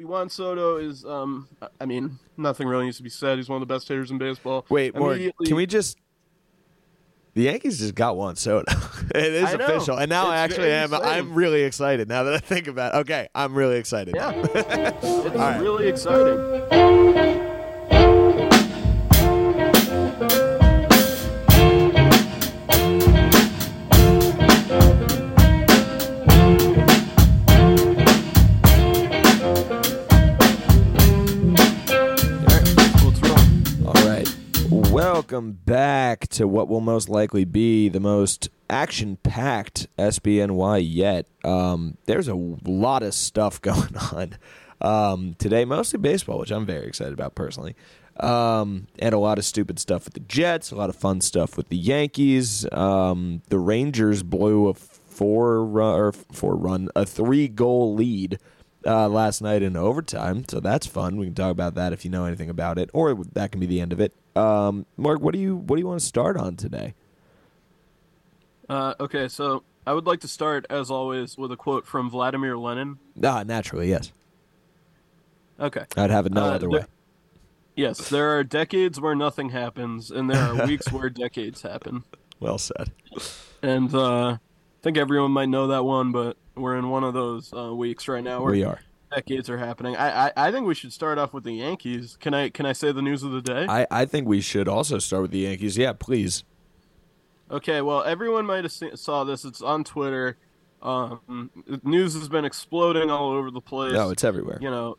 Juan 0.00 0.28
Soto 0.28 0.76
is, 0.76 1.04
um, 1.04 1.48
I 1.80 1.86
mean, 1.86 2.18
nothing 2.36 2.66
really 2.68 2.84
needs 2.86 2.96
to 2.98 3.02
be 3.02 3.10
said. 3.10 3.38
He's 3.38 3.48
one 3.48 3.60
of 3.62 3.66
the 3.68 3.72
best 3.74 3.88
hitters 3.88 4.10
in 4.10 4.18
baseball. 4.18 4.64
Wait. 4.68 4.94
Immediately- 4.94 5.46
Can 5.46 5.56
we 5.56 5.66
just? 5.66 5.98
The 7.34 7.42
Yankees 7.44 7.78
just 7.78 7.94
got 7.94 8.16
Juan 8.16 8.34
Soto. 8.36 8.64
it 9.14 9.32
is 9.32 9.52
official, 9.52 9.96
and 9.96 10.08
now 10.08 10.26
I 10.26 10.38
actually 10.38 10.72
am. 10.72 10.92
exciting. 10.92 11.08
I'm 11.08 11.34
really 11.34 11.62
excited 11.62 12.08
now 12.08 12.24
that 12.24 12.34
I 12.34 12.38
think 12.38 12.66
about. 12.66 12.94
it. 12.94 12.98
Okay, 12.98 13.28
I'm 13.34 13.54
really 13.54 13.76
excited. 13.76 14.14
Yeah, 14.16 14.32
it's 14.54 15.36
right. 15.36 15.60
really 15.60 15.86
exciting. 15.88 17.37
Welcome 35.38 35.60
back 35.64 36.26
to 36.30 36.48
what 36.48 36.66
will 36.66 36.80
most 36.80 37.08
likely 37.08 37.44
be 37.44 37.88
the 37.88 38.00
most 38.00 38.48
action-packed 38.68 39.86
SBNY 39.96 40.84
yet. 40.84 41.26
Um, 41.44 41.96
there's 42.06 42.26
a 42.26 42.34
lot 42.34 43.04
of 43.04 43.14
stuff 43.14 43.62
going 43.62 43.96
on 44.10 44.36
um, 44.80 45.36
today, 45.38 45.64
mostly 45.64 46.00
baseball, 46.00 46.40
which 46.40 46.50
I'm 46.50 46.66
very 46.66 46.88
excited 46.88 47.12
about 47.12 47.36
personally. 47.36 47.76
Um, 48.18 48.88
and 48.98 49.14
a 49.14 49.18
lot 49.20 49.38
of 49.38 49.44
stupid 49.44 49.78
stuff 49.78 50.06
with 50.06 50.14
the 50.14 50.20
Jets, 50.26 50.72
a 50.72 50.74
lot 50.74 50.90
of 50.90 50.96
fun 50.96 51.20
stuff 51.20 51.56
with 51.56 51.68
the 51.68 51.76
Yankees. 51.76 52.66
Um, 52.72 53.42
the 53.48 53.60
Rangers 53.60 54.24
blew 54.24 54.66
a 54.66 54.74
four 54.74 55.64
run, 55.64 55.94
or 55.94 56.10
four 56.10 56.56
run, 56.56 56.88
a 56.96 57.06
three 57.06 57.46
goal 57.46 57.94
lead 57.94 58.40
uh, 58.86 59.08
last 59.08 59.40
night 59.42 59.62
in 59.62 59.76
overtime. 59.76 60.44
So 60.48 60.60
that's 60.60 60.86
fun. 60.86 61.16
We 61.16 61.26
can 61.26 61.34
talk 61.34 61.50
about 61.52 61.74
that 61.74 61.92
if 61.92 62.04
you 62.04 62.10
know 62.10 62.24
anything 62.24 62.50
about 62.50 62.78
it, 62.78 62.90
or 62.92 63.14
that 63.32 63.50
can 63.52 63.60
be 63.60 63.66
the 63.66 63.80
end 63.80 63.92
of 63.92 64.00
it. 64.00 64.12
Um, 64.36 64.86
Mark, 64.96 65.20
what 65.20 65.32
do 65.34 65.40
you 65.40 65.56
what 65.56 65.76
do 65.76 65.80
you 65.80 65.86
want 65.88 66.00
to 66.00 66.06
start 66.06 66.36
on 66.36 66.56
today? 66.56 66.94
Uh, 68.68 68.94
okay, 69.00 69.28
so 69.28 69.62
I 69.86 69.92
would 69.94 70.06
like 70.06 70.20
to 70.20 70.28
start, 70.28 70.66
as 70.68 70.90
always, 70.90 71.38
with 71.38 71.50
a 71.52 71.56
quote 71.56 71.86
from 71.86 72.10
Vladimir 72.10 72.56
Lenin. 72.58 72.98
Ah, 73.24 73.42
naturally, 73.42 73.88
yes. 73.88 74.12
Okay. 75.58 75.84
I'd 75.96 76.10
have 76.10 76.26
it 76.26 76.32
no 76.32 76.44
Uh, 76.44 76.48
other 76.50 76.68
there- 76.68 76.80
way. 76.80 76.84
Yes, 77.74 78.08
there 78.08 78.36
are 78.36 78.42
decades 78.42 79.00
where 79.00 79.14
nothing 79.14 79.50
happens, 79.50 80.10
and 80.10 80.28
there 80.28 80.42
are 80.42 80.66
weeks 80.66 80.90
where 80.92 81.08
decades 81.08 81.62
happen. 81.62 82.02
Well 82.40 82.58
said. 82.58 82.90
And 83.62 83.94
uh, 83.94 84.38
think 84.88 84.96
everyone 84.98 85.32
might 85.32 85.50
know 85.50 85.66
that 85.66 85.84
one, 85.84 86.12
but 86.12 86.38
we're 86.54 86.76
in 86.78 86.88
one 86.88 87.04
of 87.04 87.12
those 87.12 87.52
uh, 87.52 87.74
weeks 87.74 88.08
right 88.08 88.24
now 88.24 88.42
where 88.42 88.52
We 88.52 88.64
are. 88.64 88.80
decades 89.14 89.50
are 89.50 89.58
happening. 89.58 89.96
I, 89.96 90.28
I 90.28 90.32
I 90.48 90.50
think 90.52 90.66
we 90.66 90.74
should 90.74 90.94
start 90.94 91.18
off 91.18 91.34
with 91.34 91.44
the 91.44 91.52
Yankees. 91.52 92.16
Can 92.20 92.32
I 92.32 92.48
can 92.48 92.64
I 92.64 92.72
say 92.72 92.90
the 92.92 93.02
news 93.02 93.22
of 93.22 93.30
the 93.32 93.42
day? 93.42 93.66
I, 93.68 93.86
I 93.90 94.04
think 94.06 94.26
we 94.26 94.40
should 94.40 94.66
also 94.66 94.98
start 94.98 95.22
with 95.22 95.30
the 95.30 95.40
Yankees. 95.40 95.76
Yeah, 95.76 95.92
please. 95.92 96.42
Okay, 97.50 97.82
well, 97.82 98.02
everyone 98.02 98.46
might 98.46 98.64
have 98.64 98.72
seen, 98.72 98.96
saw 98.96 99.24
this. 99.24 99.44
It's 99.44 99.60
on 99.60 99.84
Twitter. 99.84 100.36
Um, 100.80 101.50
news 101.82 102.14
has 102.14 102.28
been 102.30 102.44
exploding 102.46 103.10
all 103.10 103.32
over 103.32 103.50
the 103.50 103.60
place. 103.60 103.92
No, 103.92 104.08
it's 104.10 104.24
everywhere. 104.24 104.58
you 104.62 104.70
know, 104.70 104.96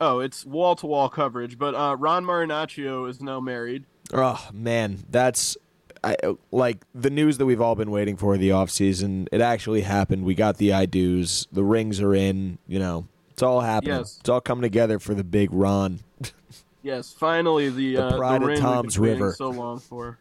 oh, 0.00 0.20
it's 0.20 0.44
wall 0.46 0.76
to 0.76 0.86
wall 0.86 1.08
coverage. 1.08 1.58
But 1.58 1.74
uh, 1.74 1.96
Ron 1.98 2.24
Marinaccio 2.24 3.08
is 3.10 3.20
now 3.20 3.40
married. 3.40 3.84
Oh 4.12 4.48
man, 4.52 5.04
that's 5.10 5.56
I, 6.04 6.16
like 6.52 6.84
the 6.94 7.10
news 7.10 7.38
that 7.38 7.46
we've 7.46 7.60
all 7.60 7.74
been 7.74 7.90
waiting 7.90 8.16
for 8.16 8.36
the 8.36 8.52
off 8.52 8.70
season. 8.70 9.26
It 9.32 9.40
actually 9.40 9.80
happened. 9.80 10.24
We 10.24 10.34
got 10.34 10.58
the 10.58 10.72
I 10.72 10.86
do's. 10.86 11.48
The 11.50 11.64
rings 11.64 12.00
are 12.00 12.14
in. 12.14 12.58
You 12.68 12.78
know, 12.78 13.08
it's 13.30 13.42
all 13.42 13.60
happening. 13.60 13.96
Yes. 13.96 14.18
It's 14.20 14.28
all 14.28 14.40
coming 14.40 14.62
together 14.62 14.98
for 14.98 15.14
the 15.14 15.24
big 15.24 15.48
Ron. 15.52 16.00
Yes, 16.82 17.12
finally 17.12 17.70
the 17.70 17.96
The 17.96 18.04
uh, 18.04 18.16
pride 18.18 18.36
of 18.36 18.42
the 18.42 18.46
we've 18.48 18.60
Tom's 18.60 18.98
River. 18.98 19.32
so 19.32 19.48
long 19.48 19.80
for. 19.80 20.18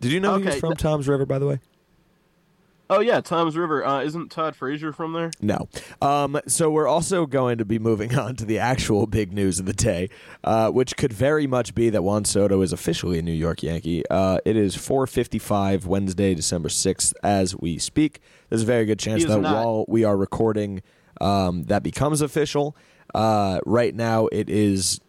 Did 0.00 0.12
you 0.12 0.20
know 0.20 0.36
he 0.36 0.44
was 0.44 0.60
from 0.60 0.74
Tom's 0.74 1.08
River, 1.08 1.24
by 1.24 1.38
the 1.38 1.46
way? 1.46 1.60
Oh 2.92 3.00
yeah, 3.00 3.22
Tom's 3.22 3.56
River. 3.56 3.86
Uh, 3.86 4.02
isn't 4.02 4.30
Todd 4.30 4.54
Frazier 4.54 4.92
from 4.92 5.14
there? 5.14 5.30
No. 5.40 5.66
Um, 6.02 6.38
so 6.46 6.70
we're 6.70 6.86
also 6.86 7.24
going 7.24 7.56
to 7.56 7.64
be 7.64 7.78
moving 7.78 8.18
on 8.18 8.36
to 8.36 8.44
the 8.44 8.58
actual 8.58 9.06
big 9.06 9.32
news 9.32 9.58
of 9.58 9.64
the 9.64 9.72
day, 9.72 10.10
uh, 10.44 10.70
which 10.70 10.98
could 10.98 11.10
very 11.10 11.46
much 11.46 11.74
be 11.74 11.88
that 11.88 12.02
Juan 12.02 12.26
Soto 12.26 12.60
is 12.60 12.70
officially 12.70 13.18
a 13.18 13.22
New 13.22 13.32
York 13.32 13.62
Yankee. 13.62 14.04
Uh, 14.10 14.40
it 14.44 14.56
is 14.56 14.76
4:55 14.76 15.86
Wednesday, 15.86 16.34
December 16.34 16.68
6th, 16.68 17.14
as 17.22 17.56
we 17.56 17.78
speak. 17.78 18.20
There's 18.50 18.62
a 18.62 18.66
very 18.66 18.84
good 18.84 18.98
chance 18.98 19.24
that 19.24 19.40
not. 19.40 19.54
while 19.54 19.84
we 19.88 20.04
are 20.04 20.16
recording, 20.16 20.82
um, 21.18 21.64
that 21.64 21.82
becomes 21.82 22.20
official. 22.20 22.76
Uh, 23.14 23.60
right 23.64 23.94
now, 23.94 24.26
it 24.26 24.50
is 24.50 25.00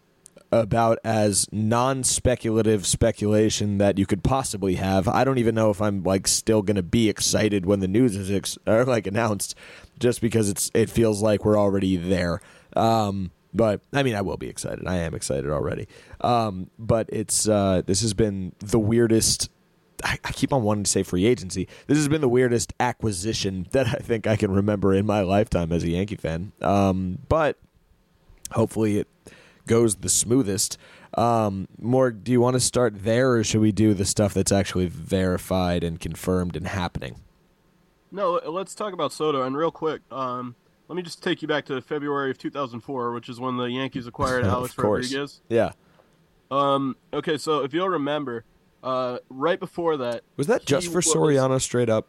about 0.62 0.98
as 1.04 1.48
non-speculative 1.52 2.86
speculation 2.86 3.78
that 3.78 3.98
you 3.98 4.06
could 4.06 4.22
possibly 4.22 4.76
have. 4.76 5.08
I 5.08 5.24
don't 5.24 5.38
even 5.38 5.54
know 5.54 5.70
if 5.70 5.82
I'm 5.82 6.02
like 6.02 6.28
still 6.28 6.62
going 6.62 6.76
to 6.76 6.82
be 6.82 7.08
excited 7.08 7.66
when 7.66 7.80
the 7.80 7.88
news 7.88 8.16
is 8.16 8.30
ex- 8.30 8.58
or, 8.66 8.84
like 8.84 9.06
announced, 9.06 9.54
just 9.98 10.20
because 10.20 10.48
it's 10.48 10.70
it 10.74 10.90
feels 10.90 11.22
like 11.22 11.44
we're 11.44 11.58
already 11.58 11.96
there. 11.96 12.40
Um, 12.76 13.30
but 13.52 13.80
I 13.92 14.02
mean, 14.02 14.14
I 14.14 14.22
will 14.22 14.36
be 14.36 14.48
excited. 14.48 14.86
I 14.86 14.96
am 14.96 15.14
excited 15.14 15.50
already. 15.50 15.88
Um, 16.20 16.70
but 16.78 17.08
it's 17.12 17.48
uh, 17.48 17.82
this 17.84 18.02
has 18.02 18.14
been 18.14 18.52
the 18.60 18.78
weirdest. 18.78 19.50
I, 20.02 20.18
I 20.24 20.32
keep 20.32 20.52
on 20.52 20.62
wanting 20.62 20.84
to 20.84 20.90
say 20.90 21.02
free 21.02 21.24
agency. 21.24 21.68
This 21.86 21.98
has 21.98 22.08
been 22.08 22.20
the 22.20 22.28
weirdest 22.28 22.74
acquisition 22.80 23.66
that 23.72 23.86
I 23.86 23.98
think 24.02 24.26
I 24.26 24.36
can 24.36 24.50
remember 24.50 24.92
in 24.92 25.06
my 25.06 25.22
lifetime 25.22 25.72
as 25.72 25.84
a 25.84 25.90
Yankee 25.90 26.16
fan. 26.16 26.52
Um, 26.60 27.18
but 27.28 27.58
hopefully 28.50 28.98
it 28.98 29.08
goes 29.66 29.96
the 29.96 30.08
smoothest. 30.08 30.76
Um, 31.16 31.68
Morg, 31.78 32.24
do 32.24 32.32
you 32.32 32.40
want 32.40 32.54
to 32.54 32.60
start 32.60 33.04
there, 33.04 33.34
or 33.34 33.44
should 33.44 33.60
we 33.60 33.72
do 33.72 33.94
the 33.94 34.04
stuff 34.04 34.34
that's 34.34 34.50
actually 34.52 34.86
verified 34.86 35.84
and 35.84 36.00
confirmed 36.00 36.56
and 36.56 36.66
happening? 36.66 37.20
No, 38.10 38.40
let's 38.46 38.74
talk 38.74 38.92
about 38.92 39.12
Soto. 39.12 39.42
And 39.42 39.56
real 39.56 39.70
quick, 39.70 40.00
um, 40.10 40.54
let 40.88 40.96
me 40.96 41.02
just 41.02 41.22
take 41.22 41.40
you 41.42 41.48
back 41.48 41.64
to 41.66 41.80
February 41.80 42.30
of 42.30 42.38
2004, 42.38 43.12
which 43.12 43.28
is 43.28 43.40
when 43.40 43.56
the 43.56 43.64
Yankees 43.64 44.06
acquired 44.06 44.44
Alex. 44.44 44.76
Rodriguez. 44.76 45.40
Yeah. 45.48 45.72
Um, 46.50 46.96
okay, 47.12 47.36
so 47.38 47.64
if 47.64 47.72
you'll 47.72 47.88
remember, 47.88 48.44
uh, 48.82 49.18
right 49.30 49.58
before 49.58 49.96
that, 49.96 50.22
Was 50.36 50.46
that 50.48 50.64
just 50.66 50.88
for 50.88 50.96
was- 50.96 51.06
Soriano 51.06 51.60
straight 51.60 51.88
up? 51.88 52.06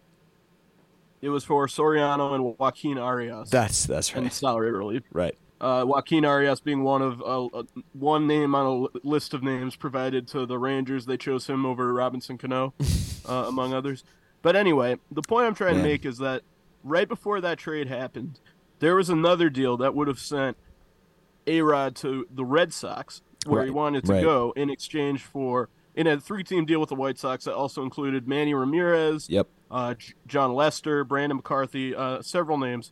It 1.21 1.29
was 1.29 1.43
for 1.43 1.65
Soriano 1.67 2.35
and 2.35 2.55
Joaquin 2.59 2.99
Arias 2.99 3.49
That's 3.49 3.85
that's 3.87 4.13
right. 4.13 4.21
and 4.23 4.31
salary 4.31 4.71
relief. 4.71 5.01
Right. 5.11 5.35
Uh, 5.61 5.85
Joaquin 5.87 6.25
Arias 6.25 6.59
being 6.59 6.83
one 6.83 7.01
of 7.01 7.21
uh, 7.21 7.45
uh, 7.45 7.63
one 7.93 8.27
name 8.27 8.53
on 8.53 8.65
a 8.93 9.07
list 9.07 9.33
of 9.33 9.41
names 9.41 9.75
provided 9.75 10.27
to 10.29 10.45
the 10.45 10.59
Rangers. 10.59 11.05
They 11.05 11.17
chose 11.17 11.47
him 11.47 11.65
over 11.65 11.93
Robinson 11.93 12.37
Cano, 12.37 12.73
uh, 13.29 13.45
among 13.47 13.73
others. 13.73 14.03
But 14.41 14.55
anyway, 14.55 14.97
the 15.11 15.21
point 15.21 15.47
I'm 15.47 15.55
trying 15.55 15.75
Man. 15.75 15.83
to 15.83 15.89
make 15.89 16.05
is 16.05 16.17
that 16.17 16.43
right 16.83 17.07
before 17.07 17.39
that 17.41 17.57
trade 17.57 17.87
happened, 17.87 18.39
there 18.79 18.95
was 18.95 19.09
another 19.09 19.49
deal 19.49 19.77
that 19.77 19.95
would 19.95 20.07
have 20.09 20.19
sent 20.19 20.57
A 21.47 21.61
Rod 21.61 21.95
to 21.97 22.27
the 22.29 22.43
Red 22.45 22.73
Sox, 22.73 23.21
where 23.45 23.63
he 23.63 23.71
wanted 23.71 24.03
to 24.05 24.11
right. 24.11 24.23
go 24.23 24.53
in 24.57 24.69
exchange 24.69 25.21
for 25.23 25.69
in 25.95 26.05
a 26.05 26.19
three-team 26.19 26.65
deal 26.65 26.81
with 26.81 26.89
the 26.89 26.95
White 26.95 27.17
Sox 27.17 27.45
that 27.45 27.55
also 27.55 27.81
included 27.81 28.27
Manny 28.27 28.53
Ramirez, 28.53 29.29
Yep. 29.29 29.47
uh, 29.71 29.93
J- 29.93 30.13
Jon 30.27 30.53
Lester, 30.53 31.05
Brandon 31.05 31.37
McCarthy, 31.37 31.95
uh, 31.95 32.21
several 32.21 32.57
names. 32.57 32.91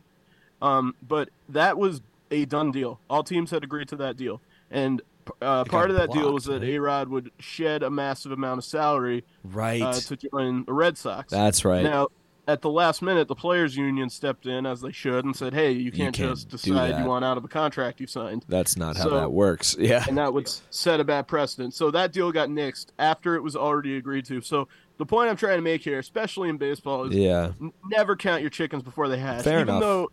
Um, 0.62 0.94
but 1.06 1.28
that 1.50 1.76
was 1.76 2.00
a 2.42 2.44
done 2.44 2.70
deal. 2.70 3.00
All 3.08 3.22
teams 3.22 3.50
had 3.50 3.64
agreed 3.64 3.88
to 3.88 3.96
that 3.96 4.16
deal, 4.16 4.40
and 4.70 5.00
uh, 5.40 5.64
part 5.64 5.90
of 5.90 5.96
that 5.96 6.10
deal 6.12 6.32
was 6.32 6.44
that 6.44 6.60
right? 6.62 6.70
A 6.74 6.78
Rod 6.78 7.08
would 7.08 7.30
shed 7.38 7.82
a 7.82 7.90
massive 7.90 8.32
amount 8.32 8.58
of 8.58 8.64
salary 8.64 9.24
Right. 9.42 9.80
uh, 9.82 9.94
to 9.94 10.16
join 10.16 10.64
the 10.64 10.72
Red 10.72 10.98
Sox. 10.98 11.30
that's 11.30 11.64
right. 11.64 11.82
Now, 11.82 12.08
at 12.46 12.60
the 12.60 12.68
last 12.68 13.00
minute, 13.00 13.26
the 13.26 13.34
players' 13.34 13.74
union 13.74 14.10
stepped 14.10 14.44
in 14.44 14.66
as 14.66 14.82
they 14.82 14.92
should 14.92 15.24
and 15.24 15.34
said, 15.34 15.54
"Hey, 15.54 15.72
you 15.72 15.90
can't, 15.90 16.14
can't 16.14 16.36
just 16.36 16.50
decide 16.50 16.98
you 17.00 17.06
want 17.08 17.24
out 17.24 17.38
of 17.38 17.44
a 17.44 17.48
contract 17.48 18.00
you 18.00 18.06
signed." 18.06 18.44
that's 18.48 18.76
not 18.76 18.98
how 18.98 19.04
so- 19.04 19.10
that 19.10 19.32
works. 19.32 19.74
Yeah. 19.80 20.04
and 20.06 20.18
that 20.18 20.34
would 20.34 20.50
set 20.68 21.00
a 21.00 21.04
bad 21.04 21.26
precedent. 21.26 21.72
So 21.72 21.90
that 21.92 22.12
deal 22.12 22.30
got 22.32 22.50
nixed 22.50 22.88
after 22.98 23.34
it 23.34 23.40
was 23.42 23.56
already 23.56 23.96
agreed 23.96 24.26
to. 24.26 24.42
So 24.42 24.68
the 24.98 25.06
point 25.06 25.30
I'm 25.30 25.36
trying 25.36 25.56
to 25.56 25.62
make 25.62 25.82
here, 25.82 25.98
especially 25.98 26.50
in 26.50 26.58
baseball, 26.58 27.04
is 27.04 27.14
Yeah. 27.16 27.52
n- 27.62 27.72
never 27.90 28.14
count 28.14 28.42
your 28.42 28.50
chickens 28.50 28.82
before 28.82 29.08
they 29.08 29.16
hatch. 29.18 29.42
Fair 29.42 29.60
Even 29.60 29.68
enough. 29.70 29.80
though, 29.80 30.10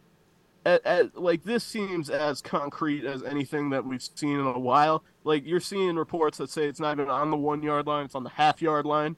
at, 0.65 0.85
at, 0.85 1.17
like 1.17 1.43
this 1.43 1.63
seems 1.63 2.09
as 2.09 2.41
concrete 2.41 3.05
as 3.05 3.23
anything 3.23 3.69
that 3.71 3.85
we've 3.85 4.01
seen 4.01 4.39
in 4.39 4.45
a 4.45 4.59
while. 4.59 5.03
Like 5.23 5.45
you're 5.45 5.59
seeing 5.59 5.95
reports 5.95 6.37
that 6.37 6.49
say 6.49 6.65
it's 6.65 6.79
not 6.79 6.97
even 6.97 7.09
on 7.09 7.31
the 7.31 7.37
one 7.37 7.63
yard 7.63 7.87
line; 7.87 8.05
it's 8.05 8.15
on 8.15 8.23
the 8.23 8.29
half 8.29 8.61
yard 8.61 8.85
line. 8.85 9.15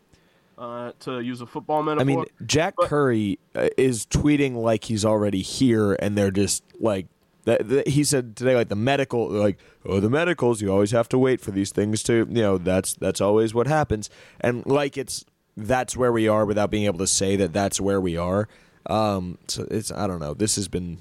Uh, 0.55 0.91
to 0.99 1.19
use 1.19 1.41
a 1.41 1.47
football 1.47 1.81
metaphor. 1.81 2.01
I 2.01 2.05
mean, 2.05 2.25
Jack 2.45 2.75
But- 2.77 2.87
Curry 2.87 3.39
uh, 3.55 3.69
is 3.75 4.05
tweeting 4.05 4.55
like 4.55 4.83
he's 4.83 5.03
already 5.03 5.41
here, 5.41 5.93
and 5.93 6.17
they're 6.17 6.31
just 6.31 6.63
like. 6.79 7.07
That, 7.45 7.67
that- 7.67 7.87
he 7.89 8.05
said 8.05 8.37
today, 8.37 8.55
like 8.55 8.69
the 8.69 8.75
medical, 8.75 9.29
like 9.29 9.59
oh, 9.85 9.99
the 9.99 10.09
medicals. 10.09 10.61
You 10.61 10.71
always 10.71 10.91
have 10.91 11.09
to 11.09 11.17
wait 11.17 11.41
for 11.41 11.51
these 11.51 11.71
things 11.71 12.01
to, 12.03 12.25
you 12.29 12.41
know, 12.41 12.57
that's 12.57 12.93
that's 12.93 13.19
always 13.19 13.53
what 13.53 13.67
happens, 13.67 14.09
and 14.39 14.65
like 14.65 14.97
it's 14.97 15.25
that's 15.57 15.97
where 15.97 16.11
we 16.11 16.27
are 16.27 16.45
without 16.45 16.71
being 16.71 16.85
able 16.85 16.99
to 16.99 17.07
say 17.07 17.35
that 17.35 17.51
that's 17.51 17.81
where 17.81 17.99
we 17.99 18.15
are. 18.15 18.47
Um, 18.85 19.39
so 19.47 19.67
it's 19.69 19.91
I 19.91 20.07
don't 20.07 20.19
know. 20.19 20.33
This 20.33 20.55
has 20.55 20.67
been 20.67 20.99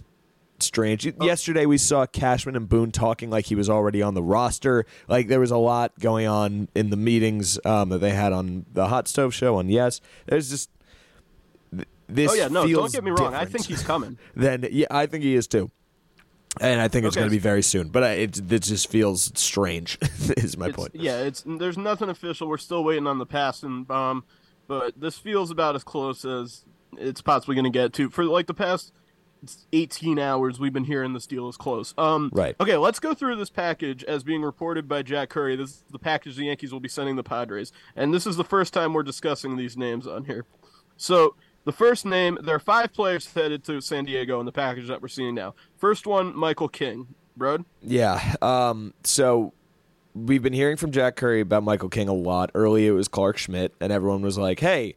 strange. 0.63 1.07
Yesterday 1.21 1.67
we 1.67 1.79
saw 1.79 2.07
Cashman 2.07 2.57
and 2.57 2.69
Boone 2.69 2.91
talking 2.91 3.31
like 3.31 3.47
he 3.47 3.55
was 3.55 3.69
already 3.69 4.01
on 4.03 4.15
the 4.15 4.23
roster. 4.23 4.87
Like 5.09 5.29
there 5.29 5.41
was 5.41 5.51
a 5.51 5.57
lot 5.59 5.99
going 5.99 6.27
on 6.27 6.69
in 6.75 6.91
the 6.91 6.97
meetings 6.97 7.59
um, 7.65 7.89
that 7.91 7.99
they 7.99 8.11
had 8.11 8.33
on 8.33 8.67
the 8.73 8.89
Hot 8.89 9.09
Stove 9.09 9.35
Show 9.35 9.57
on 9.57 9.69
Yes. 9.69 10.01
There's 10.27 10.49
just 10.51 10.71
this. 12.09 12.31
Oh 12.31 12.35
yeah, 12.35 12.49
no, 12.49 12.67
don't 12.67 12.93
get 12.93 13.05
me 13.05 13.11
wrong. 13.11 13.35
I 13.35 13.45
think 13.45 13.67
he's 13.67 13.83
coming. 13.83 14.19
then 14.37 14.67
yeah, 14.71 14.87
I 14.91 15.07
think 15.07 15.25
he 15.25 15.35
is 15.35 15.47
too. 15.47 15.71
And 16.61 16.83
I 16.83 16.89
think 16.89 17.07
it's 17.07 17.17
Okay. 17.17 17.23
going 17.23 17.31
to 17.31 17.35
be 17.35 17.39
very 17.41 17.63
soon, 17.63 17.89
but 17.89 18.03
it 18.03 18.39
it 18.53 18.63
just 18.63 18.91
feels 18.91 19.33
strange. 19.39 19.97
is 20.37 20.59
my 20.59 20.67
It's- 20.67 20.77
point. 20.77 20.95
Yeah, 20.95 21.21
it's 21.21 21.43
there's 21.47 21.79
nothing 21.79 22.11
official. 22.11 22.47
We're 22.49 22.59
still 22.59 22.85
waiting 22.85 23.07
on 23.07 23.19
the 23.19 23.27
Passan 23.27 23.87
bomb, 23.87 24.25
but 24.69 24.93
this 25.01 25.17
feels 25.19 25.51
about 25.51 25.75
as 25.77 25.83
close 25.85 26.25
as 26.27 26.65
it's 26.99 27.23
possibly 27.23 27.55
going 27.55 27.65
to 27.65 27.71
get 27.71 27.95
to. 27.95 28.11
For 28.11 28.25
like 28.27 28.47
the 28.47 28.55
past 28.55 28.93
18 29.73 30.19
hours, 30.19 30.61
we've 30.61 30.73
been 30.73 30.85
hearing 30.85 31.13
this 31.13 31.27
deal 31.27 31.49
is 31.49 31.57
close. 31.57 31.95
Um, 31.99 32.31
Right. 32.33 32.55
Okay, 32.61 32.77
let's 32.77 33.01
go 33.01 33.15
through 33.15 33.37
this 33.37 33.51
package 33.51 34.05
as 34.05 34.23
being 34.23 34.43
reported 34.43 34.89
by 34.89 35.03
Jack 35.03 35.31
Curry. 35.31 35.57
This 35.57 35.71
is 35.71 35.85
the 35.91 35.99
package 35.99 36.37
the 36.37 36.45
Yankees 36.47 36.73
will 36.73 36.81
be 36.81 36.89
sending 36.89 37.17
the 37.17 37.23
Padres, 37.23 37.73
and 37.97 38.13
this 38.13 38.27
is 38.27 38.37
the 38.37 38.45
first 38.45 38.73
time 38.73 38.93
we're 38.93 39.03
discussing 39.03 39.57
these 39.57 39.77
names 39.77 40.07
on 40.07 40.25
here. 40.25 40.45
So. 40.97 41.35
The 41.65 41.71
first 41.71 42.05
name, 42.05 42.39
there 42.43 42.57
are 42.57 42.59
five 42.59 42.93
players 42.93 43.33
headed 43.33 43.63
to 43.67 43.81
San 43.81 44.05
Diego 44.05 44.41
in 44.41 44.47
the 44.47 44.51
package 44.51 44.89
that 44.89 45.01
we're 45.01 45.07
seeing 45.07 45.37
now. 45.37 45.55
First 45.77 46.09
one, 46.09 46.37
Michael 46.37 46.69
King. 46.69 47.07
Brod? 47.37 47.65
Yeah. 47.81 48.35
Um, 48.43 48.95
so 49.05 49.53
we've 50.15 50.43
been 50.43 50.53
hearing 50.53 50.77
from 50.77 50.91
Jack 50.91 51.17
Curry 51.17 51.41
about 51.41 51.63
Michael 51.63 51.89
King 51.89 52.09
a 52.09 52.15
lot. 52.15 52.51
Early 52.55 52.87
it 52.87 52.93
was 52.93 53.09
Clarke 53.09 53.39
Schmidt, 53.39 53.75
and 53.81 53.93
everyone 53.93 54.23
was 54.23 54.39
like, 54.39 54.61
"Hey, 54.61 54.97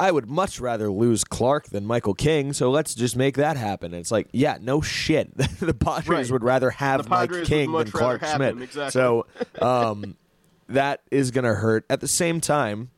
I 0.00 0.10
would 0.12 0.28
much 0.30 0.60
rather 0.60 0.90
lose 0.90 1.24
Clarke 1.24 1.68
than 1.70 1.84
Michael 1.84 2.14
King, 2.14 2.52
so 2.52 2.70
let's 2.70 2.94
just 2.94 3.16
make 3.16 3.36
that 3.36 3.56
happen." 3.56 3.92
And 3.92 4.00
it's 4.00 4.10
like, 4.12 4.28
yeah, 4.32 4.58
no 4.60 4.80
shit. 4.80 5.36
the 5.60 5.74
Padres 5.74 6.08
Right. 6.08 6.30
would 6.30 6.44
rather 6.44 6.70
have 6.70 7.08
Mike 7.08 7.32
King 7.44 7.72
than 7.72 7.90
Clarke 7.90 8.24
Schmidt. 8.24 8.60
exactly. 8.62 8.90
So 8.90 9.26
um, 9.60 10.16
that 10.68 11.00
is 11.10 11.30
going 11.30 11.44
to 11.44 11.54
hurt. 11.54 11.84
At 11.90 12.00
the 12.00 12.08
same 12.08 12.40
time. 12.40 12.90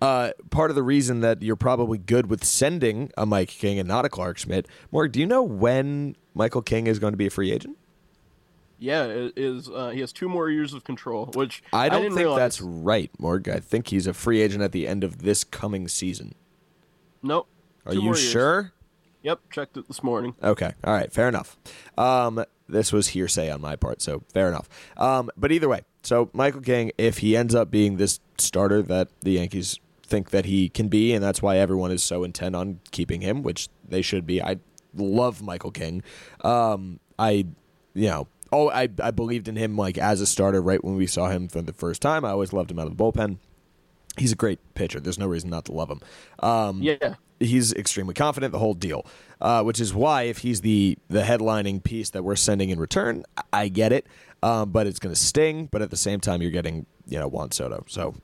Uh, 0.00 0.30
part 0.50 0.70
of 0.70 0.76
the 0.76 0.82
reason 0.84 1.22
that 1.22 1.42
you're 1.42 1.56
probably 1.56 1.98
good 1.98 2.30
with 2.30 2.44
sending 2.44 3.10
a 3.16 3.26
Mike 3.26 3.48
King 3.48 3.80
and 3.80 3.88
not 3.88 4.04
a 4.04 4.08
Clarke 4.08 4.38
Schmidt, 4.38 4.68
Mark, 4.92 5.10
do 5.10 5.18
you 5.18 5.26
know 5.26 5.42
when 5.42 6.14
Michael 6.34 6.62
King 6.62 6.86
is 6.86 7.00
going 7.00 7.12
to 7.12 7.16
be 7.16 7.26
a 7.26 7.30
free 7.30 7.50
agent? 7.50 7.76
Yeah, 8.78 9.04
it 9.04 9.32
is 9.36 9.68
uh, 9.68 9.90
he 9.90 10.00
has 10.00 10.12
two 10.12 10.28
more 10.28 10.50
years 10.50 10.72
of 10.72 10.84
control, 10.84 11.26
which 11.34 11.62
I 11.72 11.88
don't 11.88 12.02
didn't 12.02 12.14
think 12.14 12.24
realize. 12.26 12.38
that's 12.38 12.60
right, 12.60 13.10
Morg. 13.18 13.48
I 13.48 13.58
think 13.58 13.88
he's 13.88 14.06
a 14.06 14.14
free 14.14 14.40
agent 14.40 14.62
at 14.62 14.72
the 14.72 14.86
end 14.86 15.02
of 15.02 15.22
this 15.22 15.42
coming 15.44 15.88
season. 15.88 16.34
Nope. 17.22 17.48
Are 17.86 17.94
you 17.94 18.14
sure? 18.14 18.72
Yep, 19.22 19.40
checked 19.50 19.76
it 19.76 19.88
this 19.88 20.02
morning. 20.02 20.34
Okay. 20.42 20.72
All 20.84 20.92
right. 20.92 21.12
Fair 21.12 21.28
enough. 21.28 21.56
Um, 21.96 22.44
this 22.68 22.92
was 22.92 23.08
hearsay 23.08 23.50
on 23.50 23.60
my 23.60 23.74
part, 23.74 24.00
so 24.00 24.22
fair 24.32 24.48
enough. 24.48 24.68
Um, 24.96 25.30
but 25.36 25.50
either 25.50 25.68
way, 25.68 25.80
so 26.02 26.30
Michael 26.32 26.60
King, 26.60 26.92
if 26.98 27.18
he 27.18 27.36
ends 27.36 27.54
up 27.54 27.70
being 27.70 27.96
this 27.96 28.20
starter 28.38 28.82
that 28.82 29.08
the 29.20 29.32
Yankees 29.32 29.80
think 30.02 30.30
that 30.30 30.44
he 30.44 30.68
can 30.68 30.88
be, 30.88 31.12
and 31.12 31.22
that's 31.22 31.42
why 31.42 31.58
everyone 31.58 31.90
is 31.90 32.02
so 32.02 32.24
intent 32.24 32.54
on 32.54 32.80
keeping 32.90 33.20
him, 33.20 33.42
which 33.42 33.68
they 33.86 34.02
should 34.02 34.26
be. 34.26 34.40
I 34.42 34.58
love 34.94 35.42
Michael 35.42 35.70
King. 35.72 36.02
Um, 36.42 37.00
I, 37.18 37.46
you 37.94 38.08
know, 38.08 38.28
oh, 38.52 38.70
I 38.70 38.88
I 39.02 39.10
believed 39.10 39.48
in 39.48 39.56
him 39.56 39.76
like 39.76 39.98
as 39.98 40.20
a 40.20 40.26
starter 40.26 40.60
right 40.62 40.82
when 40.82 40.96
we 40.96 41.06
saw 41.06 41.28
him 41.28 41.48
for 41.48 41.62
the 41.62 41.72
first 41.72 42.02
time. 42.02 42.24
I 42.24 42.30
always 42.30 42.52
loved 42.52 42.70
him 42.70 42.78
out 42.78 42.86
of 42.86 42.96
the 42.96 43.02
bullpen. 43.02 43.38
He's 44.16 44.32
a 44.32 44.36
great 44.36 44.58
pitcher. 44.74 44.98
There's 45.00 45.18
no 45.18 45.26
reason 45.28 45.48
not 45.50 45.64
to 45.66 45.72
love 45.72 45.88
him. 45.90 46.00
Um, 46.40 46.82
Yeah. 46.82 47.14
he's 47.38 47.72
extremely 47.74 48.14
confident 48.14 48.50
the 48.52 48.58
whole 48.58 48.74
deal 48.74 49.06
uh, 49.40 49.62
which 49.62 49.80
is 49.80 49.94
why 49.94 50.22
if 50.22 50.38
he's 50.38 50.60
the 50.62 50.98
the 51.08 51.22
headlining 51.22 51.80
piece 51.84 52.10
that 52.10 52.24
we're 52.24 52.34
sending 52.34 52.70
in 52.70 52.80
return 52.80 53.22
I- 53.52 53.68
get 53.68 53.92
it 53.92 54.08
um, 54.42 54.70
but 54.72 54.88
it's 54.88 54.98
going 54.98 55.14
to 55.14 55.20
sting 55.20 55.66
but 55.70 55.80
at 55.80 55.90
the 55.90 55.96
same 55.96 56.18
time 56.18 56.42
you're 56.42 56.50
getting 56.50 56.84
you 57.06 57.16
know 57.16 57.28
juan 57.28 57.52
soto 57.52 57.84
so 57.86 58.16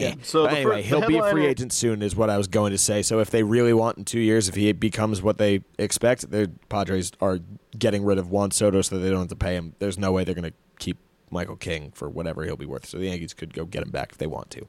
Yeah. 0.00 0.14
So 0.22 0.44
But 0.44 0.54
anyway 0.54 0.82
fir- 0.82 0.88
he'll 0.88 1.00
the 1.02 1.06
be 1.06 1.18
a 1.18 1.30
free 1.30 1.46
agent 1.46 1.72
soon 1.72 2.02
is 2.02 2.16
what 2.16 2.30
i 2.30 2.36
was 2.38 2.46
going 2.48 2.72
to 2.72 2.78
say 2.78 3.02
so 3.02 3.18
if 3.20 3.30
they 3.30 3.42
really 3.42 3.72
want 3.72 3.98
in 3.98 4.04
two 4.04 4.20
years 4.20 4.48
if 4.48 4.54
he 4.54 4.72
becomes 4.72 5.22
what 5.22 5.38
they 5.38 5.62
expect 5.78 6.30
the 6.30 6.50
padres 6.68 7.12
are 7.20 7.38
getting 7.78 8.04
rid 8.04 8.18
of 8.18 8.30
juan 8.30 8.50
soto 8.50 8.82
so 8.82 8.96
that 8.96 9.02
they 9.02 9.10
don't 9.10 9.20
have 9.20 9.28
to 9.28 9.36
pay 9.36 9.54
him 9.54 9.74
there's 9.78 9.98
no 9.98 10.10
way 10.12 10.24
they're 10.24 10.34
going 10.34 10.50
to 10.50 10.56
keep 10.78 10.96
michael 11.30 11.56
king 11.56 11.92
for 11.94 12.08
whatever 12.08 12.44
he'll 12.44 12.56
be 12.56 12.66
worth 12.66 12.86
so 12.86 12.98
the 12.98 13.06
yankees 13.06 13.34
could 13.34 13.52
go 13.54 13.64
get 13.64 13.82
him 13.82 13.90
back 13.90 14.10
if 14.12 14.18
they 14.18 14.26
want 14.26 14.50
to 14.50 14.66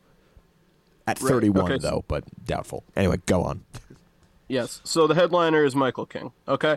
at 1.07 1.19
Right. 1.21 1.29
31 1.31 1.71
Okay, 1.71 1.77
though 1.81 2.03
but 2.07 2.23
doubtful 2.45 2.83
anyway 2.95 3.17
go 3.25 3.41
on 3.43 3.63
Yes. 4.47 4.81
So 4.83 5.07
the 5.07 5.15
headliner 5.15 5.63
is 5.63 5.77
Michael 5.77 6.05
King. 6.05 6.33
Okay. 6.45 6.75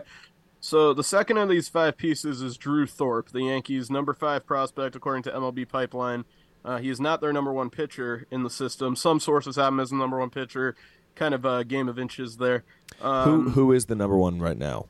So 0.61 0.93
the 0.93 1.03
second 1.03 1.37
of 1.37 1.49
these 1.49 1.67
five 1.67 1.97
pieces 1.97 2.41
is 2.41 2.55
Drew 2.55 2.87
Thorpe, 2.87 3.31
the 3.31 3.41
Yankees' 3.43 3.89
number 3.91 4.13
five 4.13 4.45
prospect 4.45 4.95
according 4.95 5.23
to 5.23 5.31
MLB 5.31 5.67
Pipeline. 5.67 6.23
Uh, 6.65 6.77
he 6.77 6.89
is 6.89 6.99
not 6.99 7.21
their 7.21 7.31
number 7.31 7.53
one 7.53 7.69
pitcher 7.69 8.25
in 8.31 8.41
the 8.43 8.49
system. 8.49 8.95
Some 8.95 9.19
sources 9.19 9.55
have 9.55 9.67
him 9.71 9.79
as 9.79 9.91
the 9.91 9.95
number 9.97 10.17
one 10.19 10.31
pitcher. 10.31 10.75
Kind 11.13 11.33
of 11.35 11.45
a 11.45 11.63
game 11.63 11.87
of 11.87 11.97
inches 11.99 12.37
there. 12.37 12.63
Um, 13.01 13.43
who 13.45 13.49
who 13.51 13.71
is 13.71 13.85
the 13.85 13.95
number 13.95 14.17
one 14.17 14.39
right 14.39 14.57
now 14.57 14.87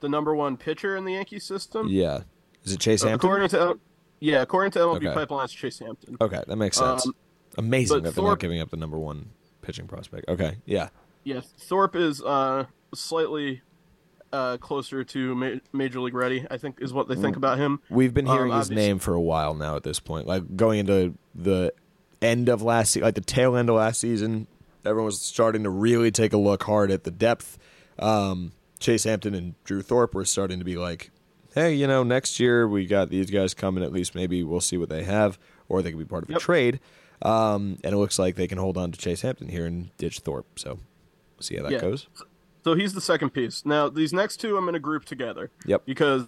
The 0.00 0.08
number 0.08 0.34
one 0.34 0.56
pitcher 0.56 0.96
in 0.96 1.04
the 1.04 1.12
Yankee 1.12 1.38
system. 1.38 1.88
Yeah. 1.88 2.20
Is 2.64 2.72
it 2.72 2.80
Chase 2.80 3.02
Hampton? 3.02 3.28
According 3.28 3.48
to 3.50 3.78
yeah, 4.20 4.40
according 4.40 4.72
to 4.72 4.78
MLB 4.78 4.96
Okay. 4.96 5.12
Pipeline, 5.14 5.44
it's 5.44 5.52
Chase 5.52 5.78
Hampton. 5.80 6.16
Okay, 6.20 6.42
that 6.46 6.56
makes 6.56 6.78
sense. 6.78 7.06
Um, 7.06 7.14
Amazing 7.58 8.02
that 8.02 8.14
they're 8.14 8.24
not 8.24 8.40
giving 8.40 8.60
up 8.60 8.70
the 8.70 8.76
number 8.76 8.98
one 8.98 9.30
pitching 9.62 9.86
prospect. 9.86 10.28
Okay, 10.28 10.56
yeah. 10.64 10.88
Yes, 11.24 11.52
Thorpe 11.58 11.94
is 11.94 12.22
uh, 12.22 12.64
slightly 12.94 13.62
uh, 14.34 14.56
closer 14.58 15.04
to 15.04 15.34
ma- 15.34 15.50
Major 15.72 16.00
League 16.00 16.14
ready. 16.14 16.44
I 16.50 16.58
think 16.58 16.78
is 16.80 16.92
what 16.92 17.08
they 17.08 17.14
Mm. 17.14 17.22
think 17.22 17.36
about 17.36 17.58
him. 17.58 17.80
We've 17.88 18.12
been 18.12 18.26
Um, 18.28 18.36
hearing 18.36 18.52
his 18.52 18.70
name 18.70 18.98
for 18.98 19.14
a 19.14 19.20
while 19.20 19.54
now 19.54 19.76
at 19.76 19.82
this 19.84 20.00
point. 20.00 20.26
Like 20.26 20.56
going 20.56 20.80
into 20.80 21.14
the 21.34 21.72
end 22.20 22.48
of 22.48 22.60
last 22.62 22.92
se- 22.92 23.02
like 23.02 23.14
the 23.14 23.20
tail 23.20 23.54
end 23.56 23.68
of 23.68 23.76
last 23.76 24.00
season, 24.00 24.46
everyone 24.84 25.06
was 25.06 25.20
starting 25.20 25.62
to 25.62 25.70
really 25.70 26.10
take 26.10 26.32
a 26.32 26.36
look 26.36 26.64
hard 26.64 26.90
at 26.90 27.04
the 27.04 27.10
depth. 27.10 27.58
Um, 27.98 28.52
Chase 28.80 29.04
Hampton 29.04 29.34
and 29.34 29.54
Drew 29.64 29.82
Thorpe 29.82 30.14
were 30.14 30.24
starting 30.24 30.58
to 30.58 30.64
be 30.64 30.76
like, 30.76 31.10
hey, 31.54 31.72
you 31.72 31.86
know, 31.86 32.02
next 32.02 32.40
year 32.40 32.66
we 32.68 32.86
got 32.86 33.08
these 33.10 33.30
guys 33.30 33.54
coming. 33.54 33.84
At 33.84 33.92
least 33.92 34.14
maybe 34.14 34.42
we'll 34.42 34.60
see 34.60 34.76
what 34.76 34.88
they 34.88 35.04
have, 35.04 35.38
or 35.68 35.80
they 35.80 35.90
could 35.90 35.98
be 35.98 36.04
part 36.04 36.24
of 36.28 36.30
a 36.34 36.38
trade. 36.40 36.80
Um, 37.22 37.78
and 37.84 37.94
it 37.94 37.96
looks 37.96 38.18
like 38.18 38.34
they 38.34 38.48
can 38.48 38.58
hold 38.58 38.76
on 38.76 38.90
to 38.92 38.98
Chase 38.98 39.22
Hampton 39.22 39.48
here 39.48 39.64
and 39.64 39.96
ditch 39.96 40.18
Thorpe. 40.18 40.58
So, 40.58 40.70
we'll 41.36 41.42
see 41.42 41.56
how 41.56 41.62
that 41.62 41.72
Yeah. 41.72 41.80
goes. 41.80 42.08
So 42.64 42.74
he's 42.74 42.94
the 42.94 43.00
second 43.00 43.30
piece. 43.30 43.64
Now 43.66 43.88
these 43.88 44.12
next 44.12 44.38
two 44.38 44.56
I'm 44.56 44.64
going 44.64 44.72
to 44.74 44.80
group 44.80 45.04
together. 45.04 45.50
Yep. 45.66 45.82
Because 45.84 46.26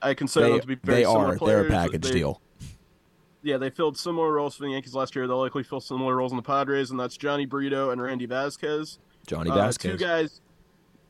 I 0.00 0.14
consider 0.14 0.46
They, 0.46 0.52
them 0.52 0.60
to 0.62 0.66
be 0.66 0.74
very 0.76 1.02
similar. 1.04 1.32
they 1.32 1.38
similar 1.38 1.56
are. 1.58 1.62
They're 1.62 1.66
a 1.66 1.70
package 1.70 2.02
They- 2.04 2.12
deal. 2.12 2.40
Yeah, 3.42 3.58
they 3.58 3.68
filled 3.68 3.98
similar 3.98 4.32
roles 4.32 4.56
for 4.56 4.62
the 4.62 4.70
Yankees 4.70 4.94
last 4.94 5.14
year. 5.14 5.26
They'll 5.26 5.38
likely 5.38 5.62
fill 5.64 5.80
similar 5.80 6.16
roles 6.16 6.32
in 6.32 6.36
the 6.36 6.42
Padres, 6.42 6.90
and 6.90 6.98
that's 6.98 7.18
Jhony 7.18 7.46
Brito 7.46 7.90
and 7.90 8.00
Randy 8.00 8.24
Vasquez. 8.24 8.98
Johnny 9.26 9.50
Uh, 9.50 9.54
Vasquez. 9.56 9.92
two 9.92 9.98
guys. 9.98 10.40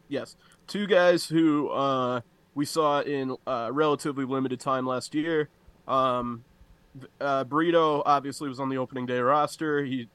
Yes, 0.08 0.34
two 0.66 0.88
guys 0.88 1.26
who 1.26 1.68
uh, 1.68 2.22
we 2.56 2.64
saw 2.64 3.02
in 3.02 3.36
uh, 3.46 3.70
relatively 3.72 4.24
limited 4.24 4.58
time 4.58 4.84
last 4.84 5.14
year. 5.14 5.48
Um, 5.86 6.42
uh, 7.20 7.44
Brito 7.44 8.02
obviously 8.04 8.48
was 8.48 8.58
on 8.58 8.68
the 8.68 8.78
opening 8.78 9.06
day 9.06 9.20
roster. 9.20 9.84
He 9.84 10.08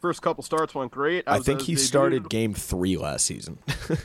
first 0.00 0.22
couple 0.22 0.42
starts 0.42 0.74
went 0.74 0.90
great. 0.90 1.24
I 1.26 1.38
was 1.38 1.46
think 1.46 1.62
he 1.62 1.76
started 1.76 2.28
game 2.28 2.54
three 2.54 2.96
last 2.96 3.26
season. 3.26 3.58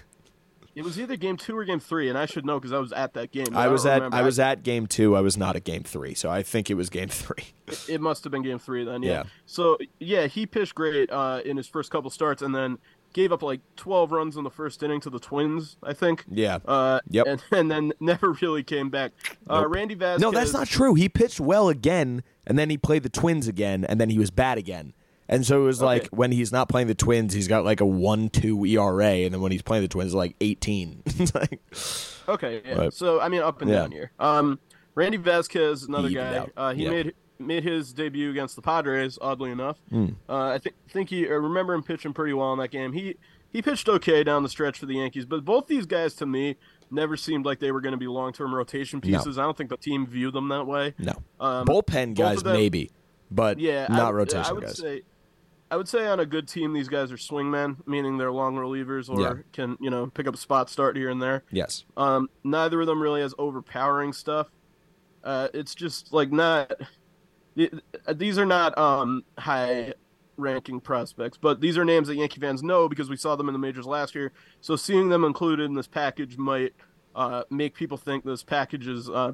It 0.76 0.84
was 0.84 1.00
either 1.00 1.16
game 1.16 1.38
two 1.38 1.56
or 1.56 1.66
game 1.66 1.80
three, 1.80 2.10
and 2.10 2.18
I 2.18 2.26
should 2.26 2.46
know 2.46 2.60
because 2.60 2.74
I 2.74 2.80
was 2.80 2.92
at 2.94 3.14
that 3.14 3.32
game. 3.32 3.46
I 3.54 3.66
don't 3.66 3.74
was 3.74 3.86
at 3.86 3.96
remember. 3.96 4.18
I 4.18 4.22
was 4.24 4.40
at 4.40 4.64
game 4.64 4.88
two. 4.88 5.16
I 5.16 5.22
was 5.22 5.38
not 5.38 5.56
at 5.56 5.64
game 5.64 5.84
three, 5.84 6.16
so 6.16 6.32
I 6.32 6.42
think 6.42 6.70
it 6.72 6.74
was 6.74 6.90
game 6.90 7.10
three. 7.10 7.46
It 7.88 8.02
must 8.02 8.24
have 8.24 8.32
been 8.32 8.44
game 8.44 8.60
three 8.60 8.84
then. 8.84 9.02
Yeah. 9.04 9.10
Yeah. 9.12 9.24
So 9.46 9.78
yeah, 10.00 10.28
he 10.28 10.46
pitched 10.46 10.76
great 10.76 11.10
uh, 11.12 11.42
in 11.46 11.58
his 11.58 11.68
first 11.68 11.92
couple 11.92 12.10
starts, 12.10 12.42
and 12.42 12.54
then 12.54 12.78
gave 13.14 13.32
up 13.32 13.42
like 13.42 13.62
12 13.78 14.12
runs 14.12 14.36
in 14.38 14.44
the 14.44 14.50
first 14.50 14.84
inning 14.84 15.00
to 15.02 15.10
the 15.10 15.20
Twins, 15.20 15.78
I 15.84 15.94
think. 15.94 16.26
Yeah. 16.30 16.60
Uh, 16.66 17.00
Yep. 17.10 17.28
And, 17.28 17.44
and 17.52 17.72
then 17.72 17.94
never 18.00 18.32
really 18.42 18.64
came 18.64 18.90
back. 18.90 19.12
Uh, 19.48 19.62
Nope. 19.62 19.76
Randy 19.76 19.96
Vasquez. 19.96 20.22
No, 20.22 20.32
that's 20.32 20.54
not 20.54 20.68
true. 20.68 20.94
He 20.96 21.08
pitched 21.10 21.40
well 21.40 21.70
again, 21.70 22.24
and 22.46 22.58
then 22.60 22.70
he 22.70 22.78
played 22.78 23.04
the 23.04 23.10
Twins 23.10 23.48
again, 23.48 23.86
and 23.86 24.00
then 24.02 24.10
he 24.10 24.20
was 24.20 24.30
bad 24.32 24.58
again. 24.58 24.94
And 25.34 25.46
so 25.46 25.62
it 25.62 25.66
was 25.66 25.82
like 25.82 26.08
when 26.10 26.32
he's 26.32 26.52
not 26.52 26.70
playing 26.70 26.88
the 26.88 26.96
Twins, 26.96 27.34
he's 27.34 27.48
got 27.48 27.64
like 27.66 27.82
a 27.82 27.86
one-two 27.86 28.66
ERA, 28.66 29.06
and 29.06 29.34
then 29.34 29.42
when 29.42 29.52
he's 29.52 29.62
playing 29.62 29.84
the 29.84 29.88
Twins, 29.88 30.08
it's 30.10 30.16
like 30.16 30.36
eighteen. 30.42 31.04
Like, 31.34 31.60
Okay. 32.28 32.62
Yeah. 32.66 32.76
But- 32.76 32.94
so 32.94 33.20
I 33.20 33.28
mean, 33.30 33.42
up 33.42 33.62
and 33.62 33.70
Yeah. 33.70 33.78
down 33.80 33.92
here. 33.92 34.12
Um, 34.20 34.60
Randy 34.96 35.18
Vasquez, 35.18 35.84
another 35.84 36.08
He 36.10 36.16
guy. 36.16 36.48
Uh, 36.56 36.74
he 36.74 36.84
Yeah. 36.84 36.90
made 36.92 37.14
made 37.40 37.64
his 37.64 37.92
debut 37.94 38.30
against 38.30 38.56
the 38.56 38.62
Padres. 38.62 39.18
Oddly 39.22 39.52
enough, 39.52 39.78
Hmm. 39.90 40.10
uh, 40.30 40.50
I 40.50 40.60
think 40.60 40.76
think 40.90 41.10
he 41.10 41.26
I 41.28 41.32
remember 41.32 41.74
him 41.74 41.84
pitching 41.84 42.14
pretty 42.14 42.34
well 42.34 42.54
in 42.54 42.60
that 42.60 42.72
game. 42.72 42.94
He 42.94 43.16
he 43.52 43.62
pitched 43.62 43.90
okay 43.90 44.24
down 44.24 44.44
the 44.44 44.50
stretch 44.50 44.80
for 44.80 44.86
the 44.86 44.96
Yankees, 44.96 45.26
but 45.26 45.44
both 45.44 45.68
these 45.68 45.86
guys 45.86 46.14
to 46.16 46.26
me 46.26 46.56
never 46.90 47.18
seemed 47.18 47.46
like 47.46 47.60
they 47.60 47.72
were 47.72 47.82
going 47.82 47.92
to 47.94 47.98
be 47.98 48.08
long 48.08 48.32
term 48.34 48.54
rotation 48.54 49.02
No. 49.04 49.18
pieces. 49.18 49.38
I 49.38 49.44
don't 49.44 49.58
think 49.58 49.70
the 49.72 49.78
team 49.78 50.06
viewed 50.08 50.34
them 50.36 50.48
that 50.50 50.66
way. 50.68 50.94
no 51.00 51.14
Um, 51.40 51.66
bullpen 51.66 52.14
guys 52.16 52.44
them- 52.44 52.54
maybe, 52.54 52.92
but 53.32 53.60
Yeah, 53.60 53.88
not 53.90 54.00
I, 54.00 54.12
rotation 54.12 54.46
I 54.46 54.54
would 54.54 54.64
guys. 54.64 54.78
say, 54.78 55.02
I 55.74 55.76
would 55.76 55.88
say 55.88 56.06
on 56.06 56.20
a 56.20 56.26
good 56.28 56.48
team, 56.48 56.72
these 56.72 56.88
guys 56.88 57.12
are 57.12 57.16
swingmen, 57.18 57.78
meaning 57.88 58.20
they're 58.20 58.32
long 58.32 58.56
relievers 58.56 59.10
or 59.10 59.20
Yeah. 59.20 59.34
can 59.54 59.76
you 59.82 59.90
know 59.90 60.06
pick 60.06 60.28
up 60.28 60.36
a 60.36 60.38
spot 60.38 60.70
start 60.70 60.96
here 60.96 61.10
and 61.10 61.20
there. 61.20 61.44
Yes. 61.50 61.84
Um, 61.98 62.30
neither 62.44 62.80
of 62.82 62.86
them 62.86 63.02
really 63.02 63.22
has 63.22 63.34
overpowering 63.40 64.14
stuff. 64.14 64.52
Uh, 65.24 65.48
it's 65.52 65.74
just 65.74 66.14
like 66.14 66.32
not. 66.32 66.72
th- 67.58 67.74
These 68.14 68.38
are 68.38 68.46
not 68.46 68.78
um, 68.78 69.24
high 69.40 69.96
ranking 70.38 70.80
prospects, 70.80 71.40
but 71.42 71.60
these 71.60 71.76
are 71.76 71.84
names 71.86 72.08
that 72.08 72.18
Yankee 72.18 72.40
fans 72.40 72.62
know 72.62 72.88
because 72.88 73.10
we 73.10 73.18
saw 73.18 73.36
them 73.36 73.50
in 73.50 73.54
the 73.54 73.60
majors 73.60 73.88
last 73.88 74.14
year. 74.14 74.32
So 74.62 74.76
seeing 74.76 75.10
them 75.10 75.24
included 75.24 75.64
in 75.64 75.74
this 75.74 75.88
package 75.88 76.38
might 76.38 76.74
uh, 77.16 77.46
make 77.50 77.74
people 77.74 77.98
think 77.98 78.24
this 78.26 78.44
package 78.44 78.88
is 78.88 79.10
uh, 79.10 79.32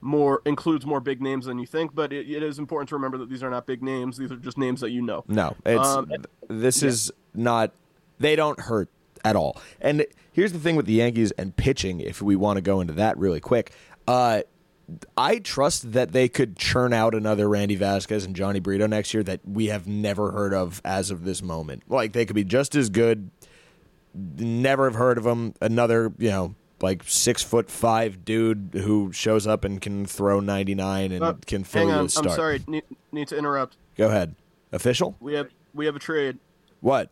more 0.00 0.42
includes 0.44 0.86
more 0.86 1.00
big 1.00 1.20
names 1.20 1.46
than 1.46 1.58
you 1.58 1.66
think. 1.66 1.94
But 1.94 2.12
it, 2.12 2.30
it 2.30 2.42
is 2.42 2.58
important 2.58 2.88
to 2.90 2.94
remember 2.94 3.18
that 3.18 3.28
these 3.28 3.42
are 3.42 3.50
not 3.50 3.66
big 3.66 3.82
names; 3.82 4.16
these 4.16 4.30
are 4.30 4.36
just 4.36 4.58
names 4.58 4.80
that 4.80 4.90
you 4.90 5.02
know. 5.02 5.24
No, 5.28 5.56
it's 5.64 5.86
Um, 5.86 6.10
this 6.48 6.82
is 6.82 7.12
not. 7.34 7.72
They 8.18 8.36
don't 8.36 8.58
hurt 8.60 8.88
at 9.24 9.36
all. 9.36 9.60
And 9.80 10.06
here's 10.32 10.52
the 10.52 10.58
thing 10.58 10.76
with 10.76 10.86
the 10.86 10.94
Yankees 10.94 11.30
and 11.32 11.54
pitching. 11.56 12.00
If 12.00 12.22
we 12.22 12.36
want 12.36 12.56
to 12.56 12.60
go 12.60 12.80
into 12.80 12.92
that 12.94 13.16
really 13.18 13.40
quick, 13.40 13.72
uh, 14.06 14.42
I 15.16 15.38
trust 15.38 15.92
that 15.92 16.12
they 16.12 16.28
could 16.28 16.56
churn 16.56 16.92
out 16.92 17.14
another 17.14 17.48
Randy 17.48 17.76
Vasquez 17.76 18.24
and 18.24 18.34
Jhony 18.34 18.62
Brito 18.62 18.86
next 18.86 19.12
year 19.12 19.22
that 19.24 19.40
we 19.46 19.66
have 19.66 19.86
never 19.86 20.32
heard 20.32 20.54
of 20.54 20.80
as 20.84 21.10
of 21.10 21.24
this 21.24 21.42
moment. 21.42 21.82
Like 21.88 22.12
they 22.12 22.24
could 22.24 22.36
be 22.36 22.44
just 22.44 22.74
as 22.74 22.88
good. 22.88 23.30
Never 24.14 24.84
have 24.84 24.94
heard 24.94 25.18
of 25.18 25.24
them. 25.24 25.54
Another, 25.60 26.12
you 26.18 26.30
know, 26.30 26.54
like 26.80 27.02
six 27.04 27.42
foot 27.42 27.70
five 27.70 28.24
dude 28.24 28.70
who 28.72 29.12
shows 29.12 29.46
up 29.46 29.64
and 29.64 29.80
can 29.80 30.06
throw 30.06 30.40
ninety 30.40 30.74
nine 30.74 31.12
and 31.12 31.24
Uh, 31.24 31.34
can 31.46 31.64
fill 31.64 31.82
Hang 31.82 31.88
you 31.88 31.94
on, 31.94 32.00
I'm 32.00 32.30
sorry. 32.30 32.62
Need, 32.66 32.84
need 33.12 33.28
to 33.28 33.36
interrupt. 33.36 33.76
Go 33.96 34.08
ahead. 34.08 34.34
Official? 34.72 35.16
We 35.20 35.34
have 35.34 35.48
we 35.74 35.86
have 35.86 35.96
a 35.96 36.00
trade. 36.00 36.38
What? 36.80 37.10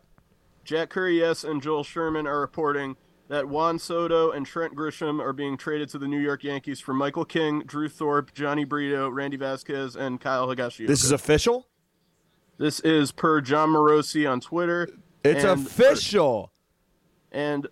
Jack 0.63 0.89
Curry, 0.89 1.19
yes, 1.19 1.43
and 1.43 1.61
Joel 1.61 1.83
Sherman 1.83 2.27
are 2.27 2.39
reporting 2.39 2.97
that 3.29 3.47
Juan 3.47 3.79
Soto 3.79 4.31
and 4.31 4.45
Trent 4.45 4.75
Grisham 4.75 5.21
are 5.21 5.33
being 5.33 5.57
traded 5.57 5.89
to 5.89 5.97
the 5.97 6.07
New 6.07 6.19
York 6.19 6.43
Yankees 6.43 6.79
for 6.79 6.93
Michael 6.93 7.25
King, 7.25 7.63
Drew 7.65 7.89
Thorpe, 7.89 8.33
Jhony 8.33 8.67
Brito, 8.67 9.09
Randy 9.09 9.37
Vasquez, 9.37 9.95
and 9.95 10.19
Kyle 10.21 10.47
Higashioka. 10.47 10.87
This 10.87 11.03
is 11.03 11.11
official. 11.11 11.67
This 12.57 12.79
is 12.81 13.11
per 13.11 13.41
Jon 13.41 13.69
Morosi 13.69 14.29
on 14.29 14.39
Twitter. 14.39 14.89
It's 15.23 15.43
and 15.43 15.65
official. 15.65 16.51
and 17.31 17.67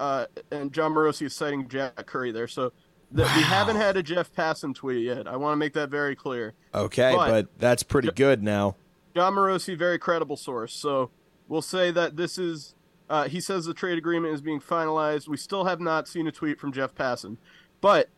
uh, 0.00 0.26
and 0.50 0.72
Jon 0.72 0.92
Morosi 0.92 1.26
is 1.26 1.34
citing 1.34 1.68
Jack 1.68 2.06
Curry 2.06 2.32
there. 2.32 2.48
So 2.48 2.72
that 3.12 3.36
we 3.36 3.42
haven't 3.42 3.76
had 3.76 3.96
a 3.96 4.02
Jeff 4.02 4.32
Passan 4.32 4.74
tweet 4.74 5.04
yet. 5.04 5.26
I 5.28 5.36
want 5.36 5.52
to 5.52 5.56
make 5.56 5.74
that 5.74 5.90
very 5.90 6.16
clear. 6.16 6.54
Okay, 6.74 7.12
But- 7.14 7.28
but, 7.30 7.58
that's 7.58 7.82
pretty 7.82 8.10
good 8.10 8.42
now. 8.42 8.76
Jon 9.14 9.34
Morosi, 9.34 9.76
very 9.76 9.98
credible 9.98 10.36
source. 10.38 10.72
So 10.72 11.10
we'll 11.48 11.62
say 11.62 11.90
that 11.90 12.16
this 12.16 12.38
is. 12.38 12.74
Uh, 13.10 13.28
he 13.28 13.40
says 13.42 13.66
the 13.66 13.74
trade 13.74 13.98
agreement 13.98 14.32
is 14.32 14.40
being 14.40 14.60
finalized. 14.60 15.28
We 15.28 15.36
still 15.36 15.64
have 15.66 15.80
not 15.80 16.08
seen 16.08 16.26
a 16.26 16.32
tweet 16.32 16.58
from 16.58 16.72
Jeff 16.72 16.94
Passan, 16.94 17.36
but 17.82 18.08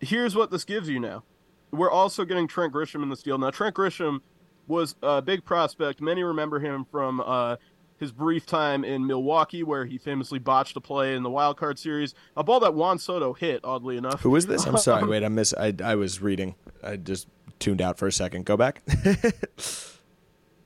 here's 0.00 0.34
what 0.36 0.50
this 0.50 0.64
gives 0.64 0.90
you 0.90 1.00
now. 1.00 1.24
We're 1.70 1.90
also 1.90 2.26
getting 2.26 2.46
Trent 2.46 2.74
Grisham 2.74 3.02
in 3.02 3.08
this 3.08 3.22
deal. 3.22 3.38
Now, 3.38 3.50
Trent 3.50 3.74
Grisham 3.74 4.20
was 4.66 4.94
a 5.02 5.22
big 5.22 5.46
prospect. 5.46 6.02
Many 6.02 6.22
remember 6.22 6.58
him 6.60 6.84
from 6.84 7.22
uh, 7.24 7.56
his 8.02 8.12
brief 8.12 8.44
time 8.44 8.84
in 8.84 9.06
Milwaukee, 9.06 9.62
where 9.62 9.86
he 9.86 9.96
famously 9.96 10.38
botched 10.38 10.76
a 10.76 10.80
play 10.80 11.14
in 11.14 11.22
the 11.22 11.30
wild 11.30 11.56
card 11.56 11.78
series, 11.78 12.14
a 12.36 12.42
ball 12.44 12.60
that 12.60 12.74
Juan 12.74 12.98
Soto 12.98 13.32
hit. 13.32 13.60
Oddly 13.64 13.96
enough, 13.96 14.20
Who 14.20 14.36
is 14.36 14.46
this? 14.46 14.66
I'm 14.66 14.76
sorry. 14.88 15.06
Wait, 15.08 15.24
I 15.24 15.28
miss. 15.28 15.54
I 15.54 15.72
I 15.82 15.94
was 15.94 16.20
reading. 16.20 16.54
I 16.82 16.96
just 16.96 17.28
tuned 17.58 17.80
out 17.80 17.96
for 17.96 18.06
a 18.06 18.12
second. 18.12 18.44
Go 18.44 18.56
back. 18.58 18.82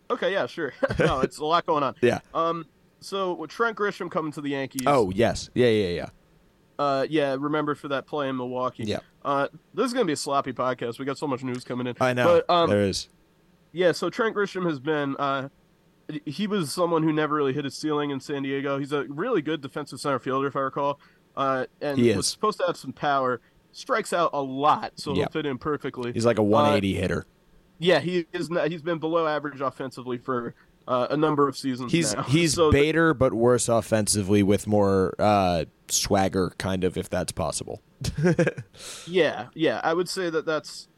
Okay, 0.09 0.33
yeah, 0.33 0.47
sure. 0.47 0.73
no, 1.00 1.21
it's 1.21 1.38
a 1.38 1.45
lot 1.45 1.66
going 1.66 1.83
on. 1.83 1.97
yeah. 2.00 2.21
Um, 2.33 2.66
so 3.00 3.35
with 3.35 3.50
Trent 3.50 3.76
Grisham 3.76 4.09
coming 4.11 4.31
to 4.33 4.40
the 4.40 4.50
Yankees. 4.50 4.83
Oh 4.87 5.11
yes. 5.11 5.50
Yeah 5.55 5.66
yeah 5.69 5.88
yeah. 5.88 6.09
Uh, 6.78 7.07
yeah, 7.11 7.37
remember 7.38 7.75
for 7.75 7.88
that 7.88 8.07
play 8.07 8.28
in 8.28 8.37
Milwaukee. 8.37 8.85
Yeah. 8.85 9.00
Uh, 9.25 9.49
this 9.75 9.87
is 9.87 9.93
gonna 9.93 10.05
be 10.05 10.12
a 10.12 10.16
sloppy 10.16 10.52
podcast. 10.52 11.00
We 11.00 11.05
got 11.07 11.19
so 11.19 11.26
much 11.26 11.43
news 11.43 11.64
coming 11.64 11.88
in. 11.88 11.97
I 12.00 12.12
know. 12.12 12.40
But 12.47 12.55
um, 12.55 12.71
there 12.71 12.83
is. 12.83 13.09
yeah. 13.73 13.90
So 13.93 14.09
Trent 14.09 14.37
Grisham 14.37 14.64
has 14.69 14.78
been. 14.78 15.16
Uh, 15.19 15.49
he 16.25 16.47
was 16.47 16.73
someone 16.73 17.03
who 17.03 17.13
never 17.13 17.35
really 17.35 17.53
hit 17.53 17.65
his 17.65 17.75
ceiling 17.75 18.11
in 18.11 18.21
San 18.21 18.43
Diego. 18.43 18.79
He's 18.79 18.93
a 18.93 19.05
really 19.05 19.43
good 19.43 19.61
defensive 19.61 20.01
center 20.01 20.19
fielder, 20.19 20.47
if 20.49 20.57
I 20.57 20.61
recall. 20.61 21.01
Uh, 21.37 21.67
and 21.81 21.99
He 21.99 22.13
was 22.15 22.27
supposed 22.29 22.59
to 22.61 22.67
have 22.67 22.77
some 22.77 22.93
power. 22.93 23.41
Strikes 23.73 24.13
out 24.13 24.31
a 24.33 24.41
lot, 24.41 24.93
so 24.97 25.11
Yeah. 25.11 25.23
he'll 25.25 25.29
fit 25.31 25.47
in 25.47 25.59
perfectly. 25.59 26.13
He's 26.13 26.25
like 26.25 26.39
a 26.39 26.43
180 26.43 26.95
hitter. 26.95 27.27
yeah, 27.79 27.99
he 28.01 28.27
is. 28.33 28.49
Not, 28.51 28.71
he's 28.71 28.83
been 28.83 28.99
below 28.99 29.27
average 29.27 29.61
offensively 29.61 30.17
for 30.17 30.55
uh, 30.89 31.09
a 31.11 31.17
number 31.17 31.47
of 31.49 31.57
seasons. 31.59 31.93
He's 31.93 32.15
now. 32.15 32.23
he's 32.29 32.55
so 32.55 32.71
Bader, 32.71 33.13
but 33.13 33.35
worse 33.35 33.69
offensively 33.69 34.43
with 34.43 34.67
more 34.67 35.15
uh, 35.19 35.65
swagger, 35.89 36.53
kind 36.59 36.85
of, 36.85 36.97
if 36.97 37.11
that's 37.11 37.33
possible. 37.33 37.83
Yeah, 39.07 39.47
yeah, 39.55 39.81
I 39.83 39.95
would 39.95 40.09
say 40.09 40.31
that 40.31 40.47
that's 40.47 40.89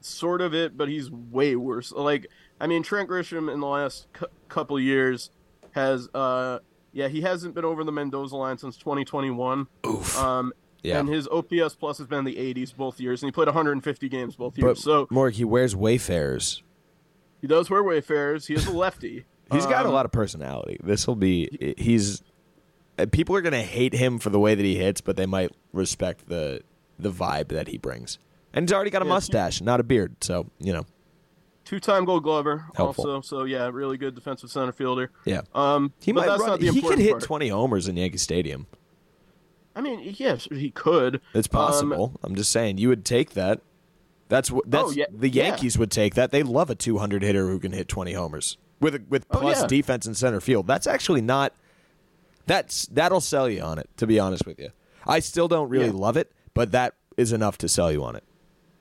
sort 0.00 0.40
of 0.40 0.54
it, 0.54 0.76
but 0.76 0.88
he's 0.88 1.10
way 1.10 1.56
worse. 1.56 1.92
Like, 1.92 2.26
I 2.60 2.66
mean, 2.66 2.82
Trent 2.82 3.08
Grisham 3.08 3.52
in 3.52 3.60
the 3.60 3.66
last 3.66 4.06
cou- 4.12 4.26
couple 4.48 4.78
years 4.80 5.30
has, 5.72 6.08
uh, 6.14 6.58
yeah, 6.92 7.08
he 7.08 7.20
hasn't 7.20 7.54
been 7.54 7.64
over 7.64 7.84
the 7.84 7.92
Mendoza 7.92 8.36
line 8.36 8.58
since 8.58 8.76
2021. 8.76 9.66
Oof. 9.86 10.18
Um, 10.18 10.52
Yeah. 10.82 10.98
and 11.00 11.08
his 11.08 11.28
OPS 11.28 11.74
plus 11.74 11.98
has 11.98 12.06
been 12.06 12.20
in 12.20 12.24
the 12.24 12.36
80s 12.38 12.72
both 12.72 13.00
years, 13.00 13.22
and 13.22 13.28
he 13.28 13.32
played 13.32 13.48
150 13.48 14.08
games 14.08 14.36
both 14.36 14.54
But 14.54 14.62
years. 14.64 14.82
so 14.82 15.06
Morg, 15.10 15.34
he 15.34 15.44
wears 15.44 15.74
Wayfarers. 15.76 16.62
he 17.40 17.46
does 17.46 17.68
wear 17.70 17.82
Wayfarers. 17.82 18.46
He 18.46 18.54
is 18.54 18.66
a 18.66 18.72
lefty. 18.72 19.24
He's 19.52 19.66
got 19.66 19.84
a 19.84 19.88
Um, 19.88 19.94
lot 19.94 20.04
of 20.04 20.12
personality. 20.12 20.78
This 20.82 21.06
will 21.06 21.16
be. 21.16 21.74
He's. 21.78 22.22
uh, 22.98 23.06
People 23.10 23.34
are 23.36 23.40
gonna 23.40 23.62
hate 23.62 23.94
him 23.94 24.18
for 24.18 24.28
the 24.30 24.38
way 24.38 24.54
that 24.54 24.64
he 24.64 24.76
hits, 24.76 25.00
but 25.00 25.16
they 25.16 25.26
might 25.26 25.50
respect 25.72 26.28
the 26.28 26.60
the 26.98 27.10
vibe 27.10 27.48
that 27.48 27.68
he 27.68 27.78
brings. 27.78 28.18
And 28.52 28.68
he's 28.68 28.72
already 28.74 28.90
got 28.90 29.02
a 29.02 29.04
Yeah, 29.04 29.10
he- 29.10 29.14
mustache, 29.14 29.60
not 29.60 29.80
a 29.80 29.84
beard. 29.84 30.16
So 30.22 30.50
you 30.58 30.72
know, 30.72 30.84
Two-time 31.68 32.06
Gold 32.06 32.22
Glover, 32.22 32.64
Helpful. 32.74 33.10
also. 33.10 33.20
So 33.20 33.44
yeah, 33.44 33.68
really 33.70 33.98
good 33.98 34.14
defensive 34.14 34.50
center 34.50 34.72
fielder. 34.72 35.10
yeah. 35.26 35.42
Um, 35.54 35.92
He 36.00 36.14
might 36.14 36.26
run. 36.26 36.58
He 36.60 36.80
could 36.80 36.98
hit 36.98 37.10
part. 37.12 37.22
20 37.22 37.48
homers 37.48 37.86
in 37.88 37.96
Yankee 37.98 38.16
Stadium. 38.16 38.66
I 39.76 39.82
mean, 39.82 40.00
yes, 40.18 40.48
he 40.50 40.70
could. 40.70 41.20
It's 41.34 41.46
Um, 41.46 41.50
possible. 41.52 42.12
I'm 42.24 42.34
just 42.34 42.50
saying 42.50 42.78
you 42.78 42.88
would 42.88 43.04
take 43.04 43.30
that. 43.34 43.60
That's 44.30 44.50
what 44.50 44.70
that's 44.70 44.88
Oh, 44.88 44.90
yeah, 44.92 45.04
the 45.12 45.28
yeah. 45.28 45.48
Yankees 45.48 45.76
would 45.78 45.90
take 45.90 46.14
that. 46.14 46.30
They 46.32 46.42
love 46.42 46.70
a 46.70 46.74
200 46.74 47.22
hitter 47.22 47.48
who 47.48 47.58
can 47.58 47.72
hit 47.72 47.86
20 47.86 48.12
homers 48.14 48.56
with 48.80 49.06
with 49.10 49.26
Oh, 49.30 49.38
plus 49.38 49.60
yeah. 49.60 49.66
defense 49.66 50.06
in 50.06 50.14
center 50.14 50.40
field. 50.40 50.66
That's 50.66 50.86
actually 50.86 51.20
not 51.20 51.52
that's 52.46 52.86
that'll 52.86 53.20
sell 53.20 53.48
you 53.48 53.60
on 53.60 53.78
it 53.78 53.88
to 53.98 54.06
be 54.06 54.18
honest 54.18 54.46
with 54.46 54.58
you. 54.58 54.70
I 55.06 55.20
still 55.20 55.48
don't 55.48 55.68
really 55.68 55.86
Yeah. 55.86 55.92
love 55.92 56.16
it, 56.16 56.32
but 56.54 56.72
that 56.72 56.94
is 57.18 57.30
enough 57.32 57.58
to 57.58 57.68
sell 57.68 57.92
you 57.92 58.02
on 58.04 58.16
it. 58.16 58.24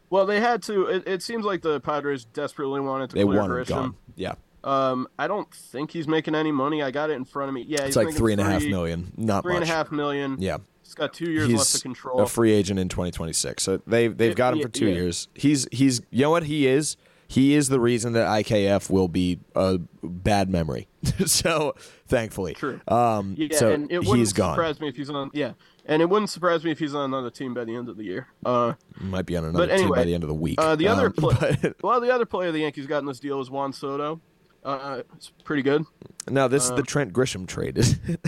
Well, 0.09 0.25
they 0.25 0.39
had 0.39 0.63
to. 0.63 0.85
It, 0.87 1.07
it 1.07 1.23
seems 1.23 1.45
like 1.45 1.61
the 1.61 1.79
Padres 1.79 2.25
desperately 2.25 2.79
wanted 2.79 3.09
to 3.11 3.15
They 3.15 3.23
clear 3.23 3.41
Grisham. 3.41 3.67
gone. 3.67 3.95
Yeah. 4.15 4.35
Um, 4.63 5.07
I 5.17 5.27
don't 5.27 5.49
think 5.53 5.91
he's 5.91 6.07
making 6.07 6.35
any 6.35 6.51
money. 6.51 6.81
I 6.83 6.91
got 6.91 7.09
it 7.09 7.13
in 7.13 7.25
front 7.25 7.49
of 7.49 7.55
me. 7.55 7.65
Yeah, 7.67 7.83
It's 7.83 7.95
like 7.95 8.13
three 8.13 8.33
and 8.33 8.41
a 8.41 8.43
half 8.43 8.63
million. 8.63 9.13
Not 9.15 9.43
Three 9.43 9.55
and 9.55 9.63
a 9.63 9.67
half 9.67 9.91
million. 9.91 10.37
Yeah. 10.39 10.57
He's 10.83 10.93
got 10.93 11.13
two 11.13 11.29
years 11.31 11.49
left 11.49 11.75
to 11.75 11.81
control. 11.81 12.21
a 12.21 12.27
free 12.27 12.53
agent 12.53 12.79
in 12.79 12.87
2026. 12.89 13.61
So 13.61 13.81
they 13.87 14.07
they've 14.07 14.35
got 14.35 14.53
him 14.53 14.61
for 14.61 14.69
two 14.69 14.87
yeah. 14.87 14.95
years. 14.95 15.27
He's 15.33 15.67
he's 15.71 16.01
you 16.11 16.23
know 16.23 16.31
what 16.31 16.43
he 16.43 16.67
is. 16.67 16.95
He 17.29 17.55
is 17.55 17.67
the 17.67 17.79
reason 17.79 18.13
that 18.13 18.25
IKF 18.25 18.89
will 18.89 19.09
be 19.09 19.39
a 19.53 19.79
bad 20.01 20.49
memory. 20.49 20.87
so 21.25 21.75
thankfully, 22.07 22.53
True. 22.53 22.79
Um, 22.87 23.35
yeah, 23.37 23.57
so 23.57 23.71
and 23.71 23.91
it 23.91 23.99
wouldn't 23.99 24.17
he's 24.19 24.31
gone. 24.31 24.53
surprise 24.55 24.79
me 24.79 24.87
if 24.87 24.95
he's 24.95 25.09
on. 25.09 25.29
Yeah, 25.33 25.51
and 25.87 26.01
it 26.01 26.09
wouldn't 26.09 26.29
surprise 26.29 26.63
me 26.63 26.71
if 26.71 26.79
he's 26.79 26.93
on 26.93 27.05
another 27.05 27.29
team 27.31 27.53
by 27.53 27.63
the 27.65 27.75
end 27.75 27.89
of 27.89 27.97
the 27.97 28.03
year. 28.03 28.27
Uh, 28.45 28.73
Might 28.99 29.25
be 29.25 29.35
on 29.37 29.45
another 29.45 29.65
But 29.67 29.77
team 29.77 29.89
by 29.89 30.03
the 30.03 30.13
end 30.13 30.23
of 30.23 30.27
the 30.29 30.35
week. 30.35 30.61
uh, 30.61 30.75
the 30.75 30.87
other 30.87 31.07
Um, 31.07 31.13
pla- 31.13 31.33
but- 31.61 31.75
well, 31.81 31.99
the 31.99 32.13
other 32.13 32.25
player 32.25 32.51
the 32.51 32.59
Yankees 32.59 32.85
got 32.85 32.99
in 32.99 33.05
this 33.05 33.19
deal 33.19 33.39
is 33.41 33.49
Juan 33.49 33.73
Soto. 33.73 34.21
Uh, 34.63 35.01
it's 35.15 35.31
pretty 35.45 35.61
good. 35.61 35.85
no, 36.29 36.47
this 36.47 36.65
is 36.65 36.71
uh, 36.71 36.75
the 36.75 36.83
Trent 36.83 37.13
Grisham 37.13 37.47
trade. 37.47 37.79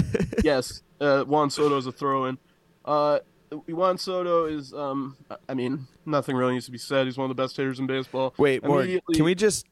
yes, 0.43 0.81
uh, 1.01 1.23
Juan 1.23 1.49
Soto's 1.49 1.85
a 1.85 1.91
throw-in. 1.91 2.37
Uh, 2.85 3.19
Juan 3.67 3.97
Soto 3.97 4.45
is, 4.45 4.73
um, 4.73 5.17
I 5.49 5.53
mean, 5.53 5.87
nothing 6.05 6.35
really 6.35 6.53
needs 6.53 6.65
to 6.65 6.71
be 6.71 6.77
said. 6.77 7.07
He's 7.07 7.17
one 7.17 7.29
of 7.29 7.35
the 7.35 7.41
best 7.43 7.57
hitters 7.57 7.79
in 7.79 7.87
baseball. 7.87 8.33
Wait. 8.37 8.61
Can 8.63 9.23
we 9.25 9.35
just? 9.35 9.65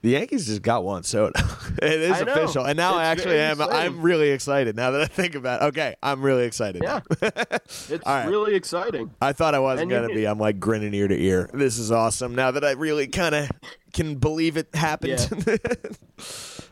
The 0.00 0.10
Yankees 0.10 0.46
just 0.46 0.62
got 0.62 0.84
Juan 0.84 1.02
Soto. 1.02 1.32
it 1.82 2.00
is 2.00 2.20
official, 2.20 2.64
and 2.64 2.76
now 2.76 2.94
I 2.94 3.06
actually 3.06 3.38
am. 3.38 3.60
exciting. 3.60 3.74
I'm 3.76 4.00
really 4.00 4.30
excited 4.30 4.76
now 4.76 4.92
that 4.92 5.00
I 5.00 5.06
think 5.06 5.34
about. 5.34 5.62
it. 5.62 5.64
Okay, 5.66 5.96
I'm 6.02 6.22
really 6.22 6.44
excited. 6.44 6.82
Yeah, 6.84 7.00
it's 7.20 7.88
right. 8.06 8.26
really 8.28 8.54
exciting. 8.54 9.10
I 9.20 9.32
thought 9.32 9.54
I 9.56 9.58
wasn't 9.58 9.92
And 9.92 10.02
gonna 10.02 10.14
be. 10.14 10.26
I'm 10.26 10.38
like 10.38 10.60
grinning 10.60 10.94
ear 10.94 11.08
to 11.08 11.20
ear. 11.20 11.50
This 11.52 11.78
is 11.78 11.90
awesome. 11.90 12.34
Now 12.36 12.52
that 12.52 12.64
I 12.64 12.72
really 12.72 13.08
kind 13.08 13.34
of 13.34 13.50
can 13.92 14.16
believe 14.16 14.56
it 14.56 14.68
happened. 14.74 15.28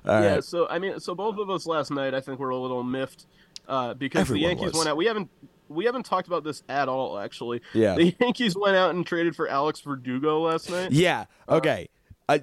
All 0.07 0.13
right. 0.15 0.23
Yeah, 0.25 0.41
so 0.41 0.69
I 0.69 0.79
mean, 0.79 1.01
so 1.01 1.15
both 1.15 1.37
of 1.39 1.51
us 1.51 1.67
last 1.67 1.91
night, 1.91 2.15
I 2.15 2.21
think 2.21 2.39
we're 2.39 2.51
a 2.51 2.57
little 2.57 2.85
miffed 2.85 3.27
uh, 3.67 3.95
because 3.95 4.21
Everyone 4.21 4.43
the 4.43 4.49
Yankees 4.49 4.67
was. 4.67 4.75
went 4.75 4.89
out. 4.89 4.97
We 4.97 5.07
haven't 5.07 5.31
we 5.69 5.85
haven't 5.85 6.05
talked 6.05 6.29
about 6.29 6.45
this 6.45 6.63
at 6.69 6.89
all, 6.89 7.19
actually. 7.19 7.61
Yeah. 7.75 7.97
the 7.97 8.15
Yankees 8.21 8.57
went 8.57 8.77
out 8.77 8.95
and 8.95 9.05
traded 9.05 9.35
for 9.35 9.49
Alex 9.49 9.81
Verdugo 9.81 10.41
last 10.41 10.71
night. 10.71 10.93
Yeah. 10.93 11.25
Okay. 11.49 11.89
Uh, 11.91 11.96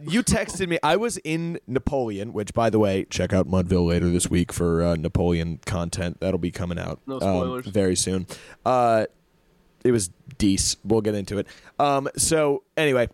you 0.03 0.23
texted 0.23 0.67
me. 0.69 0.79
I 0.81 0.95
was 0.95 1.17
in 1.17 1.59
Napoleon, 1.67 2.31
which, 2.33 2.53
by 2.53 2.69
the 2.69 2.79
way, 2.79 3.05
check 3.09 3.33
out 3.33 3.47
Mudville 3.47 3.87
later 3.87 4.09
this 4.09 4.29
week 4.29 4.53
for 4.53 4.81
uh, 4.81 4.95
Napoleon 4.95 5.59
content. 5.65 6.19
That'll 6.21 6.37
be 6.37 6.51
coming 6.51 6.79
out 6.79 7.01
No 7.05 7.15
um, 7.15 7.19
spoilers. 7.21 7.65
very 7.65 7.95
soon. 7.95 8.27
Uh, 8.65 9.05
it 9.83 9.91
was 9.91 10.09
Deece. 10.37 10.77
We'll 10.85 11.01
get 11.01 11.15
into 11.15 11.37
it. 11.37 11.47
Um, 11.79 12.07
so 12.15 12.63
anyway, 12.77 13.09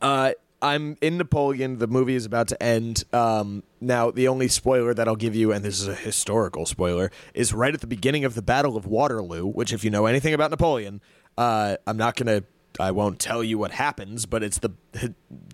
uh, 0.00 0.32
I'm 0.62 0.96
in 1.02 1.18
Napoleon. 1.18 1.78
The 1.78 1.86
movie 1.86 2.14
is 2.14 2.24
about 2.24 2.48
to 2.48 2.62
end. 2.62 3.04
Um, 3.12 3.62
now, 3.80 4.10
the 4.10 4.26
only 4.28 4.48
spoiler 4.48 4.94
that 4.94 5.06
I'll 5.06 5.16
give 5.16 5.34
you, 5.36 5.52
and 5.52 5.64
this 5.64 5.80
is 5.80 5.86
a 5.86 5.94
historical 5.94 6.64
spoiler, 6.66 7.10
is 7.34 7.52
right 7.52 7.72
at 7.74 7.80
the 7.80 7.86
beginning 7.86 8.24
of 8.24 8.34
the 8.34 8.42
Battle 8.42 8.76
of 8.76 8.86
Waterloo. 8.86 9.46
Which, 9.46 9.72
if 9.72 9.84
you 9.84 9.90
know 9.90 10.06
anything 10.06 10.32
about 10.34 10.50
Napoleon, 10.50 11.00
uh, 11.36 11.76
I'm 11.86 11.96
not 11.98 12.16
gonna. 12.16 12.42
I 12.80 12.90
won't 12.90 13.18
tell 13.18 13.42
you 13.42 13.58
what 13.58 13.72
happens, 13.72 14.26
but 14.26 14.42
it's 14.42 14.58
the 14.58 14.72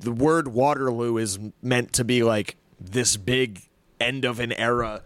the 0.01 0.13
word 0.13 0.49
Waterloo 0.49 1.17
is 1.17 1.39
meant 1.63 1.93
to 1.95 2.05
be 2.05 2.23
like 2.23 2.57
this 2.81 3.17
big 3.17 3.63
end 4.01 4.25
of 4.25 4.41
an 4.41 4.53
era 4.53 5.03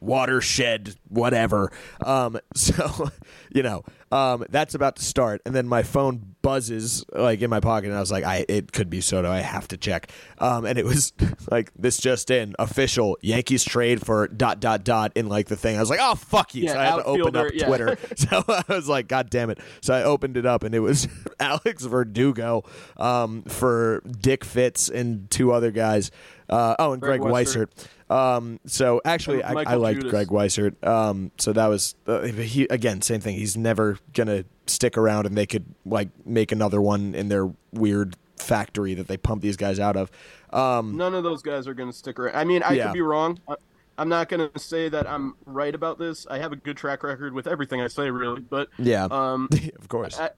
watershed 0.00 0.94
whatever. 1.08 1.72
Um 2.04 2.38
so 2.54 3.10
you 3.52 3.62
know 3.62 3.84
um 4.12 4.44
that's 4.48 4.74
about 4.74 4.96
to 4.96 5.04
start. 5.04 5.42
And 5.46 5.54
then 5.54 5.66
my 5.66 5.82
phone 5.82 6.36
buzzes 6.42 7.04
like 7.12 7.42
in 7.42 7.50
my 7.50 7.58
pocket 7.58 7.88
and 7.88 7.96
i 7.96 7.98
was 7.98 8.12
like 8.12 8.22
i 8.22 8.44
it 8.48 8.70
could 8.70 8.88
be 8.88 9.00
soto 9.00 9.28
i 9.28 9.40
have 9.40 9.66
to 9.68 9.76
check. 9.76 10.10
Um 10.38 10.64
and 10.64 10.78
it 10.78 10.84
was 10.84 11.12
like 11.50 11.72
this 11.76 11.98
just 11.98 12.30
in 12.30 12.54
official 12.58 13.18
yankees 13.20 13.64
trade 13.64 14.04
for 14.04 14.28
dot 14.28 14.60
dot 14.60 14.84
dot 14.84 15.12
in 15.16 15.28
like 15.28 15.48
the 15.48 15.56
thing. 15.56 15.76
I 15.76 15.80
was 15.80 15.90
like 15.90 16.00
oh 16.02 16.14
fuck 16.14 16.54
you. 16.54 16.64
Yeah, 16.64 16.74
so 16.74 16.78
i 16.80 16.84
had 16.84 16.96
to 16.96 17.04
open 17.04 17.36
up 17.36 17.48
yeah. 17.52 17.66
twitter. 17.66 17.98
So 18.16 18.44
i 18.48 18.64
was 18.68 18.88
like 18.88 19.08
god 19.08 19.30
damn 19.30 19.50
it. 19.50 19.58
So 19.80 19.94
i 19.94 20.02
opened 20.02 20.36
it 20.36 20.46
up 20.46 20.62
and 20.62 20.74
it 20.74 20.80
was 20.80 21.08
alex 21.40 21.84
verdugo 21.84 22.62
um 22.96 23.42
for 23.42 24.02
dick 24.20 24.44
fitts 24.44 24.88
and 24.88 25.30
two 25.30 25.52
other 25.52 25.70
guys 25.70 26.10
uh 26.48 26.76
oh 26.78 26.92
and 26.92 27.02
greg, 27.02 27.20
Greg 27.20 27.32
weissert 27.32 27.68
um, 28.08 28.60
so 28.66 29.00
actually, 29.04 29.42
I, 29.42 29.52
I 29.52 29.74
liked 29.74 30.00
Judas. 30.00 30.10
Greg 30.10 30.28
Weissert. 30.28 30.86
Um, 30.86 31.32
so 31.38 31.52
that 31.52 31.66
was 31.66 31.96
uh, 32.06 32.22
he 32.22 32.64
again, 32.70 33.02
same 33.02 33.20
thing. 33.20 33.36
He's 33.36 33.56
never 33.56 33.98
gonna 34.14 34.44
stick 34.66 34.96
around, 34.96 35.26
and 35.26 35.36
they 35.36 35.46
could 35.46 35.64
like 35.84 36.08
make 36.24 36.52
another 36.52 36.80
one 36.80 37.14
in 37.14 37.28
their 37.28 37.52
weird 37.72 38.16
factory 38.36 38.94
that 38.94 39.08
they 39.08 39.16
pump 39.16 39.42
these 39.42 39.56
guys 39.56 39.80
out 39.80 39.96
of. 39.96 40.10
Um, 40.52 40.96
None 40.96 41.14
of 41.14 41.24
those 41.24 41.42
guys 41.42 41.66
are 41.66 41.74
to 41.90 41.96
stick 41.96 42.18
around. 42.18 42.36
I 42.36 42.44
mean, 42.44 42.62
I 42.62 42.74
Yeah. 42.74 42.86
could 42.86 42.94
be 42.94 43.02
wrong. 43.02 43.40
I- 43.48 43.56
I'm 43.98 44.10
not 44.10 44.28
to 44.50 44.58
say 44.60 44.90
that 44.90 45.08
I'm 45.08 45.36
right 45.46 45.74
about 45.74 45.98
this. 45.98 46.26
I 46.30 46.36
have 46.36 46.52
a 46.52 46.56
good 46.56 46.76
track 46.76 47.02
record 47.02 47.32
with 47.32 47.46
everything 47.46 47.80
I 47.80 47.88
say, 47.88 48.10
really. 48.10 48.42
But 48.42 48.68
yeah, 48.78 49.08
um, 49.10 49.48
of 49.78 49.88
course. 49.88 50.20
I, 50.20 50.28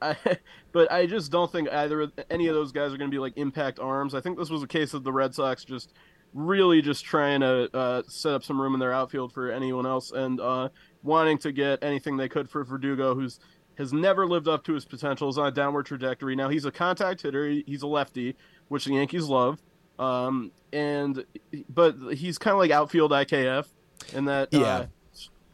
I, 0.00 0.16
but 0.72 0.90
I 0.92 1.06
just 1.06 1.30
don't 1.32 1.50
think 1.50 1.68
either 1.70 2.02
of- 2.02 2.12
any 2.30 2.46
of 2.48 2.54
those 2.54 2.72
guys 2.72 2.92
are 2.92 2.96
going 2.98 3.10
to 3.10 3.14
be 3.14 3.18
like 3.20 3.34
impact 3.36 3.78
arms. 3.80 4.14
I 4.14 4.20
think 4.20 4.38
this 4.38 4.50
was 4.50 4.62
a 4.62 4.66
case 4.66 4.94
of 4.94 5.04
the 5.04 5.12
Red 5.12 5.34
Sox 5.34 5.64
just 5.64 5.92
really 6.34 6.82
just 6.82 7.04
trying 7.04 7.40
to 7.40 7.74
uh, 7.74 8.02
set 8.06 8.34
up 8.34 8.44
some 8.44 8.60
room 8.60 8.74
in 8.74 8.80
their 8.80 8.92
outfield 8.92 9.32
for 9.32 9.50
anyone 9.50 9.86
else 9.86 10.10
and 10.12 10.40
uh, 10.40 10.68
wanting 11.02 11.38
to 11.38 11.52
get 11.52 11.82
anything 11.82 12.16
they 12.16 12.28
could 12.28 12.48
for 12.50 12.64
Verdugo, 12.64 13.14
who's 13.14 13.40
has 13.78 13.92
never 13.92 14.26
lived 14.26 14.48
up 14.48 14.64
to 14.64 14.74
his 14.74 14.84
potential, 14.84 15.28
is 15.28 15.38
on 15.38 15.46
a 15.46 15.50
downward 15.52 15.86
trajectory. 15.86 16.34
Now 16.34 16.48
he's 16.48 16.64
a 16.64 16.70
contact 16.72 17.22
hitter. 17.22 17.48
He's 17.64 17.82
a 17.82 17.86
lefty, 17.86 18.34
which 18.68 18.84
the 18.86 18.94
Yankees 18.94 19.26
love. 19.26 19.62
Um, 20.00 20.50
and 20.72 21.24
but 21.68 21.94
he's 22.14 22.38
kind 22.38 22.52
of 22.54 22.58
like 22.58 22.72
outfield 22.72 23.12
IKF, 23.12 23.66
in 24.14 24.24
that 24.26 24.48
Yeah. 24.52 24.66
uh, 24.66 24.86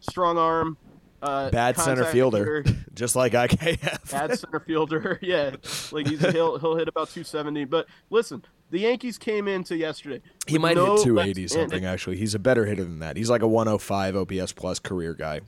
strong 0.00 0.38
arm. 0.38 0.76
Uh, 1.24 1.50
Bad 1.50 1.78
center 1.78 2.04
fielder, 2.04 2.62
hitter, 2.62 2.76
just 2.94 3.16
like 3.16 3.32
IKF. 3.32 4.10
bad 4.10 4.38
center 4.38 4.60
fielder. 4.60 5.18
Yeah, 5.22 5.56
like 5.90 6.06
he's 6.06 6.20
he'll 6.20 6.58
he'll 6.58 6.76
hit 6.76 6.86
about 6.88 7.08
270. 7.08 7.64
But 7.64 7.86
listen, 8.10 8.44
the 8.70 8.80
Yankees 8.80 9.16
came 9.16 9.48
into 9.48 9.74
yesterday. 9.76 10.20
he 10.46 10.58
might 10.58 10.76
no 10.76 10.96
hit 10.96 11.04
280 11.04 11.40
left- 11.42 11.52
something. 11.54 11.84
Actually, 11.86 12.16
he's 12.18 12.34
a 12.34 12.38
better 12.38 12.66
hitter 12.66 12.84
than 12.84 12.98
that. 12.98 13.16
He's 13.16 13.30
like 13.30 13.40
a 13.42 13.48
105 13.48 14.16
OPS 14.16 14.52
plus 14.52 14.78
career 14.78 15.14
guy. 15.14 15.40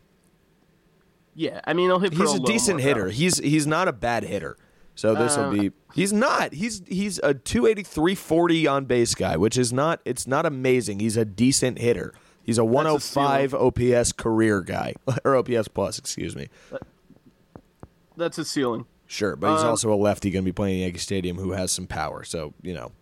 Yeah, 1.34 1.60
I 1.64 1.74
mean 1.74 1.88
he'll 1.90 1.98
hit. 1.98 2.14
He's 2.14 2.32
a 2.32 2.36
low 2.38 2.46
decent 2.46 2.80
hitter. 2.80 3.10
He's 3.10 3.38
he's 3.38 3.66
not 3.66 3.88
a 3.88 3.92
bad 3.92 4.24
hitter. 4.24 4.56
So 4.94 5.14
this 5.14 5.36
will 5.36 5.44
Um, 5.44 5.58
be. 5.58 5.72
He's 5.94 6.10
not. 6.14 6.54
He's 6.54 6.80
he's 6.86 7.18
a 7.22 7.34
283 7.34 8.14
40 8.14 8.66
on 8.66 8.84
base 8.86 9.14
guy, 9.14 9.36
which 9.36 9.58
is 9.58 9.70
not. 9.70 10.00
It's 10.06 10.26
not 10.26 10.46
amazing. 10.46 11.00
He's 11.00 11.18
a 11.18 11.26
decent 11.26 11.78
hitter. 11.78 12.14
He's 12.46 12.58
a 12.58 12.64
105 12.64 13.52
OPS 13.54 14.12
career 14.12 14.60
guy 14.62 14.94
or 15.24 15.36
OPS 15.36 15.68
plus. 15.68 15.98
Excuse 15.98 16.34
me. 16.36 16.48
That's 18.16 18.36
his 18.36 18.48
ceiling. 18.50 18.86
Sure, 19.08 19.36
but 19.36 19.52
he's 19.54 19.62
Um, 19.62 19.68
also 19.70 19.92
a 19.92 19.96
lefty 19.96 20.30
going 20.30 20.44
to 20.44 20.48
be 20.48 20.52
playing 20.52 20.80
Yankee 20.80 20.98
Stadium 20.98 21.36
who 21.36 21.52
has 21.52 21.70
some 21.70 21.86
power. 21.86 22.24
So 22.24 22.54
you 22.62 22.72
know. 22.74 22.92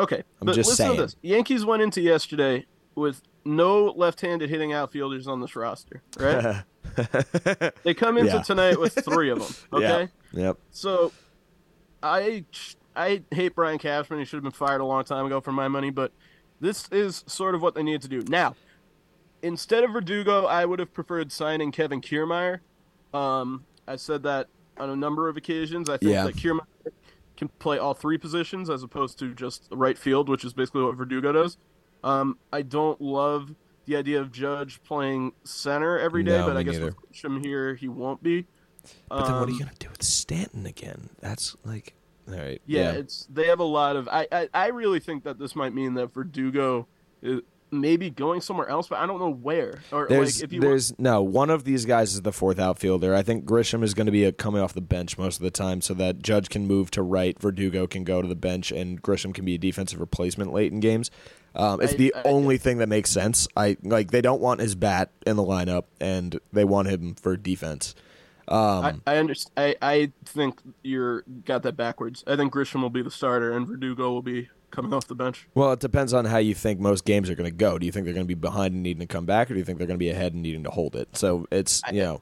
Okay, 0.00 0.22
I'm 0.40 0.46
but 0.46 0.54
just 0.54 0.70
listen 0.70 0.86
saying. 0.86 0.96
to 0.96 1.02
this. 1.02 1.16
Yankees 1.22 1.64
went 1.64 1.82
into 1.82 2.00
yesterday 2.00 2.64
with 2.94 3.20
no 3.44 3.86
left-handed 3.86 4.48
hitting 4.48 4.72
outfielders 4.72 5.26
on 5.26 5.40
this 5.40 5.56
roster. 5.56 6.02
Right? 6.18 6.62
they 7.82 7.94
come 7.94 8.16
into 8.18 8.32
Yeah. 8.32 8.42
tonight 8.42 8.78
with 8.78 8.94
three 9.04 9.30
of 9.30 9.40
them. 9.40 9.54
Okay. 9.82 10.08
Yeah. 10.32 10.42
Yep. 10.46 10.58
So, 10.70 11.12
I 12.02 12.44
I 12.94 13.22
hate 13.32 13.54
Brian 13.56 13.78
Cashman. 13.78 14.18
He 14.20 14.24
should 14.24 14.36
have 14.36 14.42
been 14.44 14.52
fired 14.52 14.80
a 14.80 14.84
long 14.84 15.02
time 15.04 15.26
ago 15.26 15.40
for 15.40 15.52
my 15.52 15.66
money. 15.68 15.90
But 15.90 16.12
this 16.60 16.88
is 16.90 17.24
sort 17.26 17.54
of 17.54 17.62
what 17.62 17.74
they 17.74 17.82
needed 17.82 18.02
to 18.02 18.08
do 18.08 18.22
now. 18.28 18.54
Instead 19.42 19.84
of 19.84 19.92
Verdugo, 19.92 20.46
I 20.46 20.64
would 20.64 20.78
have 20.80 20.92
preferred 20.92 21.30
signing 21.30 21.70
Kevin 21.70 22.00
Kiermaier. 22.00 22.60
Um, 23.14 23.64
I 23.86 23.96
said 23.96 24.22
that 24.24 24.48
on 24.78 24.90
a 24.90 24.96
number 24.96 25.28
of 25.28 25.36
occasions. 25.36 25.88
I 25.88 25.96
think 25.96 26.12
Yeah. 26.12 26.24
that 26.24 26.34
Kiermaier 26.36 26.66
can 27.36 27.48
play 27.60 27.78
all 27.78 27.94
three 27.94 28.18
positions 28.18 28.68
as 28.68 28.82
opposed 28.82 29.18
to 29.20 29.32
just 29.34 29.68
right 29.70 29.96
field, 29.96 30.28
which 30.28 30.44
is 30.44 30.52
basically 30.52 30.82
what 30.82 30.96
Verdugo 30.96 31.30
does. 31.32 31.56
Um, 32.02 32.38
I 32.52 32.62
don't 32.62 33.00
love 33.00 33.54
the 33.86 33.96
idea 33.96 34.20
of 34.20 34.30
Judge 34.32 34.82
playing 34.82 35.32
center 35.44 35.98
every 35.98 36.22
day, 36.22 36.38
No, 36.38 36.46
but 36.46 36.56
I 36.56 36.62
guess 36.64 36.74
neither. 36.74 36.86
with 36.86 36.96
Grisham 37.12 37.44
here, 37.44 37.74
he 37.74 37.88
won't 37.88 38.22
be. 38.22 38.46
But 39.08 39.24
then 39.24 39.34
what 39.34 39.40
are 39.40 39.44
Um, 39.44 39.50
you 39.50 39.58
going 39.58 39.70
to 39.72 39.78
do 39.78 39.88
with 39.90 40.02
Stanton 40.02 40.66
again? 40.66 41.10
That's 41.20 41.56
like. 41.64 41.94
All 42.30 42.38
right. 42.38 42.60
Yeah, 42.66 42.92
it's 42.92 43.26
they 43.32 43.46
have 43.46 43.60
a 43.60 43.64
lot 43.64 43.96
of. 43.96 44.08
I, 44.08 44.26
I 44.30 44.48
I 44.52 44.66
really 44.68 45.00
think 45.00 45.24
that 45.24 45.38
this 45.38 45.56
might 45.56 45.74
mean 45.74 45.94
that 45.94 46.12
Verdugo 46.12 46.86
is 47.22 47.40
maybe 47.70 48.08
going 48.08 48.40
somewhere 48.40 48.68
else, 48.68 48.88
but 48.88 48.98
I 48.98 49.06
don't 49.06 49.18
know 49.18 49.30
where. 49.32 49.80
Or 49.92 50.06
There's, 50.08 50.38
like 50.38 50.44
if 50.44 50.52
you 50.54 50.60
there's 50.60 50.98
no 50.98 51.22
one 51.22 51.50
of 51.50 51.64
these 51.64 51.84
guys 51.84 52.14
is 52.14 52.22
the 52.22 52.32
fourth 52.32 52.58
outfielder. 52.58 53.14
I 53.14 53.22
think 53.22 53.44
Grisham 53.44 53.82
is 53.82 53.92
going 53.94 54.06
to 54.06 54.12
be 54.12 54.24
a, 54.24 54.32
coming 54.32 54.62
off 54.62 54.72
the 54.72 54.80
bench 54.80 55.18
most 55.18 55.36
of 55.36 55.42
the 55.42 55.50
time, 55.50 55.80
so 55.80 55.92
that 55.94 56.22
Judge 56.22 56.48
can 56.48 56.66
move 56.66 56.90
to 56.92 57.02
right, 57.02 57.38
Verdugo 57.38 57.86
can 57.86 58.04
go 58.04 58.22
to 58.22 58.28
the 58.28 58.34
bench, 58.36 58.72
and 58.72 59.02
Grisham 59.02 59.34
can 59.34 59.44
be 59.44 59.54
a 59.54 59.58
defensive 59.58 60.00
replacement 60.00 60.52
late 60.52 60.72
in 60.72 60.80
games. 60.80 61.10
Um, 61.54 61.80
it's 61.80 61.94
I- 61.94 61.96
the 61.96 62.14
I- 62.14 62.22
only 62.24 62.56
thing 62.58 62.78
that 62.78 62.88
makes 62.88 63.10
sense. 63.10 63.48
I 63.56 63.76
like 63.82 64.10
they 64.12 64.20
don't 64.22 64.40
want 64.40 64.60
his 64.60 64.74
bat 64.74 65.10
in 65.26 65.36
the 65.36 65.44
lineup, 65.44 65.84
and 66.00 66.38
they 66.52 66.64
want 66.64 66.88
him 66.88 67.14
for 67.14 67.36
defense. 67.36 67.94
Um, 68.48 69.02
I, 69.06 69.14
I 69.14 69.18
understand. 69.18 69.52
I, 69.56 69.76
I 69.82 70.12
think 70.24 70.60
you're 70.82 71.22
got 71.44 71.62
that 71.64 71.76
backwards. 71.76 72.24
I 72.26 72.36
think 72.36 72.52
Grisham 72.52 72.82
will 72.82 72.90
be 72.90 73.02
the 73.02 73.10
starter 73.10 73.52
and 73.56 73.66
Verdugo 73.66 74.10
will 74.10 74.22
be 74.22 74.48
coming 74.70 74.92
off 74.92 75.06
the 75.06 75.14
bench. 75.14 75.46
well, 75.54 75.72
it 75.72 75.80
depends 75.80 76.12
on 76.12 76.24
how 76.26 76.38
you 76.38 76.54
think 76.54 76.78
most 76.80 77.04
games 77.04 77.30
are 77.30 77.34
going 77.34 77.50
to 77.50 77.56
go. 77.56 77.78
Do 77.78 77.86
you 77.86 77.92
think 77.92 78.04
they're 78.04 78.14
going 78.14 78.26
to 78.26 78.28
be 78.28 78.34
behind 78.34 78.74
and 78.74 78.82
needing 78.82 79.00
to 79.00 79.06
come 79.06 79.24
back, 79.26 79.50
or 79.50 79.54
do 79.54 79.58
you 79.60 79.64
think 79.64 79.78
they're 79.78 79.86
going 79.86 79.98
to 79.98 80.04
be 80.04 80.10
ahead 80.10 80.32
and 80.34 80.42
needing 80.42 80.64
to 80.64 80.70
hold 80.70 80.94
it? 80.96 81.08
So 81.16 81.46
it's 81.50 81.82
you 81.92 82.02
know 82.02 82.20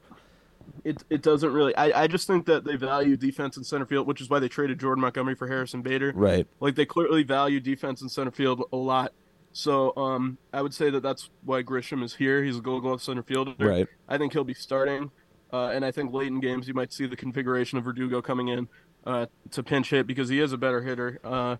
It 0.83 1.03
it 1.09 1.21
doesn't 1.21 1.51
really. 1.51 1.75
I, 1.75 2.03
I 2.03 2.07
just 2.07 2.27
think 2.27 2.45
that 2.45 2.63
they 2.63 2.75
value 2.75 3.17
defense 3.17 3.57
in 3.57 3.63
center 3.63 3.85
field, 3.85 4.07
which 4.07 4.21
is 4.21 4.29
why 4.29 4.39
they 4.39 4.47
traded 4.47 4.79
Jordan 4.79 5.01
Montgomery 5.01 5.35
for 5.35 5.47
Harrison 5.47 5.81
Bader. 5.81 6.13
right. 6.15 6.47
Like 6.59 6.75
they 6.75 6.85
clearly 6.85 7.23
value 7.23 7.59
defense 7.59 8.01
in 8.01 8.09
center 8.09 8.31
field 8.31 8.63
a 8.71 8.77
lot. 8.77 9.11
So 9.53 9.95
um, 9.97 10.37
I 10.53 10.61
would 10.61 10.73
say 10.73 10.89
that 10.91 11.01
that's 11.01 11.29
why 11.43 11.63
Grisham 11.63 12.03
is 12.03 12.13
here. 12.15 12.43
He's 12.43 12.57
a 12.57 12.61
Gold 12.61 12.83
Glove 12.83 13.01
center 13.01 13.23
fielder. 13.23 13.55
Right. 13.57 13.87
I 14.07 14.17
think 14.19 14.31
he'll 14.33 14.43
be 14.43 14.53
starting, 14.53 15.09
uh, 15.53 15.67
and 15.67 15.83
I 15.85 15.91
think 15.91 16.13
late 16.13 16.27
in 16.27 16.39
games 16.39 16.67
you 16.67 16.73
might 16.73 16.91
see 16.93 17.05
the 17.05 17.15
configuration 17.15 17.77
of 17.77 17.83
Verdugo 17.83 18.21
coming 18.21 18.47
in 18.49 18.67
uh, 19.05 19.27
to 19.51 19.63
pinch 19.63 19.89
hit 19.89 20.07
because 20.07 20.29
he 20.29 20.39
is 20.39 20.51
a 20.53 20.57
better 20.57 20.81
hitter, 20.81 21.19
uh, 21.23 21.57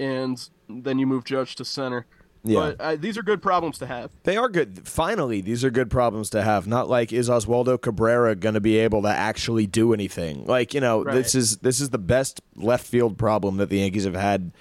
and 0.00 0.48
then 0.68 0.98
you 0.98 1.06
move 1.06 1.24
Judge 1.24 1.54
to 1.56 1.64
center. 1.64 2.06
Yeah. 2.44 2.60
But 2.60 2.80
uh, 2.80 2.96
these 2.96 3.18
are 3.18 3.22
good 3.22 3.42
problems 3.42 3.78
to 3.78 3.86
have. 3.86 4.12
They 4.22 4.36
are 4.36 4.48
good. 4.48 4.86
Finally, 4.86 5.40
these 5.40 5.64
are 5.64 5.70
good 5.70 5.90
problems 5.90 6.30
to 6.30 6.42
have. 6.42 6.66
Not 6.68 6.88
like 6.88 7.12
is 7.12 7.28
Oswaldo 7.28 7.80
Cabrera 7.80 8.36
going 8.36 8.54
to 8.54 8.60
be 8.60 8.78
able 8.78 9.02
to 9.02 9.08
actually 9.08 9.66
do 9.66 9.92
anything? 9.92 10.46
Like 10.46 10.72
you 10.72 10.80
know, 10.80 11.02
Right. 11.04 11.14
this 11.14 11.34
is 11.34 11.58
this 11.58 11.80
is 11.80 11.90
the 11.90 11.98
best 11.98 12.40
left 12.54 12.86
field 12.86 13.18
problem 13.18 13.56
that 13.56 13.70
the 13.70 13.78
Yankees 13.78 14.04
have 14.04 14.14
had 14.14 14.52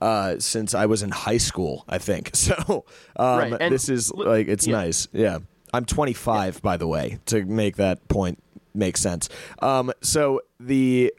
uh, 0.00 0.38
since 0.38 0.74
I 0.74 0.86
was 0.86 1.02
in 1.02 1.10
high 1.10 1.36
school. 1.36 1.84
I 1.86 1.98
think 1.98 2.30
so. 2.34 2.84
Um, 3.14 3.52
Right, 3.52 3.70
this 3.70 3.88
is 3.90 4.12
like 4.12 4.48
it's 4.48 4.66
yeah. 4.66 4.72
nice. 4.72 5.06
Yeah, 5.12 5.38
I'm 5.72 5.84
25 5.84 6.62
by 6.62 6.76
the 6.76 6.86
way 6.86 7.18
to 7.26 7.44
make 7.44 7.76
that 7.76 8.06
point 8.08 8.42
make 8.74 8.96
sense. 8.96 9.28
Um, 9.60 9.92
so 10.00 10.42
the 10.60 11.12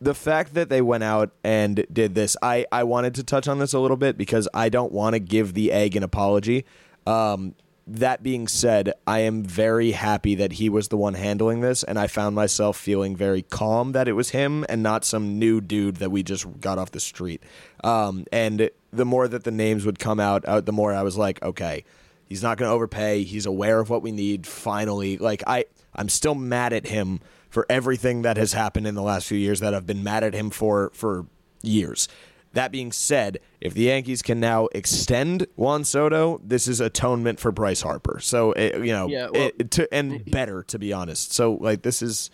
the 0.00 0.14
fact 0.14 0.54
that 0.54 0.70
they 0.70 0.80
went 0.80 1.04
out 1.04 1.30
and 1.44 1.86
did 1.92 2.14
this, 2.14 2.36
I, 2.40 2.64
I 2.72 2.84
wanted 2.84 3.14
to 3.16 3.22
touch 3.22 3.46
on 3.46 3.58
this 3.58 3.74
a 3.74 3.78
little 3.78 3.98
bit 3.98 4.16
because 4.16 4.48
I 4.54 4.70
don't 4.70 4.92
want 4.92 5.12
to 5.12 5.20
give 5.20 5.52
the 5.52 5.70
egg 5.72 5.94
an 5.94 6.02
apology. 6.02 6.64
Um, 7.06 7.54
that 7.86 8.22
being 8.22 8.46
said, 8.48 8.92
I 9.06 9.20
am 9.20 9.42
very 9.42 9.90
happy 9.90 10.34
that 10.36 10.52
he 10.52 10.68
was 10.68 10.88
the 10.88 10.96
one 10.96 11.14
handling 11.14 11.60
this, 11.60 11.82
and 11.82 11.98
I 11.98 12.06
found 12.06 12.34
myself 12.34 12.78
feeling 12.78 13.16
very 13.16 13.42
calm 13.42 13.92
that 13.92 14.08
it 14.08 14.12
was 14.12 14.30
him 14.30 14.64
and 14.68 14.82
not 14.82 15.04
some 15.04 15.38
new 15.38 15.60
dude 15.60 15.96
that 15.96 16.10
we 16.10 16.22
just 16.22 16.60
got 16.60 16.78
off 16.78 16.92
the 16.92 17.00
street. 17.00 17.42
Um, 17.82 18.26
and 18.32 18.70
the 18.92 19.04
more 19.04 19.28
that 19.28 19.44
the 19.44 19.50
names 19.50 19.84
would 19.84 19.98
come 19.98 20.20
out, 20.20 20.44
uh, 20.44 20.60
the 20.60 20.72
more 20.72 20.94
I 20.94 21.02
was 21.02 21.18
like, 21.18 21.42
okay, 21.42 21.84
he's 22.30 22.42
not 22.42 22.56
going 22.56 22.70
to 22.70 22.72
overpay. 22.72 23.24
He's 23.24 23.44
aware 23.44 23.80
of 23.80 23.90
what 23.90 24.00
we 24.00 24.12
need. 24.12 24.46
Finally, 24.46 25.18
like 25.18 25.42
I, 25.46 25.66
I'm 25.94 26.08
still 26.08 26.34
mad 26.34 26.72
at 26.72 26.86
him 26.86 27.20
for 27.50 27.66
everything 27.68 28.22
that 28.22 28.38
has 28.38 28.54
happened 28.54 28.86
in 28.86 28.94
the 28.94 29.02
last 29.02 29.26
few 29.26 29.36
years 29.36 29.60
that 29.60 29.74
I've 29.74 29.86
been 29.86 30.02
mad 30.02 30.24
at 30.24 30.32
him 30.32 30.48
for 30.48 30.90
for 30.94 31.26
years. 31.62 32.08
That 32.52 32.72
being 32.72 32.90
said, 32.90 33.38
if 33.60 33.74
the 33.74 33.82
Yankees 33.82 34.22
can 34.22 34.40
now 34.40 34.68
extend 34.72 35.46
Juan 35.54 35.84
Soto, 35.84 36.40
this 36.42 36.66
is 36.66 36.80
atonement 36.80 37.38
for 37.38 37.52
Bryce 37.52 37.82
Harper. 37.82 38.18
So 38.20 38.52
it, 38.52 38.84
you 38.84 38.92
know, 38.92 39.06
Yeah, 39.08 39.26
eh, 39.26 39.28
well, 39.32 39.50
it, 39.58 39.70
to, 39.72 39.94
and 39.94 40.24
better 40.30 40.62
to 40.64 40.78
be 40.78 40.92
honest. 40.92 41.32
So 41.32 41.54
like 41.54 41.82
this 41.82 42.02
is 42.02 42.30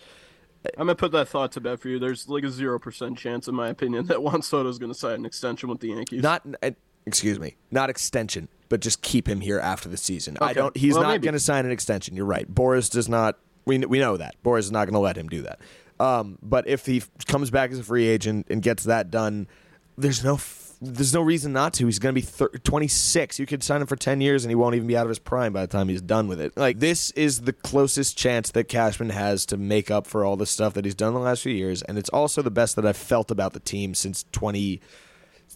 eh. 0.65 0.69
I'm 0.77 0.87
gonna 0.87 0.95
put 0.95 1.11
that 1.11 1.27
thought 1.27 1.51
to 1.53 1.61
bed 1.61 1.79
for 1.79 1.89
you. 1.89 1.99
There's 1.99 2.29
like 2.29 2.43
a 2.43 2.49
zero 2.49 2.79
percent 2.79 3.17
chance, 3.17 3.47
in 3.47 3.55
my 3.55 3.69
opinion, 3.69 4.05
that 4.07 4.21
Juan 4.21 4.41
Soto 4.41 4.69
is 4.69 4.77
gonna 4.79 4.93
sign 4.93 5.15
an 5.15 5.25
extension 5.25 5.69
with 5.69 5.79
the 5.79 5.89
Yankees. 5.89 6.21
not 6.23 6.45
excuse 7.05 7.39
me, 7.39 7.55
not 7.71 7.89
extension, 7.89 8.49
but 8.69 8.79
just 8.81 9.01
keep 9.01 9.27
him 9.27 9.41
here 9.41 9.59
after 9.59 9.89
the 9.89 9.97
season. 9.97 10.37
I 10.41 10.53
don't. 10.53 10.75
He's 10.75 10.93
Well, 10.93 11.03
not 11.03 11.21
going 11.21 11.33
to 11.33 11.39
sign 11.39 11.65
an 11.65 11.71
extension. 11.71 12.15
You're 12.15 12.25
right. 12.25 12.47
Boris 12.47 12.89
does 12.89 13.07
not. 13.09 13.37
We 13.65 13.77
we 13.79 13.99
know 13.99 14.17
that 14.17 14.35
Boris 14.43 14.65
is 14.65 14.71
not 14.71 14.85
going 14.85 14.93
to 14.93 14.99
let 14.99 15.17
him 15.17 15.27
do 15.27 15.41
that. 15.43 15.59
Um, 15.99 16.37
but 16.43 16.67
if 16.67 16.85
he 16.85 16.97
f- 16.97 17.09
comes 17.25 17.49
back 17.49 17.71
as 17.71 17.79
a 17.79 17.83
free 17.83 18.07
agent 18.07 18.47
and 18.49 18.61
gets 18.61 18.83
that 18.83 19.09
done, 19.11 19.47
there's 19.97 20.23
no. 20.23 20.35
F- 20.35 20.63
there's 20.79 21.11
no 21.11 21.21
reason 21.21 21.53
not 21.53 21.73
to. 21.73 21.85
He's 21.87 21.97
going 21.97 22.13
to 22.13 22.21
be 22.21 22.25
thir- 22.25 22.49
26. 22.49 23.39
You 23.39 23.47
could 23.47 23.63
sign 23.63 23.81
him 23.81 23.87
for 23.87 23.95
10 23.95 24.21
years 24.21 24.45
and 24.45 24.51
he 24.51 24.55
won't 24.55 24.75
even 24.75 24.87
be 24.87 24.95
out 24.95 25.07
of 25.07 25.09
his 25.09 25.17
prime 25.17 25.51
by 25.51 25.61
the 25.61 25.67
time 25.67 25.89
he's 25.89 26.03
done 26.03 26.27
with 26.27 26.39
it. 26.39 26.55
Like, 26.55 26.77
this 26.77 27.09
is 27.11 27.41
the 27.41 27.53
closest 27.53 28.15
chance 28.15 28.51
that 28.51 28.65
Cashman 28.65 29.09
has 29.09 29.43
to 29.47 29.57
make 29.57 29.89
up 29.89 30.05
for 30.05 30.23
all 30.23 30.37
the 30.37 30.45
stuff 30.45 30.75
that 30.75 30.85
he's 30.85 30.93
done 30.93 31.15
the 31.15 31.19
last 31.19 31.41
few 31.41 31.51
years. 31.51 31.81
And 31.81 31.97
it's 31.97 32.09
also 32.09 32.43
the 32.43 32.51
best 32.51 32.75
that 32.75 32.85
I've 32.85 32.95
felt 32.95 33.31
about 33.31 33.53
the 33.53 33.59
team 33.59 33.95
since 33.95 34.23
20, 34.33 34.79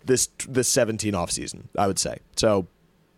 this, 0.06 0.28
this 0.50 0.68
17 0.70 1.14
offseason, 1.14 1.66
I 1.78 1.86
would 1.86 2.00
say. 2.00 2.18
So 2.36 2.66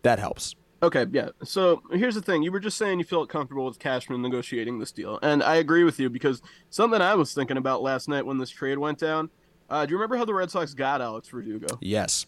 that 0.04 0.20
helps. 0.20 0.56
Okay, 0.82 1.06
yeah. 1.12 1.30
So 1.44 1.82
here's 1.92 2.16
the 2.16 2.22
thing: 2.22 2.44
you 2.44 2.52
were 2.52 2.60
just 2.60 2.78
saying 2.78 3.00
you 3.00 3.06
felt 3.06 3.30
comfortable 3.30 3.66
with 3.66 3.80
Cashman 3.80 4.22
negotiating 4.22 4.80
this 4.80 4.92
deal, 4.92 5.18
and 5.24 5.42
I 5.42 5.56
agree 5.56 5.84
with 5.86 6.00
you 6.00 6.10
because 6.10 6.42
something 6.70 7.02
I 7.02 7.16
was 7.16 7.34
thinking 7.34 7.58
about 7.58 7.82
last 7.82 8.08
night 8.10 8.26
when 8.26 8.38
this 8.38 8.50
trade 8.50 8.78
went 8.78 9.00
down. 9.00 9.30
Uh, 9.70 9.86
do 9.86 9.92
you 9.92 9.98
remember 9.98 10.18
how 10.18 10.26
the 10.26 10.34
Red 10.34 10.52
Sox 10.52 10.74
got 10.74 11.02
Alex 11.02 11.30
Verdugo? 11.30 11.68
Yes. 11.82 12.26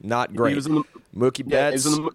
Not 0.00 0.30
He 0.30 0.36
great. 0.36 0.56
was 0.56 0.66
in 0.66 0.76
the, 0.76 0.84
Mookie 1.14 1.40
yeah, 1.46 1.66
he 1.70 1.72
Betts 1.72 1.84
the, 1.84 2.10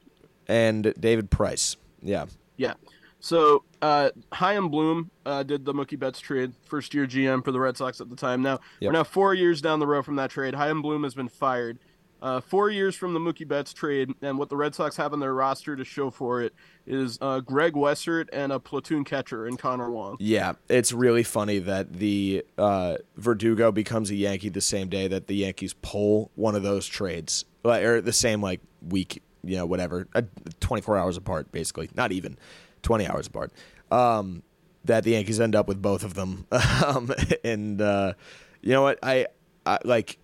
and 0.47 0.93
David 0.99 1.29
Price. 1.29 1.77
Yeah. 2.01 2.25
yeah. 2.57 2.73
So 3.19 3.63
uh, 3.81 4.09
Chaim 4.33 4.69
Bloom 4.69 5.11
uh, 5.25 5.43
did 5.43 5.63
the 5.65 5.73
Mookie 5.73 5.99
Betts 5.99 6.19
trade, 6.19 6.53
first 6.65 6.93
year 6.93 7.05
GM 7.05 7.43
for 7.45 7.51
the 7.51 7.59
Red 7.59 7.77
Sox 7.77 8.01
at 8.01 8.09
the 8.09 8.15
time. 8.15 8.41
Now 8.41 8.59
Yep. 8.79 8.89
we're 8.89 8.91
now 8.91 9.03
four 9.03 9.33
years 9.33 9.61
down 9.61 9.79
the 9.79 9.87
road 9.87 10.03
from 10.03 10.15
that 10.17 10.31
trade. 10.31 10.55
Chaim 10.55 10.81
Bloom 10.81 11.03
has 11.03 11.13
been 11.13 11.29
fired. 11.29 11.77
Uh, 12.23 12.39
four 12.39 12.69
years 12.69 12.95
from 12.95 13.13
the 13.13 13.19
Mookie 13.19 13.45
Betts 13.45 13.73
trade, 13.73 14.09
and 14.21 14.39
what 14.39 14.47
the 14.47 14.55
Red 14.55 14.73
Sox 14.73 14.95
have 14.95 15.11
on 15.11 15.19
their 15.19 15.33
roster 15.33 15.75
to 15.75 15.83
show 15.83 16.09
for 16.09 16.41
it 16.41 16.53
is 16.87 17.17
uh, 17.19 17.41
Greg 17.41 17.73
Weissert 17.73 18.29
and 18.31 18.53
a 18.53 18.61
platoon 18.61 19.03
catcher 19.03 19.45
in 19.45 19.57
Connor 19.57 19.91
Wong. 19.91 20.15
Yeah, 20.21 20.53
it's 20.69 20.93
really 20.93 21.23
funny 21.23 21.59
that 21.59 21.91
the 21.91 22.45
uh, 22.57 22.95
Verdugo 23.17 23.73
becomes 23.73 24.09
a 24.09 24.15
Yankee 24.15 24.47
the 24.47 24.61
same 24.61 24.87
day 24.87 25.09
that 25.09 25.27
the 25.27 25.35
Yankees 25.35 25.75
pull 25.81 26.31
one 26.35 26.55
of 26.55 26.63
those 26.63 26.87
trades, 26.87 27.43
or 27.65 27.99
the 27.99 28.13
same 28.13 28.41
like 28.41 28.61
week, 28.87 29.21
you 29.43 29.57
know, 29.57 29.65
whatever, 29.65 30.07
uh, 30.15 30.21
24 30.61 30.97
hours 30.97 31.17
apart, 31.17 31.51
basically, 31.51 31.89
not 31.93 32.13
even 32.13 32.37
20 32.83 33.05
hours 33.05 33.27
apart. 33.27 33.51
Um, 33.91 34.43
that 34.85 35.03
the 35.03 35.11
Yankees 35.11 35.41
end 35.41 35.57
up 35.57 35.67
with 35.67 35.81
both 35.81 36.05
of 36.05 36.13
them, 36.13 36.47
um, 36.85 37.13
and 37.43 37.81
uh, 37.81 38.13
you 38.61 38.71
know 38.71 38.81
what, 38.81 38.99
I, 39.03 39.27
I 39.65 39.79
like. 39.83 40.19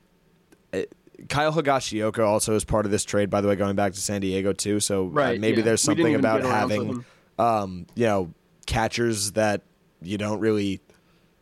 Kyle 1.27 1.51
Higashioka 1.51 2.25
also 2.25 2.55
is 2.55 2.63
part 2.63 2.85
of 2.85 2.91
this 2.91 3.03
trade, 3.03 3.29
by 3.29 3.41
the 3.41 3.47
way, 3.47 3.55
going 3.55 3.75
back 3.75 3.93
to 3.93 3.99
San 3.99 4.21
Diego 4.21 4.53
too. 4.53 4.79
So 4.79 5.07
uh, 5.07 5.35
maybe 5.37 5.57
yeah. 5.57 5.63
there's 5.63 5.81
something 5.81 6.15
about 6.15 6.41
get 6.41 6.49
around 6.49 6.69
to 6.69 6.75
having 6.75 7.05
um, 7.39 7.87
you 7.95 8.05
know, 8.05 8.33
catchers 8.67 9.31
that 9.31 9.61
you 10.01 10.17
don't 10.17 10.39
really 10.39 10.81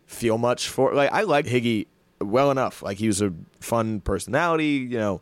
feel 0.06 0.38
much 0.38 0.70
for. 0.70 0.94
Like 0.94 1.12
I 1.12 1.22
like 1.22 1.46
Higgy 1.46 1.88
well 2.22 2.52
enough. 2.52 2.82
Like 2.82 2.98
he 2.98 3.08
was 3.08 3.22
a 3.22 3.34
fun 3.60 4.00
personality. 4.02 4.88
You 4.90 4.98
know, 4.98 5.22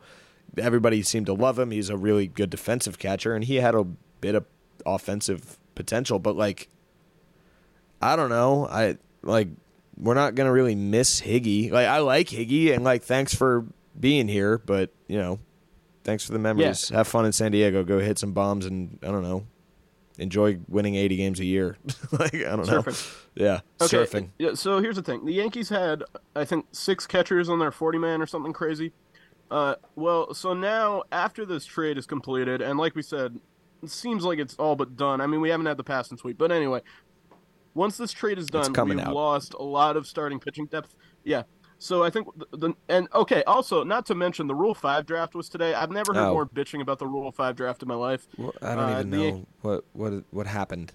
everybody 0.57 1.01
seemed 1.01 1.25
to 1.27 1.33
love 1.33 1.57
him. 1.57 1.71
He's 1.71 1.89
a 1.89 1.97
really 1.97 2.27
good 2.27 2.49
defensive 2.49 2.99
catcher, 2.99 3.33
and 3.33 3.43
he 3.43 3.55
had 3.55 3.73
a 3.73 3.85
bit 4.21 4.35
of 4.35 4.45
offensive 4.85 5.57
potential. 5.73 6.19
But 6.19 6.35
like, 6.35 6.67
I 8.01 8.15
don't 8.15 8.29
know. 8.29 8.67
I 8.67 8.97
like 9.23 9.47
we're 9.97 10.13
not 10.13 10.35
gonna 10.35 10.51
really 10.51 10.75
miss 10.75 11.21
Higgy. 11.21 11.71
Like 11.71 11.87
I 11.87 11.99
like 11.99 12.27
Higgy, 12.27 12.73
and 12.73 12.83
like 12.83 13.03
thanks 13.03 13.33
for 13.33 13.65
being 13.99 14.27
here, 14.27 14.57
but 14.57 14.91
you 15.07 15.17
know. 15.17 15.39
Thanks 16.03 16.23
for 16.23 16.33
the 16.33 16.39
memories. 16.39 16.89
Have 16.89 17.07
fun 17.07 17.25
in 17.25 17.31
San 17.31 17.51
Diego. 17.51 17.83
Go 17.83 17.97
hit 17.97 18.19
some 18.19 18.31
bombs 18.31 18.67
and 18.67 18.99
I 19.01 19.07
don't 19.07 19.23
know 19.23 19.47
enjoy 20.17 20.59
winning 20.67 20.95
80 20.95 21.15
games 21.17 21.39
a 21.39 21.45
year. 21.45 21.77
like 22.11 22.35
I 22.35 22.55
don't 22.55 22.67
know. 22.67 22.83
Yeah, 23.35 23.61
Okay. 23.81 23.97
surfing. 23.97 24.29
Yeah, 24.39 24.53
so 24.53 24.79
here's 24.79 24.95
the 24.95 25.01
thing: 25.03 25.25
the 25.25 25.33
Yankees 25.33 25.69
had, 25.69 26.03
I 26.35 26.45
think, 26.45 26.65
six 26.71 27.05
catchers 27.05 27.49
on 27.49 27.59
their 27.59 27.71
40 27.71 27.97
man 27.97 28.21
or 28.21 28.25
something 28.25 28.53
crazy. 28.53 28.91
Uh, 29.51 29.75
well, 29.95 30.33
so 30.33 30.53
now 30.53 31.03
after 31.11 31.45
this 31.45 31.65
trade 31.65 31.97
is 31.97 32.05
completed, 32.05 32.61
and 32.61 32.79
like 32.79 32.95
we 32.95 33.01
said, 33.01 33.39
it 33.83 33.89
seems 33.89 34.23
like 34.23 34.39
it's 34.39 34.55
all 34.55 34.75
but 34.75 34.95
done. 34.97 35.21
I 35.21 35.27
mean, 35.27 35.41
we 35.41 35.49
haven't 35.49 35.65
had 35.67 35.77
the 35.77 35.83
Passan 35.83 36.17
sweep, 36.17 36.37
but 36.37 36.51
anyway, 36.51 36.81
once 37.73 37.97
this 37.97 38.11
trade 38.11 38.39
is 38.39 38.47
done, 38.47 38.73
we've 38.87 38.99
out. 38.99 39.13
lost 39.13 39.53
a 39.53 39.63
lot 39.63 39.97
of 39.97 40.07
starting 40.07 40.39
pitching 40.39 40.65
depth. 40.65 40.95
Yeah. 41.23 41.43
So 41.85 42.03
I 42.03 42.09
think 42.09 42.27
the, 42.51 42.57
the 42.57 42.73
and 42.89 43.07
okay. 43.13 43.43
Also, 43.43 43.83
not 43.83 44.07
to 44.07 44.15
mention 44.15 44.47
the 44.47 44.55
Rule 44.55 44.73
Five 44.73 45.05
draft 45.05 45.35
was 45.35 45.49
today. 45.49 45.75
I've 45.75 45.91
never 45.91 46.13
heard 46.15 46.29
Oh. 46.29 46.33
more 46.33 46.45
bitching 46.47 46.81
about 46.81 46.97
the 46.97 47.05
Rule 47.05 47.31
Five 47.31 47.55
draft 47.55 47.83
in 47.83 47.87
my 47.87 47.93
life. 47.93 48.27
Well, 48.37 48.53
I 48.61 48.73
don't 48.73 48.83
Uh, 48.89 48.91
even 48.93 49.09
know 49.11 49.23
Yan- 49.23 49.47
what 49.61 49.85
what 49.93 50.23
what 50.31 50.47
happened. 50.47 50.93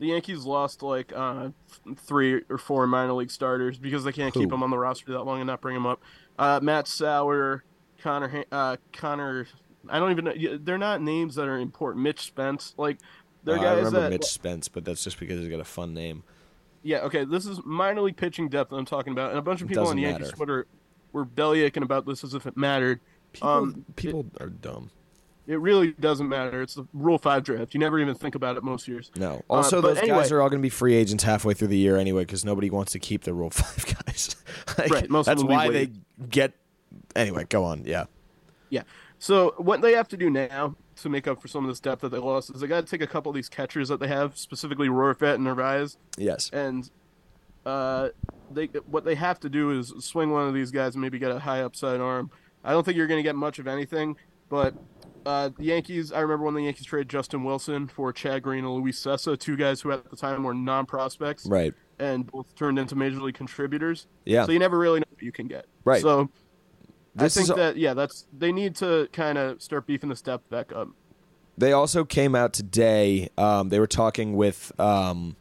the 0.00 0.06
Yankees 0.06 0.44
lost 0.44 0.82
like 0.82 1.12
uh, 1.14 1.50
three 1.96 2.42
or 2.50 2.58
four 2.58 2.86
minor 2.88 3.12
league 3.12 3.30
starters 3.30 3.78
because 3.78 4.02
they 4.02 4.10
can't 4.12 4.34
keep 4.34 4.50
them 4.50 4.62
on 4.64 4.70
the 4.70 4.78
roster 4.78 5.12
that 5.12 5.22
long 5.22 5.38
and 5.40 5.46
not 5.46 5.60
bring 5.60 5.74
them 5.74 5.86
up. 5.86 6.00
Uh, 6.36 6.58
Matt 6.62 6.88
Sauer, 6.88 7.62
Connor, 8.02 8.44
uh, 8.50 8.76
Connor. 8.92 9.46
I 9.88 10.00
don't 10.00 10.10
even 10.10 10.24
know. 10.24 10.58
They're 10.60 10.78
not 10.78 11.00
names 11.00 11.36
that 11.36 11.46
are 11.46 11.58
important. 11.58 12.02
Mitch 12.02 12.20
Spence, 12.22 12.74
like 12.76 12.98
they're 13.44 13.56
Uh, 13.56 13.60
I 13.60 13.62
guys 13.64 13.76
remember 13.78 14.00
that. 14.00 14.10
Mitch 14.10 14.24
Spence, 14.26 14.66
but 14.68 14.84
that's 14.84 15.04
just 15.04 15.18
because 15.20 15.38
he's 15.40 15.48
got 15.48 15.60
a 15.60 15.64
fun 15.64 15.94
name. 15.94 16.24
Yeah, 16.82 16.98
okay. 17.00 17.24
This 17.24 17.46
is 17.46 17.60
minor 17.64 18.00
league 18.02 18.16
pitching 18.16 18.48
depth 18.48 18.72
I'm 18.72 18.84
talking 18.84 19.12
about, 19.12 19.30
and 19.30 19.38
a 19.38 19.42
bunch 19.42 19.62
of 19.62 19.68
people 19.68 19.82
on 19.82 19.96
doesn't 19.96 19.98
Yankees 19.98 20.26
matter. 20.26 20.36
Twitter 20.36 20.66
were 21.12 21.26
bellyaching 21.26 21.82
about 21.82 22.06
this 22.06 22.22
as 22.24 22.34
if 22.34 22.46
it 22.46 22.56
mattered. 22.56 23.00
People 23.32 23.48
Um, 23.48 23.84
people 23.96 24.26
are 24.40 24.48
dumb. 24.48 24.90
It 25.46 25.60
really 25.60 25.92
doesn't 25.92 26.28
matter. 26.28 26.60
It's 26.60 26.74
the 26.74 26.86
Rule 26.92 27.18
Five 27.18 27.42
draft. 27.42 27.72
You 27.72 27.80
never 27.80 27.98
even 27.98 28.14
think 28.14 28.34
about 28.34 28.56
it 28.58 28.62
most 28.62 28.86
years. 28.86 29.10
No. 29.16 29.42
Also, 29.48 29.78
Uh, 29.78 29.80
those 29.80 30.00
guys 30.00 30.30
are 30.30 30.42
all 30.42 30.50
going 30.50 30.60
to 30.60 30.62
be 30.62 30.68
free 30.68 30.94
agents 30.94 31.24
halfway 31.24 31.54
through 31.54 31.68
the 31.68 31.78
year 31.78 31.96
anyway 31.96 32.22
because 32.26 32.44
nobody 32.44 32.68
wants 32.68 32.92
to 32.92 32.98
keep 32.98 33.24
the 33.24 33.32
Rule 33.32 33.50
Five 33.50 33.86
guys. 34.06 34.36
Like, 34.76 34.90
Right, 34.90 35.10
most 35.10 35.26
of 35.26 35.38
that's 35.38 35.44
why 35.44 35.70
they 35.70 35.90
get. 36.28 36.52
Anyway, 37.16 37.46
go 37.48 37.64
on. 37.64 37.84
Yeah. 37.86 38.04
Yeah. 38.70 38.82
So 39.18 39.54
what 39.58 39.80
they 39.80 39.92
have 39.92 40.08
to 40.08 40.16
do 40.16 40.30
now 40.30 40.76
to 40.96 41.08
make 41.08 41.26
up 41.26 41.40
for 41.42 41.48
some 41.48 41.64
of 41.64 41.68
this 41.70 41.80
depth 41.80 42.02
that 42.02 42.10
they 42.10 42.18
lost 42.18 42.50
is 42.54 42.60
they 42.60 42.66
got 42.66 42.84
to 42.84 42.90
take 42.90 43.02
a 43.02 43.06
couple 43.06 43.30
of 43.30 43.34
these 43.36 43.48
catchers 43.48 43.88
that 43.88 43.98
they 44.00 44.08
have, 44.08 44.36
specifically 44.36 44.88
Rortvedt 44.88 45.34
and 45.36 45.44
Narvaez, 45.44 45.96
Yes. 46.16 46.50
and 46.52 46.88
uh, 47.66 48.08
they 48.50 48.66
what 48.86 49.04
they 49.04 49.14
have 49.14 49.38
to 49.40 49.48
do 49.48 49.70
is 49.78 49.92
swing 50.00 50.30
one 50.30 50.46
of 50.48 50.54
these 50.54 50.70
guys 50.70 50.94
and 50.94 51.02
maybe 51.02 51.18
get 51.18 51.30
a 51.30 51.38
high 51.38 51.62
upside 51.62 52.00
arm. 52.00 52.30
I 52.64 52.72
don't 52.72 52.84
think 52.84 52.96
you're 52.96 53.06
going 53.06 53.18
to 53.18 53.22
get 53.28 53.34
much 53.36 53.58
of 53.58 53.66
anything, 53.66 54.16
but 54.48 54.74
uh, 55.26 55.50
the 55.58 55.64
Yankees. 55.64 56.12
I 56.12 56.20
remember 56.20 56.44
when 56.44 56.54
the 56.54 56.62
Yankees 56.62 56.86
traded 56.86 57.08
Justin 57.08 57.44
Wilson 57.44 57.86
for 57.88 58.12
Chad 58.12 58.42
Green 58.42 58.64
and 58.64 58.72
Luis 58.74 58.98
Cessa, 59.04 59.38
two 59.38 59.56
guys 59.56 59.80
who 59.80 59.90
at 59.92 60.08
the 60.10 60.16
time 60.16 60.44
were 60.44 60.54
non 60.54 60.86
prospects 60.86 61.44
Right. 61.46 61.74
and 61.98 62.26
both 62.26 62.54
turned 62.54 62.78
into 62.78 62.94
major 62.96 63.20
league 63.20 63.34
contributors. 63.34 64.06
Yeah. 64.24 64.46
So 64.46 64.52
you 64.52 64.58
never 64.58 64.78
really 64.78 65.00
know 65.00 65.06
what 65.10 65.22
you 65.22 65.32
can 65.32 65.46
get. 65.48 65.66
Right. 65.84 66.00
So 66.00 66.30
This 67.14 67.36
I 67.36 67.40
think 67.40 67.50
is- 67.50 67.56
that 67.56 67.76
yeah, 67.76 67.94
that's 67.94 68.26
they 68.36 68.52
need 68.52 68.76
to 68.76 69.08
kind 69.12 69.38
of 69.38 69.60
start 69.62 69.86
beefing 69.86 70.08
the 70.08 70.16
step 70.16 70.48
back 70.50 70.72
up. 70.72 70.88
They 71.56 71.72
also 71.72 72.04
came 72.04 72.36
out 72.36 72.52
today. 72.52 73.30
Um, 73.36 73.68
they 73.70 73.80
were 73.80 73.88
talking 73.88 74.36
with 74.36 74.70
um, 74.78 75.34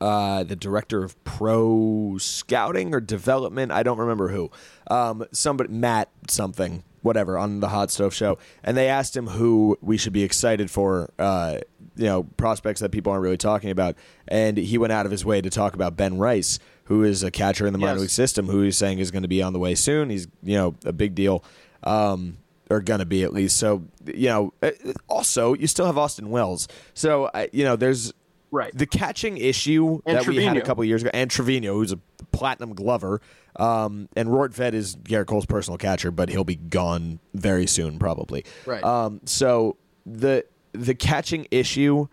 uh, 0.00 0.42
the 0.44 0.56
director 0.56 1.04
of 1.04 1.22
pro 1.24 2.16
scouting 2.18 2.94
or 2.94 3.00
development. 3.00 3.70
I 3.70 3.82
don't 3.82 3.98
remember 3.98 4.28
who. 4.28 4.50
Um, 4.90 5.24
somebody, 5.30 5.70
Matt 5.70 6.08
something, 6.28 6.82
whatever, 7.02 7.36
on 7.38 7.60
the 7.60 7.68
Hot 7.68 7.90
Stove 7.90 8.14
Show, 8.14 8.38
and 8.64 8.76
they 8.76 8.88
asked 8.88 9.16
him 9.16 9.26
who 9.28 9.78
we 9.82 9.96
should 9.96 10.12
be 10.12 10.22
excited 10.22 10.70
for. 10.70 11.10
Uh, 11.18 11.58
you 11.94 12.06
know, 12.06 12.22
prospects 12.22 12.80
that 12.80 12.90
people 12.90 13.12
aren't 13.12 13.22
really 13.22 13.36
talking 13.36 13.68
about, 13.70 13.96
and 14.26 14.56
he 14.56 14.78
went 14.78 14.94
out 14.94 15.04
of 15.04 15.12
his 15.12 15.26
way 15.26 15.42
to 15.42 15.50
talk 15.50 15.74
about 15.74 15.94
Ben 15.94 16.16
Rice, 16.16 16.58
who 16.84 17.02
is 17.04 17.22
a 17.22 17.30
catcher 17.30 17.66
in 17.66 17.72
the 17.72 17.78
minor 17.78 17.92
Yes. 17.94 18.00
league 18.00 18.10
system, 18.10 18.46
who 18.48 18.62
he's 18.62 18.76
saying 18.76 18.98
is 18.98 19.10
going 19.10 19.22
to 19.22 19.28
be 19.28 19.42
on 19.42 19.52
the 19.52 19.58
way 19.58 19.74
soon. 19.74 20.10
He's 20.10 20.26
you 20.42 20.54
know 20.56 20.74
a 20.84 20.92
big 20.92 21.14
deal. 21.14 21.44
Um, 21.84 22.38
are 22.70 22.80
going 22.80 23.00
to 23.00 23.04
be 23.06 23.22
at 23.22 23.32
least. 23.34 23.56
So 23.58 23.84
you 24.06 24.28
know, 24.28 24.52
uh, 24.62 24.70
also 25.08 25.52
you 25.54 25.66
still 25.66 25.86
have 25.86 25.98
Austin 25.98 26.30
Wells. 26.30 26.68
So 26.94 27.24
uh, 27.26 27.46
you 27.52 27.64
know, 27.64 27.76
there's 27.76 28.12
Right. 28.50 28.70
the 28.76 28.84
catching 28.86 29.38
issue 29.38 30.00
And 30.04 30.18
that 30.18 30.26
we 30.26 30.36
had 30.36 30.42
a 30.42 30.60
Trevino. 30.60 30.64
couple 30.66 30.84
years 30.84 31.00
ago, 31.02 31.10
and 31.14 31.30
Trevino, 31.30 31.72
who's 31.74 31.90
a 31.92 31.98
platinum 32.32 32.74
glover. 32.74 33.22
Um, 33.56 34.08
and 34.14 34.28
Rortvedt 34.28 34.74
is 34.74 34.94
Gerrit 34.96 35.26
Cole's 35.26 35.46
personal 35.46 35.78
catcher, 35.78 36.10
but 36.10 36.28
he'll 36.28 36.44
be 36.44 36.56
gone 36.56 37.18
very 37.34 37.66
soon, 37.66 37.98
probably. 37.98 38.44
Right. 38.66 38.82
Um, 38.84 39.20
so 39.24 39.76
the 40.04 40.44
the 40.72 40.94
catching 40.94 41.46
issue 41.50 42.08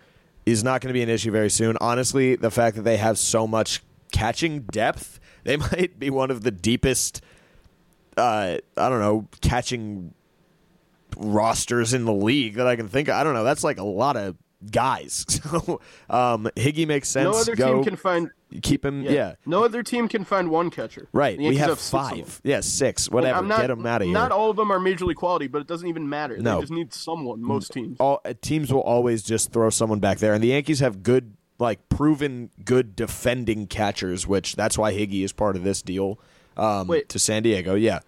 is 0.46 0.64
not 0.64 0.82
going 0.82 0.90
to 0.90 0.94
be 0.94 1.02
an 1.04 1.10
issue 1.10 1.32
very 1.32 1.50
soon. 1.50 1.78
Honestly, 1.82 2.36
the 2.36 2.52
fact 2.52 2.76
that 2.78 2.84
they 2.84 2.98
have 2.98 3.18
so 3.18 3.46
much 3.48 3.82
catching 4.12 4.62
depth, 4.62 5.20
they 5.44 5.58
might 5.58 6.00
be 6.00 6.10
one 6.10 6.32
of 6.32 6.44
the 6.44 6.52
deepest. 6.52 7.22
Uh, 8.18 8.58
I 8.76 8.90
don't 8.90 9.00
know, 9.00 9.28
catching 9.42 10.14
rosters 11.18 11.94
in 11.94 12.06
the 12.06 12.14
league 12.14 12.56
that 12.56 12.68
I 12.68 12.76
can 12.76 12.88
think 12.88 13.08
of. 13.08 13.16
I 13.16 13.24
don't 13.24 13.34
know. 13.34 13.44
That's 13.44 13.64
like 13.64 13.78
a 13.80 13.84
lot 13.84 14.18
of 14.18 14.36
guys. 14.72 15.26
So 15.50 15.80
um, 16.10 16.50
Higgy 16.56 16.86
makes 16.86 17.08
sense. 17.10 17.24
no 17.34 17.40
other 17.40 17.56
Go 17.56 17.76
team 17.76 17.84
can 17.84 17.96
find. 17.96 18.30
keep 18.62 18.86
him. 18.86 19.02
Yeah. 19.04 19.36
No 19.46 19.64
other 19.64 19.82
team 19.84 20.08
can 20.08 20.24
find 20.24 20.50
one 20.50 20.70
catcher. 20.70 21.08
Right. 21.12 21.40
We 21.40 21.56
have 21.56 21.80
six 21.80 21.90
five. 21.90 22.42
Yeah, 22.44 22.60
six. 22.60 23.08
Like, 23.08 23.14
Whatever. 23.14 23.40
I'm 23.40 23.48
not, 23.48 23.62
Get 23.62 23.68
them 23.68 23.86
out 23.86 24.02
of 24.02 24.06
here. 24.06 24.14
Not 24.14 24.32
all 24.32 24.50
of 24.52 24.58
them 24.58 24.70
are 24.72 24.80
major 24.80 25.06
league 25.06 25.18
quality, 25.18 25.48
but 25.48 25.62
it 25.62 25.68
doesn't 25.68 25.88
even 25.88 26.08
matter. 26.08 26.38
No. 26.38 26.56
They 26.56 26.62
just 26.62 26.74
need 26.74 26.94
someone. 26.94 27.42
Most 27.42 27.72
teams. 27.72 27.98
all 28.00 28.22
uh, 28.26 28.34
teams 28.42 28.72
will 28.72 28.82
always 28.82 29.24
just 29.24 29.52
throw 29.52 29.70
someone 29.70 30.00
back 30.00 30.20
there, 30.20 30.34
and 30.34 30.44
the 30.44 30.50
Yankees 30.50 30.82
have 30.82 31.02
good, 31.04 31.36
like 31.60 31.88
proven 31.90 32.50
good 32.66 32.96
defending 32.96 33.68
catchers, 33.68 34.26
which 34.26 34.56
that's 34.56 34.78
why 34.78 34.94
Higgy 34.94 35.24
is 35.24 35.34
part 35.34 35.56
of 35.56 35.64
this 35.64 35.82
deal. 35.82 36.20
Um, 36.58 36.88
Wait. 36.88 37.10
to 37.10 37.20
San 37.20 37.44
Diego, 37.44 37.76
yeah. 37.76 38.00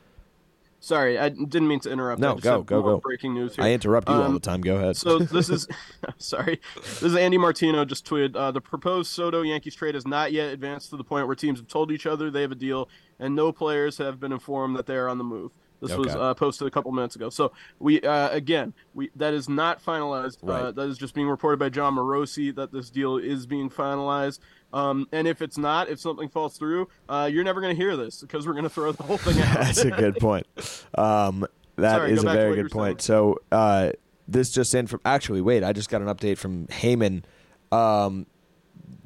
Sorry, 0.83 1.19
I 1.19 1.29
didn't 1.29 1.67
mean 1.67 1.79
to 1.81 1.91
interrupt. 1.91 2.19
No, 2.19 2.35
go, 2.35 2.63
go, 2.63 2.81
go. 2.81 2.97
Breaking 2.97 3.35
news 3.35 3.55
here. 3.55 3.63
I 3.63 3.71
interrupt 3.71 4.09
you 4.09 4.15
all 4.15 4.23
Um, 4.23 4.33
the 4.33 4.39
time. 4.39 4.61
Go 4.61 4.77
ahead. 4.77 4.97
So 4.97 5.19
this 5.19 5.47
is 5.47 5.67
sorry. 6.17 6.59
This 6.75 7.03
is 7.03 7.15
Andy 7.15 7.37
Martino 7.37 7.85
just 7.85 8.03
tweeted 8.03 8.35
uh, 8.35 8.49
the 8.49 8.61
proposed 8.61 9.11
Soto 9.11 9.43
Yankees 9.43 9.75
trade 9.75 9.93
has 9.93 10.07
not 10.07 10.31
yet 10.31 10.51
advanced 10.51 10.89
to 10.89 10.97
the 10.97 11.03
point 11.03 11.27
where 11.27 11.35
teams 11.35 11.59
have 11.59 11.67
told 11.67 11.91
each 11.91 12.07
other 12.07 12.31
they 12.31 12.41
have 12.41 12.51
a 12.51 12.55
deal, 12.55 12.89
and 13.19 13.35
no 13.35 13.51
players 13.51 13.99
have 13.99 14.19
been 14.19 14.31
informed 14.31 14.75
that 14.75 14.87
they 14.87 14.95
are 14.95 15.07
on 15.07 15.19
the 15.19 15.23
move. 15.23 15.51
This 15.81 15.97
was 15.97 16.15
uh, 16.15 16.33
posted 16.35 16.67
a 16.67 16.71
couple 16.71 16.91
minutes 16.91 17.15
ago. 17.15 17.29
So 17.29 17.51
we 17.79 18.01
uh, 18.01 18.29
again 18.29 18.73
we 18.93 19.09
that 19.15 19.33
is 19.33 19.49
not 19.49 19.83
finalized. 19.83 20.37
Uh, 20.47 20.71
that 20.71 20.87
is 20.87 20.97
just 20.97 21.15
being 21.15 21.27
reported 21.27 21.57
by 21.57 21.69
Jon 21.69 21.95
Morosi 21.95 22.53
that 22.55 22.71
this 22.71 22.89
deal 22.89 23.17
is 23.17 23.47
being 23.47 23.69
finalized. 23.69 24.39
Um, 24.73 25.07
and 25.11 25.27
if 25.27 25.41
it's 25.41 25.57
not, 25.57 25.89
if 25.89 25.99
something 25.99 26.29
falls 26.29 26.57
through, 26.57 26.87
uh, 27.09 27.29
you're 27.31 27.43
never 27.43 27.61
going 27.61 27.75
to 27.75 27.81
hear 27.81 27.97
this 27.97 28.21
because 28.21 28.45
we're 28.47 28.53
going 28.53 28.63
to 28.63 28.69
throw 28.69 28.91
the 28.91 29.03
whole 29.03 29.17
thing 29.17 29.41
out. 29.41 29.55
That's 29.55 29.79
a 29.79 29.91
good 29.91 30.17
point. 30.17 30.47
Um, 30.95 31.45
that 31.77 31.97
Sorry, 31.97 32.11
is 32.11 32.23
go 32.23 32.29
a 32.29 32.33
very 32.33 32.55
good 32.55 32.71
point. 32.71 33.01
So 33.01 33.39
uh, 33.51 33.91
this 34.27 34.51
just 34.51 34.73
in 34.75 34.87
from 34.87 35.01
actually, 35.03 35.41
wait, 35.41 35.63
I 35.63 35.73
just 35.73 35.89
got 35.89 36.01
an 36.01 36.07
update 36.07 36.37
from 36.37 36.67
Heyman. 36.67 37.23
Um, 37.71 38.27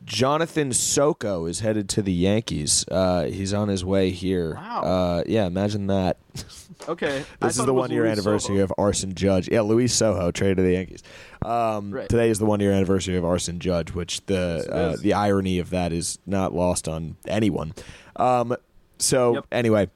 Jonathan 0.05 0.71
Soko 0.71 1.45
is 1.45 1.61
headed 1.61 1.89
to 1.89 2.01
the 2.01 2.13
Yankees. 2.13 2.85
Uh, 2.89 3.23
he's 3.25 3.53
on 3.53 3.67
his 3.69 3.83
way 3.83 4.11
here. 4.11 4.53
Wow. 4.55 4.81
Uh, 4.83 5.23
yeah, 5.27 5.45
imagine 5.45 5.87
that. 5.87 6.17
Okay, 6.89 7.23
This 7.41 7.57
is 7.57 7.65
the 7.65 7.73
one 7.73 7.89
year 7.89 8.03
Luis 8.03 8.11
anniversary 8.11 8.57
Sojo. 8.57 8.63
of 8.63 8.73
Arson 8.77 9.15
Judge. 9.15 9.49
Yeah, 9.49 9.61
Luis 9.61 9.95
Sojo 9.95 10.31
traded 10.33 10.57
to 10.57 10.63
the 10.63 10.73
Yankees. 10.73 11.01
Um, 11.43 11.89
Right. 11.91 12.07
Today 12.09 12.29
is 12.29 12.37
the 12.37 12.45
one 12.45 12.59
year 12.59 12.71
anniversary 12.73 13.15
of 13.15 13.23
Arson 13.25 13.59
Judge, 13.59 13.93
which 13.93 14.23
the 14.25 14.63
Yes, 14.65 14.67
uh, 14.67 14.95
the 15.01 15.13
irony 15.13 15.57
of 15.57 15.69
that 15.71 15.93
is 15.93 16.19
not 16.27 16.53
lost 16.53 16.87
on 16.87 17.15
anyone. 17.27 17.73
Um, 18.17 18.55
so 18.99 19.35
Yep. 19.35 19.45
anyway, 19.53 19.89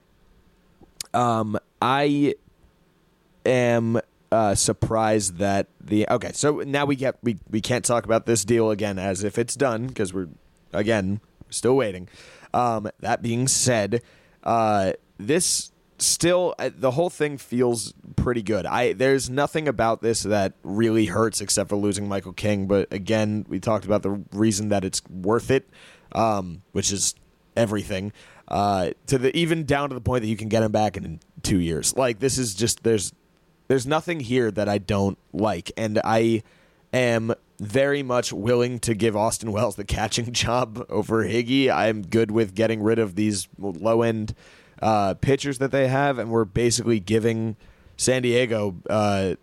um, 1.13 1.60
I 1.82 2.34
am 3.45 4.00
uh, 4.31 4.55
surprised 4.55 5.37
that 5.37 5.67
the 5.81 6.07
okay. 6.09 6.31
So 6.33 6.59
now 6.59 6.85
we 6.85 6.95
get 6.95 7.17
we 7.21 7.37
we 7.49 7.61
can't 7.61 7.83
talk 7.85 8.05
about 8.05 8.25
this 8.25 8.45
deal 8.45 8.71
again 8.71 8.99
as 8.99 9.23
if 9.23 9.37
it's 9.37 9.55
done 9.55 9.87
because 9.87 10.13
we're 10.13 10.29
again 10.73 11.21
still 11.49 11.75
waiting. 11.75 12.07
Um, 12.53 12.89
that 12.99 13.21
being 13.21 13.47
said, 13.47 14.01
uh, 14.43 14.93
this 15.17 15.71
still 15.97 16.55
uh, 16.59 16.69
the 16.75 16.91
whole 16.91 17.09
thing 17.09 17.37
feels 17.37 17.93
pretty 18.15 18.41
good. 18.41 18.65
I 18.65 18.93
there's 18.93 19.29
nothing 19.29 19.67
about 19.67 20.01
this 20.01 20.23
that 20.23 20.53
really 20.63 21.05
hurts 21.05 21.41
except 21.41 21.69
for 21.69 21.75
losing 21.75 22.07
Michael 22.07 22.33
King. 22.33 22.67
But 22.67 22.91
again, 22.91 23.45
we 23.47 23.59
talked 23.59 23.85
about 23.85 24.03
the 24.03 24.23
reason 24.31 24.69
that 24.69 24.83
it's 24.83 25.01
worth 25.09 25.51
it, 25.51 25.69
um, 26.13 26.61
which 26.71 26.91
is 26.91 27.15
everything. 27.55 28.13
Uh, 28.47 28.91
to 29.05 29.19
the 29.19 29.35
even 29.37 29.63
down 29.65 29.89
to 29.89 29.95
the 29.95 30.01
point 30.01 30.23
that 30.23 30.27
you 30.27 30.37
can 30.37 30.49
get 30.49 30.63
him 30.63 30.71
back 30.71 30.97
in 30.97 31.19
two 31.43 31.59
years. 31.59 31.95
Like 31.95 32.19
this 32.19 32.37
is 32.37 32.55
just 32.55 32.83
there's 32.83 33.13
there's 33.69 33.88
nothing 33.88 34.19
here 34.19 34.51
that 34.51 34.67
I 34.67 34.79
don't 34.79 35.17
like, 35.32 35.71
and 35.77 36.01
I 36.03 36.43
am 36.91 37.34
very 37.60 38.01
much 38.01 38.34
willing 38.34 38.79
to 38.79 38.95
give 38.95 39.15
Austin 39.15 39.51
Wells 39.51 39.75
the 39.75 39.86
catching 39.86 40.34
job 40.34 40.86
over 40.89 41.23
Higgy. 41.23 41.71
I'm 41.71 42.01
good 42.01 42.32
with 42.32 42.55
getting 42.55 42.82
rid 42.82 42.99
of 42.99 43.15
these 43.15 43.47
low 43.58 44.01
end 44.01 44.34
uh, 44.82 45.13
pitchers 45.13 45.60
that 45.60 45.71
they 45.71 45.88
have, 45.88 46.17
and 46.17 46.32
we're 46.32 46.45
basically 46.45 46.99
giving 46.99 47.55
San 47.95 48.23
Diego 48.23 48.75
uh, 48.89 49.36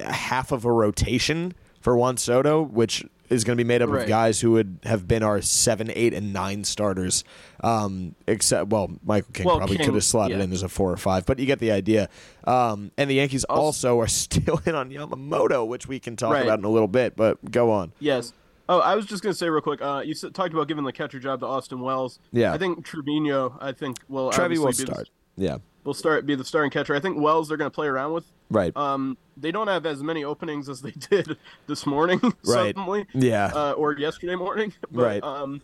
half 0.00 0.52
of 0.52 0.64
a 0.64 0.72
rotation 0.72 1.52
for 1.80 1.98
Juan 1.98 2.16
Soto, 2.16 2.62
which 2.62 3.04
is 3.30 3.44
going 3.44 3.56
to 3.56 3.62
be 3.64 3.66
made 3.66 3.82
up 3.82 3.90
Right. 3.90 4.02
of 4.02 4.08
guys 4.08 4.40
who 4.40 4.52
would 4.52 4.78
have 4.84 5.06
been 5.08 5.22
our 5.22 5.40
seven, 5.42 5.90
eight, 5.94 6.12
and 6.14 6.32
nine 6.32 6.64
starters. 6.64 7.24
Um, 7.64 8.14
except, 8.26 8.70
well, 8.70 8.90
Michael 9.04 9.30
King 9.32 9.46
Well, 9.46 9.58
probably 9.58 9.76
King, 9.78 9.86
could 9.86 9.94
have 9.94 10.04
slotted 10.04 10.38
yeah. 10.38 10.44
in 10.44 10.52
as 10.52 10.62
a 10.62 10.68
four 10.68 10.92
or 10.92 10.96
five, 10.96 11.26
but 11.26 11.38
you 11.38 11.46
get 11.46 11.58
the 11.58 11.72
idea. 11.72 12.08
Um, 12.44 12.90
and 12.98 13.08
the 13.10 13.14
Yankees 13.14 13.44
also 13.44 13.98
are 14.00 14.06
still 14.08 14.60
in 14.66 14.74
on 14.74 14.90
Yamamoto, 14.90 15.66
which 15.66 15.86
we 15.88 15.98
can 15.98 16.16
talk 16.16 16.32
Right. 16.32 16.44
about 16.44 16.58
in 16.58 16.64
a 16.64 16.70
little 16.70 16.88
bit. 16.88 17.16
But 17.16 17.50
go 17.50 17.70
on. 17.70 17.92
Yes. 17.98 18.32
Oh, 18.68 18.80
I 18.80 18.96
was 18.96 19.06
just 19.06 19.22
gonna 19.22 19.32
say 19.34 19.48
real 19.48 19.60
quick. 19.62 19.80
Uh, 19.80 20.02
you 20.04 20.12
talked 20.14 20.52
about 20.52 20.66
giving 20.66 20.82
the 20.84 20.92
catcher 20.92 21.20
job 21.20 21.38
to 21.40 21.46
Austin 21.46 21.80
Wells. 21.80 22.18
Yeah. 22.32 22.52
I 22.52 22.58
think 22.58 22.84
Trevino. 22.84 23.56
I 23.60 23.70
think 23.72 23.98
will 24.08 24.30
Trevi 24.30 24.58
will 24.58 24.66
be 24.66 24.72
the- 24.72 24.86
start. 24.86 25.08
Yeah, 25.36 25.58
will 25.86 25.94
start 25.94 26.26
be 26.26 26.34
the 26.34 26.44
starting 26.44 26.70
catcher. 26.70 26.94
I 26.94 27.00
think 27.00 27.18
Wells 27.18 27.48
they're 27.48 27.56
gonna 27.56 27.70
play 27.70 27.86
around 27.86 28.12
with. 28.12 28.24
right. 28.50 28.76
Um, 28.76 29.16
they 29.38 29.50
don't 29.52 29.68
have 29.68 29.86
as 29.86 30.02
many 30.02 30.24
openings 30.24 30.68
as 30.68 30.80
they 30.82 30.90
did 31.10 31.36
this 31.66 31.86
morning. 31.86 32.20
Right. 32.44 32.74
Suddenly. 32.74 33.06
Yeah. 33.14 33.50
Uh, 33.54 33.72
or 33.72 33.92
yesterday 33.98 34.34
morning. 34.34 34.72
But, 34.90 35.02
Right. 35.02 35.22
Um, 35.22 35.60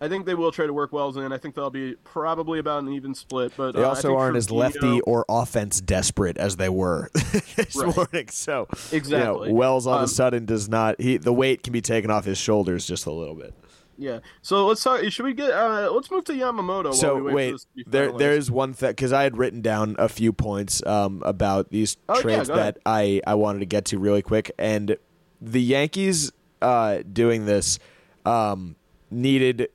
I 0.00 0.08
think 0.08 0.26
they 0.26 0.34
will 0.34 0.50
try 0.52 0.66
to 0.66 0.72
work 0.72 0.92
Wells 0.92 1.16
in. 1.16 1.32
I 1.32 1.38
think 1.38 1.54
they'll 1.54 1.70
be 1.70 1.94
probably 2.04 2.58
about 2.58 2.82
an 2.82 2.92
even 2.92 3.14
split. 3.14 3.52
But 3.56 3.72
They 3.72 3.80
uh, 3.80 3.84
I 3.84 3.88
also 3.90 4.16
aren't 4.16 4.36
as 4.36 4.50
lefty 4.50 5.00
or 5.02 5.24
offense 5.28 5.80
desperate 5.80 6.36
as 6.36 6.56
they 6.56 6.68
were 6.68 7.10
this 7.56 7.74
Right. 7.76 7.96
morning. 7.96 8.28
So 8.28 8.66
you 8.70 8.76
know, 8.90 8.96
Exactly. 8.98 9.52
Wells 9.52 9.86
all 9.86 9.94
of 9.94 9.98
Um, 10.00 10.04
a 10.04 10.08
sudden 10.08 10.44
does 10.44 10.68
not. 10.68 11.00
He 11.00 11.16
the 11.16 11.32
weight 11.32 11.62
can 11.62 11.72
be 11.72 11.80
taken 11.80 12.10
off 12.10 12.24
his 12.26 12.36
shoulders 12.36 12.86
just 12.86 13.06
a 13.06 13.12
little 13.12 13.36
bit. 13.36 13.54
Yeah. 13.96 14.20
So 14.42 14.66
let's 14.66 14.82
talk. 14.82 15.02
Should 15.10 15.24
we 15.24 15.34
get? 15.34 15.50
Uh, 15.50 15.90
let's 15.92 16.10
move 16.10 16.24
to 16.24 16.32
Yamamoto. 16.32 16.94
So 16.94 17.14
while 17.14 17.24
we 17.24 17.32
wait, 17.32 17.34
wait, 17.34 17.46
for 17.48 17.52
this 17.52 17.66
to 17.84 17.90
there 17.90 18.12
there 18.12 18.32
is 18.32 18.50
one 18.50 18.72
thing 18.72 18.90
because 18.90 19.12
I 19.12 19.22
had 19.22 19.36
written 19.36 19.60
down 19.60 19.96
a 19.98 20.08
few 20.08 20.32
points 20.32 20.84
um, 20.86 21.22
about 21.24 21.70
these 21.70 21.96
Oh, 22.08 22.20
trades 22.20 22.48
go 22.48 22.56
that 22.56 22.78
I 22.86 23.20
I 23.26 23.34
wanted 23.34 23.60
to 23.60 23.66
get 23.66 23.86
to 23.86 23.98
really 23.98 24.22
quick, 24.22 24.50
and 24.58 24.96
the 25.40 25.62
Yankees 25.62 26.32
uh, 26.62 26.98
doing 27.12 27.46
this 27.46 27.78
um, 28.24 28.76
needed 29.10 29.68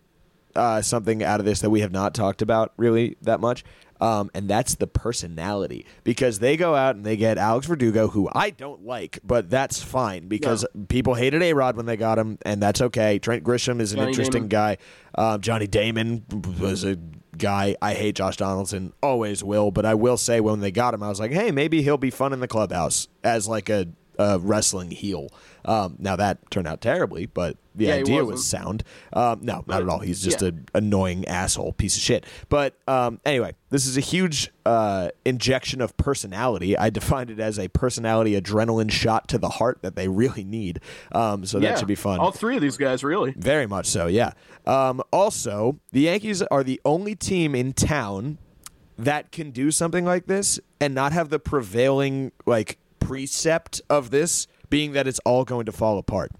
uh, 0.55 0.81
something 0.81 1.23
out 1.23 1.39
of 1.39 1.45
this 1.45 1.61
that 1.61 1.69
we 1.69 1.81
have 1.81 1.91
not 1.91 2.13
talked 2.13 2.41
about 2.41 2.73
really 2.77 3.15
that 3.21 3.39
much. 3.39 3.63
Um, 4.01 4.31
and 4.33 4.49
that's 4.49 4.75
the 4.75 4.87
personality 4.87 5.85
because 6.05 6.39
they 6.39 6.55
go 6.55 6.73
out 6.73 6.95
and 6.95 7.05
they 7.05 7.17
get 7.17 7.37
Alex 7.37 7.67
Verdugo, 7.67 8.07
who 8.07 8.29
I 8.33 8.49
don't 8.49 8.85
like, 8.85 9.19
but 9.25 9.49
that's 9.49 9.83
fine 9.83 10.27
because 10.29 10.65
people 10.87 11.15
hated 11.15 11.41
A 11.41 11.53
Rod 11.53 11.75
when 11.75 11.85
they 11.85 11.97
got 11.97 12.17
him, 12.17 12.37
and 12.43 12.61
that's 12.61 12.79
okay. 12.79 13.19
Trent 13.19 13.43
Grisham 13.43 13.81
is 13.81 13.91
an 13.91 13.97
Johnny 13.99 14.11
interesting 14.11 14.47
Damon. 14.47 14.49
guy. 14.49 14.77
Um, 15.15 15.41
Johnny 15.41 15.67
Damon 15.67 16.23
was 16.61 16.85
a 16.85 16.97
guy. 17.37 17.75
I 17.81 17.93
hate 17.93 18.15
Josh 18.15 18.37
Donaldson, 18.37 18.93
always 19.03 19.43
will, 19.43 19.71
but 19.71 19.85
I 19.85 19.95
will 19.95 20.17
say 20.17 20.39
when 20.39 20.61
they 20.61 20.71
got 20.71 20.93
him, 20.93 21.03
I 21.03 21.09
was 21.09 21.19
like, 21.19 21.31
hey, 21.31 21.51
maybe 21.51 21.81
he'll 21.81 21.97
be 21.97 22.11
fun 22.11 22.31
in 22.31 22.39
the 22.39 22.47
clubhouse 22.47 23.09
as 23.23 23.47
like 23.49 23.69
a, 23.69 23.87
a 24.17 24.39
wrestling 24.39 24.91
heel. 24.91 25.27
Um, 25.65 25.95
now 25.99 26.15
that 26.15 26.49
turned 26.51 26.67
out 26.67 26.81
terribly, 26.81 27.25
but 27.25 27.57
the 27.75 27.85
Yeah, 27.85 27.93
idea 27.95 28.25
was 28.25 28.45
sound. 28.45 28.83
Um, 29.13 29.39
no, 29.41 29.63
not 29.67 29.81
at 29.81 29.89
all. 29.89 29.99
He's 29.99 30.21
just 30.21 30.41
Yeah. 30.41 30.49
an 30.49 30.65
annoying 30.73 31.25
asshole 31.27 31.73
piece 31.73 31.95
of 31.95 32.01
shit. 32.01 32.25
But 32.49 32.75
um, 32.87 33.19
anyway, 33.25 33.53
this 33.69 33.85
is 33.85 33.95
a 33.95 34.01
huge 34.01 34.51
uh, 34.65 35.09
injection 35.25 35.79
of 35.81 35.95
personality. 35.97 36.77
I 36.77 36.89
defined 36.89 37.29
it 37.29 37.39
as 37.39 37.57
a 37.57 37.67
personality 37.69 38.39
adrenaline 38.39 38.91
shot 38.91 39.27
to 39.29 39.37
the 39.37 39.49
heart 39.49 39.79
that 39.81 39.95
they 39.95 40.07
really 40.07 40.43
need. 40.43 40.79
Um, 41.13 41.45
so 41.45 41.59
yeah. 41.59 41.69
that 41.69 41.79
should 41.79 41.87
be 41.87 41.95
fun. 41.95 42.19
All 42.19 42.31
three 42.31 42.55
of 42.55 42.61
these 42.61 42.77
guys, 42.77 43.03
really. 43.03 43.31
Very 43.37 43.67
much 43.67 43.85
so, 43.87 44.07
yeah. 44.07 44.31
Um, 44.65 45.01
also, 45.11 45.79
the 45.91 46.01
Yankees 46.01 46.41
are 46.43 46.63
the 46.63 46.81
only 46.83 47.15
team 47.15 47.55
in 47.55 47.73
town 47.73 48.37
that 48.97 49.31
can 49.31 49.51
do 49.51 49.71
something 49.71 50.03
like 50.03 50.27
this 50.27 50.59
and 50.81 50.93
not 50.93 51.13
have 51.13 51.29
the 51.29 51.39
prevailing 51.39 52.33
like 52.45 52.77
precept 52.99 53.81
of 53.89 54.11
this 54.11 54.45
being 54.69 54.93
that 54.93 55.07
it's 55.07 55.19
all 55.25 55.45
going 55.45 55.65
to 55.65 55.71
fall 55.71 55.97
apart. 55.97 56.31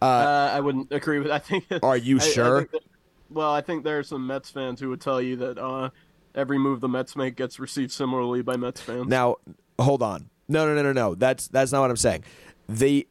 Uh, 0.00 0.04
Uh, 0.04 0.50
I 0.54 0.60
wouldn't 0.60 0.92
agree 0.92 1.18
with. 1.20 1.30
I 1.30 1.38
think. 1.38 1.64
Are 1.82 1.96
you 1.96 2.18
I- 2.18 2.22
I 2.22 2.28
sure? 2.28 2.58
think 2.60 2.70
that- 2.72 2.82
well, 3.30 3.50
I 3.52 3.62
think 3.62 3.82
there 3.84 3.98
are 3.98 4.02
some 4.02 4.26
Mets 4.26 4.50
fans 4.50 4.78
who 4.80 4.90
would 4.90 5.00
tell 5.00 5.20
you 5.22 5.36
that 5.36 5.56
uh, 5.58 5.88
every 6.34 6.58
move 6.58 6.80
the 6.80 6.88
Mets 6.88 7.16
make 7.16 7.34
gets 7.36 7.58
received 7.58 7.90
similarly 7.90 8.42
by 8.42 8.56
Mets 8.56 8.80
fans. 8.82 9.06
now, 9.06 9.36
hold 9.78 10.02
on. 10.02 10.28
No, 10.48 10.66
no, 10.66 10.74
no, 10.74 10.82
no, 10.82 10.92
no. 10.92 11.14
That's 11.14 11.48
that's 11.48 11.72
not 11.72 11.80
what 11.80 11.88
I'm 11.90 11.96
saying. 11.96 12.24
They 12.68 13.06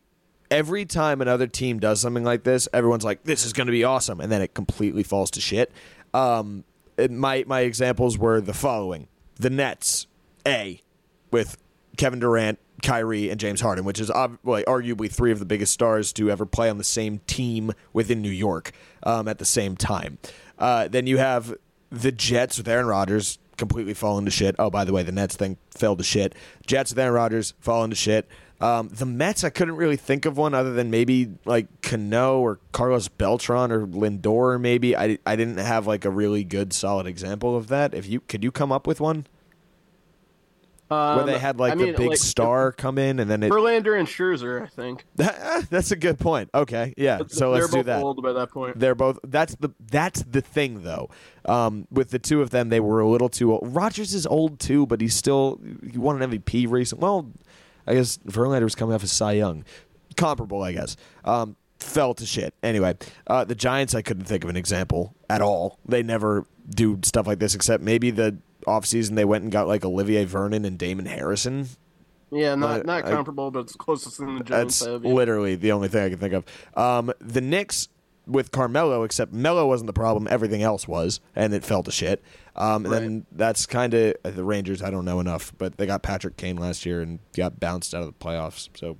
every 0.51 0.85
time 0.85 1.21
another 1.21 1.47
team 1.47 1.79
does 1.79 1.99
something 2.01 2.23
like 2.23 2.43
this, 2.43 2.67
everyone's 2.71 3.03
like, 3.03 3.23
"This 3.23 3.45
is 3.45 3.53
going 3.53 3.65
to 3.67 3.71
be 3.71 3.83
awesome," 3.83 4.19
and 4.19 4.31
then 4.31 4.41
it 4.43 4.53
completely 4.53 5.01
falls 5.01 5.31
to 5.31 5.41
shit. 5.41 5.71
Um, 6.13 6.65
it, 6.97 7.09
my 7.09 7.43
my 7.47 7.61
examples 7.61 8.17
were 8.17 8.41
the 8.41 8.53
following: 8.53 9.07
the 9.37 9.49
Nets, 9.49 10.05
a 10.45 10.81
with 11.31 11.57
Kevin 11.97 12.19
Durant, 12.19 12.59
Kyrie, 12.81 13.29
and 13.29 13.39
James 13.39 13.61
Harden, 13.61 13.85
which 13.85 13.99
is 13.99 14.09
arguably 14.09 15.11
three 15.11 15.31
of 15.31 15.39
the 15.39 15.45
biggest 15.45 15.73
stars 15.73 16.11
to 16.13 16.29
ever 16.29 16.45
play 16.45 16.69
on 16.69 16.77
the 16.77 16.83
same 16.83 17.19
team 17.27 17.71
within 17.93 18.21
New 18.21 18.29
York 18.29 18.71
um, 19.03 19.27
at 19.27 19.37
the 19.37 19.45
same 19.45 19.75
time. 19.75 20.17
Uh, 20.57 20.87
then 20.87 21.07
you 21.07 21.17
have 21.17 21.55
the 21.89 22.11
Jets 22.11 22.57
with 22.57 22.67
Aaron 22.67 22.85
Rodgers 22.85 23.39
completely 23.57 23.93
falling 23.93 24.25
to 24.25 24.31
shit. 24.31 24.55
Oh, 24.57 24.69
by 24.69 24.85
the 24.85 24.93
way, 24.93 25.03
the 25.03 25.11
Nets 25.11 25.35
thing 25.35 25.57
fell 25.69 25.95
to 25.95 26.03
shit. 26.03 26.33
Jets 26.65 26.91
with 26.91 26.99
Aaron 26.99 27.13
Rodgers 27.13 27.53
falling 27.59 27.91
to 27.91 27.95
shit. 27.95 28.27
Um, 28.59 28.89
the 28.89 29.07
Mets, 29.07 29.43
I 29.43 29.49
couldn't 29.49 29.75
really 29.75 29.95
think 29.95 30.25
of 30.25 30.37
one 30.37 30.53
other 30.53 30.71
than 30.71 30.91
maybe 30.91 31.29
like 31.45 31.81
Cano 31.81 32.39
or 32.39 32.59
Carlos 32.71 33.07
Beltran 33.07 33.71
or 33.71 33.87
Lindor. 33.87 34.61
Maybe 34.61 34.95
I, 34.95 35.17
I 35.25 35.35
didn't 35.35 35.57
have 35.57 35.87
like 35.87 36.05
a 36.05 36.11
really 36.11 36.43
good 36.43 36.71
solid 36.71 37.07
example 37.07 37.57
of 37.57 37.69
that. 37.69 37.95
If 37.95 38.07
you 38.07 38.19
could 38.19 38.43
you 38.43 38.51
come 38.51 38.71
up 38.71 38.85
with 38.85 39.01
one 39.01 39.25
Um, 40.91 41.15
where 41.15 41.25
they 41.25 41.39
had 41.39 41.57
like 41.57 41.71
I 41.71 41.75
the 41.75 41.93
big 41.93 42.09
like, 42.09 42.17
star 42.17 42.73
come 42.73 42.97
in 42.97 43.21
and 43.21 43.31
then 43.31 43.43
it 43.43 43.49
Verlander 43.49 43.97
and 43.97 44.05
Scherzer, 44.05 44.61
I 44.61 44.65
think. 44.65 45.05
that's 45.15 45.91
a 45.91 45.95
good 45.95 46.19
point. 46.19 46.49
Okay, 46.53 46.93
yeah. 46.97 47.19
So 47.27 47.51
let's 47.51 47.69
do 47.69 47.77
both 47.77 47.85
that. 47.85 48.03
old 48.03 48.21
by 48.21 48.33
that 48.33 48.51
point. 48.51 48.77
They're 48.77 48.93
both. 48.93 49.17
That's 49.23 49.55
the 49.55 49.69
that's 49.79 50.21
the 50.23 50.41
thing 50.41 50.83
though. 50.83 51.09
Um, 51.45 51.87
with 51.89 52.09
the 52.09 52.19
two 52.19 52.41
of 52.41 52.49
them, 52.49 52.67
they 52.67 52.81
were 52.81 52.99
a 52.99 53.07
little 53.07 53.29
too 53.29 53.53
old. 53.53 53.73
Rodgers 53.73 54.13
is 54.13 54.27
old 54.27 54.59
too, 54.59 54.85
but 54.85 54.99
he's 54.99 55.15
still 55.15 55.61
he 55.89 55.97
won 55.97 56.21
an 56.21 56.29
MVP 56.29 56.69
recently. 56.69 57.03
Well, 57.03 57.31
I 57.87 57.93
guess 57.93 58.17
Verlander 58.27 58.63
was 58.63 58.75
coming 58.75 58.93
off 58.93 59.03
as 59.03 59.13
Cy 59.13 59.33
Young, 59.33 59.63
comparable, 60.17 60.61
I 60.61 60.73
guess. 60.73 60.97
Um, 61.23 61.55
fell 61.79 62.13
to 62.15 62.25
shit. 62.25 62.53
Anyway, 62.61 62.95
uh, 63.27 63.45
the 63.45 63.55
Giants, 63.55 63.95
I 63.95 64.01
couldn't 64.01 64.25
think 64.25 64.43
of 64.43 64.49
an 64.49 64.57
example 64.57 65.15
at 65.29 65.41
all. 65.41 65.79
They 65.85 66.03
never 66.03 66.45
do 66.69 66.99
stuff 67.03 67.27
like 67.27 67.39
this, 67.39 67.55
except 67.55 67.81
maybe 67.81 68.11
the 68.11 68.37
offseason 68.67 69.15
they 69.15 69.25
went 69.25 69.43
and 69.43 69.51
got 69.51 69.67
like 69.67 69.83
Olivier 69.85 70.25
Vernon 70.25 70.65
and 70.65 70.77
Damon 70.77 71.05
Harrison. 71.05 71.67
Yeah, 72.31 72.55
not 72.55 72.81
Uh, 72.81 72.83
not 72.83 73.05
I- 73.05 73.11
comparable, 73.11 73.51
but 73.51 73.59
it's 73.61 73.75
closest 73.75 74.17
thing 74.17 74.37
the 74.37 74.43
Giants 74.43 74.79
That's 74.79 74.91
have. 74.91 75.03
yeah. 75.03 75.11
literally 75.13 75.55
the 75.55 75.71
only 75.73 75.87
thing 75.89 76.03
I 76.05 76.09
can 76.09 76.17
think 76.17 76.33
of. 76.33 76.45
Um, 76.77 77.11
the 77.19 77.41
Knicks 77.41 77.89
with 78.27 78.51
Carmelo, 78.51 79.03
except 79.03 79.33
Melo 79.33 79.67
wasn't 79.67 79.87
the 79.87 79.93
problem; 79.93 80.27
everything 80.29 80.61
else 80.63 80.87
was, 80.87 81.19
and 81.35 81.53
it 81.53 81.65
fell 81.65 81.83
to 81.83 81.91
shit. 81.91 82.23
Um, 82.55 82.85
and 82.85 82.93
then 82.93 83.25
that's 83.31 83.65
kind 83.65 83.93
of 83.93 84.13
the 84.23 84.43
Rangers. 84.43 84.81
I 84.81 84.91
don't 84.91 85.03
know 85.05 85.19
enough, 85.19 85.51
but 85.57 85.77
they 85.77 85.85
got 85.85 86.03
Patrick 86.03 86.37
Kane 86.37 86.55
last 86.57 86.85
year 86.85 87.01
and 87.01 87.19
got 87.35 87.59
bounced 87.59 87.93
out 87.93 88.01
of 88.03 88.07
the 88.07 88.13
playoffs. 88.25 88.69
So, 88.75 88.95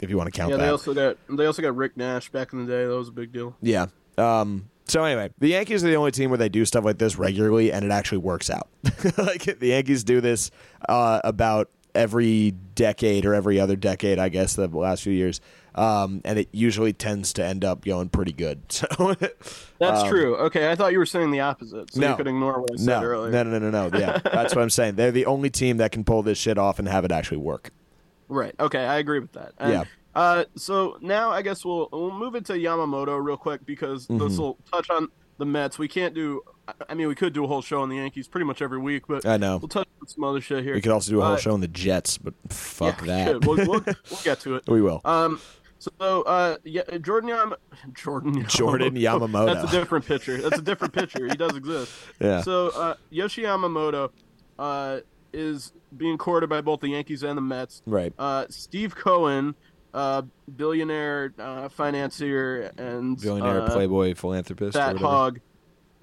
if 0.00 0.08
you 0.10 0.16
want 0.16 0.32
to 0.32 0.36
count 0.36 0.50
Yeah, 0.50 0.56
that, 0.56 0.62
they 0.64 0.70
also 0.70 0.94
got 0.94 1.16
they 1.28 1.46
also 1.46 1.62
got 1.62 1.76
Rick 1.76 1.96
Nash 1.96 2.30
back 2.30 2.52
in 2.52 2.64
the 2.66 2.72
day. 2.72 2.84
That 2.86 2.96
was 2.96 3.08
a 3.08 3.12
big 3.12 3.32
deal. 3.32 3.54
yeah. 3.62 3.86
Um, 4.18 4.68
so 4.92 5.04
anyway, 5.04 5.30
the 5.38 5.48
Yankees 5.48 5.82
are 5.82 5.88
the 5.88 5.96
only 5.96 6.10
team 6.10 6.28
where 6.30 6.36
they 6.38 6.48
do 6.50 6.64
stuff 6.64 6.84
like 6.84 6.98
this 6.98 7.16
regularly, 7.16 7.72
and 7.72 7.84
it 7.84 7.90
actually 7.90 8.18
works 8.18 8.50
out. 8.50 8.68
like 9.18 9.58
the 9.58 9.68
Yankees 9.68 10.04
do 10.04 10.20
this 10.20 10.50
uh, 10.88 11.20
about 11.24 11.70
every 11.94 12.50
decade 12.74 13.24
or 13.26 13.34
every 13.34 13.58
other 13.58 13.76
decade, 13.76 14.18
I 14.18 14.28
guess, 14.28 14.54
the 14.54 14.66
last 14.68 15.02
few 15.02 15.12
years, 15.12 15.40
um, 15.74 16.20
and 16.24 16.38
it 16.38 16.48
usually 16.52 16.92
tends 16.92 17.32
to 17.34 17.44
end 17.44 17.64
up 17.64 17.84
going 17.84 18.10
pretty 18.10 18.32
good. 18.32 18.60
So 18.70 19.14
That's 19.78 20.02
Um, 20.02 20.08
true. 20.08 20.36
Okay, 20.36 20.70
I 20.70 20.74
thought 20.74 20.92
you 20.92 20.98
were 20.98 21.06
saying 21.06 21.30
the 21.30 21.40
opposite, 21.40 21.92
so 21.92 22.00
No. 22.00 22.10
you 22.10 22.16
could 22.16 22.26
ignore 22.28 22.60
what 22.60 22.70
I 22.72 22.76
said 22.76 22.86
no, 22.86 23.02
earlier. 23.02 23.30
no, 23.32 23.42
no, 23.44 23.58
no, 23.58 23.70
no, 23.70 23.88
no. 23.88 23.98
Yeah, 23.98 24.18
that's 24.24 24.54
what 24.54 24.62
I'm 24.62 24.70
saying. 24.70 24.96
They're 24.96 25.10
the 25.10 25.26
only 25.26 25.48
team 25.50 25.78
that 25.78 25.90
can 25.92 26.04
pull 26.04 26.22
this 26.22 26.36
shit 26.38 26.58
off 26.58 26.78
and 26.78 26.86
have 26.86 27.04
it 27.06 27.12
actually 27.12 27.38
work. 27.38 27.70
Right. 28.28 28.54
Okay, 28.60 28.84
I 28.84 28.98
agree 28.98 29.20
with 29.20 29.32
that. 29.32 29.52
And, 29.58 29.72
Yeah. 29.72 29.84
Uh, 30.14 30.44
so 30.56 30.98
now 31.00 31.30
I 31.30 31.42
guess 31.42 31.64
we'll 31.64 31.88
we'll 31.92 32.10
move 32.10 32.34
into 32.34 32.52
Yamamoto 32.54 33.22
real 33.22 33.36
quick 33.36 33.64
because 33.64 34.06
Mm-hmm. 34.06 34.26
this 34.28 34.38
will 34.38 34.58
touch 34.72 34.90
on 34.90 35.08
the 35.38 35.46
Mets. 35.46 35.78
We 35.78 35.88
can't 35.88 36.14
do. 36.14 36.42
I- 36.88 36.94
mean, 36.94 37.08
we 37.08 37.14
could 37.14 37.32
do 37.32 37.44
a 37.44 37.46
whole 37.48 37.62
show 37.62 37.82
on 37.82 37.88
the 37.88 37.96
Yankees 37.96 38.28
pretty 38.28 38.44
much 38.44 38.62
every 38.62 38.78
week, 38.78 39.04
but 39.08 39.26
I 39.26 39.36
know. 39.36 39.56
we'll 39.56 39.68
touch 39.68 39.88
on 40.00 40.06
some 40.06 40.22
other 40.24 40.40
shit 40.40 40.62
here. 40.64 40.74
We 40.74 40.80
could 40.80 40.92
also 40.92 41.10
do 41.10 41.20
a 41.20 41.24
whole 41.24 41.34
Uh, 41.34 41.38
show 41.38 41.52
on 41.52 41.60
the 41.60 41.68
Jets, 41.68 42.18
but 42.18 42.34
fuck 42.50 43.00
yeah, 43.04 43.32
that. 43.32 43.44
We'll, 43.46 43.56
we'll, 43.56 43.66
we'll 43.84 44.20
get 44.24 44.40
to 44.40 44.56
it. 44.56 44.64
we 44.68 44.80
will. 44.82 45.00
Um. 45.04 45.40
So, 45.78 46.22
uh, 46.22 46.58
yeah, 46.62 46.82
Jordan 46.98 47.30
Yam- 47.30 47.54
Jordan 47.92 48.34
Yamamoto. 48.36 48.48
Jordan 48.48 48.94
Yamamoto. 48.94 49.46
That's 49.52 49.72
a 49.72 49.76
different 49.76 50.06
pitcher. 50.06 50.40
That's 50.40 50.58
a 50.58 50.62
different 50.62 50.94
pitcher. 50.94 51.26
He 51.26 51.34
does 51.34 51.56
exist. 51.56 51.90
Yeah. 52.20 52.40
So, 52.42 52.68
uh, 52.68 52.94
Yoshi 53.10 53.42
Yamamoto, 53.42 54.10
uh, 54.60 55.00
is 55.32 55.72
being 55.96 56.18
courted 56.18 56.48
by 56.48 56.60
both 56.60 56.78
the 56.80 56.88
Yankees 56.90 57.24
and 57.24 57.36
the 57.36 57.42
Mets. 57.42 57.82
right. 57.86 58.12
Uh, 58.16 58.44
Steve 58.48 58.94
Cohen, 58.94 59.56
uh, 59.94 60.22
billionaire 60.56 61.32
uh, 61.38 61.68
financier 61.68 62.72
and 62.78 63.20
Billionaire, 63.20 63.62
uh, 63.62 63.70
playboy, 63.70 64.14
philanthropist, 64.14 64.76
fat 64.76 64.96
hog, 64.96 65.40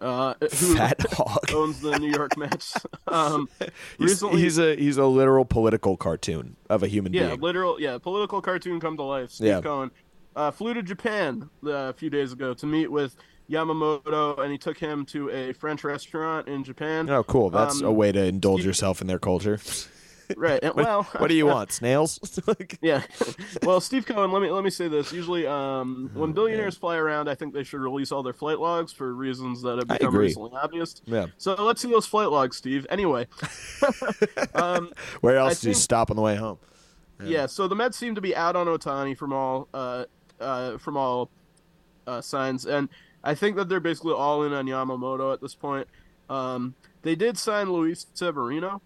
uh, 0.01 0.33
who 0.39 0.47
Fat 0.77 0.99
hog. 1.11 1.49
owns 1.53 1.81
the 1.81 1.97
New 1.99 2.11
York 2.11 2.37
Mets. 2.37 2.75
um, 3.07 3.49
He's, 3.59 3.69
recently, 3.99 4.41
he's 4.41 4.57
a 4.59 4.75
he's 4.75 4.97
a 4.97 5.05
literal 5.05 5.45
political 5.45 5.97
cartoon 5.97 6.55
of 6.69 6.83
a 6.83 6.87
human 6.87 7.13
yeah, 7.13 7.27
being. 7.27 7.31
Yeah, 7.39 7.43
literal, 7.43 7.81
yeah, 7.81 7.97
political 7.97 8.41
cartoon 8.41 8.79
come 8.79 8.95
to 8.97 9.03
life. 9.03 9.31
Steve 9.31 9.47
Yeah. 9.47 9.61
Cohen 9.61 9.91
uh, 10.35 10.51
flew 10.51 10.73
to 10.73 10.83
Japan 10.83 11.49
uh, 11.65 11.69
a 11.71 11.93
few 11.93 12.09
days 12.09 12.31
ago 12.31 12.53
to 12.53 12.65
meet 12.65 12.91
with 12.91 13.15
Yamamoto, 13.49 14.37
and 14.39 14.51
he 14.51 14.57
took 14.59 14.77
him 14.77 15.03
to 15.07 15.29
a 15.31 15.53
French 15.53 15.83
restaurant 15.83 16.47
in 16.47 16.63
Japan. 16.63 17.09
Oh, 17.09 17.23
cool. 17.23 17.49
That's 17.49 17.81
Um, 17.81 17.87
a 17.87 17.91
way 17.91 18.11
to 18.11 18.23
indulge 18.23 18.59
Steve- 18.59 18.67
yourself 18.67 19.01
in 19.01 19.07
their 19.07 19.17
culture. 19.19 19.59
Right. 20.37 20.63
What, 20.63 20.75
well, 20.75 21.03
what 21.17 21.27
do 21.27 21.33
you 21.33 21.45
want? 21.47 21.71
Snails? 21.71 22.19
Yeah. 22.81 23.01
well, 23.63 23.81
Steve 23.81 24.05
Cohen, 24.05 24.31
let 24.31 24.41
me 24.41 24.51
let 24.51 24.63
me 24.63 24.69
say 24.69 24.87
this. 24.87 25.11
Usually, 25.11 25.47
um, 25.47 26.11
Oh, 26.15 26.19
when 26.19 26.33
billionaires 26.33 26.75
fly 26.77 26.97
around, 26.97 27.27
I 27.29 27.35
think 27.35 27.53
they 27.53 27.63
should 27.63 27.79
release 27.81 28.11
all 28.11 28.21
their 28.23 28.33
flight 28.33 28.59
logs 28.59 28.91
for 28.91 29.13
reasons 29.13 29.61
that 29.63 29.77
have 29.79 29.87
become 29.87 30.15
recently 30.15 30.51
obvious. 30.53 31.01
yeah. 31.05 31.27
So 31.37 31.55
let's 31.55 31.81
see 31.81 31.89
those 31.89 32.05
flight 32.05 32.29
logs, 32.29 32.57
Steve. 32.57 32.85
Anyway, 32.89 33.27
um, 34.53 34.91
Where 35.21 35.37
else 35.37 35.59
I 35.59 35.61
do 35.63 35.67
you 35.69 35.73
stop 35.73 36.09
on 36.09 36.15
the 36.15 36.21
way 36.21 36.35
home? 36.35 36.57
yeah. 37.23 37.45
So 37.45 37.67
the 37.67 37.75
Mets 37.75 37.97
seem 37.97 38.15
to 38.15 38.21
be 38.21 38.35
out 38.35 38.55
on 38.55 38.67
Ohtani 38.67 39.17
from 39.17 39.33
all 39.33 39.67
uh, 39.73 40.05
uh, 40.39 40.77
from 40.77 40.95
all 40.97 41.29
uh, 42.07 42.21
signs, 42.21 42.65
and 42.65 42.89
I 43.23 43.35
think 43.35 43.55
that 43.57 43.67
they're 43.69 43.79
basically 43.79 44.13
all 44.13 44.43
in 44.43 44.53
on 44.53 44.65
Yamamoto 44.65 45.33
at 45.33 45.41
this 45.41 45.55
point. 45.55 45.87
Um, 46.29 46.75
they 47.01 47.15
did 47.15 47.37
sign 47.37 47.71
Luis 47.71 48.07
Severino, 48.13 48.81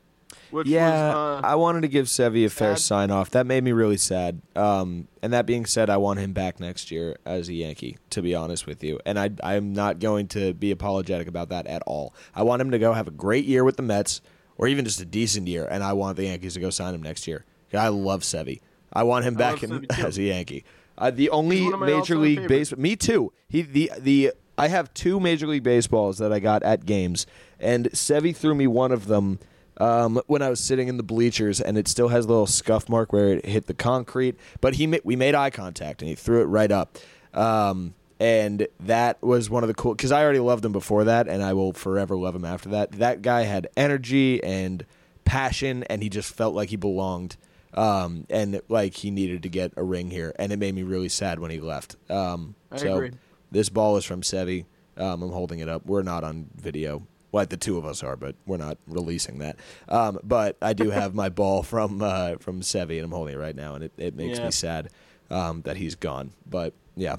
which 0.51 0.67
Yeah, 0.67 1.07
was 1.07 1.43
uh, 1.43 1.47
I 1.47 1.55
wanted 1.55 1.81
to 1.81 1.87
give 1.87 2.07
Sevy 2.07 2.45
a 2.45 2.49
fair 2.49 2.75
sign 2.75 3.11
off. 3.11 3.29
That 3.31 3.45
made 3.45 3.63
me 3.63 3.71
really 3.71 3.97
sad. 3.97 4.41
Um, 4.55 5.07
and 5.21 5.33
that 5.33 5.45
being 5.45 5.65
said, 5.65 5.89
I 5.89 5.97
want 5.97 6.19
him 6.19 6.33
back 6.33 6.59
next 6.59 6.91
year 6.91 7.17
as 7.25 7.49
a 7.49 7.53
Yankee. 7.53 7.97
To 8.11 8.21
be 8.21 8.35
honest 8.35 8.67
with 8.67 8.83
you, 8.83 8.99
and 9.05 9.19
I 9.19 9.31
I'm 9.43 9.73
not 9.73 9.99
going 9.99 10.27
to 10.29 10.53
be 10.53 10.71
apologetic 10.71 11.27
about 11.27 11.49
that 11.49 11.67
at 11.67 11.81
all. 11.87 12.13
I 12.35 12.43
want 12.43 12.61
him 12.61 12.71
to 12.71 12.79
go 12.79 12.93
have 12.93 13.07
a 13.07 13.11
great 13.11 13.45
year 13.45 13.63
with 13.63 13.77
the 13.77 13.83
Mets, 13.83 14.21
or 14.57 14.67
even 14.67 14.85
just 14.85 15.01
a 15.01 15.05
decent 15.05 15.47
year, 15.47 15.67
and 15.69 15.83
I 15.83 15.93
want 15.93 16.17
the 16.17 16.25
Yankees 16.25 16.53
to 16.55 16.59
go 16.59 16.69
sign 16.69 16.93
him 16.93 17.01
next 17.01 17.27
year. 17.27 17.45
I 17.73 17.87
love 17.87 18.21
Sevy. 18.21 18.61
I 18.91 19.03
want 19.03 19.25
him 19.25 19.35
I 19.35 19.37
back 19.37 19.63
in, 19.63 19.87
as 19.97 20.17
a 20.17 20.23
Yankee. 20.23 20.63
Uh, 20.97 21.09
the 21.09 21.29
only 21.31 21.63
one 21.63 21.73
of 21.73 21.79
my 21.79 21.87
major 21.87 22.15
league 22.17 22.41
favorites. 22.41 22.69
base. 22.69 22.77
Me 22.77 22.95
too. 22.95 23.33
He 23.47 23.61
the 23.63 23.91
the. 23.97 24.33
I 24.55 24.67
have 24.67 24.93
two 24.93 25.19
major 25.19 25.47
league 25.47 25.63
baseballs 25.63 26.19
that 26.19 26.31
I 26.31 26.37
got 26.37 26.61
at 26.61 26.85
games, 26.85 27.25
and 27.59 27.89
Sevy 27.89 28.35
threw 28.35 28.53
me 28.53 28.67
one 28.67 28.91
of 28.91 29.07
them 29.07 29.39
um, 29.77 30.21
when 30.27 30.41
I 30.41 30.49
was 30.49 30.59
sitting 30.59 30.87
in 30.87 30.97
the 30.97 31.03
bleachers, 31.03 31.59
and 31.61 31.77
it 31.77 31.87
still 31.87 32.09
has 32.09 32.25
a 32.25 32.27
little 32.27 32.47
scuff 32.47 32.89
mark 32.89 33.13
where 33.13 33.33
it 33.33 33.45
hit 33.45 33.67
the 33.67 33.73
concrete. 33.73 34.35
But 34.61 34.75
he 34.75 34.87
ma- 34.87 34.97
we 35.03 35.15
made 35.15 35.35
eye 35.35 35.49
contact, 35.49 36.01
and 36.01 36.09
he 36.09 36.15
threw 36.15 36.41
it 36.41 36.45
right 36.45 36.71
up. 36.71 36.97
Um, 37.33 37.95
and 38.19 38.67
that 38.81 39.21
was 39.21 39.49
one 39.49 39.63
of 39.63 39.67
the 39.67 39.73
cool 39.73 39.95
because 39.95 40.11
I 40.11 40.23
already 40.23 40.39
loved 40.39 40.63
him 40.63 40.71
before 40.71 41.05
that, 41.05 41.27
and 41.27 41.43
I 41.43 41.53
will 41.53 41.73
forever 41.73 42.15
love 42.15 42.35
him 42.35 42.45
after 42.45 42.69
that. 42.69 42.91
That 42.93 43.21
guy 43.21 43.41
had 43.41 43.67
energy 43.75 44.43
and 44.43 44.85
passion, 45.25 45.83
and 45.83 46.01
he 46.01 46.09
just 46.09 46.33
felt 46.33 46.55
like 46.55 46.69
he 46.69 46.75
belonged. 46.75 47.37
Um, 47.73 48.27
and 48.29 48.61
like 48.69 48.93
he 48.93 49.09
needed 49.09 49.43
to 49.43 49.49
get 49.49 49.73
a 49.75 49.83
ring 49.83 50.11
here, 50.11 50.33
and 50.37 50.51
it 50.53 50.59
made 50.59 50.75
me 50.75 50.83
really 50.83 51.09
sad 51.09 51.39
when 51.39 51.49
he 51.49 51.59
left. 51.59 51.95
Um, 52.07 52.53
I 52.71 52.77
so 52.77 52.95
agree. 52.95 53.11
this 53.51 53.69
ball 53.69 53.97
is 53.97 54.05
from 54.05 54.21
Sevy. 54.21 54.65
Um, 54.95 55.23
I'm 55.23 55.31
holding 55.31 55.57
it 55.57 55.67
up. 55.67 55.83
We're 55.83 56.03
not 56.03 56.23
on 56.23 56.49
video. 56.55 57.07
Well, 57.33 57.45
the 57.47 57.57
two 57.57 57.77
of 57.77 57.85
us 57.85 58.01
are, 58.03 58.15
but 58.15 58.35
we're 58.45 58.57
not 58.57 58.77
releasing 58.87 59.39
that. 59.39 59.57
Um, 59.89 60.19
but 60.23 60.55
I 60.61 60.71
do 60.73 60.91
have 60.91 61.13
my 61.15 61.27
ball 61.29 61.63
from 61.63 62.01
uh, 62.01 62.35
from 62.39 62.61
Sevy, 62.61 62.95
and 62.97 63.05
I'm 63.05 63.11
holding 63.11 63.33
it 63.33 63.37
right 63.39 63.55
now, 63.55 63.75
and 63.75 63.83
it, 63.83 63.91
it 63.97 64.15
makes 64.15 64.37
Yeah. 64.37 64.45
me 64.45 64.51
sad 64.51 64.89
um, 65.31 65.63
that 65.63 65.75
he's 65.75 65.95
gone. 65.95 66.31
But 66.47 66.73
yeah, 66.95 67.15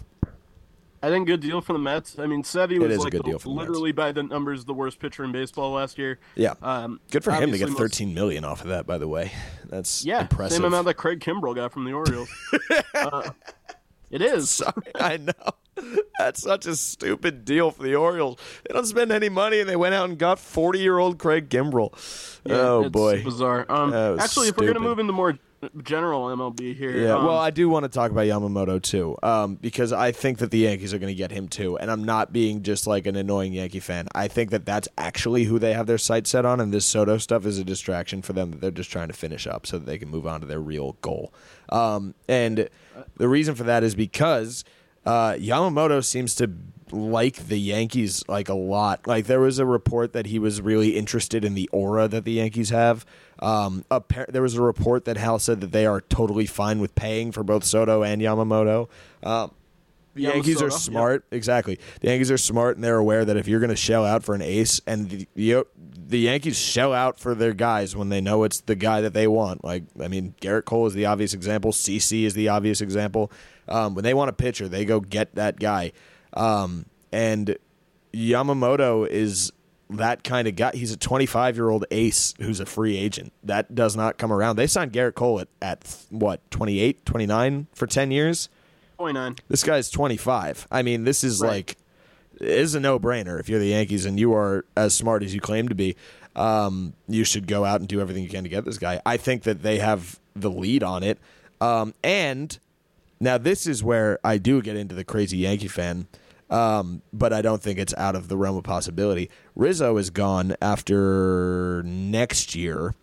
I 1.03 1.09
think 1.09 1.27
good 1.27 1.41
deal 1.41 1.61
for 1.61 1.73
the 1.73 1.81
Mets. 1.81 2.17
I 2.19 2.27
mean, 2.27 2.45
Sevy 2.45 2.79
was 2.79 2.97
like 2.99 3.13
the- 3.13 3.23
the 3.25 3.29
Mets. 3.33 3.45
literally 3.45 3.91
by 3.91 4.13
the 4.13 4.23
numbers 4.23 4.65
the 4.65 4.73
worst 4.73 5.01
pitcher 5.01 5.25
in 5.25 5.33
baseball 5.33 5.73
last 5.73 5.99
year. 5.99 6.21
yeah. 6.37 6.55
Um, 6.63 7.01
Good 7.11 7.25
for 7.25 7.33
him 7.33 7.51
to 7.51 7.59
get 7.59 7.69
13 7.71 8.15
million 8.15 8.45
off 8.45 8.61
of 8.63 8.69
that. 8.69 8.87
By 8.87 8.99
the 8.99 9.09
way, 9.09 9.33
that's 9.67 10.05
Yeah, 10.05 10.21
impressive. 10.23 10.57
same 10.59 10.65
amount 10.65 10.87
that 10.87 10.95
Craig 10.95 11.19
Kimbrel 11.19 11.57
got 11.57 11.73
from 11.73 11.85
the 11.87 11.93
Orioles. 11.93 12.31
uh, 12.95 13.31
it 14.13 14.23
is. 14.23 14.49
Sorry, 14.49 14.73
I 14.95 15.17
know. 15.17 15.33
That's 16.19 16.43
such 16.43 16.67
a 16.67 16.77
stupid 16.77 17.45
deal 17.45 17.71
for 17.71 17.83
the 17.83 17.95
Orioles. 17.95 18.39
They 18.67 18.75
don't 18.75 18.87
spend 18.87 19.13
any 19.13 19.29
money, 19.29 19.61
and 19.61 19.69
they 19.69 19.77
went 19.77 19.95
out 19.95 20.09
and 20.09 20.19
got 20.19 20.39
forty-year-old 20.39 21.19
Craig 21.19 21.49
Kimbrel. 21.49 21.93
Yeah, 22.45 22.57
oh 22.57 22.81
it's 22.83 22.91
boy, 22.91 23.25
bizarre. 23.25 23.67
Um, 23.69 23.93
actually, 24.19 24.49
if 24.49 24.57
we're 24.57 24.67
gonna 24.67 24.81
move 24.81 24.99
into 24.99 25.13
more 25.13 25.39
general 25.83 26.27
MLB 26.37 26.75
here. 26.75 26.97
Yeah, 26.97 27.15
um, 27.15 27.27
well, 27.27 27.39
I 27.39 27.51
do 27.51 27.69
want 27.69 27.85
to 27.85 27.89
talk 27.89 28.11
about 28.11 28.27
Yamamoto 28.27 28.81
too, 28.83 29.17
um, 29.23 29.57
because 29.57 29.93
I 29.93 30.13
think 30.13 30.39
that 30.39 30.51
the 30.51 30.59
Yankees 30.59 30.93
are 30.95 30.99
going 30.99 31.11
to 31.11 31.17
get 31.17 31.31
him 31.31 31.49
too, 31.49 31.79
and 31.79 31.91
I'm 31.91 32.05
not 32.05 32.33
being 32.33 32.63
just 32.63 32.87
like 32.87 33.07
an 33.07 33.17
annoying 33.17 33.53
Yankee 33.53 33.81
fan. 33.81 34.09
I 34.15 34.29
think 34.29 34.51
that 34.51 34.67
that's 34.67 34.89
actually 34.99 35.45
who 35.45 35.59
they 35.59 35.73
have 35.73 35.87
their 35.87 35.99
sights 35.99 36.31
set 36.31 36.45
on, 36.45 36.61
and 36.61 36.73
this 36.73 36.87
Soto 36.87 37.19
stuff 37.19 37.47
is 37.47 37.59
a 37.59 37.65
distraction 37.65 38.23
for 38.23 38.33
them 38.33 38.51
that 38.53 38.61
they're 38.61 38.71
just 38.71 38.91
trying 38.91 39.09
to 39.09 39.15
finish 39.15 39.47
up 39.47 39.67
so 39.67 39.79
that 39.79 39.87
they 39.87 39.99
can 39.99 40.09
move 40.09 40.27
on 40.27 40.41
to 40.41 40.47
their 40.47 40.61
real 40.61 40.97
goal. 41.01 41.33
Um, 41.71 42.15
and 42.29 42.69
the 43.17 43.29
reason 43.29 43.55
for 43.55 43.65
that 43.65 43.83
is 43.83 43.95
because 43.95 44.65
uh, 45.07 45.33
Yamamoto 45.33 46.05
seems 46.05 46.35
to 46.37 46.51
like 46.93 47.49
the 47.49 47.59
Yankees 47.59 48.23
like 48.29 48.49
a 48.49 48.55
lot. 48.55 49.07
Like 49.07 49.27
there 49.27 49.41
was 49.41 49.59
a 49.59 49.67
report 49.67 50.13
that 50.13 50.27
he 50.27 50.39
was 50.39 50.61
really 50.61 50.97
interested 50.97 51.45
in 51.45 51.55
the 51.55 51.69
aura 51.73 52.09
that 52.09 52.25
the 52.25 52.33
Yankees 52.33 52.71
have. 52.71 53.05
Um, 53.41 53.85
there 54.29 54.43
was 54.43 54.55
a 54.55 54.63
report 54.63 55.05
that 55.07 55.17
Hal 55.17 55.39
said 55.39 55.61
that 55.61 55.73
they 55.73 55.87
are 55.87 56.01
totally 56.01 56.47
fine 56.47 56.81
with 56.81 56.95
paying 56.95 57.33
for 57.33 57.43
both 57.43 57.65
Soto 57.65 58.03
and 58.03 58.23
Yamamoto. 58.23 58.89
Um, 59.23 59.53
the 60.15 60.23
Yankees 60.23 60.63
are 60.63 60.71
smart, 60.71 61.25
exactly. 61.33 61.79
The 62.01 62.09
Yankees 62.09 62.31
are 62.31 62.39
smart, 62.39 62.77
and 62.77 62.85
they're 62.85 62.99
aware 62.99 63.25
that 63.25 63.37
if 63.37 63.49
you're 63.49 63.59
going 63.59 63.71
to 63.71 63.77
shell 63.77 64.05
out 64.05 64.23
for 64.23 64.37
an 64.37 64.43
ace, 64.43 64.81
and 64.87 65.11
the, 65.11 65.29
the 65.35 65.67
the 66.07 66.21
Yankees 66.21 66.59
shell 66.59 66.93
out 66.93 67.19
for 67.19 67.35
their 67.35 67.53
guys 67.53 67.97
when 67.97 68.11
they 68.11 68.21
know 68.21 68.45
it's 68.45 68.61
the 68.61 68.77
guy 68.77 69.01
that 69.01 69.13
they 69.13 69.27
want. 69.27 69.65
Like, 69.65 69.85
I 70.01 70.07
mean, 70.07 70.35
Gerrit 70.41 70.67
Cole 70.67 70.87
is 70.87 70.95
the 70.95 71.07
obvious 71.07 71.35
example. 71.35 71.73
CC 71.73 72.25
is 72.25 72.35
the 72.35 72.49
obvious 72.49 72.81
example. 72.81 73.33
Um, 73.69 73.95
when 73.95 74.05
they 74.05 74.15
want 74.15 74.31
a 74.31 74.33
pitcher, 74.33 74.69
they 74.69 74.85
go 74.85 75.01
get 75.01 75.35
that 75.37 75.59
guy. 75.59 75.93
Um, 76.35 76.87
and 77.13 77.57
Yamamoto 78.13 79.07
is 79.09 79.53
that 79.91 80.25
kind 80.25 80.49
of 80.49 80.57
guy. 80.57 80.73
He's 80.75 80.93
a 80.93 80.97
25 80.97 81.57
year 81.57 81.69
old 81.71 81.85
ace 81.91 82.35
who's 82.41 82.61
a 82.61 82.67
free 82.67 82.97
agent. 82.97 83.33
That 83.43 83.75
does 83.75 83.97
not 83.97 84.19
come 84.19 84.33
around. 84.33 84.57
They 84.57 84.67
signed 84.67 84.93
Gerrit 84.93 85.15
Cole 85.15 85.41
at, 85.41 85.49
at 85.61 86.05
what, 86.11 86.41
28, 86.51 87.05
29 87.05 87.67
for 87.75 87.87
10 87.87 88.11
years? 88.11 88.49
29. 88.99 89.37
This 89.49 89.63
guy's 89.65 89.91
25. 89.91 90.67
I 90.71 90.83
mean, 90.83 91.05
this 91.05 91.25
is 91.25 91.41
Right. 91.41 91.49
like 91.51 91.77
is 92.41 92.75
a 92.75 92.81
no-brainer 92.81 93.39
if 93.39 93.49
you're 93.49 93.61
the 93.61 93.69
Yankees 93.69 94.05
and 94.05 94.19
you 94.19 94.35
are 94.35 94.65
as 94.77 94.93
smart 94.93 95.23
as 95.23 95.33
you 95.35 95.41
claim 95.41 95.69
to 95.69 95.75
be. 95.75 95.95
Um, 96.35 96.95
you 97.07 97.23
should 97.23 97.47
go 97.47 97.65
out 97.65 97.79
and 97.79 97.89
do 97.89 98.01
everything 98.01 98.25
you 98.25 98.29
can 98.29 98.43
to 98.43 98.49
get 98.51 98.65
this 98.65 98.79
guy. 98.79 99.01
I 99.07 99.17
think 99.17 99.45
that 99.45 99.63
they 99.63 99.79
have 99.79 100.19
the 100.35 100.51
lead 100.51 100.83
on 100.83 101.05
it. 101.05 101.19
Um, 101.61 101.95
and 102.03 102.59
now 103.21 103.39
this 103.39 103.67
is 103.67 103.83
where 103.83 104.19
I 104.25 104.39
do 104.39 104.63
get 104.63 104.77
into 104.77 104.95
the 104.95 105.05
crazy 105.05 105.39
Yankee 105.39 105.69
fan. 105.69 106.07
Um, 106.51 107.03
but 107.13 107.33
I 107.33 107.43
don't 107.43 107.63
think 107.63 107.79
it's 107.79 107.95
out 107.95 108.15
of 108.15 108.29
the 108.29 108.37
realm 108.37 108.57
of 108.57 108.65
possibility. 108.65 109.31
Rizzo 109.57 109.97
is 109.97 110.11
gone 110.11 110.55
after 110.61 111.83
next 111.85 112.55
year. 112.55 112.95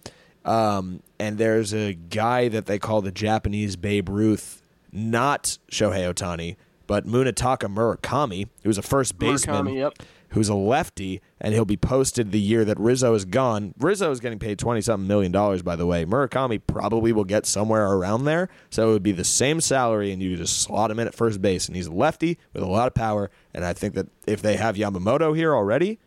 Um, 0.45 1.01
and 1.19 1.37
there's 1.37 1.73
a 1.73 1.93
guy 1.93 2.47
that 2.49 2.65
they 2.65 2.79
call 2.79 3.01
the 3.01 3.11
Japanese 3.11 3.75
Babe 3.75 4.09
Ruth, 4.09 4.61
not 4.91 5.57
Shohei 5.71 6.11
Ohtani, 6.13 6.55
but 6.87 7.05
Munetaka 7.05 7.67
Murakami, 7.73 8.47
who's 8.63 8.77
a 8.77 8.81
first 8.81 9.17
baseman, 9.17 9.65
Murakami, 9.65 9.75
yep. 9.75 9.93
who's 10.29 10.49
a 10.49 10.55
lefty, 10.55 11.21
and 11.43 11.53
he'll 11.53 11.65
be 11.65 11.75
posted 11.75 12.31
the 12.31 12.39
year 12.39 12.63
that 12.63 12.79
Rizzo 12.79 13.13
is 13.15 13.25
gone. 13.25 13.73
Rizzo 13.79 14.11
is 14.11 14.19
getting 14.19 14.39
paid 14.39 14.59
twenty 14.59 14.79
something 14.81 15.07
million 15.07 15.31
dollars, 15.31 15.61
by 15.63 15.75
the 15.75 15.85
way. 15.85 16.05
Murakami 16.05 16.61
probably 16.65 17.11
will 17.11 17.23
get 17.25 17.45
somewhere 17.45 17.91
around 17.91 18.25
there, 18.25 18.47
so 18.69 18.89
it 18.89 18.93
would 18.93 19.03
be 19.03 19.11
the 19.11 19.23
same 19.23 19.59
salary, 19.59 20.11
and 20.11 20.21
you 20.21 20.37
just 20.37 20.61
slot 20.61 20.91
him 20.91 20.99
in 20.99 21.07
at 21.07 21.15
first 21.15 21.41
base. 21.41 21.67
And 21.67 21.75
he's 21.75 21.87
a 21.87 21.91
lefty 21.91 22.37
with 22.53 22.63
a 22.63 22.67
lot 22.67 22.87
of 22.87 22.93
power, 22.93 23.29
and 23.53 23.65
I 23.65 23.73
think 23.73 23.95
that 23.95 24.07
if 24.27 24.41
they 24.41 24.55
have 24.55 24.75
Yamamoto 24.75 25.35
here 25.35 25.53
already, 25.55 25.99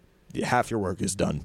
half 0.45 0.71
your 0.71 0.81
work 0.81 1.03
is 1.03 1.15
done. 1.15 1.45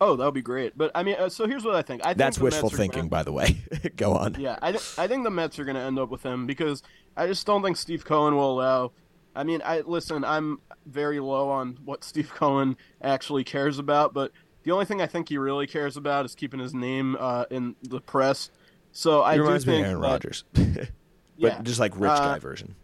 Oh, 0.00 0.16
that 0.16 0.24
would 0.24 0.34
be 0.34 0.42
great. 0.42 0.76
But 0.76 0.90
I 0.96 1.04
mean, 1.04 1.14
uh, 1.16 1.28
so 1.28 1.46
here's 1.46 1.64
what 1.64 1.76
I 1.76 1.82
think. 1.82 2.02
I 2.04 2.08
think 2.08 2.18
That's 2.18 2.38
wishful 2.38 2.68
are 2.68 2.70
gonna- 2.70 2.76
thinking, 2.76 3.08
by 3.08 3.22
the 3.22 3.32
way. 3.32 3.62
Go 3.96 4.14
on. 4.14 4.34
Yeah, 4.38 4.58
I, 4.60 4.72
th- 4.72 4.98
I 4.98 5.06
think 5.06 5.22
the 5.22 5.30
Mets 5.30 5.58
are 5.60 5.64
going 5.64 5.76
to 5.76 5.80
end 5.80 5.96
up 5.98 6.10
with 6.10 6.24
him 6.24 6.44
because 6.46 6.82
I 7.16 7.28
just 7.28 7.46
don't 7.46 7.62
think 7.62 7.76
Steve 7.76 8.04
Cohen 8.04 8.34
will 8.34 8.52
allow. 8.52 8.90
I 9.34 9.44
mean, 9.44 9.62
I 9.64 9.80
listen. 9.80 10.24
I'm 10.24 10.60
very 10.86 11.20
low 11.20 11.48
on 11.50 11.78
what 11.84 12.04
Steve 12.04 12.30
Cohen 12.34 12.76
actually 13.00 13.44
cares 13.44 13.78
about, 13.78 14.12
but 14.12 14.32
the 14.64 14.70
only 14.70 14.84
thing 14.84 15.00
I 15.00 15.06
think 15.06 15.28
he 15.28 15.38
really 15.38 15.66
cares 15.66 15.96
about 15.96 16.24
is 16.24 16.34
keeping 16.34 16.60
his 16.60 16.74
name 16.74 17.16
uh, 17.18 17.44
in 17.50 17.74
the 17.82 18.00
press. 18.00 18.50
So 18.92 19.22
I 19.22 19.36
do 19.36 19.42
reminds 19.42 19.66
me 19.66 19.74
think 19.74 19.86
of 19.86 19.90
Aaron 19.92 20.02
Rodgers, 20.02 20.44
but 20.52 20.90
yeah, 21.36 21.60
just 21.62 21.80
like 21.80 21.92
rich 21.98 22.10
Uh, 22.10 22.18
guy 22.34 22.38
version. 22.38 22.74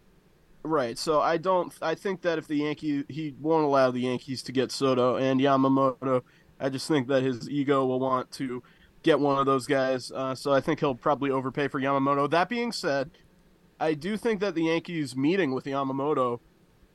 Right. 0.62 0.98
So 0.98 1.20
I 1.20 1.36
don't. 1.36 1.72
I 1.80 1.94
think 1.94 2.22
that 2.22 2.38
if 2.38 2.48
the 2.48 2.56
Yankee, 2.56 3.04
he 3.08 3.34
won't 3.40 3.64
allow 3.64 3.90
the 3.90 4.00
Yankees 4.00 4.42
to 4.44 4.52
get 4.52 4.72
Soto 4.72 5.16
and 5.16 5.40
Yamamoto. 5.40 6.22
I 6.58 6.68
just 6.68 6.88
think 6.88 7.08
that 7.08 7.22
his 7.22 7.48
ego 7.48 7.86
will 7.86 8.00
want 8.00 8.30
to 8.32 8.62
get 9.02 9.20
one 9.20 9.38
of 9.38 9.46
those 9.46 9.66
guys. 9.66 10.10
Uh, 10.10 10.34
so 10.34 10.52
I 10.52 10.60
think 10.60 10.80
he'll 10.80 10.94
probably 10.94 11.30
overpay 11.30 11.68
for 11.68 11.80
Yamamoto. 11.80 12.28
That 12.28 12.48
being 12.48 12.72
said, 12.72 13.10
I 13.80 13.94
do 13.94 14.16
think 14.16 14.40
that 14.40 14.54
the 14.54 14.64
Yankees 14.64 15.16
meeting 15.16 15.52
with 15.52 15.64
Yamamoto, 15.64 16.40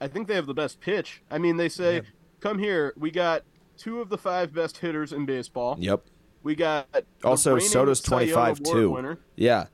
I 0.01 0.07
think 0.07 0.27
they 0.27 0.35
have 0.35 0.47
the 0.47 0.53
best 0.53 0.79
pitch. 0.81 1.21
I 1.31 1.37
mean, 1.37 1.57
they 1.57 1.69
say, 1.69 1.95
Yeah. 1.95 2.01
"Come 2.41 2.59
here, 2.59 2.93
we 2.97 3.09
got 3.11 3.43
two 3.77 4.01
of 4.01 4.09
the 4.09 4.17
five 4.17 4.53
best 4.53 4.77
hitters 4.79 5.11
in 5.13 5.25
baseball. 5.25 5.75
Yep. 5.79 6.03
We 6.43 6.55
got 6.55 6.87
Also, 7.23 7.57
Soto's 7.59 8.01
25 8.01 8.59
Award 8.59 8.65
too. 8.65 8.89
winner. 8.91 9.19
Yeah. 9.35 9.67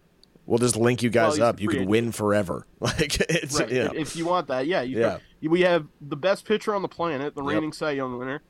We'll 0.46 0.60
just 0.60 0.76
link 0.76 1.04
you 1.04 1.10
guys 1.10 1.34
he's 1.34 1.42
up. 1.42 1.60
You 1.60 1.68
can 1.68 1.80
agent. 1.80 1.90
win 1.90 2.12
forever. 2.12 2.66
Like 2.80 3.20
it's 3.30 3.60
Right. 3.60 3.72
If 3.72 4.16
you 4.16 4.26
want 4.26 4.48
that, 4.48 4.68
yeah. 4.68 4.82
You 4.82 5.00
Yeah. 5.00 5.18
We 5.42 5.62
have 5.62 5.88
the 6.02 6.16
best 6.16 6.46
pitcher 6.46 6.74
on 6.76 6.82
the 6.82 6.88
planet, 6.88 7.36
the 7.36 7.42
Yep. 7.44 7.50
reigning 7.54 7.74
Cy 7.74 7.92
Young 7.92 8.18
winner. 8.18 8.42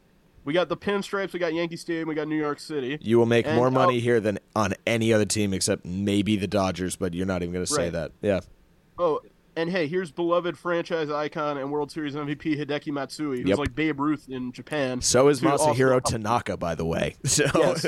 We 0.50 0.54
got 0.54 0.68
the 0.68 0.76
pinstripes. 0.78 1.32
We 1.32 1.38
got 1.38 1.54
Yankee 1.54 1.76
Stadium. 1.78 2.10
We 2.10 2.16
got 2.16 2.28
New 2.28 2.36
York 2.36 2.60
City. 2.60 2.97
You 3.02 3.20
will 3.20 3.28
make 3.28 3.45
And, 3.45 3.56
more 3.56 3.68
oh- 3.68 3.70
money 3.70 4.00
here 4.00 4.20
than 4.20 4.39
on 4.56 4.74
any 4.88 5.14
other 5.14 5.24
team 5.26 5.54
except 5.54 5.86
maybe 5.86 6.38
the 6.38 6.47
Dodgers, 6.47 6.95
but 6.95 7.14
you're 7.14 7.28
not 7.28 7.43
even 7.43 7.54
going 7.54 7.64
to 7.64 7.72
say 7.72 7.84
Right. 7.84 7.91
that. 7.93 8.12
Yeah. 8.24 8.39
Oh, 8.97 9.20
and 9.56 9.70
hey, 9.70 9.86
here's 9.86 10.12
beloved 10.12 10.58
franchise 10.58 11.12
icon 11.12 11.60
and 11.60 11.72
World 11.72 11.91
Series 11.91 12.16
MVP 12.16 12.58
Hideki 12.60 12.91
Matsui, 12.91 13.41
who's 13.41 13.50
Yep. 13.50 13.58
like 13.60 13.76
Babe 13.76 14.00
Ruth 14.00 14.28
in 14.28 14.52
Japan. 14.52 15.02
So 15.02 15.28
is 15.28 15.41
to 15.41 15.52
also- 15.52 15.72
Masahiro 15.72 16.02
Tanaka, 16.04 16.58
by 16.58 16.74
the 16.74 16.86
way. 16.86 17.14
So 17.28 17.45
Yes. 17.54 17.86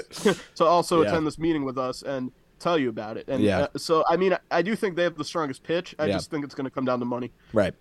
to 0.57 0.63
also 0.63 1.01
Yeah. 1.01 1.07
attend 1.09 1.25
this 1.25 1.39
meeting 1.39 1.65
with 1.65 1.79
us 1.79 2.03
and 2.03 2.31
tell 2.59 2.77
you 2.77 2.89
about 2.89 3.17
it. 3.17 3.25
And 3.27 3.41
Yeah. 3.41 3.61
uh, 3.61 3.67
so, 3.77 4.03
I 4.07 4.17
mean, 4.17 4.33
I, 4.33 4.39
I 4.51 4.61
do 4.61 4.75
think 4.75 4.95
they 4.97 5.03
have 5.03 5.17
the 5.17 5.25
strongest 5.25 5.63
pitch. 5.63 5.95
I 5.97 6.05
Yeah. 6.05 6.13
just 6.13 6.29
think 6.29 6.45
it's 6.45 6.53
going 6.53 6.65
to 6.65 6.69
come 6.71 6.85
down 6.85 6.99
to 6.99 7.05
money. 7.05 7.31
right. 7.53 7.73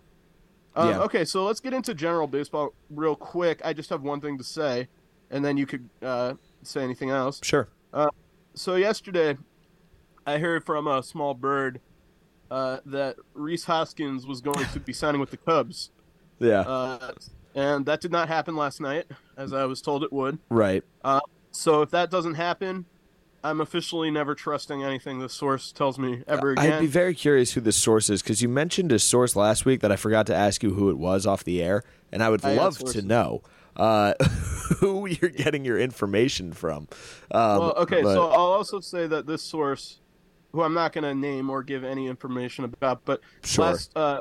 Um, 0.81 0.89
Yeah. 0.91 1.01
Okay, 1.03 1.25
so 1.25 1.45
let's 1.45 1.61
get 1.61 1.73
into 1.73 1.95
general 1.95 2.27
baseball 2.27 2.75
real 2.91 3.15
quick. 3.17 3.61
I 3.65 3.73
just 3.73 3.91
have 3.91 4.03
one 4.03 4.21
thing 4.21 4.39
to 4.39 4.45
say, 4.45 4.89
and 5.31 5.45
then 5.45 5.57
you 5.57 5.67
could 5.67 5.89
uh, 6.03 6.35
say 6.63 6.83
anything 6.83 7.11
else. 7.11 7.41
Sure. 7.43 7.69
So 8.55 8.75
yesterday, 8.75 9.39
I 10.27 10.39
heard 10.39 10.65
from 10.67 10.87
a 10.89 11.03
small 11.03 11.35
bird 11.35 11.81
uh, 12.51 12.79
that 12.87 13.17
Rhys 13.35 13.65
Hoskins 13.65 14.27
was 14.27 14.41
going 14.41 14.67
to 14.73 14.81
be 14.81 14.93
signing 14.93 15.21
with 15.21 15.31
the 15.31 15.37
Cubs, 15.37 15.91
Yeah. 16.41 16.61
uh, 16.63 17.13
and 17.55 17.87
that 17.87 18.01
did 18.01 18.11
not 18.11 18.27
happen 18.29 18.57
last 18.57 18.81
night, 18.81 19.07
as 19.37 19.53
I 19.53 19.65
was 19.67 19.81
told 19.81 20.03
it 20.03 20.13
would. 20.13 20.39
right. 20.49 20.83
So 21.53 21.83
if 21.83 21.91
that 21.91 22.11
doesn't 22.11 22.35
happen, 22.35 22.85
I'm 23.43 23.61
officially 23.61 24.11
never 24.11 24.35
trusting 24.35 24.83
anything 24.83 25.19
the 25.19 25.29
source 25.29 25.73
tells 25.73 25.99
me 25.99 26.23
ever 26.27 26.53
again. 26.53 26.73
I'd 26.75 26.81
be 26.81 26.87
very 26.87 27.15
curious 27.15 27.53
who 27.53 27.61
the 27.61 27.73
source 27.73 28.11
is 28.11 28.23
because 28.23 28.43
you 28.43 28.49
mentioned 28.49 28.93
a 28.93 28.99
source 28.99 29.35
last 29.35 29.65
week 29.65 29.81
that 29.81 29.91
I 29.91 29.97
forgot 29.97 30.27
to 30.27 30.35
ask 30.35 30.63
you 30.63 30.75
who 30.75 30.91
it 30.91 30.99
was 30.99 31.27
off 31.27 31.45
the 31.45 31.63
air, 31.63 31.83
and 32.13 32.23
I 32.23 32.29
would 32.29 32.45
I 32.45 32.55
love 32.55 32.79
to 32.79 33.03
know 33.03 33.43
uh, 33.77 34.13
who 34.81 35.07
you're 35.07 35.31
getting 35.31 35.65
your 35.65 35.79
information 35.79 36.53
from. 36.53 36.89
Um, 37.31 37.59
well, 37.59 37.75
okay, 37.79 38.03
but- 38.03 38.15
so 38.15 38.29
I'll 38.29 38.53
also 38.53 38.81
say 38.81 39.07
that 39.07 39.27
this 39.27 39.43
source, 39.43 40.01
who 40.53 40.63
I'm 40.63 40.75
not 40.75 40.93
going 40.93 41.05
to 41.05 41.15
name 41.15 41.49
or 41.49 41.63
give 41.63 41.83
any 41.83 42.09
information 42.09 42.65
about, 42.65 43.05
but 43.07 43.21
Sure. 43.43 43.65
last, 43.67 43.97
uh, 43.97 44.21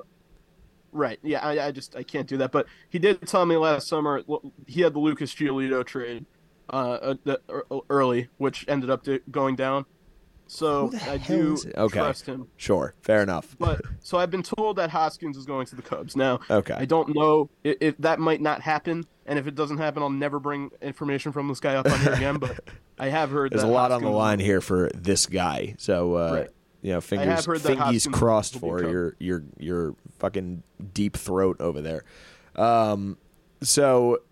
right, 0.93 1.19
yeah, 1.23 1.45
I, 1.45 1.67
I 1.67 1.71
just 1.71 1.95
I 1.97 2.03
can't 2.03 2.27
do 2.27 2.37
that. 2.37 2.53
But 2.53 2.67
he 2.89 2.99
did 2.99 3.27
tell 3.27 3.45
me 3.45 3.57
last 3.57 3.87
summer 3.89 4.21
he 4.65 4.79
had 4.81 4.93
the 4.93 4.99
Lucas 4.99 5.33
Giolito 5.35 5.85
trade 5.85 6.25
uh, 6.71 7.15
uh, 7.25 7.35
er- 7.49 7.63
early, 7.89 8.29
which 8.37 8.65
ended 8.67 8.89
up 8.89 9.05
going 9.31 9.55
down. 9.55 9.85
So 10.47 10.91
I 11.07 11.17
do? 11.17 11.57
Okay. 11.77 11.99
trust 11.99 12.25
him. 12.25 12.47
sure, 12.57 12.95
fair 13.03 13.21
enough. 13.21 13.55
But 13.59 13.81
so 13.99 14.17
I've 14.17 14.31
been 14.31 14.41
told 14.41 14.77
that 14.77 14.89
Hoskins 14.89 15.37
is 15.37 15.45
going 15.45 15.67
to 15.67 15.75
the 15.75 15.83
Cubs 15.83 16.15
now. 16.15 16.39
Okay. 16.49 16.73
I 16.73 16.85
don't 16.85 17.13
know 17.13 17.51
if, 17.63 17.77
if 17.79 17.97
that 17.99 18.19
might 18.19 18.41
not 18.41 18.61
happen, 18.61 19.05
and 19.27 19.37
if 19.37 19.45
it 19.45 19.53
doesn't 19.53 19.77
happen, 19.77 20.01
I'll 20.01 20.09
never 20.09 20.39
bring 20.39 20.71
information 20.81 21.31
from 21.33 21.49
this 21.49 21.59
guy 21.59 21.75
up 21.75 21.85
on 21.85 21.99
here 21.99 22.13
again. 22.13 22.37
But 22.37 22.61
I 22.97 23.09
have 23.09 23.29
heard 23.29 23.51
There's 23.51 23.61
a 23.61 23.67
lot 23.67 23.91
on 23.91 24.01
the 24.01 24.09
line 24.09 24.39
here 24.39 24.59
for 24.59 24.89
this 24.95 25.27
guy. 25.27 25.75
So, 25.77 26.15
uh, 26.15 26.33
Right. 26.33 26.49
you 26.81 26.93
know, 26.93 27.01
fingers, 27.01 27.45
heard 27.45 27.59
that 27.59 27.77
fingies 27.77 27.77
Hoskins 28.07 28.07
crossed 28.15 28.55
for 28.59 28.81
your 28.81 29.15
your 29.19 29.43
your 29.59 29.95
fucking 30.17 30.63
deep 30.95 31.15
throat 31.15 31.57
over 31.59 31.79
there. 31.81 32.03
Um, 32.55 33.17
so 33.61 34.23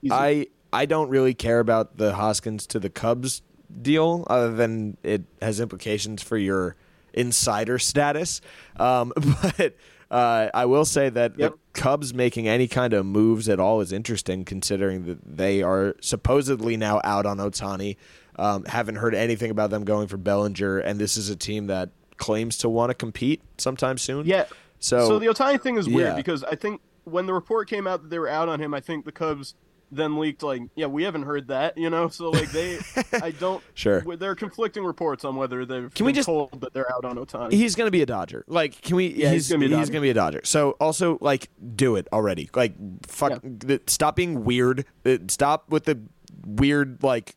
Easy. 0.00 0.12
I 0.12 0.46
I 0.76 0.86
don't 0.86 1.08
really 1.08 1.34
care 1.34 1.58
about 1.60 1.96
the 1.96 2.14
Hoskins 2.14 2.66
to 2.68 2.78
the 2.78 2.90
Cubs 2.90 3.42
deal, 3.82 4.24
other 4.28 4.52
than 4.54 4.96
it 5.02 5.22
has 5.42 5.58
implications 5.60 6.22
for 6.22 6.36
your 6.36 6.76
insider 7.12 7.78
status. 7.78 8.40
Um, 8.76 9.12
but 9.42 9.74
Uh, 10.08 10.48
I 10.54 10.66
will 10.66 10.84
say 10.84 11.08
that 11.08 11.36
Yep. 11.36 11.52
the 11.52 11.80
Cubs 11.80 12.14
making 12.14 12.46
any 12.46 12.68
kind 12.68 12.92
of 12.92 13.04
moves 13.04 13.48
at 13.48 13.58
all 13.58 13.80
is 13.80 13.90
interesting, 13.92 14.44
considering 14.44 15.04
that 15.06 15.18
they 15.36 15.62
are 15.64 15.96
supposedly 16.00 16.76
now 16.76 17.00
out 17.02 17.26
on 17.26 17.38
Ohtani. 17.38 17.96
Um, 18.38 18.64
haven't 18.66 18.96
heard 18.96 19.16
anything 19.16 19.50
about 19.50 19.70
them 19.70 19.84
going 19.84 20.06
for 20.06 20.16
Bellinger, 20.16 20.78
and 20.78 21.00
this 21.00 21.16
is 21.16 21.28
a 21.28 21.34
team 21.34 21.66
that 21.66 21.88
claims 22.18 22.56
to 22.58 22.68
want 22.68 22.90
to 22.90 22.94
compete 22.94 23.40
sometime 23.58 23.98
soon. 23.98 24.26
Yeah. 24.26 24.44
So, 24.78 25.08
So 25.08 25.18
the 25.18 25.26
Ohtani 25.26 25.60
thing 25.60 25.76
is 25.76 25.88
weird 25.88 26.10
Yeah. 26.10 26.14
because 26.14 26.44
I 26.44 26.54
think 26.54 26.82
when 27.02 27.26
the 27.26 27.34
report 27.34 27.68
came 27.68 27.88
out 27.88 28.02
that 28.02 28.08
they 28.10 28.20
were 28.20 28.28
out 28.28 28.48
on 28.48 28.60
him, 28.60 28.74
I 28.74 28.80
think 28.80 29.06
the 29.06 29.12
Cubs 29.12 29.54
then 29.92 30.18
leaked 30.18 30.42
like, 30.42 30.62
yeah, 30.74 30.86
we 30.86 31.04
haven't 31.04 31.22
heard 31.22 31.48
that, 31.48 31.78
you 31.78 31.90
know. 31.90 32.08
So 32.08 32.30
like 32.30 32.50
they, 32.50 32.78
I 33.12 33.30
don't. 33.30 33.62
Sure. 33.74 34.00
There 34.16 34.30
are 34.30 34.34
conflicting 34.34 34.84
reports 34.84 35.24
on 35.24 35.36
whether 35.36 35.64
they've 35.64 35.92
Can 35.94 36.06
we 36.06 36.12
just- 36.12 36.26
told 36.26 36.60
that 36.60 36.72
they're 36.72 36.90
out 36.92 37.04
on 37.04 37.16
Ohtani. 37.16 37.52
he's 37.52 37.74
going 37.74 37.86
to 37.86 37.90
be 37.92 38.02
a 38.02 38.06
Dodger. 38.06 38.44
Like, 38.48 38.80
can 38.82 38.96
we? 38.96 39.08
Yeah, 39.08 39.30
he's 39.32 39.48
gonna 39.48 39.60
be 39.60 39.66
a 39.66 39.76
Dodger. 39.76 39.92
gonna 39.92 40.00
be 40.02 40.10
a 40.10 40.14
Dodger. 40.14 40.40
So 40.44 40.72
also, 40.72 41.18
like, 41.20 41.48
do 41.74 41.96
it 41.96 42.08
already. 42.12 42.50
Like, 42.54 42.74
fuck. 43.06 43.42
th- 43.60 43.82
Stop 43.88 44.16
being 44.16 44.44
weird. 44.44 44.84
Uh, 45.04 45.18
Stop 45.28 45.70
with 45.70 45.84
the 45.84 46.00
weird, 46.44 47.02
like, 47.02 47.36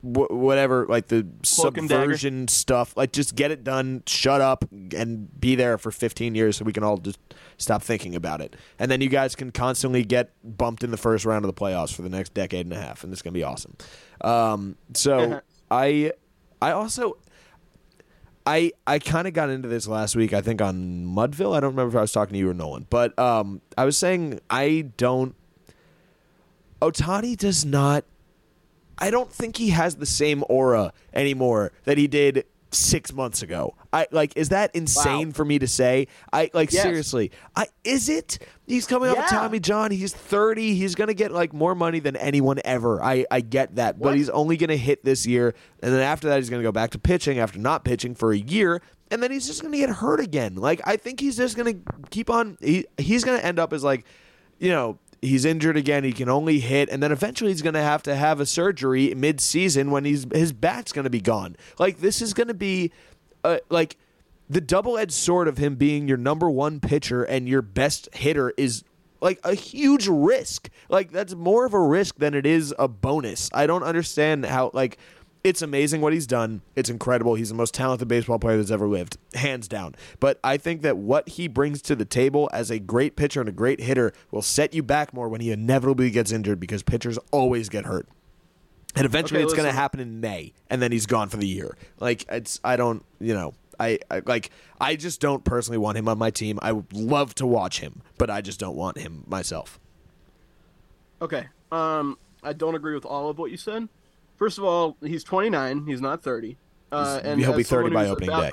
wh- 0.00 0.30
whatever, 0.30 0.86
like 0.88 1.08
the 1.08 1.26
Cloak 1.44 1.76
and 1.78 1.88
dagger. 1.88 2.02
subversion 2.02 2.48
stuff. 2.48 2.96
Like, 2.96 3.12
just 3.12 3.34
get 3.34 3.50
it 3.50 3.64
done. 3.64 4.02
Shut 4.06 4.40
up 4.40 4.64
and 4.72 5.28
be 5.40 5.54
there 5.54 5.78
for 5.78 5.90
15 5.90 6.34
years, 6.34 6.56
so 6.56 6.64
we 6.64 6.72
can 6.72 6.82
all 6.82 6.98
just 6.98 7.18
stop 7.58 7.82
thinking 7.82 8.14
about 8.14 8.40
it. 8.40 8.56
And 8.78 8.90
then 8.90 9.00
you 9.00 9.08
guys 9.08 9.34
can 9.34 9.50
constantly 9.50 10.04
get 10.04 10.32
bumped 10.44 10.84
in 10.84 10.90
the 10.90 10.96
first 10.96 11.24
round 11.24 11.44
of 11.44 11.54
the 11.54 11.60
playoffs 11.60 11.94
for 11.94 12.02
the 12.02 12.08
next 12.10 12.34
decade 12.34 12.66
and 12.66 12.72
a 12.72 12.80
half, 12.80 13.04
and 13.04 13.12
it's 13.12 13.22
gonna 13.22 13.32
be 13.34 13.44
awesome. 13.44 13.76
Um, 14.20 14.76
so 14.94 15.40
I, 15.70 16.12
I 16.60 16.72
also. 16.72 17.18
I 18.48 18.70
I 18.86 19.00
kind 19.00 19.26
of 19.26 19.34
got 19.34 19.50
into 19.50 19.66
this 19.66 19.88
last 19.88 20.14
week. 20.14 20.32
I 20.32 20.40
think 20.40 20.62
on 20.62 21.04
Mudville. 21.04 21.56
I 21.56 21.58
don't 21.58 21.70
remember 21.70 21.96
if 21.96 21.98
I 21.98 22.02
was 22.02 22.12
talking 22.12 22.34
to 22.34 22.38
you 22.38 22.48
or 22.48 22.54
Nolan, 22.54 22.86
but 22.88 23.18
um, 23.18 23.60
I 23.76 23.84
was 23.84 23.98
saying 23.98 24.38
I 24.48 24.90
don't. 24.96 25.34
Ohtani 26.80 27.36
does 27.36 27.64
not. 27.64 28.04
I 28.98 29.10
don't 29.10 29.30
think 29.32 29.56
he 29.56 29.70
has 29.70 29.96
the 29.96 30.06
same 30.06 30.44
aura 30.48 30.92
anymore 31.12 31.72
that 31.84 31.98
he 31.98 32.06
did 32.06 32.44
six 32.72 33.12
months 33.12 33.42
ago. 33.42 33.74
I 33.92 34.06
like. 34.10 34.36
Is 34.36 34.48
that 34.50 34.74
insane 34.74 35.28
Wow. 35.28 35.32
for 35.34 35.44
me 35.44 35.58
to 35.60 35.68
say? 35.68 36.08
I 36.32 36.50
like 36.52 36.72
Yes. 36.72 36.82
seriously. 36.82 37.30
I 37.54 37.66
is 37.84 38.08
it? 38.08 38.38
He's 38.66 38.86
coming 38.86 39.10
off 39.10 39.18
of 39.18 39.24
Tommy 39.26 39.60
John. 39.60 39.90
He's 39.92 40.12
thirty. 40.12 40.74
He's 40.74 40.94
gonna 40.94 41.14
get 41.14 41.30
like 41.32 41.52
more 41.54 41.74
money 41.74 42.00
than 42.00 42.16
anyone 42.16 42.58
ever. 42.64 43.02
I 43.02 43.24
I 43.30 43.40
get 43.40 43.76
that, 43.76 43.98
but 44.00 44.16
he's 44.16 44.28
only 44.28 44.56
gonna 44.56 44.76
hit 44.76 45.04
this 45.04 45.26
year, 45.26 45.54
and 45.82 45.92
then 45.94 46.00
after 46.00 46.28
that 46.28 46.38
he's 46.38 46.50
gonna 46.50 46.62
go 46.64 46.72
back 46.72 46.90
to 46.90 46.98
pitching 46.98 47.38
after 47.38 47.58
not 47.58 47.84
pitching 47.84 48.14
for 48.14 48.32
a 48.32 48.38
year. 48.38 48.82
And 49.10 49.22
then 49.22 49.30
he's 49.30 49.46
just 49.46 49.62
gonna 49.62 49.76
get 49.76 49.88
hurt 49.88 50.18
again. 50.20 50.56
Like 50.56 50.80
I 50.84 50.96
think 50.96 51.20
he's 51.20 51.36
just 51.36 51.56
gonna 51.56 51.74
keep 52.10 52.28
on. 52.28 52.58
He, 52.60 52.86
he's 52.98 53.22
gonna 53.24 53.38
end 53.38 53.58
up 53.60 53.72
as 53.72 53.84
like, 53.84 54.04
you 54.58 54.70
know, 54.70 54.98
he's 55.22 55.44
injured 55.44 55.76
again. 55.76 56.04
He 56.04 56.12
can 56.12 56.28
only 56.28 56.60
hit, 56.60 56.88
and 56.88 57.02
then 57.02 57.12
eventually 57.12 57.50
he's 57.50 57.62
going 57.62 57.74
to 57.74 57.82
have 57.82 58.02
to 58.04 58.14
have 58.14 58.40
a 58.40 58.46
surgery 58.46 59.14
mid-season 59.14 59.90
when 59.90 60.04
he's 60.04 60.26
his 60.32 60.52
bat's 60.52 60.92
going 60.92 61.04
to 61.04 61.10
be 61.10 61.20
gone. 61.20 61.56
Like 61.78 61.98
this 61.98 62.22
is 62.22 62.34
going 62.34 62.48
to 62.48 62.54
be, 62.54 62.92
uh, 63.44 63.58
like 63.70 63.96
the 64.48 64.60
double-edged 64.60 65.12
sword 65.12 65.48
of 65.48 65.58
him 65.58 65.76
being 65.76 66.08
your 66.08 66.18
number 66.18 66.48
one 66.50 66.80
pitcher 66.80 67.24
and 67.24 67.48
your 67.48 67.62
best 67.62 68.08
hitter 68.14 68.52
is 68.56 68.84
like 69.20 69.40
a 69.44 69.54
huge 69.54 70.06
risk. 70.08 70.70
Like 70.88 71.10
that's 71.10 71.34
more 71.34 71.66
of 71.66 71.74
a 71.74 71.80
risk 71.80 72.16
than 72.16 72.34
it 72.34 72.46
is 72.46 72.74
a 72.78 72.88
bonus. 72.88 73.50
I 73.52 73.66
don't 73.66 73.82
understand 73.82 74.46
how 74.46 74.70
like. 74.74 74.98
It's 75.46 75.62
amazing 75.62 76.00
what 76.00 76.12
he's 76.12 76.26
done. 76.26 76.62
It's 76.74 76.90
incredible. 76.90 77.36
He's 77.36 77.50
the 77.50 77.54
most 77.54 77.72
talented 77.72 78.08
baseball 78.08 78.40
player 78.40 78.56
that's 78.56 78.72
ever 78.72 78.88
lived, 78.88 79.16
hands 79.34 79.68
down. 79.68 79.94
But 80.18 80.40
I 80.42 80.56
think 80.56 80.82
that 80.82 80.96
what 80.96 81.28
he 81.28 81.46
brings 81.46 81.80
to 81.82 81.94
the 81.94 82.04
table 82.04 82.50
as 82.52 82.68
a 82.68 82.80
great 82.80 83.14
pitcher 83.14 83.38
and 83.38 83.48
a 83.48 83.52
great 83.52 83.80
hitter 83.80 84.12
will 84.32 84.42
set 84.42 84.74
you 84.74 84.82
back 84.82 85.14
more 85.14 85.28
when 85.28 85.40
he 85.40 85.52
inevitably 85.52 86.10
gets 86.10 86.32
injured 86.32 86.58
because 86.58 86.82
pitchers 86.82 87.16
always 87.30 87.68
get 87.68 87.84
hurt. 87.84 88.08
And 88.96 89.06
eventually 89.06 89.38
Okay, 89.38 89.44
it's 89.44 89.54
going 89.54 89.68
to 89.68 89.72
happen 89.72 90.00
in 90.00 90.18
May 90.18 90.52
and 90.68 90.82
then 90.82 90.90
he's 90.90 91.06
gone 91.06 91.28
for 91.28 91.36
the 91.36 91.46
year. 91.46 91.76
Like 92.00 92.24
it's 92.28 92.58
I 92.64 92.74
don't, 92.74 93.04
you 93.20 93.32
know, 93.32 93.54
I, 93.78 94.00
I 94.10 94.22
like 94.26 94.50
I 94.80 94.96
just 94.96 95.20
don't 95.20 95.44
personally 95.44 95.78
want 95.78 95.96
him 95.96 96.08
on 96.08 96.18
my 96.18 96.30
team. 96.30 96.58
I 96.60 96.72
would 96.72 96.92
love 96.92 97.36
to 97.36 97.46
watch 97.46 97.78
him, 97.78 98.02
but 98.18 98.30
I 98.30 98.40
just 98.40 98.58
don't 98.58 98.74
want 98.74 98.98
him 98.98 99.22
myself. 99.28 99.78
Okay. 101.22 101.46
Um, 101.70 102.18
I 102.42 102.52
don't 102.52 102.74
agree 102.74 102.94
with 102.94 103.04
all 103.04 103.30
of 103.30 103.38
what 103.38 103.52
you 103.52 103.56
said. 103.56 103.88
First 104.36 104.58
of 104.58 104.64
all, 104.64 104.96
he's 105.02 105.24
29. 105.24 105.86
He's 105.86 106.00
not 106.00 106.22
30. 106.22 106.56
Uh, 106.92 107.20
and 107.24 107.40
He'll 107.40 107.52
be 107.56 107.62
30 107.62 107.86
someone 107.88 107.92
by 107.92 108.08
opening 108.08 108.28
about- 108.30 108.42
day. 108.42 108.52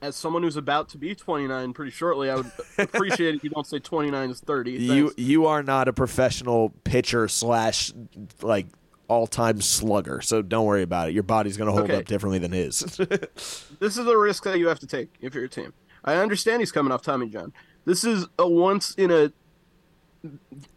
As 0.00 0.14
someone 0.14 0.44
who's 0.44 0.56
about 0.56 0.88
to 0.90 0.98
be 0.98 1.12
29 1.16 1.72
pretty 1.72 1.90
shortly, 1.90 2.30
I 2.30 2.36
would 2.36 2.52
appreciate 2.78 3.30
it 3.34 3.38
if 3.38 3.42
you 3.44 3.50
don't 3.50 3.66
say 3.66 3.80
29 3.80 4.30
is 4.30 4.38
30. 4.38 4.70
You 4.70 5.12
you 5.16 5.46
are 5.46 5.60
not 5.64 5.88
a 5.88 5.92
professional 5.92 6.70
pitcher 6.84 7.26
slash 7.26 7.92
like 8.40 8.66
all 9.08 9.26
time 9.26 9.60
slugger, 9.60 10.20
so 10.20 10.40
don't 10.40 10.66
worry 10.66 10.82
about 10.82 11.08
it. 11.08 11.14
Your 11.14 11.24
body's 11.24 11.56
going 11.56 11.66
to 11.66 11.72
hold 11.72 11.86
Okay. 11.90 11.96
up 11.96 12.04
differently 12.04 12.38
than 12.38 12.52
his. 12.52 12.82
This 13.80 13.96
is 13.96 14.06
a 14.06 14.16
risk 14.16 14.44
that 14.44 14.58
you 14.60 14.68
have 14.68 14.78
to 14.80 14.86
take 14.86 15.08
if 15.20 15.34
you're 15.34 15.44
a 15.46 15.48
team. 15.48 15.72
I 16.04 16.14
understand 16.16 16.60
he's 16.62 16.70
coming 16.72 16.92
off 16.92 17.02
Tommy 17.02 17.28
John. 17.28 17.52
This 17.84 18.04
is 18.04 18.26
a 18.38 18.48
once 18.48 18.94
in 18.94 19.10
a 19.10 19.32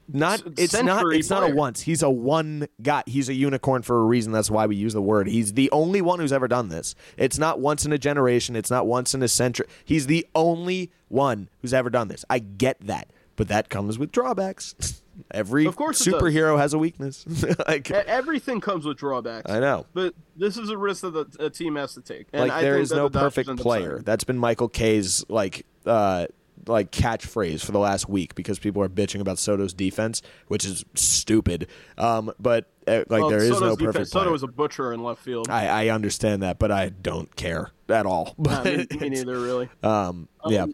not 0.08 0.43
it's 0.58 0.74
not 0.74 1.06
it's 1.14 1.30
not 1.30 1.49
a 1.49 1.54
once. 1.54 1.82
He's 1.82 2.04
a 2.04 2.10
one 2.10 2.68
guy. 2.82 3.04
He's 3.06 3.30
a 3.30 3.34
unicorn 3.34 3.82
for 3.82 3.99
a 3.99 4.04
reason. 4.04 4.32
That's 4.32 4.52
why 4.52 4.66
we 4.66 4.76
use 4.76 4.93
the 4.93 5.02
word. 5.02 5.28
He's 5.28 5.54
the 5.54 5.72
only 5.72 6.02
one 6.02 6.20
who's 6.20 6.34
ever 6.34 6.47
done 6.47 6.70
this. 6.70 6.95
It's 7.18 7.38
not 7.38 7.60
once 7.60 7.86
in 7.86 7.93
a 7.93 7.97
generation. 7.97 8.56
It's 8.56 8.72
not 8.72 8.88
once 8.88 9.14
in 9.14 9.24
a 9.24 9.28
century. 9.28 9.68
He's 9.86 10.08
the 10.08 10.28
only 10.36 10.91
one 11.08 11.49
who's 11.62 11.74
ever 11.74 11.89
done 11.89 12.08
this. 12.08 12.26
I 12.30 12.39
get 12.39 12.80
that, 12.82 13.10
but 13.36 13.47
that 13.47 13.70
comes 13.70 13.97
with 13.97 14.12
drawbacks. 14.12 15.02
Every 15.32 15.66
Of 15.66 15.76
course 15.76 16.04
superhero 16.04 16.58
has 16.58 16.74
a 16.74 16.78
weakness. 16.78 17.26
like 17.68 17.91
everything 17.91 18.60
comes 18.60 18.86
with 18.86 18.97
drawbacks. 18.97 19.52
I 19.52 19.60
know. 19.60 19.86
But 19.93 20.16
this 20.36 20.58
is 20.58 20.70
a 20.70 20.78
risk 20.78 21.02
that 21.02 21.12
the, 21.12 21.45
a 21.45 21.49
team 21.49 21.76
has 21.76 21.93
to 21.93 22.02
take. 22.02 22.28
And 22.34 22.43
like 22.43 22.52
I 22.52 22.62
there 22.62 22.76
think 22.76 22.84
is 22.84 22.91
no 22.91 23.10
the 23.10 23.20
perfect 23.20 23.58
player. 23.58 24.02
That's 24.04 24.24
been 24.24 24.38
Michael 24.38 24.70
Kay's 24.70 25.24
like 25.30 25.66
uh 25.86 26.28
like 26.68 26.91
catchphrase 26.91 27.64
for 27.66 27.72
the 27.72 27.80
last 27.80 28.07
week 28.09 28.36
because 28.36 28.59
people 28.59 28.82
are 28.82 28.89
bitching 28.89 29.22
about 29.22 29.39
Soto's 29.39 29.74
defense, 29.74 30.22
which 30.47 30.66
is 30.66 30.84
stupid. 30.95 31.68
Um, 31.97 32.32
but 32.39 32.70
uh, 32.88 33.03
like 33.09 33.22
Well, 33.22 33.30
there 33.30 33.39
is 33.39 33.49
Soto's 33.49 33.62
no 33.62 33.76
defense- 33.76 33.93
perfect 33.93 34.12
Soto 34.12 34.32
was 34.32 34.43
a 34.43 34.47
butcher 34.47 34.93
in 34.93 35.03
left 35.03 35.22
field. 35.22 35.49
I, 35.49 35.68
I 35.68 35.89
understand 35.89 36.43
that, 36.43 36.59
but 36.59 36.72
I 36.72 36.89
don't 36.89 37.36
care 37.36 37.72
at 37.89 38.05
all. 38.05 38.36
Nah, 38.38 38.64
me, 38.64 38.88
me 38.99 39.09
neither, 39.09 39.39
really. 39.39 39.70
um, 39.84 40.28
yeah, 40.47 40.66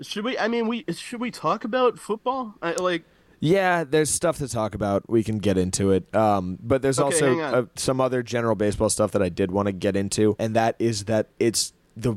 Should 0.00 0.24
we? 0.24 0.38
I 0.38 0.48
mean, 0.48 0.68
we 0.68 0.84
should 0.92 1.20
we 1.20 1.30
talk 1.30 1.64
about 1.64 1.98
football? 1.98 2.54
I, 2.62 2.72
like, 2.72 3.04
yeah. 3.40 3.84
There's 3.84 4.10
stuff 4.10 4.38
to 4.38 4.48
talk 4.48 4.74
about. 4.74 5.08
We 5.08 5.22
can 5.22 5.38
get 5.38 5.56
into 5.58 5.90
it. 5.92 6.14
Um, 6.14 6.58
but 6.62 6.82
there's 6.82 6.98
Okay, 6.98 7.04
also 7.04 7.40
uh, 7.40 7.64
some 7.76 8.00
other 8.00 8.22
general 8.22 8.54
baseball 8.54 8.88
stuff 8.90 9.12
that 9.12 9.22
I 9.22 9.28
did 9.28 9.50
want 9.50 9.66
to 9.66 9.72
get 9.72 9.96
into, 9.96 10.36
and 10.38 10.54
that 10.56 10.76
is 10.78 11.04
that 11.04 11.28
it's 11.38 11.72
the 11.96 12.16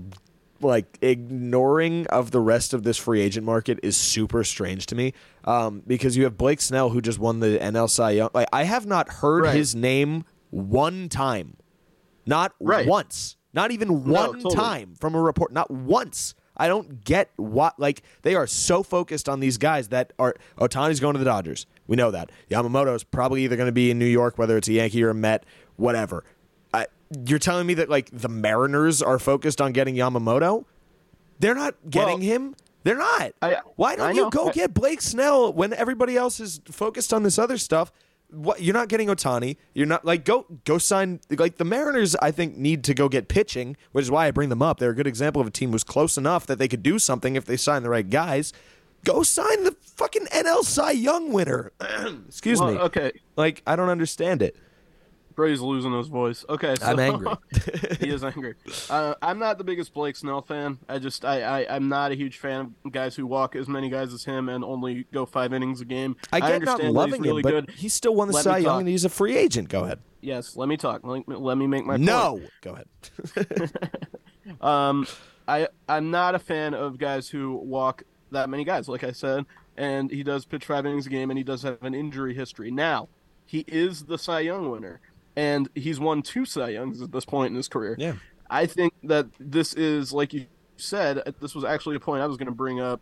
like 0.65 0.97
ignoring 1.01 2.07
of 2.07 2.31
the 2.31 2.39
rest 2.39 2.73
of 2.73 2.83
this 2.83 2.97
free 2.97 3.21
agent 3.21 3.45
market 3.45 3.79
is 3.83 3.95
super 3.97 4.43
strange 4.43 4.85
to 4.87 4.95
me. 4.95 5.13
Um, 5.45 5.81
because 5.85 6.17
you 6.17 6.23
have 6.23 6.37
Blake 6.37 6.61
Snell 6.61 6.89
who 6.89 7.01
just 7.01 7.19
won 7.19 7.39
the 7.39 7.57
NL 7.59 7.89
Cy 7.89 8.11
Young. 8.11 8.29
Like 8.33 8.47
I 8.51 8.63
have 8.63 8.85
not 8.85 9.09
heard 9.09 9.43
Right. 9.43 9.55
his 9.55 9.75
name 9.75 10.25
one 10.49 11.09
time. 11.09 11.57
Not 12.25 12.53
Right. 12.59 12.87
once. 12.87 13.37
Not 13.53 13.71
even 13.71 13.87
No, 13.87 13.93
one 13.93 14.33
totally. 14.41 14.55
time 14.55 14.93
from 14.99 15.15
a 15.15 15.21
report. 15.21 15.51
Not 15.53 15.69
once. 15.71 16.33
I 16.57 16.67
don't 16.69 17.03
get 17.03 17.31
what 17.35 17.77
like 17.79 18.01
they 18.21 18.33
are 18.33 18.47
so 18.47 18.81
focused 18.81 19.27
on 19.27 19.41
these 19.41 19.57
guys 19.57 19.89
that 19.89 20.13
are 20.17 20.35
Ohtani's 20.57 21.01
going 21.01 21.13
to 21.13 21.19
the 21.19 21.25
Dodgers. 21.25 21.65
We 21.85 21.97
know 21.97 22.11
that. 22.11 22.31
Yamamoto's 22.49 23.03
probably 23.03 23.43
either 23.43 23.57
going 23.57 23.67
to 23.67 23.73
be 23.73 23.91
in 23.91 23.99
New 23.99 24.05
York, 24.05 24.37
whether 24.37 24.55
it's 24.57 24.67
a 24.69 24.73
Yankee 24.73 25.03
or 25.03 25.09
a 25.09 25.13
Met, 25.13 25.45
whatever. 25.75 26.23
You're 27.27 27.39
telling 27.39 27.67
me 27.67 27.73
that 27.75 27.89
like 27.89 28.09
the 28.11 28.29
Mariners 28.29 29.01
are 29.01 29.19
focused 29.19 29.61
on 29.61 29.71
getting 29.71 29.95
Yamamoto? 29.95 30.65
They're 31.39 31.55
not 31.55 31.75
getting 31.89 32.19
Well, 32.19 32.27
him. 32.27 32.55
They're 32.83 32.97
not. 32.97 33.33
I- 33.41 33.57
Why 33.75 33.95
don't 33.95 34.15
you 34.15 34.29
go 34.29 34.51
get 34.51 34.73
Blake 34.73 35.01
Snell 35.01 35.51
when 35.51 35.73
everybody 35.73 36.15
else 36.15 36.39
is 36.39 36.61
focused 36.65 37.13
on 37.13 37.23
this 37.23 37.39
other 37.39 37.57
stuff? 37.57 37.91
What 38.29 38.61
you're 38.61 38.73
not 38.73 38.89
getting 38.89 39.07
Ohtani. 39.07 39.57
You're 39.73 39.85
not 39.85 40.03
like 40.03 40.25
go 40.25 40.45
go 40.65 40.77
sign 40.77 41.19
like 41.29 41.57
the 41.57 41.63
Mariners. 41.63 42.15
I 42.15 42.31
think 42.31 42.57
need 42.57 42.83
to 42.85 42.93
go 42.93 43.07
get 43.07 43.27
pitching, 43.27 43.77
which 43.91 44.03
is 44.03 44.11
why 44.11 44.27
I 44.27 44.31
bring 44.31 44.49
them 44.49 44.61
up. 44.61 44.79
They're 44.79 44.89
a 44.91 44.95
good 44.95 45.07
example 45.07 45.41
of 45.41 45.47
a 45.47 45.51
team 45.51 45.71
who's 45.71 45.83
close 45.83 46.17
enough 46.17 46.45
that 46.47 46.57
they 46.57 46.67
could 46.67 46.81
do 46.83 46.97
something 46.99 47.35
if 47.35 47.45
they 47.45 47.55
sign 47.57 47.83
the 47.83 47.89
right 47.89 48.09
guys. 48.09 48.51
Go 49.03 49.21
sign 49.21 49.63
the 49.63 49.75
fucking 49.79 50.25
NL 50.27 50.63
Cy 50.63 50.91
Young 50.91 51.31
winner. 51.31 51.71
Excuse 52.27 52.59
well, 52.59 52.73
me. 52.73 52.79
okay, 52.79 53.11
Like 53.37 53.61
I 53.67 53.75
don't 53.75 53.89
understand 53.89 54.41
it. 54.41 54.55
Brady's 55.35 55.61
losing 55.61 55.93
his 55.93 56.07
voice. 56.07 56.45
Okay, 56.47 56.75
so 56.79 56.85
I'm 56.85 56.99
angry. 56.99 57.33
he 57.99 58.09
is 58.09 58.23
angry. 58.23 58.55
Uh, 58.89 59.15
I'm 59.21 59.39
not 59.39 59.57
the 59.57 59.63
biggest 59.63 59.93
Blake 59.93 60.15
Snell 60.15 60.41
fan. 60.41 60.77
I 60.87 60.99
just 60.99 61.25
I, 61.25 61.41
I 61.41 61.75
I'm 61.75 61.89
not 61.89 62.11
a 62.11 62.15
huge 62.15 62.37
fan 62.37 62.73
of 62.85 62.91
guys 62.91 63.15
who 63.15 63.27
walk 63.27 63.55
as 63.55 63.67
many 63.67 63.89
guys 63.89 64.13
as 64.13 64.23
him 64.23 64.49
and 64.49 64.63
only 64.63 65.05
go 65.11 65.25
five 65.25 65.53
innings 65.53 65.81
a 65.81 65.85
game. 65.85 66.15
I 66.31 66.39
get 66.39 66.45
not 66.45 66.53
understand 66.53 66.79
that 66.79 66.85
he's 66.85 66.93
loving 66.93 67.21
really 67.21 67.39
him, 67.39 67.43
but 67.43 67.65
good. 67.67 67.69
he 67.71 67.89
still 67.89 68.15
won 68.15 68.29
the 68.29 68.35
Let 68.35 68.43
Cy 68.43 68.57
Young, 68.59 68.79
and 68.81 68.89
he's 68.89 69.05
a 69.05 69.09
free 69.09 69.37
agent. 69.37 69.69
Go 69.69 69.83
ahead. 69.83 69.99
Yes, 70.21 70.55
let 70.55 70.67
me 70.67 70.77
talk. 70.77 71.01
Let 71.03 71.27
me, 71.27 71.35
let 71.35 71.57
me 71.57 71.67
make 71.67 71.85
my 71.85 71.93
point. 71.93 72.03
No, 72.03 72.41
go 72.61 72.73
ahead. 72.73 73.71
Um, 74.61 75.07
I 75.47 75.67
I'm 75.87 76.11
not 76.11 76.35
a 76.35 76.39
fan 76.39 76.73
of 76.73 76.97
guys 76.97 77.29
who 77.29 77.55
walk 77.55 78.03
that 78.31 78.49
many 78.49 78.63
guys, 78.63 78.87
like 78.87 79.03
I 79.03 79.11
said, 79.11 79.45
and 79.77 80.09
he 80.11 80.23
does 80.23 80.45
pitch 80.45 80.65
five 80.65 80.85
innings 80.85 81.07
a 81.07 81.09
game, 81.09 81.29
and 81.29 81.37
he 81.37 81.43
does 81.43 81.63
have 81.63 81.81
an 81.83 81.93
injury 81.93 82.33
history. 82.33 82.71
Now, 82.71 83.07
he 83.45 83.63
is 83.67 84.05
the 84.05 84.17
Cy 84.17 84.41
Young 84.41 84.69
winner, 84.69 84.99
and 85.35 85.69
he's 85.75 85.99
won 85.99 86.21
two 86.21 86.45
Cy 86.45 86.69
Youngs 86.69 87.01
at 87.01 87.11
this 87.11 87.25
point 87.25 87.51
in 87.51 87.55
his 87.55 87.67
career. 87.67 87.95
Yeah. 87.97 88.13
I 88.49 88.65
think 88.65 88.93
that 89.03 89.27
this 89.39 89.73
is 89.73 90.13
like 90.13 90.33
you 90.33 90.45
said. 90.77 91.21
This 91.41 91.55
was 91.55 91.63
actually 91.63 91.95
a 91.95 91.99
point 91.99 92.21
I 92.21 92.27
was 92.27 92.37
going 92.37 92.47
to 92.47 92.51
bring 92.53 92.79
up, 92.79 93.01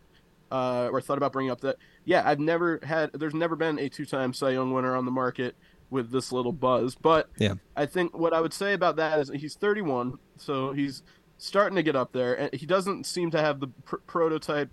uh, 0.50 0.88
or 0.90 1.00
thought 1.00 1.18
about 1.18 1.32
bringing 1.32 1.50
up. 1.50 1.60
That 1.60 1.76
yeah, 2.04 2.22
I've 2.24 2.40
never 2.40 2.80
had. 2.82 3.10
There's 3.12 3.34
never 3.34 3.56
been 3.56 3.78
a 3.78 3.88
two-time 3.88 4.32
Cy 4.32 4.50
Young 4.50 4.72
winner 4.72 4.96
on 4.96 5.04
the 5.04 5.10
market 5.10 5.54
with 5.90 6.10
this 6.10 6.32
little 6.32 6.52
buzz. 6.52 6.94
But 6.94 7.28
Yeah. 7.38 7.54
I 7.76 7.86
think 7.86 8.16
what 8.16 8.32
I 8.32 8.40
would 8.40 8.52
say 8.54 8.72
about 8.72 8.96
that 8.96 9.18
is 9.20 9.30
he's 9.34 9.54
31, 9.54 10.18
so 10.38 10.72
he's 10.72 11.02
starting 11.38 11.76
to 11.76 11.82
get 11.82 11.94
up 11.94 12.12
there, 12.12 12.34
and 12.34 12.54
he 12.54 12.64
doesn't 12.66 13.04
seem 13.04 13.30
to 13.32 13.40
have 13.40 13.60
the 13.60 13.68
pr- 13.84 13.96
prototype, 14.06 14.70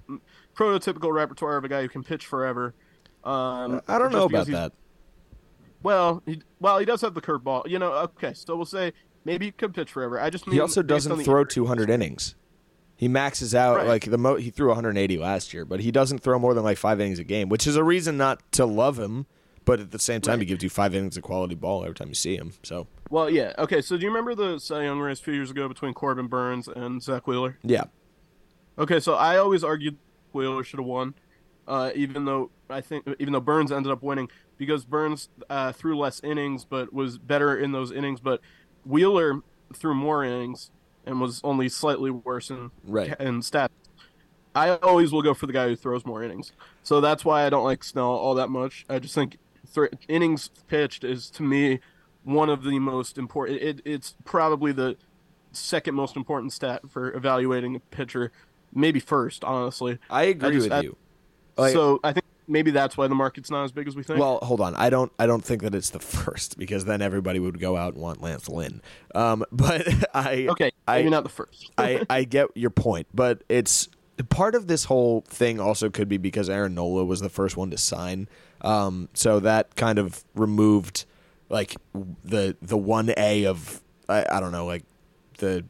prototypical 0.56 1.14
repertoire 1.14 1.58
of 1.58 1.64
a 1.66 1.68
guy 1.70 1.82
who 1.82 1.90
can 1.90 2.04
pitch 2.04 2.26
forever. 2.26 2.74
Um, 3.24 3.82
I 3.88 4.00
don't 4.00 4.12
know 4.12 4.26
about 4.26 4.48
that. 4.48 4.72
Well, 5.84 6.22
he, 6.26 6.42
well, 6.60 6.78
he 6.80 6.86
does 6.86 7.02
have 7.02 7.14
the 7.14 7.22
curveball. 7.22 7.68
You 7.68 7.80
know, 7.80 7.92
okay, 7.94 8.34
so 8.34 8.56
we'll 8.56 8.66
say 8.66 8.94
maybe 9.26 9.46
he 9.46 9.52
could 9.52 9.74
pitch 9.74 9.92
forever. 9.92 10.20
I 10.20 10.30
just 10.30 10.48
mean 10.48 10.56
He 10.56 10.60
also 10.60 10.82
doesn't 10.82 11.24
throw 11.24 11.42
injury 11.42 11.54
200 11.54 11.90
innings. 11.90 12.36
He 12.96 13.08
maxes 13.08 13.56
out 13.56 13.78
Right. 13.78 13.88
like 13.88 14.06
the 14.12 14.18
mo- 14.18 14.36
he 14.36 14.52
threw 14.52 14.68
180 14.68 15.18
last 15.18 15.54
year, 15.56 15.66
but 15.66 15.80
he 15.80 15.92
doesn't 15.92 16.20
throw 16.20 16.38
more 16.38 16.54
than 16.54 16.64
like 16.64 16.78
five 16.78 17.00
innings 17.02 17.18
a 17.18 17.24
game, 17.24 17.50
which 17.50 17.66
is 17.66 17.76
a 17.76 17.84
reason 17.84 18.16
not 18.18 18.40
to 18.54 18.66
love 18.66 19.00
him. 19.00 19.26
But 19.64 19.80
at 19.80 19.92
the 19.92 20.00
same 20.00 20.22
time, 20.22 20.40
he 20.40 20.46
gives 20.48 20.64
you 20.64 20.70
five 20.72 20.96
innings 20.96 21.18
of 21.18 21.24
quality 21.24 21.54
ball 21.54 21.84
every 21.84 21.94
time 21.94 22.08
you 22.10 22.16
see 22.16 22.36
him. 22.36 22.54
So 22.64 22.88
Well, 23.12 23.30
yeah. 23.30 23.54
Okay, 23.60 23.80
so 23.82 23.96
do 23.96 24.02
you 24.04 24.10
remember 24.10 24.34
the 24.34 24.60
Cy 24.60 24.84
Young 24.86 25.00
race 25.00 25.20
a 25.20 25.24
few 25.24 25.34
years 25.36 25.52
ago 25.52 25.68
between 25.68 25.94
Corbin 25.94 26.26
Burnes 26.28 26.68
and 26.68 27.02
Zack 27.02 27.28
Wheeler? 27.28 27.58
yeah, 27.64 27.84
Okay, 28.80 29.00
so 29.00 29.14
I 29.14 29.38
always 29.38 29.64
argued 29.64 29.98
Wheeler 30.34 30.64
should 30.64 30.80
have 30.80 30.88
won, 30.88 31.14
uh, 31.68 31.92
even 31.96 32.26
though 32.26 32.50
I 32.70 32.82
think 32.82 33.06
even 33.20 33.34
though 33.34 33.40
Burnes 33.42 33.72
ended 33.72 33.92
up 33.92 34.02
winning 34.04 34.30
because 34.58 34.86
Burnes 34.86 35.30
uh, 35.50 35.72
threw 35.72 35.98
less 35.98 36.20
innings 36.24 36.66
but 36.66 36.94
was 36.94 37.18
better 37.18 37.58
in 37.58 37.72
those 37.72 37.92
innings, 37.92 38.20
but 38.20 38.42
Wheeler 38.86 39.42
threw 39.74 39.94
more 39.94 40.24
innings 40.24 40.72
and 41.06 41.20
was 41.22 41.42
only 41.44 41.70
slightly 41.70 42.12
worse 42.12 42.50
in 42.50 42.72
Right. 42.84 43.16
in 43.20 43.40
stats. 43.42 43.70
I 44.54 44.72
always 44.78 45.12
will 45.14 45.22
go 45.22 45.34
for 45.34 45.48
the 45.48 45.54
guy 45.54 45.68
who 45.70 45.76
throws 45.76 46.06
more 46.06 46.24
innings, 46.24 46.52
so 46.84 47.00
that's 47.00 47.24
why 47.24 47.46
I 47.46 47.50
don't 47.50 47.64
like 47.64 47.84
Snell 47.84 48.06
all 48.10 48.36
that 48.36 48.50
much. 48.50 48.86
I 48.90 49.00
just 49.00 49.16
think 49.16 49.38
th- 49.74 49.92
innings 50.10 50.50
pitched 50.68 51.04
is 51.06 51.30
to 51.32 51.44
me 51.44 51.80
one 52.24 52.50
of 52.50 52.64
the 52.64 52.78
most 52.80 53.18
important. 53.18 53.62
It, 53.62 53.82
it's 53.86 54.16
probably 54.26 54.74
the 54.74 54.98
second 55.54 55.96
most 55.96 56.16
important 56.18 56.52
stat 56.54 56.82
for 56.90 57.14
evaluating 57.16 57.76
a 57.78 57.80
pitcher, 57.80 58.32
maybe 58.74 59.00
first, 59.00 59.44
honestly. 59.46 60.00
I 60.10 60.24
agree 60.24 60.52
just- 60.56 60.66
with 60.66 60.74
I- 60.74 60.82
you. 60.82 60.98
Like- 61.62 61.74
so 61.74 62.00
I 62.04 62.12
think 62.14 62.26
maybe 62.48 62.72
that's 62.72 62.98
why 62.98 63.08
the 63.08 63.16
market's 63.16 63.50
not 63.50 63.64
as 63.64 63.72
big 63.72 63.88
as 63.88 63.96
we 63.96 64.04
think. 64.04 64.20
Well, 64.20 64.40
hold 64.42 64.60
on. 64.62 64.76
I 64.76 64.90
don't. 64.90 65.12
I 65.18 65.26
don't 65.26 65.44
think 65.44 65.62
that 65.62 65.74
it's 65.74 65.90
the 65.92 66.00
first 66.00 66.58
because 66.58 66.86
then 66.86 67.02
everybody 67.02 67.40
would 67.40 67.60
go 67.60 67.78
out 67.78 67.94
and 67.94 68.02
want 68.02 68.22
Lance 68.22 68.50
Lynn. 68.50 68.82
Um, 69.16 69.46
but 69.52 69.88
I 70.14 70.48
okay, 70.50 70.72
I- 70.88 70.98
maybe 70.98 71.10
not 71.10 71.24
the 71.24 71.30
first. 71.30 71.72
I, 71.78 72.06
I 72.10 72.24
get 72.24 72.48
your 72.56 72.72
point, 72.72 73.08
but 73.14 73.44
it's 73.50 73.88
part 74.30 74.54
of 74.56 74.68
this 74.68 74.84
whole 74.86 75.22
thing 75.22 75.60
also 75.60 75.90
could 75.90 76.08
be 76.10 76.18
because 76.18 76.50
Aaron 76.50 76.76
Nola 76.76 77.04
was 77.06 77.22
the 77.22 77.30
first 77.30 77.58
one 77.58 77.72
to 77.72 77.78
sign. 77.78 78.28
Um, 78.62 79.10
so 79.14 79.40
that 79.40 79.76
kind 79.76 79.98
of 79.98 80.24
removed 80.36 81.06
like 81.50 81.76
the 82.24 82.56
the 82.62 82.78
one 82.78 83.14
A 83.18 83.46
of 83.46 83.82
I, 84.08 84.26
I 84.32 84.40
don't 84.40 84.52
know 84.52 84.66
like 84.66 84.84
the 85.40 85.66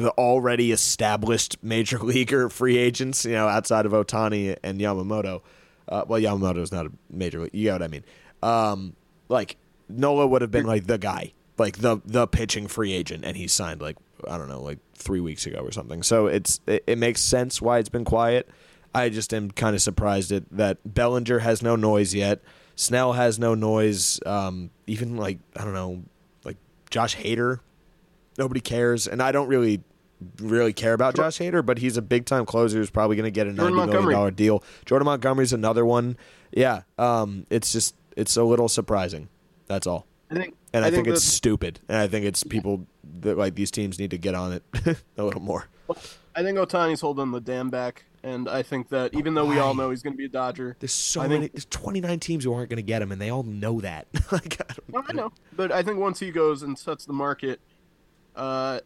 the 0.00 0.10
already 0.12 0.72
established 0.72 1.58
major 1.62 1.98
leaguer 2.02 2.48
free 2.48 2.78
agents, 2.78 3.24
you 3.24 3.32
know, 3.32 3.46
outside 3.46 3.86
of 3.86 3.92
Ohtani 3.92 4.56
and 4.62 4.80
Yamamoto. 4.80 5.42
Uh, 5.88 6.04
well, 6.06 6.56
is 6.58 6.72
not 6.72 6.86
a 6.86 6.92
major 7.10 7.40
league. 7.40 7.50
You 7.52 7.64
get 7.64 7.72
what 7.72 7.82
I 7.82 7.88
mean? 7.88 8.04
Um, 8.42 8.96
like 9.28 9.56
Nola 9.88 10.26
would 10.26 10.40
have 10.40 10.50
been 10.50 10.66
like 10.66 10.86
the 10.86 10.98
guy, 10.98 11.32
like 11.58 11.78
the 11.78 12.00
the 12.04 12.26
pitching 12.26 12.68
free 12.68 12.92
agent, 12.92 13.24
and 13.24 13.36
he 13.36 13.48
signed 13.48 13.82
like 13.82 13.96
I 14.28 14.38
don't 14.38 14.48
know, 14.48 14.62
like 14.62 14.78
three 14.94 15.20
weeks 15.20 15.46
ago 15.46 15.58
or 15.58 15.72
something. 15.72 16.02
So 16.02 16.26
it's 16.26 16.60
it, 16.66 16.84
it 16.86 16.98
makes 16.98 17.20
sense 17.20 17.60
why 17.60 17.78
it's 17.78 17.88
been 17.88 18.04
quiet. 18.04 18.48
I 18.94 19.08
just 19.08 19.34
am 19.34 19.50
kind 19.50 19.74
of 19.74 19.82
surprised 19.82 20.32
at 20.32 20.44
that 20.52 20.78
Bellinger 20.84 21.40
has 21.40 21.62
no 21.62 21.76
noise 21.76 22.14
yet. 22.14 22.40
Snell 22.76 23.12
has 23.12 23.38
no 23.38 23.54
noise. 23.54 24.20
Um, 24.24 24.70
even 24.86 25.16
like 25.16 25.40
I 25.56 25.64
don't 25.64 25.74
know, 25.74 26.04
like 26.44 26.56
Josh 26.88 27.16
Hader, 27.16 27.60
nobody 28.38 28.60
cares, 28.60 29.08
and 29.08 29.20
I 29.20 29.32
don't 29.32 29.48
really 29.48 29.82
really 30.40 30.72
care 30.72 30.92
about 30.92 31.14
Josh 31.16 31.38
Hader, 31.38 31.64
but 31.64 31.78
he's 31.78 31.96
a 31.96 32.02
big 32.02 32.26
time 32.26 32.46
closer 32.46 32.78
who's 32.78 32.90
probably 32.90 33.16
going 33.16 33.24
to 33.24 33.30
get 33.30 33.46
a 33.46 33.52
ninety 33.52 33.74
million 33.74 34.10
dollar 34.10 34.30
deal. 34.30 34.62
Jordan 34.84 35.06
Montgomery's 35.06 35.52
another 35.52 35.84
one. 35.84 36.16
Yeah, 36.52 36.82
um, 36.98 37.46
it's 37.50 37.72
just 37.72 37.94
it's 38.16 38.36
a 38.36 38.44
little 38.44 38.68
surprising. 38.68 39.28
That's 39.66 39.86
all, 39.86 40.06
I 40.30 40.34
think, 40.34 40.54
and 40.72 40.84
I, 40.84 40.90
think, 40.90 41.06
it's 41.06 41.22
that- 41.24 41.30
stupid, 41.30 41.80
and 41.88 41.96
I 41.98 42.08
think 42.08 42.26
it's 42.26 42.42
people 42.44 42.86
that 43.20 43.38
like 43.38 43.54
these 43.54 43.70
teams 43.70 43.98
need 43.98 44.10
to 44.10 44.18
get 44.18 44.34
on 44.34 44.52
it 44.54 44.62
a 45.16 45.22
little 45.24 45.40
more. 45.42 45.66
I 46.34 46.42
think 46.42 46.58
Ohtani's 46.58 47.00
holding 47.00 47.30
the 47.32 47.40
dam 47.40 47.70
back, 47.70 48.04
and 48.22 48.48
I 48.48 48.62
think 48.62 48.88
that 48.90 49.14
even 49.14 49.34
though 49.34 49.44
we 49.44 49.58
all 49.58 49.74
know 49.74 49.90
he's 49.90 50.02
going 50.02 50.12
to 50.12 50.16
be 50.16 50.26
a 50.26 50.28
Dodger, 50.28 50.76
There's 50.78 50.92
so 50.92 51.20
I 51.20 51.26
many. 51.28 51.40
think- 51.42 51.52
There's 51.54 51.64
29 51.66 52.20
teams 52.20 52.44
who 52.44 52.52
aren't 52.54 52.68
going 52.70 52.76
to 52.76 52.82
get 52.82 53.02
him, 53.02 53.10
and 53.10 53.20
they 53.20 53.30
all 53.30 53.42
know 53.42 53.80
that. 53.80 54.06
like, 54.32 54.60
I 54.60 54.72
don't, 54.74 54.88
Well, 54.90 55.04
I 55.08 55.12
know, 55.12 55.32
but 55.56 55.72
I 55.72 55.82
think 55.82 55.98
once 55.98 56.20
he 56.20 56.30
goes 56.30 56.62
and 56.62 56.78
sets 56.78 57.04
the 57.04 57.12
market, 57.12 57.60
uh, 58.40 58.80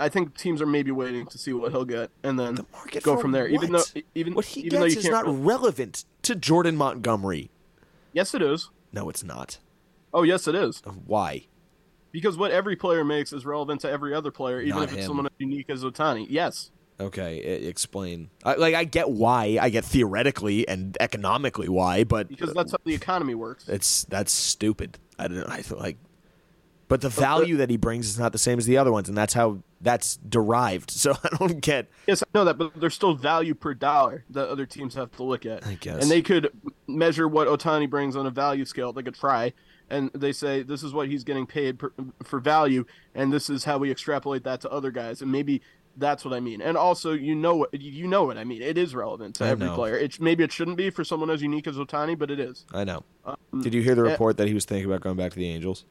I 0.00 0.08
think 0.08 0.36
teams 0.36 0.62
are 0.62 0.66
maybe 0.66 0.90
waiting 0.90 1.26
to 1.26 1.38
see 1.38 1.52
what 1.52 1.70
he'll 1.70 1.84
get, 1.84 2.10
and 2.22 2.38
then 2.38 2.54
the 2.56 3.00
go 3.02 3.16
from 3.18 3.32
there. 3.32 3.46
Even 3.46 3.72
though, 3.72 3.82
even 4.14 4.34
what 4.34 4.46
he 4.46 4.62
even 4.62 4.80
gets 4.82 4.96
is 4.96 5.04
not 5.08 5.24
relevant 5.26 6.04
to 6.22 6.34
Jordan 6.34 6.76
Montgomery. 6.76 7.50
yes, 8.12 8.34
it 8.34 8.42
is. 8.42 8.70
No, 8.92 9.10
it's 9.10 9.22
not. 9.22 9.58
Oh, 10.14 10.22
yes, 10.22 10.48
it 10.48 10.54
is. 10.54 10.80
Why? 11.04 11.46
Because 12.10 12.38
what 12.38 12.50
every 12.50 12.76
player 12.76 13.04
makes 13.04 13.32
is 13.34 13.44
relevant 13.44 13.82
to 13.82 13.90
every 13.90 14.14
other 14.14 14.30
player, 14.30 14.60
even 14.62 14.76
Not 14.76 14.84
if 14.84 14.92
it's 14.92 15.00
him. 15.02 15.06
someone 15.08 15.26
as 15.26 15.32
unique 15.38 15.68
as 15.68 15.84
Ohtani. 15.84 16.26
Yes. 16.30 16.70
Okay, 16.98 17.38
explain. 17.40 18.30
I, 18.42 18.54
like, 18.54 18.74
I 18.74 18.84
get 18.84 19.10
why. 19.10 19.58
I 19.60 19.68
get 19.68 19.84
theoretically 19.84 20.66
and 20.66 20.96
economically 20.98 21.68
why, 21.68 22.04
but 22.04 22.28
because 22.28 22.54
that's 22.54 22.72
how 22.72 22.78
the 22.84 22.94
economy 22.94 23.34
works. 23.34 23.68
it's 23.68 24.04
that's 24.04 24.32
stupid. 24.32 24.98
I 25.18 25.28
don't. 25.28 25.46
I 25.46 25.60
feel 25.60 25.76
like, 25.78 25.98
but 26.88 27.00
the 27.00 27.08
value 27.08 27.56
that 27.56 27.70
he 27.70 27.76
brings 27.76 28.08
is 28.08 28.18
not 28.18 28.32
the 28.32 28.38
same 28.38 28.58
as 28.58 28.66
the 28.66 28.76
other 28.78 28.92
ones, 28.92 29.08
and 29.08 29.16
that's 29.16 29.34
how 29.34 29.58
that's 29.80 30.16
derived. 30.16 30.90
So 31.06 31.14
I 31.22 31.36
don't 31.36 31.60
get. 31.60 31.88
Yes, 32.08 32.22
I 32.22 32.26
know 32.34 32.44
that, 32.44 32.58
but 32.58 32.72
there's 32.80 32.94
still 32.94 33.14
value 33.14 33.54
per 33.54 33.74
dollar 33.74 34.24
that 34.30 34.48
other 34.48 34.66
teams 34.66 34.94
have 34.94 35.12
to 35.12 35.22
look 35.22 35.46
at. 35.46 35.64
I 35.64 35.74
guess. 35.74 36.02
And 36.02 36.10
they 36.10 36.20
could 36.20 36.50
measure 36.88 37.28
what 37.28 37.46
Ohtani 37.46 37.88
brings 37.88 38.16
on 38.16 38.26
a 38.26 38.30
value 38.30 38.64
scale. 38.64 38.92
They 38.92 39.04
could 39.04 39.14
try, 39.14 39.52
and 39.88 40.10
they 40.14 40.32
say 40.32 40.62
this 40.62 40.82
is 40.82 40.92
what 40.92 41.08
he's 41.08 41.22
getting 41.22 41.46
paid 41.46 41.78
per, 41.78 41.92
for 42.24 42.40
value, 42.40 42.86
and 43.14 43.32
this 43.32 43.48
is 43.48 43.64
how 43.64 43.78
we 43.78 43.90
extrapolate 43.90 44.42
that 44.44 44.60
to 44.62 44.70
other 44.70 44.90
guys, 44.90 45.22
and 45.22 45.30
maybe 45.30 45.62
that's 45.96 46.24
what 46.24 46.34
I 46.34 46.40
mean. 46.40 46.60
And 46.60 46.76
also, 46.76 47.12
you 47.12 47.34
know 47.34 47.56
what 47.56 47.80
you 47.80 48.06
know 48.06 48.24
what 48.24 48.36
I 48.36 48.44
mean. 48.44 48.62
It 48.62 48.78
is 48.78 48.94
relevant 48.94 49.36
to 49.36 49.44
I 49.44 49.48
every 49.48 49.66
know. 49.66 49.74
player. 49.74 49.96
It's 49.96 50.18
maybe 50.18 50.44
it 50.44 50.52
shouldn't 50.52 50.76
be 50.76 50.90
for 50.90 51.04
someone 51.04 51.30
as 51.30 51.42
unique 51.42 51.66
as 51.66 51.76
Ohtani, 51.76 52.18
but 52.18 52.30
it 52.30 52.40
is. 52.40 52.64
I 52.72 52.84
know. 52.84 53.04
Um, 53.24 53.36
Did 53.62 53.74
you 53.74 53.82
hear 53.82 53.94
the 53.94 54.06
eh, 54.06 54.10
report 54.10 54.36
that 54.38 54.48
he 54.48 54.54
was 54.54 54.64
thinking 54.64 54.86
about 54.86 55.00
going 55.00 55.16
back 55.16 55.32
to 55.32 55.38
the 55.38 55.48
Angels? 55.48 55.84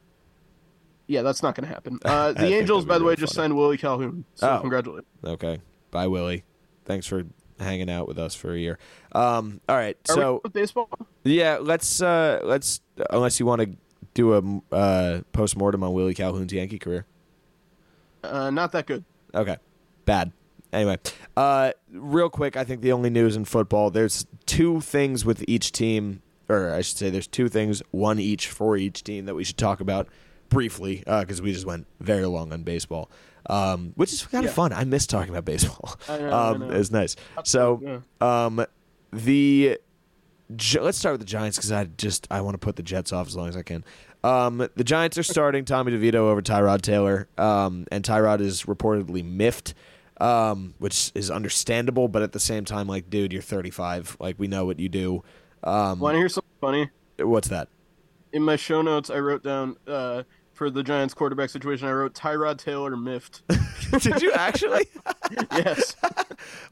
Yeah, 1.08 1.22
that's 1.22 1.44
not 1.44 1.56
going 1.56 1.68
to 1.68 1.74
happen. 1.74 2.00
Uh, 2.06 2.32
the 2.34 2.54
Angels, 2.54 2.86
by 2.86 2.98
the 2.98 3.04
way, 3.04 3.10
really 3.12 3.22
just 3.22 3.34
signed 3.36 3.56
Willie 3.56 3.78
Calhoun. 3.78 4.26
So 4.36 4.50
Oh. 4.50 4.60
congratulations. 4.62 5.08
Okay. 5.24 5.60
Bye, 5.92 6.08
Willie. 6.08 6.44
Thanks 6.86 7.06
for 7.08 7.24
hanging 7.60 7.90
out 7.90 8.08
with 8.08 8.18
us 8.20 8.36
for 8.36 8.54
a 8.54 8.58
year. 8.58 8.78
Um, 9.14 9.62
all 9.70 9.76
right. 9.76 9.98
Are 10.10 10.14
so 10.16 10.42
baseball? 10.52 10.90
yeah, 11.24 11.58
let's 11.62 12.02
uh, 12.02 12.42
let's 12.44 12.82
unless 13.12 13.40
you 13.40 13.46
want 13.46 13.62
to 13.62 13.70
do 14.14 14.34
a 14.72 14.76
uh, 14.76 15.22
post 15.32 15.58
mortem 15.58 15.84
on 15.84 15.94
Willie 15.94 16.14
Calhoun's 16.14 16.52
Yankee 16.54 16.80
career. 16.80 17.06
Uh, 18.24 18.50
not 18.50 18.72
that 18.74 18.88
good. 18.88 19.04
Okay. 19.34 19.58
Bad. 20.06 20.32
Anyway, 20.74 20.98
uh, 21.38 21.72
real 21.92 22.30
quick, 22.30 22.58
I 22.58 22.64
think 22.66 22.82
the 22.82 22.92
only 22.92 23.10
news 23.10 23.36
in 23.38 23.46
football, 23.46 23.90
there's 23.92 24.26
two 24.46 24.82
things 24.82 25.24
with 25.24 25.44
each 25.48 25.72
team, 25.72 26.22
or 26.50 26.74
I 26.74 26.82
should 26.82 26.98
say, 26.98 27.10
there's 27.10 27.28
two 27.28 27.48
things, 27.48 27.82
one 27.92 28.20
each 28.20 28.48
for 28.50 28.76
each 28.76 29.04
team 29.04 29.26
that 29.26 29.36
we 29.36 29.46
should 29.46 29.58
talk 29.58 29.80
about 29.80 30.10
briefly, 30.50 31.04
because 31.06 31.42
we 31.42 31.52
just 31.54 31.66
went 31.66 31.88
very 32.00 32.26
long 32.26 32.52
on 32.54 32.64
baseball, 32.64 33.10
um, 33.50 33.94
which 33.96 34.14
is 34.14 34.26
kind 34.26 34.46
of 34.46 34.52
Yeah. 34.52 34.56
fun. 34.56 34.74
I 34.74 34.84
miss 34.84 35.06
talking 35.08 35.30
about 35.30 35.46
baseball. 35.46 35.96
I 36.10 36.18
know, 36.18 36.30
I 36.30 36.50
um, 36.52 36.60
know. 36.60 36.70
It's 36.72 36.92
nice. 36.92 37.16
So, 37.44 38.02
um, 38.22 38.66
the 39.12 39.78
let's 40.80 40.98
start 40.98 41.14
with 41.14 41.22
the 41.22 41.26
Giants 41.26 41.58
because 41.58 41.72
I 41.72 41.86
just 41.86 42.28
I 42.30 42.42
want 42.42 42.54
to 42.54 42.60
put 42.60 42.76
the 42.76 42.84
Jets 42.84 43.12
off 43.12 43.28
as 43.28 43.36
long 43.36 43.50
as 43.50 43.58
I 43.58 43.64
can. 43.64 43.84
Um, 44.24 44.68
the 44.76 44.84
Giants 44.84 45.18
are 45.20 45.24
starting 45.24 45.66
Tommy 45.66 45.92
DeVito 45.92 46.16
over 46.16 46.42
Tyrod 46.42 46.82
Taylor, 46.82 47.28
um, 47.38 47.86
and 47.92 48.04
Tyrod 48.04 48.42
is 48.42 48.64
reportedly 48.64 49.24
miffed, 49.24 49.76
um, 50.20 50.74
which 50.80 51.12
is 51.14 51.30
understandable, 51.30 52.08
but 52.08 52.24
at 52.24 52.32
the 52.32 52.40
same 52.40 52.66
time, 52.66 52.88
like, 52.88 53.10
dude, 53.10 53.32
you're 53.32 53.44
35. 53.44 54.18
Like, 54.20 54.40
we 54.40 54.48
know 54.48 54.66
what 54.66 54.80
you 54.80 54.90
do. 54.90 55.24
Um, 55.64 56.00
Want 56.00 56.16
to 56.16 56.20
hear 56.20 56.30
something 56.30 56.50
funny? 56.60 56.90
what's 57.20 57.50
that? 57.50 57.68
In 58.36 58.44
my 58.44 58.58
show 58.58 58.82
notes, 58.82 59.10
I 59.10 59.20
wrote 59.20 59.44
down 59.44 59.78
uh, 59.88 60.24
for 60.56 60.70
the 60.70 60.82
Giants 60.84 61.14
quarterback 61.14 61.50
situation, 61.50 61.88
I 61.88 61.92
wrote 61.92 62.14
Tyrod 62.14 62.58
Taylor 62.58 62.96
miffed. 62.96 63.44
Did 64.00 64.22
you 64.22 64.32
actually? 64.34 64.88
yes. 65.52 65.96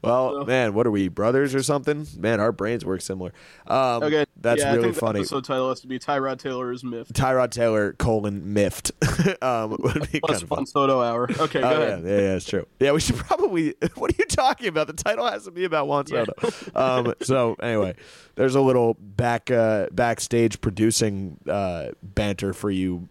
well, 0.02 0.40
So- 0.40 0.44
man, 0.46 0.74
what 0.74 0.86
are 0.86 0.90
we 0.90 1.08
brothers 1.08 1.54
or 1.54 1.62
something? 1.62 2.06
Man, 2.18 2.40
our 2.40 2.50
brains 2.50 2.84
work 2.84 3.00
similar. 3.02 3.32
Um, 3.66 4.02
Okay. 4.02 4.24
that's 4.40 4.62
yeah, 4.62 4.74
really 4.74 4.92
funny. 4.92 5.18
The 5.20 5.24
episode 5.24 5.44
title 5.44 5.68
has 5.68 5.80
to 5.80 5.86
be 5.86 5.98
Tyrod 5.98 6.38
Taylor 6.38 6.72
is 6.72 6.82
miffed. 6.82 7.12
Tyrod 7.12 7.50
Taylor 7.50 7.92
colon 7.92 8.52
miffed 8.52 8.90
um, 9.42 9.70
would 9.78 10.10
be 10.10 10.20
Plus 10.20 10.38
kind 10.40 10.42
of 10.42 10.48
fun. 10.48 10.66
Soto 10.66 11.00
hour. 11.02 11.28
Okay, 11.38 11.60
go 11.60 11.68
Oh, 11.68 11.70
yeah, 11.72 11.78
ahead. 11.86 12.04
yeah, 12.04 12.10
yeah, 12.10 12.36
it's 12.36 12.46
true. 12.46 12.66
Yeah, 12.80 12.92
we 12.92 13.00
should 13.00 13.16
probably. 13.16 13.74
What 13.96 14.10
are 14.12 14.16
you 14.18 14.26
talking 14.26 14.66
about? 14.68 14.86
The 14.88 14.92
title 14.94 15.26
has 15.30 15.44
to 15.44 15.50
be 15.50 15.64
about 15.64 15.86
Juan 15.88 16.04
Yeah. 16.08 16.24
Soto. 16.40 16.78
um, 16.78 17.14
so 17.22 17.54
anyway, 17.60 17.94
there's 18.34 18.54
a 18.54 18.60
little 18.60 18.94
back 18.98 19.50
uh, 19.50 19.88
backstage 19.92 20.60
producing 20.60 21.38
uh, 21.48 21.88
banter 22.02 22.52
for 22.52 22.70
you 22.70 23.08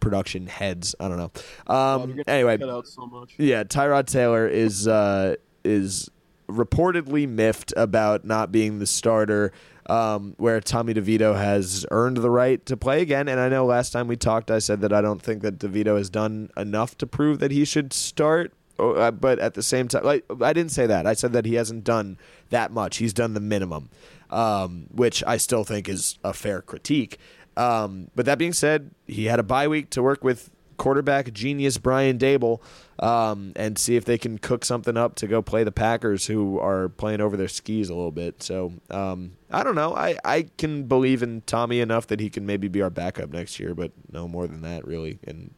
production 0.00 0.46
heads. 0.46 0.94
I 1.00 1.08
don't 1.08 1.18
know. 1.18 1.32
Um, 1.74 2.20
anyway, 2.26 2.58
so 2.58 3.26
yeah, 3.38 3.64
Tyrod 3.64 4.06
Taylor 4.06 4.46
is 4.46 4.86
uh, 4.88 5.36
is 5.64 6.10
reportedly 6.48 7.28
miffed 7.28 7.72
about 7.76 8.24
not 8.24 8.52
being 8.52 8.78
the 8.78 8.86
starter. 8.86 9.52
Um, 9.88 10.34
where 10.38 10.60
Tommy 10.60 10.94
DeVito 10.94 11.36
has 11.36 11.86
earned 11.92 12.16
the 12.16 12.28
right 12.28 12.64
to 12.66 12.76
play 12.76 13.02
again, 13.02 13.28
and 13.28 13.38
I 13.38 13.48
know 13.48 13.64
last 13.64 13.92
time 13.92 14.08
we 14.08 14.16
talked, 14.16 14.50
I 14.50 14.58
said 14.58 14.80
that 14.80 14.92
I 14.92 15.00
don't 15.00 15.22
think 15.22 15.42
that 15.42 15.60
DeVito 15.60 15.96
has 15.96 16.10
done 16.10 16.50
enough 16.56 16.98
to 16.98 17.06
prove 17.06 17.38
that 17.38 17.52
he 17.52 17.64
should 17.64 17.92
start. 17.92 18.52
Oh, 18.80 18.94
uh, 18.94 19.12
But 19.12 19.38
at 19.38 19.54
the 19.54 19.62
same 19.62 19.86
time, 19.86 20.02
like 20.02 20.24
I 20.42 20.52
didn't 20.52 20.72
say 20.72 20.86
that. 20.88 21.06
I 21.06 21.14
said 21.14 21.32
that 21.34 21.44
he 21.46 21.54
hasn't 21.54 21.84
done 21.84 22.18
that 22.50 22.72
much. 22.72 22.96
He's 22.96 23.12
done 23.12 23.34
the 23.34 23.40
minimum, 23.40 23.88
um, 24.28 24.88
which 24.92 25.22
I 25.24 25.36
still 25.36 25.62
think 25.62 25.88
is 25.88 26.18
a 26.24 26.32
fair 26.32 26.60
critique. 26.62 27.18
Um, 27.56 28.10
but 28.14 28.26
that 28.26 28.38
being 28.38 28.52
said, 28.52 28.90
he 29.06 29.26
had 29.26 29.38
a 29.38 29.42
bye 29.42 29.68
week 29.68 29.90
to 29.90 30.02
work 30.02 30.22
with 30.22 30.50
quarterback 30.76 31.32
genius 31.32 31.78
Brian 31.78 32.18
Daboll 32.18 32.60
um, 32.98 33.52
and 33.56 33.78
see 33.78 33.96
if 33.96 34.04
they 34.04 34.18
can 34.18 34.38
cook 34.38 34.64
something 34.64 34.96
up 34.96 35.14
to 35.16 35.26
go 35.26 35.42
play 35.42 35.64
the 35.64 35.72
Packers, 35.72 36.26
who 36.26 36.58
are 36.58 36.88
playing 36.88 37.20
over 37.20 37.36
their 37.36 37.48
skis 37.48 37.88
a 37.88 37.94
little 37.94 38.10
bit. 38.12 38.42
So 38.42 38.74
um, 38.90 39.32
I 39.50 39.62
don't 39.62 39.74
know. 39.74 39.94
I, 39.94 40.18
I 40.24 40.48
can 40.58 40.84
believe 40.84 41.22
in 41.22 41.42
Tommy 41.42 41.80
enough 41.80 42.06
that 42.08 42.20
he 42.20 42.30
can 42.30 42.46
maybe 42.46 42.68
be 42.68 42.82
our 42.82 42.90
backup 42.90 43.30
next 43.30 43.58
year, 43.58 43.74
but 43.74 43.92
no 44.12 44.28
more 44.28 44.46
than 44.46 44.62
that, 44.62 44.86
really. 44.86 45.18
And 45.26 45.54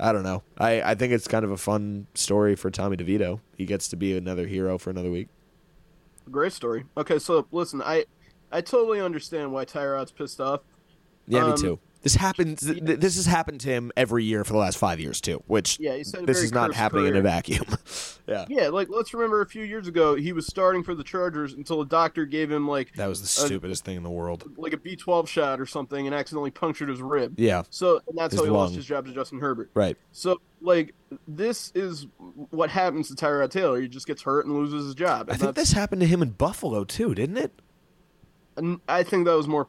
I 0.00 0.12
don't 0.12 0.22
know. 0.22 0.42
I, 0.56 0.82
I 0.82 0.94
think 0.94 1.12
it's 1.12 1.28
kind 1.28 1.44
of 1.44 1.50
a 1.50 1.56
fun 1.56 2.06
story 2.14 2.54
for 2.54 2.70
Tommy 2.70 2.96
DeVito. 2.96 3.40
He 3.56 3.66
gets 3.66 3.88
to 3.88 3.96
be 3.96 4.16
another 4.16 4.46
hero 4.46 4.78
for 4.78 4.90
another 4.90 5.10
week. 5.10 5.28
Great 6.30 6.52
story. 6.52 6.84
Okay, 6.96 7.18
so 7.18 7.46
listen, 7.52 7.82
I 7.82 8.04
I 8.52 8.60
totally 8.60 9.00
understand 9.00 9.52
why 9.52 9.64
Tyrod's 9.64 10.12
pissed 10.12 10.40
off. 10.40 10.60
Yeah, 11.28 11.44
me 11.44 11.50
Um, 11.52 11.56
too. 11.56 11.78
This 12.02 12.14
happens. 12.14 12.60
th- 12.60 12.78
th- 12.86 13.00
This 13.00 13.16
has 13.16 13.26
happened 13.26 13.60
to 13.62 13.68
him 13.68 13.90
every 13.96 14.22
year 14.24 14.44
for 14.44 14.52
the 14.52 14.58
last 14.60 14.78
five 14.78 15.00
years 15.00 15.20
too. 15.20 15.42
Which 15.48 15.78
Yeah, 15.80 15.94
a 15.94 16.04
this 16.24 16.42
is 16.42 16.52
not 16.52 16.72
happening 16.72 17.06
in 17.06 17.16
a 17.16 17.20
vacuum. 17.20 17.64
yeah, 18.28 18.44
Yeah, 18.48 18.68
like 18.68 18.86
let's 18.88 19.12
remember 19.12 19.40
a 19.40 19.46
few 19.46 19.64
years 19.64 19.88
ago 19.88 20.14
he 20.14 20.32
was 20.32 20.46
starting 20.46 20.84
for 20.84 20.94
the 20.94 21.02
Chargers 21.02 21.54
until 21.54 21.80
a 21.80 21.86
doctor 21.86 22.24
gave 22.24 22.52
him 22.52 22.68
like 22.68 22.94
that 22.94 23.08
was 23.08 23.20
the 23.20 23.26
stupidest 23.26 23.84
thing 23.84 23.96
in 23.96 24.04
the 24.04 24.10
world. 24.10 24.44
like 24.56 24.72
a 24.72 24.76
B12 24.76 25.26
shot 25.26 25.60
or 25.60 25.66
something 25.66 26.06
and 26.06 26.14
accidentally 26.14 26.52
punctured 26.52 26.88
his 26.88 27.02
rib. 27.02 27.34
Yeah, 27.38 27.64
So 27.68 28.00
and 28.08 28.16
that's 28.16 28.32
His 28.32 28.40
how 28.40 28.44
he 28.44 28.50
lung. 28.52 28.60
lost 28.60 28.76
his 28.76 28.86
job 28.86 29.04
to 29.06 29.12
Justin 29.12 29.40
Herbert. 29.40 29.70
right. 29.74 29.96
So 30.12 30.40
like 30.62 30.94
this 31.26 31.72
is 31.74 32.06
what 32.50 32.70
happens 32.70 33.08
to 33.08 33.14
Tyrod 33.16 33.50
Taylor. 33.50 33.80
He 33.80 33.88
just 33.88 34.06
gets 34.06 34.22
hurt 34.22 34.46
and 34.46 34.54
loses 34.54 34.84
his 34.86 34.94
job. 34.94 35.28
I 35.30 35.34
think 35.36 35.56
this 35.56 35.72
happened 35.72 36.00
to 36.02 36.06
him 36.06 36.22
in 36.22 36.30
Buffalo 36.30 36.84
too, 36.84 37.12
didn't 37.14 37.38
it? 37.38 37.60
I 38.88 39.04
think 39.04 39.24
that 39.26 39.36
was 39.36 39.46
more 39.46 39.68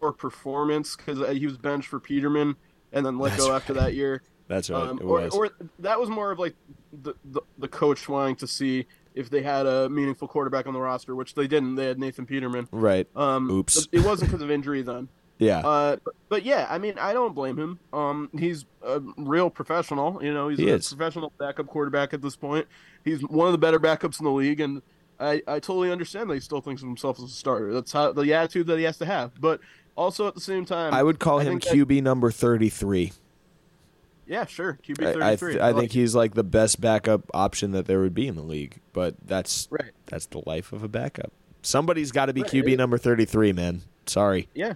poor, 0.00 0.12
performance 0.12 0.96
because 0.96 1.18
he 1.36 1.46
was 1.46 1.56
benched 1.56 1.88
for 1.88 2.00
Peterman 2.00 2.56
and 2.92 3.04
then 3.04 3.18
let 3.18 3.30
That's 3.32 3.44
go 3.46 3.54
after 3.54 3.72
that 3.74 3.94
year. 3.94 4.22
That's 4.48 4.70
right. 4.70 4.82
Um, 4.88 4.98
it 4.98 5.04
or, 5.04 5.20
was. 5.20 5.34
or 5.34 5.50
that 5.80 6.00
was 6.00 6.08
more 6.08 6.30
of 6.30 6.38
like 6.38 6.54
the, 7.02 7.14
the 7.26 7.42
the 7.58 7.68
coach 7.68 8.08
wanting 8.08 8.36
to 8.36 8.46
see 8.46 8.86
if 9.14 9.28
they 9.28 9.42
had 9.42 9.66
a 9.66 9.88
meaningful 9.88 10.26
quarterback 10.28 10.66
on 10.66 10.72
the 10.72 10.80
roster, 10.80 11.14
which 11.14 11.34
they 11.34 11.46
didn't. 11.46 11.74
They 11.74 11.86
had 11.86 11.98
Nathan 11.98 12.24
Peterman. 12.24 12.68
right. 12.70 13.06
Um, 13.16 13.50
Oops. 13.50 13.88
It 13.92 14.04
wasn't 14.04 14.30
because 14.30 14.42
of 14.42 14.50
injury 14.50 14.82
then. 14.82 15.08
Yeah. 15.40 15.58
Uh, 15.60 15.96
but, 16.04 16.14
but 16.28 16.44
yeah, 16.44 16.66
I 16.68 16.78
mean, 16.78 16.98
I 16.98 17.12
don't 17.12 17.32
blame 17.32 17.56
him. 17.56 17.78
Um, 17.92 18.28
he's 18.36 18.64
a 18.82 19.00
real 19.16 19.50
professional. 19.50 20.20
You 20.20 20.34
know, 20.34 20.48
he's 20.48 20.58
He 20.58 20.68
a 20.68 20.74
is. 20.74 20.88
professional 20.88 21.32
backup 21.38 21.68
quarterback 21.68 22.12
at 22.12 22.20
this 22.22 22.34
point. 22.34 22.66
He's 23.04 23.20
one 23.22 23.46
of 23.46 23.52
the 23.52 23.58
better 23.58 23.78
backups 23.78 24.18
in 24.18 24.24
the 24.24 24.32
league, 24.32 24.58
and 24.58 24.82
I, 25.20 25.34
I 25.46 25.60
totally 25.60 25.92
understand 25.92 26.28
that 26.28 26.34
he 26.34 26.40
still 26.40 26.60
thinks 26.60 26.82
of 26.82 26.88
himself 26.88 27.18
as 27.18 27.26
a 27.26 27.28
starter. 27.28 27.72
That's 27.72 27.92
how 27.92 28.10
the 28.10 28.34
attitude 28.34 28.66
that 28.66 28.78
he 28.78 28.82
has 28.84 28.98
to 28.98 29.06
have. 29.06 29.40
But 29.40 29.60
also 29.98 30.28
at 30.28 30.34
the 30.34 30.40
same 30.40 30.64
time, 30.64 30.94
I 30.94 31.02
would 31.02 31.18
call 31.18 31.40
I 31.40 31.44
him 31.44 31.54
that- 31.58 31.64
QB 31.64 32.02
number 32.02 32.30
thirty-three. 32.30 33.12
yeah, 34.26 34.46
sure, 34.46 34.78
QB 34.86 35.04
I, 35.06 35.12
thirty 35.12 35.24
I, 35.24 35.36
th- 35.36 35.60
I 35.60 35.72
think 35.78 35.92
he's 35.92 36.14
like 36.14 36.34
the 36.34 36.44
best 36.44 36.80
backup 36.80 37.30
option 37.34 37.72
that 37.72 37.86
there 37.86 38.00
would 38.00 38.14
be 38.14 38.26
in 38.28 38.36
the 38.36 38.42
league. 38.42 38.80
But 38.92 39.16
that's 39.26 39.68
right. 39.70 39.92
that's 40.06 40.26
the 40.26 40.42
life 40.46 40.72
of 40.72 40.82
a 40.82 40.88
backup. 40.88 41.32
Somebody's 41.62 42.12
got 42.12 42.26
to 42.26 42.32
be 42.32 42.42
Right. 42.42 42.50
QB 42.50 42.76
number 42.76 42.96
thirty-three, 42.98 43.52
man. 43.52 43.82
Sorry. 44.06 44.48
Yeah. 44.54 44.74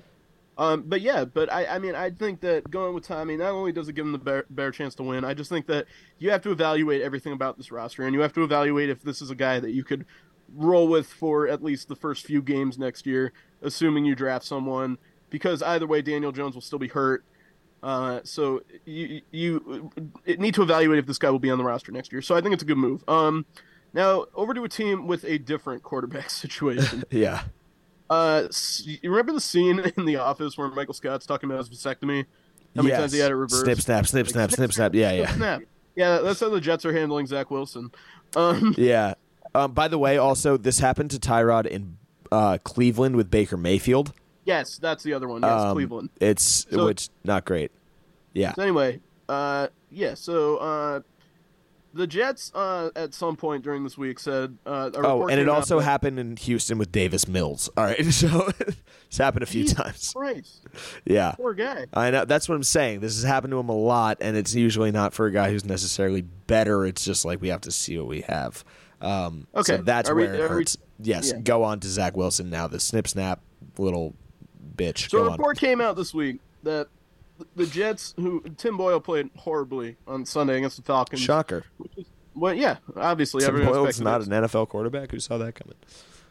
Um, 0.59 0.83
but 0.87 1.01
yeah, 1.01 1.25
but 1.25 1.51
I, 1.51 1.65
I 1.65 1.79
mean, 1.79 1.95
I 1.95 2.11
think 2.11 2.41
that 2.43 2.71
going 2.71 2.93
with 2.95 3.05
Tommy 3.07 3.37
not 3.39 3.53
only 3.53 3.73
does 3.73 3.89
it 3.89 3.95
give 3.95 4.05
him 4.05 4.13
the 4.13 4.45
better 4.51 4.71
chance 4.71 4.95
to 4.97 5.03
win, 5.03 5.25
I 5.25 5.33
just 5.33 5.49
think 5.49 5.67
that 5.69 5.87
you 6.19 6.31
have 6.31 6.43
to 6.43 6.51
evaluate 6.51 7.01
everything 7.01 7.33
about 7.33 7.57
this 7.57 7.73
roster, 7.73 8.05
and 8.05 8.15
you 8.15 8.21
have 8.21 8.35
to 8.35 8.45
evaluate 8.45 8.91
if 8.91 9.03
this 9.03 9.23
is 9.23 9.31
a 9.31 9.35
guy 9.35 9.61
that 9.61 9.71
you 9.71 9.83
could 9.83 10.05
roll 10.55 10.89
with 10.89 11.07
for 11.07 11.49
at 11.49 11.65
least 11.65 11.89
the 11.89 11.97
first 11.97 12.27
few 12.27 12.43
games 12.43 12.79
next 12.79 13.07
year, 13.07 13.33
assuming 13.63 14.05
you 14.05 14.15
draft 14.15 14.45
someone. 14.45 14.99
Because 15.33 15.63
either 15.63 15.87
way, 15.87 16.03
Daniel 16.03 16.31
Jones 16.31 16.55
will 16.55 16.63
still 16.63 16.79
be 16.79 16.89
hurt. 16.89 17.25
Uh, 17.83 18.21
so 18.23 18.63
you 18.85 19.23
you 19.33 19.91
need 20.39 20.55
to 20.55 20.63
evaluate 20.63 21.01
if 21.01 21.07
this 21.07 21.19
guy 21.19 21.31
will 21.31 21.41
be 21.41 21.51
on 21.51 21.59
the 21.59 21.65
roster 21.65 21.91
next 21.91 22.13
year. 22.13 22.23
So 22.23 22.37
I 22.37 22.41
think 22.41 22.53
it's 22.53 22.63
a 22.63 22.67
good 22.67 22.79
move. 22.79 23.03
Um, 23.09 23.45
now 23.93 24.27
over 24.35 24.55
to 24.55 24.63
a 24.63 24.69
team 24.69 25.09
with 25.09 25.25
a 25.25 25.39
different 25.39 25.83
quarterback 25.83 26.31
situation. 26.31 27.03
Yeah. 27.11 27.43
Uh, 28.11 28.47
you 28.85 29.11
remember 29.11 29.33
the 29.33 29.41
scene 29.41 29.79
in 29.97 30.05
The 30.05 30.17
Office 30.17 30.59
where 30.59 30.69
Michael 30.69 30.93
Scott's 30.93 31.25
talking 31.25 31.51
about 31.51 31.67
his 31.67 31.71
vasectomy? 31.71 32.27
How 32.77 32.83
many 32.83 32.91
yes. 32.91 33.01
times 33.01 33.13
he 33.13 33.21
had 33.21 33.31
it 33.31 33.37
reversed? 33.37 33.65
Snip, 33.65 33.81
snap, 33.81 34.07
snip, 34.07 34.29
snap, 34.29 34.51
snip, 34.51 34.73
snap. 34.73 34.95
Yeah, 34.95 35.13
yeah. 35.13 35.35
Snap. 35.35 35.63
Yeah, 35.97 36.19
that's 36.19 36.41
how 36.41 36.51
the 36.51 36.61
Jets 36.61 36.85
are 36.85 36.93
handling 36.93 37.27
Zach 37.27 37.51
Wilson. 37.51 37.91
Um, 38.37 38.75
Yeah. 38.77 39.15
Um, 39.55 39.73
by 39.73 39.89
the 39.89 39.99
way, 39.99 40.19
also 40.19 40.59
this 40.59 40.79
happened 40.79 41.11
to 41.13 41.19
Tyrod 41.19 41.67
in 41.67 41.97
uh, 42.31 42.59
Cleveland 42.65 43.17
with 43.17 43.31
Baker 43.31 43.57
Mayfield. 43.57 44.13
Yes, 44.45 44.79
that's 44.79 45.03
the 45.03 45.13
other 45.15 45.29
one. 45.29 45.43
Yes, 45.43 45.51
Um, 45.53 45.73
Cleveland. 45.75 46.11
It's 46.21 46.67
So- 46.71 46.87
which 46.87 47.09
not 47.25 47.45
great. 47.45 47.71
Yeah. 48.35 48.55
So 48.55 48.63
anyway, 48.63 49.01
uh, 49.29 49.69
yeah. 49.91 50.15
So 50.15 50.57
uh, 50.57 51.01
the 51.95 52.07
Jets 52.07 52.51
uh, 52.55 52.89
at 52.97 53.13
some 53.13 53.37
point 53.37 53.63
during 53.63 53.85
this 53.85 53.99
week 53.99 54.19
said. 54.19 54.57
Uh, 54.65 54.91
Oh, 54.95 55.25
and 55.29 55.33
it 55.39 55.45
came 55.45 55.51
out 55.51 55.57
also 55.57 55.79
happened 55.81 56.19
in 56.19 56.37
Houston 56.39 56.79
with 56.79 56.91
Davis 56.91 57.29
Mills. 57.29 57.69
All 57.77 57.85
right, 57.85 58.03
so 58.13 58.49
it's 59.07 59.19
happened 59.19 59.43
a 59.43 59.47
few 59.47 59.67
times. 59.69 60.13
Christ, 60.17 60.67
Yeah. 61.05 61.33
poor 61.33 61.53
guy. 61.53 61.85
I 61.93 62.11
know 62.11 62.25
that's 62.25 62.49
what 62.49 62.55
I'm 62.55 62.63
saying. 62.63 63.01
This 63.01 63.15
has 63.17 63.25
happened 63.25 63.51
to 63.51 63.59
him 63.61 63.69
a 63.69 63.77
lot, 63.77 64.17
and 64.23 64.35
it's 64.37 64.55
usually 64.55 64.91
not 64.91 65.13
for 65.13 65.27
a 65.27 65.31
guy 65.31 65.51
who's 65.51 65.67
necessarily 65.67 66.23
better. 66.23 66.87
It's 66.87 67.05
just 67.05 67.27
like 67.27 67.43
we 67.43 67.49
have 67.49 67.61
to 67.63 67.71
see 67.71 67.99
what 67.99 68.07
we 68.07 68.23
have. 68.23 68.65
Um, 69.03 69.47
Okay. 69.55 69.77
so 69.77 69.83
that's 69.83 70.09
Are 70.09 70.15
we- 70.15 70.23
where 70.25 70.35
it 70.35 70.41
are 70.41 70.49
we- 70.49 70.55
hurts. 70.55 70.79
yes, 71.01 71.33
yeah. 71.35 71.41
go 71.41 71.65
on 71.65 71.81
to 71.81 71.89
Zach 71.89 72.17
Wilson 72.17 72.49
now. 72.49 72.67
The 72.69 72.81
snip 72.81 73.07
snap 73.09 73.43
little 73.77 74.15
bitch. 74.77 75.11
So 75.11 75.19
go 75.19 75.25
a 75.25 75.27
on. 75.27 75.33
report 75.33 75.59
came 75.59 75.81
out 75.81 75.97
this 75.97 76.15
week 76.15 76.39
that 76.63 76.89
the 77.57 77.67
Jets, 77.67 78.15
who 78.17 78.43
Tim 78.57 78.77
Boyle 78.77 79.01
played 79.01 79.31
horribly 79.37 79.97
on 80.07 80.25
Sunday 80.25 80.59
against 80.59 80.77
the 80.77 80.83
Falcons. 80.83 81.21
Shocker. 81.21 81.65
Which 81.79 81.93
is, 81.97 82.07
well, 82.35 82.55
yeah, 82.55 82.77
obviously 82.97 83.45
Tim 83.45 83.65
Boyle's 83.65 84.01
not 84.01 84.19
this. 84.19 84.29
an 84.29 84.45
NFL 84.45 84.69
quarterback. 84.69 85.11
Who 85.11 85.21
saw 85.21 85.39
that 85.39 85.55
coming? 85.55 85.77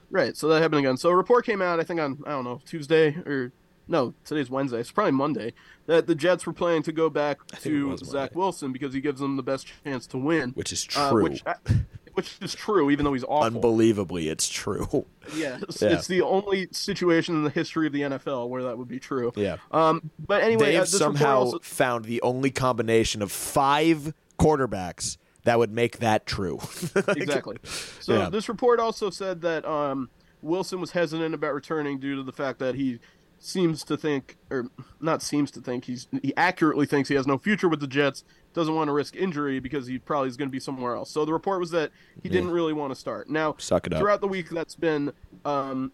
Right, 0.09 0.35
so 0.35 0.47
that 0.49 0.61
happened 0.61 0.79
again. 0.79 0.97
So 0.97 1.09
a 1.09 1.15
report 1.15 1.45
came 1.45 1.61
out, 1.61 1.79
I 1.79 1.83
think 1.83 1.99
on 1.99 2.21
I 2.25 2.31
don't 2.31 2.43
know 2.43 2.61
Tuesday 2.65 3.15
or 3.25 3.51
no, 3.87 4.13
today's 4.25 4.49
Wednesday. 4.49 4.79
It's 4.79 4.91
probably 4.91 5.11
Monday 5.11 5.53
that 5.85 6.07
the 6.07 6.15
Jets 6.15 6.45
were 6.45 6.53
planning 6.53 6.83
to 6.83 6.91
go 6.91 7.09
back 7.09 7.45
to 7.61 7.97
Zach 7.97 8.35
Wilson 8.35 8.71
because 8.71 8.93
he 8.93 9.01
gives 9.01 9.19
them 9.19 9.35
the 9.37 9.43
best 9.43 9.67
chance 9.83 10.07
to 10.07 10.17
win. 10.17 10.51
Which 10.51 10.71
is 10.71 10.87
uh, 10.95 11.09
true. 11.09 11.23
which, 11.23 11.43
which 12.13 12.37
is 12.41 12.53
true, 12.53 12.89
even 12.91 13.05
though 13.05 13.13
he's 13.13 13.23
awful. 13.23 13.43
Unbelievably, 13.55 14.27
it's 14.29 14.47
true. 14.49 15.05
yeah, 15.35 15.59
it's, 15.61 15.81
Yeah. 15.81 15.89
it's 15.89 16.07
the 16.07 16.21
only 16.21 16.67
situation 16.71 17.35
in 17.35 17.43
the 17.43 17.49
history 17.49 17.87
of 17.87 17.93
the 17.93 18.01
NFL 18.01 18.49
where 18.49 18.63
that 18.63 18.77
would 18.77 18.87
be 18.87 18.99
true. 18.99 19.31
yeah. 19.35 19.57
Um, 19.71 20.11
but 20.19 20.43
anyway, 20.43 20.71
They've 20.73 20.81
uh, 20.81 20.85
somehow 20.85 21.37
also- 21.39 21.59
found 21.59 22.05
the 22.05 22.21
only 22.21 22.51
combination 22.51 23.21
of 23.21 23.31
five 23.31 24.13
quarterbacks 24.39 25.17
that 25.43 25.57
would 25.57 25.71
make 25.71 25.99
that 25.99 26.25
true. 26.25 26.59
Like, 26.95 27.07
exactly. 27.17 27.57
So 27.63 28.13
Yeah. 28.17 28.29
this 28.29 28.47
report 28.49 28.79
also 28.79 29.09
said 29.09 29.41
that 29.41 29.65
um, 29.65 30.09
Wilson 30.41 30.79
was 30.79 30.91
hesitant 30.91 31.33
about 31.33 31.53
returning 31.53 31.99
due 31.99 32.15
to 32.15 32.23
the 32.23 32.31
fact 32.31 32.59
that 32.59 32.75
he 32.75 32.99
seems 33.39 33.83
to 33.85 33.97
think, 33.97 34.37
or 34.51 34.67
not 34.99 35.23
seems 35.23 35.49
to 35.51 35.59
think, 35.61 35.85
he's 35.85 36.07
he 36.21 36.31
accurately 36.37 36.85
thinks 36.85 37.09
he 37.09 37.15
has 37.15 37.25
no 37.25 37.39
future 37.39 37.67
with 37.67 37.79
the 37.79 37.87
Jets. 37.87 38.23
Doesn't 38.53 38.75
want 38.75 38.89
to 38.89 38.91
risk 38.91 39.15
injury 39.15 39.59
because 39.59 39.87
he 39.87 39.97
probably 39.97 40.27
is 40.27 40.35
going 40.37 40.49
to 40.49 40.51
be 40.51 40.59
somewhere 40.59 40.95
else. 40.95 41.09
So 41.09 41.23
the 41.23 41.31
report 41.31 41.59
was 41.59 41.71
that 41.71 41.91
he 42.21 42.27
didn't 42.29 42.51
really 42.51 42.73
want 42.73 42.91
to 42.93 42.99
start. 42.99 43.29
Now, 43.29 43.55
Suck 43.57 43.87
it 43.87 43.93
up. 43.93 43.99
throughout 43.99 44.19
the 44.21 44.27
week, 44.27 44.49
that's 44.49 44.75
been. 44.75 45.13
Um, 45.45 45.91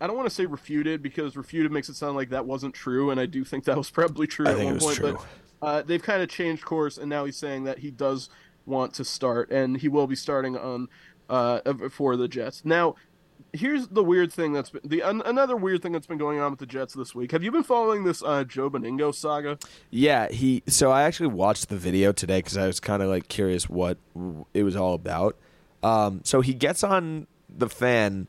I 0.00 0.06
don't 0.06 0.16
want 0.16 0.28
to 0.28 0.34
say 0.34 0.46
refuted 0.46 1.02
because 1.02 1.36
refuted 1.36 1.70
makes 1.70 1.88
it 1.88 1.94
sound 1.94 2.16
like 2.16 2.30
that 2.30 2.46
wasn't 2.46 2.74
true, 2.74 3.10
and 3.10 3.20
I 3.20 3.26
do 3.26 3.44
think 3.44 3.64
that 3.64 3.76
was 3.76 3.90
probably 3.90 4.26
true 4.26 4.46
I 4.46 4.52
at 4.52 4.58
one 4.58 4.78
point. 4.78 4.96
true. 4.96 5.18
But 5.60 5.66
uh, 5.66 5.82
they've 5.82 6.02
kind 6.02 6.22
of 6.22 6.28
changed 6.28 6.64
course, 6.64 6.96
and 6.98 7.08
now 7.08 7.26
he's 7.26 7.36
saying 7.36 7.64
that 7.64 7.78
he 7.80 7.90
does 7.90 8.30
want 8.66 8.94
to 8.94 9.04
start, 9.04 9.50
and 9.50 9.76
he 9.76 9.88
will 9.88 10.06
be 10.06 10.16
starting 10.16 10.56
on 10.56 10.88
uh, 11.28 11.60
for 11.90 12.16
the 12.16 12.28
Jets. 12.28 12.64
Now, 12.64 12.96
here's 13.52 13.88
the 13.88 14.02
weird 14.02 14.32
thing 14.32 14.52
that's 14.52 14.70
been 14.70 14.80
the 14.84 15.00
an, 15.00 15.22
another 15.24 15.56
weird 15.56 15.82
thing 15.82 15.92
that's 15.92 16.06
been 16.06 16.18
going 16.18 16.40
on 16.40 16.50
with 16.50 16.60
the 16.60 16.66
Jets 16.66 16.94
this 16.94 17.14
week. 17.14 17.32
Have 17.32 17.42
you 17.42 17.50
been 17.50 17.62
following 17.62 18.04
this 18.04 18.22
uh, 18.22 18.44
Joe 18.44 18.70
Benigno 18.70 19.14
saga? 19.14 19.58
Yeah, 19.90 20.28
he. 20.28 20.62
So 20.66 20.90
I 20.90 21.02
actually 21.02 21.28
watched 21.28 21.68
the 21.68 21.76
video 21.76 22.12
today 22.12 22.38
because 22.38 22.56
I 22.56 22.66
was 22.66 22.80
kind 22.80 23.02
of 23.02 23.08
like 23.08 23.28
curious 23.28 23.68
what 23.68 23.98
it 24.54 24.62
was 24.62 24.76
all 24.76 24.94
about. 24.94 25.36
Um, 25.82 26.20
so 26.24 26.40
he 26.40 26.54
gets 26.54 26.84
on 26.84 27.26
the 27.48 27.68
fan. 27.68 28.28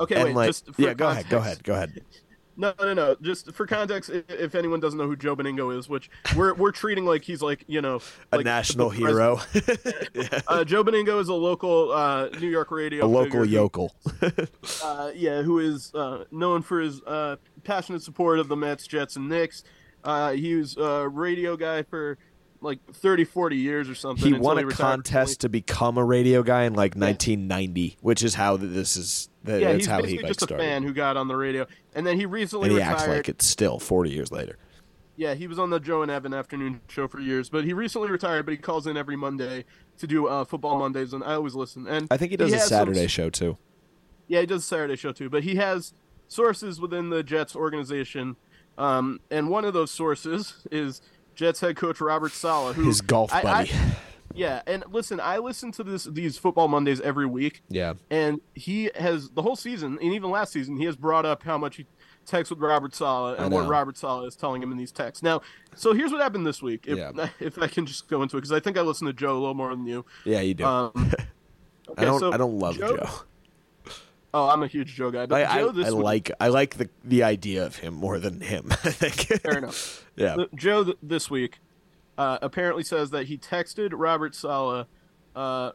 Okay, 0.00 0.14
and 0.14 0.24
wait. 0.26 0.34
like, 0.36 0.48
just 0.48 0.74
for 0.74 0.82
yeah, 0.82 0.94
go 0.94 1.08
ahead, 1.08 1.28
go 1.28 1.38
ahead, 1.38 1.64
go 1.64 1.74
ahead. 1.74 2.02
No, 2.58 2.74
no, 2.80 2.92
no. 2.92 3.16
Just 3.22 3.52
for 3.52 3.68
context, 3.68 4.10
if 4.10 4.56
anyone 4.56 4.80
doesn't 4.80 4.98
know 4.98 5.06
who 5.06 5.14
Joe 5.14 5.36
Benigno 5.36 5.78
is, 5.78 5.88
which 5.88 6.10
we're 6.36 6.54
we're 6.54 6.72
treating 6.72 7.04
like 7.04 7.22
he's 7.22 7.40
like 7.40 7.62
you 7.68 7.80
know 7.80 8.00
A 8.32 8.38
like 8.38 8.44
national 8.44 8.90
the 8.90 8.96
hero, 8.96 9.36
president. 9.52 10.42
Uh, 10.48 10.64
Joe 10.64 10.82
Benigno 10.82 11.20
is 11.20 11.28
a 11.28 11.34
local 11.34 11.92
uh, 11.92 12.28
New 12.40 12.48
York 12.48 12.72
radio, 12.72 13.04
a 13.04 13.06
local 13.06 13.42
figure 13.42 13.44
yokel. 13.44 13.94
uh, 14.82 15.12
yeah, 15.14 15.42
who 15.42 15.60
is 15.60 15.94
uh, 15.94 16.24
known 16.32 16.62
for 16.62 16.80
his 16.80 17.00
uh, 17.02 17.36
passionate 17.62 18.02
support 18.02 18.40
of 18.40 18.48
the 18.48 18.56
Mets, 18.56 18.88
Jets, 18.88 19.14
and 19.14 19.28
Knicks. 19.28 19.62
Uh, 20.02 20.32
he 20.32 20.56
was 20.56 20.76
a 20.76 21.08
radio 21.08 21.56
guy 21.56 21.84
for 21.84 22.18
like 22.60 22.78
30, 22.92 23.24
40 23.24 23.56
years 23.56 23.88
or 23.88 23.94
something. 23.94 24.34
he 24.34 24.38
won 24.38 24.58
a 24.58 24.66
contest 24.66 25.40
to 25.42 25.48
become 25.48 25.96
a 25.96 26.04
radio 26.04 26.42
guy 26.42 26.64
in 26.64 26.74
like 26.74 26.94
1990, 26.94 27.96
which 28.00 28.22
is 28.22 28.34
how 28.34 28.56
this 28.56 28.96
is. 28.96 29.28
That. 29.44 29.60
Yeah, 29.60 29.68
that's 29.72 29.78
he's 29.78 29.86
how 29.86 29.96
he 29.98 30.02
basically 30.02 30.22
like 30.22 30.28
just 30.30 30.42
a 30.42 30.44
started. 30.46 30.64
fan 30.64 30.82
who 30.82 30.92
got 30.92 31.16
on 31.16 31.28
the 31.28 31.36
radio, 31.36 31.66
and 31.94 32.06
then 32.06 32.18
he 32.18 32.26
recently 32.26 32.64
and 32.68 32.72
he 32.72 32.78
retired. 32.78 32.96
acts 32.98 33.08
like 33.08 33.28
it's 33.28 33.46
still 33.46 33.78
40 33.78 34.10
years 34.10 34.30
later. 34.32 34.56
Yeah, 35.16 35.34
he 35.34 35.46
was 35.46 35.58
on 35.58 35.70
the 35.70 35.80
Joe 35.80 36.02
and 36.02 36.10
Evan 36.10 36.32
afternoon 36.34 36.80
show 36.88 37.08
for 37.08 37.18
years, 37.20 37.48
but 37.48 37.64
he 37.64 37.72
recently 37.72 38.10
retired. 38.10 38.44
But 38.44 38.52
he 38.52 38.58
calls 38.58 38.86
in 38.86 38.96
every 38.96 39.16
Monday 39.16 39.64
to 39.98 40.06
do 40.06 40.26
uh, 40.26 40.44
football 40.44 40.78
Mondays, 40.78 41.12
and 41.12 41.24
I 41.24 41.34
always 41.34 41.54
listen. 41.54 41.86
And 41.86 42.08
I 42.10 42.16
think 42.16 42.30
he 42.30 42.36
does 42.36 42.52
a 42.52 42.56
has 42.56 42.68
some- 42.68 42.78
Saturday 42.86 43.06
show 43.06 43.30
too. 43.30 43.56
Yeah, 44.26 44.40
he 44.40 44.46
does 44.46 44.62
a 44.62 44.66
Saturday 44.66 44.96
show 44.96 45.12
too, 45.12 45.30
but 45.30 45.42
he 45.44 45.54
has 45.56 45.94
sources 46.28 46.80
within 46.80 47.08
the 47.10 47.22
Jets 47.22 47.56
organization, 47.56 48.36
um, 48.76 49.20
and 49.30 49.48
one 49.48 49.64
of 49.64 49.72
those 49.72 49.90
sources 49.90 50.66
is 50.70 51.00
Jets 51.38 51.60
head 51.60 51.76
coach 51.76 52.00
Robert 52.00 52.32
Saleh, 52.32 52.74
who 52.74 52.82
His 52.84 53.00
golf 53.00 53.32
I- 53.32 53.38
I- 53.38 53.42
buddy. 53.42 53.70
yeah, 54.34 54.60
and 54.66 54.82
listen, 54.90 55.20
I 55.20 55.38
listen 55.38 55.70
to 55.72 55.84
this 55.84 56.02
these 56.04 56.36
football 56.36 56.66
Mondays 56.66 57.00
every 57.00 57.26
week, 57.26 57.62
yeah. 57.68 57.94
and 58.10 58.40
he 58.54 58.90
has 58.96 59.30
the 59.30 59.42
whole 59.42 59.54
season, 59.54 59.98
and 60.02 60.12
even 60.12 60.30
last 60.30 60.52
season, 60.52 60.76
he 60.76 60.84
has 60.86 60.96
brought 60.96 61.24
up 61.24 61.44
how 61.44 61.56
much 61.56 61.76
he 61.76 61.86
texts 62.26 62.50
with 62.50 62.58
Robert 62.58 62.92
Saleh 62.92 63.36
and 63.38 63.52
what. 63.54 63.68
Robert 63.68 63.96
Saleh 63.96 64.26
is 64.26 64.34
telling 64.34 64.60
him 64.62 64.72
in 64.72 64.76
these 64.78 64.90
texts. 64.90 65.22
Now, 65.22 65.40
so 65.76 65.94
here's 65.94 66.10
what 66.10 66.20
happened 66.20 66.44
this 66.44 66.60
week. 66.60 66.86
If, 66.88 66.98
Yeah. 66.98 67.28
if 67.40 67.56
I 67.58 67.68
can 67.68 67.86
just 67.86 68.08
go 68.08 68.20
into 68.22 68.36
it, 68.36 68.40
because 68.40 68.52
I 68.52 68.58
think 68.60 68.76
I 68.76 68.82
listened 68.82 69.06
to 69.08 69.12
Joe 69.14 69.32
a 69.32 69.38
little 69.38 69.54
more 69.54 69.70
than 69.70 69.86
you. 69.86 70.04
Yeah, 70.24 70.40
you 70.40 70.54
do. 70.54 70.64
Um, 70.64 70.90
I 71.96 72.04
don't. 72.04 72.18
so 72.20 72.32
I 72.32 72.36
don't 72.36 72.58
love 72.58 72.76
Joe. 72.76 72.96
Joe. 72.96 73.08
Oh, 74.44 74.48
I'm 74.48 74.62
a 74.62 74.66
huge 74.66 74.94
Joe 74.94 75.10
guy, 75.10 75.26
but 75.26 75.42
I, 75.48 75.54
I, 75.54 75.58
Joe 75.58 75.72
this 75.72 75.86
I 75.88 75.92
week, 75.92 76.04
like. 76.04 76.30
I 76.40 76.48
like 76.48 76.76
the 76.76 76.88
the 77.04 77.22
idea 77.22 77.64
of 77.66 77.76
him 77.76 77.94
more 77.94 78.18
than 78.18 78.40
him. 78.40 78.68
I 78.70 78.90
think. 78.90 79.40
fair 79.42 79.58
enough. 79.58 80.06
yeah. 80.16 80.36
The- 80.36 80.48
Joe 80.54 80.84
th- 80.84 80.98
this 81.02 81.30
week 81.30 81.58
uh, 82.16 82.38
apparently 82.42 82.82
says 82.84 83.10
that 83.10 83.26
he 83.26 83.36
texted 83.38 83.90
Robert 83.92 84.34
Saleh 84.34 84.86
uh, 85.36 85.72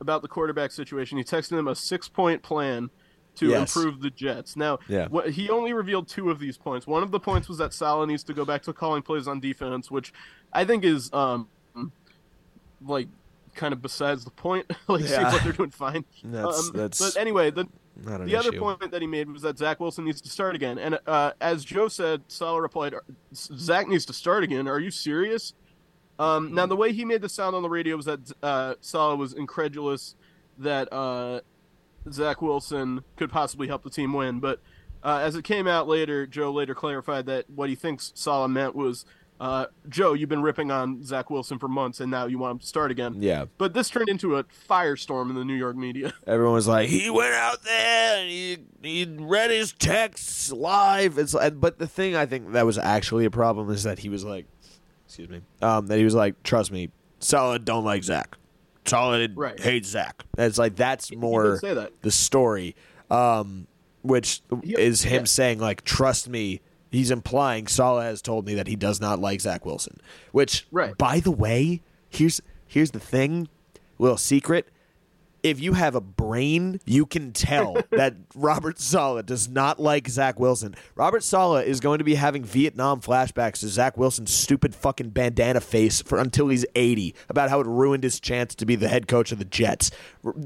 about 0.00 0.22
the 0.22 0.28
quarterback 0.28 0.70
situation. 0.72 1.18
He 1.18 1.24
texted 1.24 1.58
him 1.58 1.68
a 1.68 1.74
six 1.74 2.08
point 2.08 2.42
plan 2.42 2.90
to 3.36 3.48
Yes. 3.48 3.74
improve 3.74 4.00
the 4.00 4.10
Jets. 4.10 4.56
Now, 4.56 4.78
Yeah. 4.88 5.08
what, 5.08 5.30
he 5.30 5.50
only 5.50 5.72
revealed 5.72 6.06
two 6.08 6.30
of 6.30 6.38
these 6.38 6.56
points. 6.56 6.86
One 6.86 7.02
of 7.02 7.10
the 7.10 7.18
points 7.18 7.48
was 7.48 7.58
that 7.58 7.72
Saleh 7.74 8.06
needs 8.06 8.22
to 8.24 8.32
go 8.34 8.44
back 8.44 8.62
to 8.62 8.72
calling 8.72 9.02
plays 9.02 9.26
on 9.26 9.40
defense, 9.40 9.90
which 9.90 10.12
I 10.52 10.64
think 10.64 10.84
is 10.84 11.12
um, 11.12 11.48
like 12.84 13.08
kind 13.54 13.72
of 13.72 13.82
besides 13.82 14.24
the 14.24 14.30
point. 14.30 14.66
like, 14.88 15.04
see 15.04 15.16
what 15.22 15.42
they're 15.42 15.52
doing 15.52 15.70
fine. 15.70 16.04
That's- 16.24 16.68
Um, 16.68 16.76
that's 16.76 16.98
But 17.14 17.20
anyway, 17.20 17.50
the 17.50 17.66
Not 17.96 18.20
an 18.20 18.26
the 18.26 18.36
other 18.36 18.52
point 18.52 18.90
that 18.90 19.00
he 19.00 19.06
made 19.06 19.30
was 19.30 19.42
that 19.42 19.56
Zach 19.56 19.78
Wilson 19.78 20.04
needs 20.04 20.20
to 20.20 20.28
start 20.28 20.54
again. 20.54 20.78
And 20.78 20.98
uh, 21.06 21.32
as 21.40 21.64
Joe 21.64 21.88
said, 21.88 22.22
Saleh 22.28 22.60
replied, 22.60 22.94
"Zach 23.34 23.86
needs 23.88 24.04
to 24.06 24.12
start 24.12 24.42
again. 24.42 24.66
Are 24.66 24.80
you 24.80 24.90
serious?" 24.90 25.54
Um, 26.18 26.54
now, 26.54 26.66
the 26.66 26.76
way 26.76 26.92
he 26.92 27.04
made 27.04 27.22
the 27.22 27.28
sound 27.28 27.56
on 27.56 27.62
the 27.62 27.68
radio 27.68 27.96
was 27.96 28.06
that 28.06 28.20
uh, 28.42 28.74
Saleh 28.80 29.18
was 29.18 29.32
incredulous 29.32 30.14
that 30.58 30.92
uh, 30.92 31.40
Zach 32.10 32.40
Wilson 32.40 33.02
could 33.16 33.30
possibly 33.30 33.66
help 33.66 33.82
the 33.82 33.90
team 33.90 34.12
win. 34.12 34.40
But 34.40 34.60
uh, 35.02 35.20
as 35.22 35.34
it 35.36 35.42
came 35.42 35.66
out 35.66 35.88
later, 35.88 36.26
Joe 36.26 36.52
later 36.52 36.74
clarified 36.74 37.26
that 37.26 37.48
what 37.50 37.68
he 37.68 37.74
thinks 37.74 38.12
Saleh 38.14 38.50
meant 38.50 38.74
was, 38.74 39.04
uh, 39.40 39.66
"Joe, 39.88 40.12
you've 40.14 40.28
been 40.28 40.42
ripping 40.42 40.70
on 40.70 41.02
Zach 41.02 41.28
Wilson 41.30 41.58
for 41.58 41.68
months, 41.68 42.00
and 42.00 42.10
now 42.10 42.26
you 42.26 42.38
want 42.38 42.52
him 42.52 42.58
to 42.60 42.66
start 42.66 42.90
again." 42.90 43.16
Yeah. 43.18 43.46
But 43.58 43.74
this 43.74 43.90
turned 43.90 44.08
into 44.08 44.36
a 44.36 44.44
firestorm 44.44 45.28
in 45.30 45.34
the 45.36 45.44
New 45.44 45.54
York 45.54 45.76
media. 45.76 46.12
Everyone 46.26 46.54
was 46.54 46.68
like, 46.68 46.88
he 46.88 47.10
went 47.10 47.34
out 47.34 47.62
there 47.64 48.18
and 48.18 48.30
he 48.30 48.58
he 48.82 49.04
read 49.18 49.50
his 49.50 49.72
texts 49.72 50.50
live. 50.52 51.18
It's 51.18 51.34
like, 51.34 51.60
but 51.60 51.78
the 51.78 51.86
thing 51.86 52.14
I 52.16 52.26
think 52.26 52.52
that 52.52 52.64
was 52.66 52.78
actually 52.78 53.24
a 53.24 53.30
problem 53.30 53.70
is 53.70 53.82
that 53.82 53.98
he 53.98 54.08
was 54.08 54.24
like, 54.24 54.46
excuse 55.06 55.28
me, 55.28 55.40
um, 55.62 55.86
that 55.88 55.98
he 55.98 56.04
was 56.04 56.14
like, 56.14 56.42
trust 56.42 56.70
me, 56.72 56.90
Saleh 57.18 57.64
don't 57.64 57.84
like 57.84 58.04
Zach. 58.04 58.36
Saleh 58.86 59.30
Right. 59.34 59.58
hates 59.58 59.88
Zach. 59.88 60.24
And 60.36 60.46
it's 60.46 60.58
like 60.58 60.76
that's 60.76 61.10
more 61.14 61.58
say 61.58 61.74
that. 61.74 61.92
the 62.02 62.10
story, 62.10 62.76
um, 63.10 63.66
which 64.02 64.42
He- 64.62 64.74
is 64.74 65.02
him 65.02 65.22
yeah. 65.22 65.24
saying 65.24 65.58
like, 65.58 65.82
trust 65.84 66.28
me. 66.28 66.60
He's 66.94 67.10
implying 67.10 67.66
Saleh 67.66 68.04
has 68.04 68.22
told 68.22 68.46
me 68.46 68.54
that 68.54 68.66
he 68.66 68.76
does 68.76 69.00
not 69.00 69.18
like 69.18 69.40
Zach 69.40 69.64
Wilson. 69.66 70.00
Which, 70.32 70.66
Right. 70.70 70.96
by 70.96 71.20
the 71.20 71.30
way, 71.32 71.82
here's 72.08 72.40
here's 72.66 72.90
the 72.92 73.00
thing, 73.00 73.48
little 73.98 74.16
secret. 74.18 74.68
If 75.42 75.60
you 75.60 75.74
have 75.74 75.94
a 75.94 76.00
brain, 76.00 76.80
you 76.86 77.04
can 77.04 77.32
tell 77.32 77.76
that 77.90 78.14
Robert 78.34 78.78
Saleh 78.80 79.26
does 79.26 79.46
not 79.46 79.78
like 79.78 80.08
Zach 80.08 80.40
Wilson. 80.40 80.74
Robert 80.94 81.22
Saleh 81.22 81.66
is 81.66 81.80
going 81.80 81.98
to 81.98 82.04
be 82.04 82.14
having 82.14 82.42
Vietnam 82.42 83.02
flashbacks 83.02 83.60
to 83.60 83.68
Zach 83.68 83.98
Wilson's 83.98 84.32
stupid 84.32 84.74
fucking 84.74 85.10
bandana 85.10 85.60
face 85.60 86.00
for 86.00 86.18
until 86.18 86.48
he's 86.48 86.64
80 86.74 87.14
about 87.28 87.50
how 87.50 87.60
it 87.60 87.66
ruined 87.66 88.04
his 88.04 88.20
chance 88.20 88.54
to 88.54 88.64
be 88.64 88.74
the 88.74 88.88
head 88.88 89.06
coach 89.06 89.32
of 89.32 89.38
the 89.38 89.44
Jets. 89.44 89.90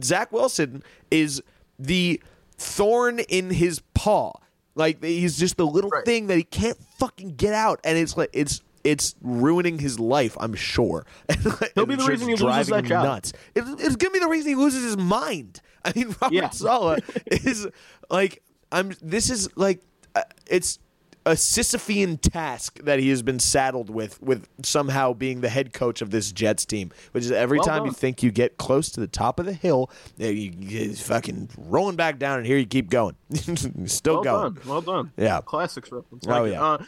Zach 0.03 0.33
Wilson 0.33 0.83
is 1.13 1.43
the 1.79 2.21
thorn 2.57 3.21
in 3.21 3.51
his 3.51 3.81
paw. 3.95 4.33
Like 4.79 5.03
he's 5.05 5.37
just 5.37 5.57
the 5.59 5.67
little 5.67 5.91
Right. 5.91 6.05
thing 6.05 6.29
that 6.29 6.37
he 6.39 6.45
can't 6.45 6.79
fucking 6.99 7.35
get 7.37 7.53
out, 7.53 7.81
and 7.85 7.99
it's 7.99 8.17
like 8.17 8.31
it's 8.33 8.63
it's 8.85 9.17
ruining 9.21 9.79
his 9.81 9.99
life. 9.99 10.37
I'm 10.41 10.55
sure. 10.55 11.05
He'll 11.75 11.85
be 11.85 11.97
the 11.97 12.03
It's 12.03 12.09
reason 12.09 12.29
he 12.29 12.37
loses 12.37 12.69
that 12.69 12.85
job. 12.85 13.05
nuts. 13.05 13.33
It, 13.55 13.65
it's 13.81 13.97
gonna 13.97 14.13
be 14.13 14.21
the 14.21 14.29
reason 14.29 14.51
he 14.51 14.55
loses 14.55 14.85
his 14.85 14.97
mind. 14.97 15.61
I 15.85 15.93
mean, 15.97 16.15
Robert 16.23 16.35
Yeah. 16.35 16.51
Saleh 16.51 17.01
is 17.27 17.67
like 18.09 18.43
I'm. 18.71 18.93
This 19.03 19.31
is 19.31 19.49
like 19.57 19.81
uh, 20.15 20.23
it's 20.47 20.79
a 21.29 21.35
Sisyphean 21.35 22.19
task 22.21 22.79
that 22.85 22.99
he 22.99 23.11
has 23.11 23.23
been 23.23 23.39
saddled 23.39 23.91
with, 23.91 24.21
with 24.23 24.49
somehow 24.63 25.13
being 25.13 25.41
the 25.43 25.49
head 25.49 25.73
coach 25.73 26.01
of 26.01 26.11
this 26.11 26.33
Jets 26.33 26.65
team. 26.65 26.91
Which 27.13 27.25
is 27.25 27.31
every 27.33 27.59
Well 27.59 27.67
time 27.67 27.85
you 27.85 27.91
done. 27.91 27.95
think 27.95 28.09
think 28.09 28.23
you 28.23 28.31
get 28.31 28.57
close 28.57 28.89
to 28.93 29.01
the 29.01 29.07
top 29.07 29.39
of 29.39 29.45
the 29.47 29.53
hill, 29.53 29.91
you, 30.17 30.29
you, 30.29 30.53
you 30.59 30.95
fucking 30.95 31.51
rolling 31.59 31.97
back 31.97 32.19
down, 32.19 32.39
and 32.39 32.47
here 32.47 32.57
you 32.57 32.65
keep 32.67 32.89
going, 32.89 33.15
still 33.87 34.15
well 34.15 34.25
going. 34.25 34.55
done. 34.55 34.63
Well 34.67 34.81
done. 34.81 35.13
Yeah. 35.19 35.41
Classics 35.45 35.93
reference. 35.93 36.27
Oh, 36.27 36.31
Like 36.31 36.47
it. 36.49 36.53
yeah. 36.53 36.65
Uh, 36.65 36.85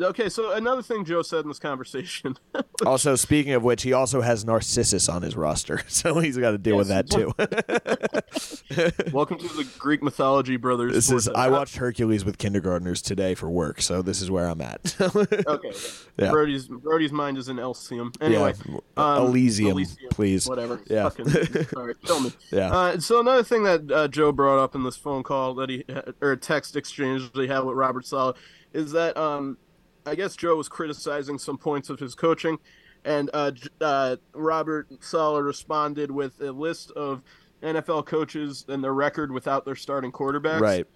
okay, 0.00 0.28
so 0.28 0.52
another 0.52 0.82
thing 0.82 1.04
Joe 1.04 1.22
said 1.22 1.40
in 1.44 1.48
this 1.48 1.58
conversation. 1.58 2.36
Also, 2.86 3.14
speaking 3.14 3.52
of 3.52 3.62
which, 3.62 3.82
he 3.82 3.92
also 3.92 4.22
has 4.22 4.46
Narcissus 4.46 5.06
on 5.10 5.20
his 5.20 5.36
roster, 5.36 5.82
so 5.88 6.18
he's 6.18 6.38
got 6.38 6.52
to 6.52 6.58
deal 6.58 6.78
with 6.78 6.88
that 6.88 7.10
too. 7.10 7.34
Welcome 9.12 9.36
to 9.36 9.48
the 9.48 9.68
Greek 9.78 10.02
mythology 10.02 10.56
brothers. 10.56 10.94
This 10.94 11.10
is 11.10 11.28
I 11.28 11.48
watched 11.50 11.76
Hercules 11.76 12.24
with 12.24 12.38
kindergartners 12.38 13.02
today 13.02 13.34
for 13.34 13.50
work, 13.50 13.82
so 13.82 14.00
this 14.00 14.22
is 14.22 14.30
where 14.30 14.46
I'm 14.46 14.62
at. 14.62 14.96
Okay. 15.00 15.72
Yeah. 16.18 16.30
Brody's 16.30 16.68
Brody's 16.68 17.12
mind 17.12 17.36
is 17.36 17.50
in 17.50 17.58
Elysium. 17.58 18.12
Anyway, 18.22 18.54
Yeah. 18.66 18.78
um, 18.96 19.26
Elysium, 19.26 19.78
please. 20.10 20.48
Whatever. 20.48 20.80
Yeah. 20.86 21.10
Fucking, 21.10 21.64
sorry, 21.66 21.94
kill 22.02 22.20
me. 22.20 22.32
Yeah. 22.50 22.72
Uh, 22.72 22.98
so 22.98 23.20
another 23.20 23.42
thing 23.42 23.64
that 23.64 23.92
uh, 23.92 24.08
Joe 24.08 24.32
brought 24.32 24.62
up 24.62 24.74
in 24.74 24.82
this 24.84 24.96
phone 24.96 25.22
call 25.22 25.54
that 25.56 25.68
he 25.68 25.84
or 26.22 26.34
text 26.36 26.76
exchange 26.76 27.30
that 27.32 27.42
he 27.42 27.46
had 27.46 27.60
with 27.60 27.76
Robert 27.76 28.06
Saleh 28.06 28.36
is 28.72 28.92
that 28.92 29.16
um, 29.18 29.58
I 30.06 30.14
guess 30.14 30.36
Joe 30.36 30.56
was 30.56 30.68
criticizing 30.68 31.38
some 31.38 31.58
points 31.58 31.90
of 31.90 31.98
his 31.98 32.14
coaching, 32.14 32.58
and 33.04 33.30
uh, 33.32 33.52
uh, 33.80 34.16
Robert 34.34 34.88
Saleh 35.02 35.44
responded 35.44 36.10
with 36.10 36.40
a 36.40 36.52
list 36.52 36.90
of 36.92 37.22
NFL 37.62 38.06
coaches 38.06 38.64
and 38.68 38.82
their 38.82 38.94
record 38.94 39.32
without 39.32 39.64
their 39.64 39.76
starting 39.76 40.12
quarterbacks. 40.12 40.60
right. 40.60 40.86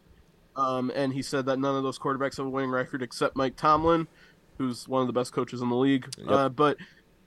Um, 0.56 0.92
and 0.94 1.12
he 1.12 1.20
said 1.20 1.46
that 1.46 1.58
none 1.58 1.74
of 1.74 1.82
those 1.82 1.98
quarterbacks 1.98 2.36
have 2.36 2.46
a 2.46 2.48
winning 2.48 2.70
record 2.70 3.02
except 3.02 3.34
Mike 3.34 3.56
Tomlin, 3.56 4.06
who's 4.56 4.86
one 4.86 5.00
of 5.00 5.08
the 5.08 5.12
best 5.12 5.32
coaches 5.32 5.60
in 5.60 5.68
the 5.68 5.74
league. 5.74 6.08
Uh, 6.28 6.48
but 6.48 6.76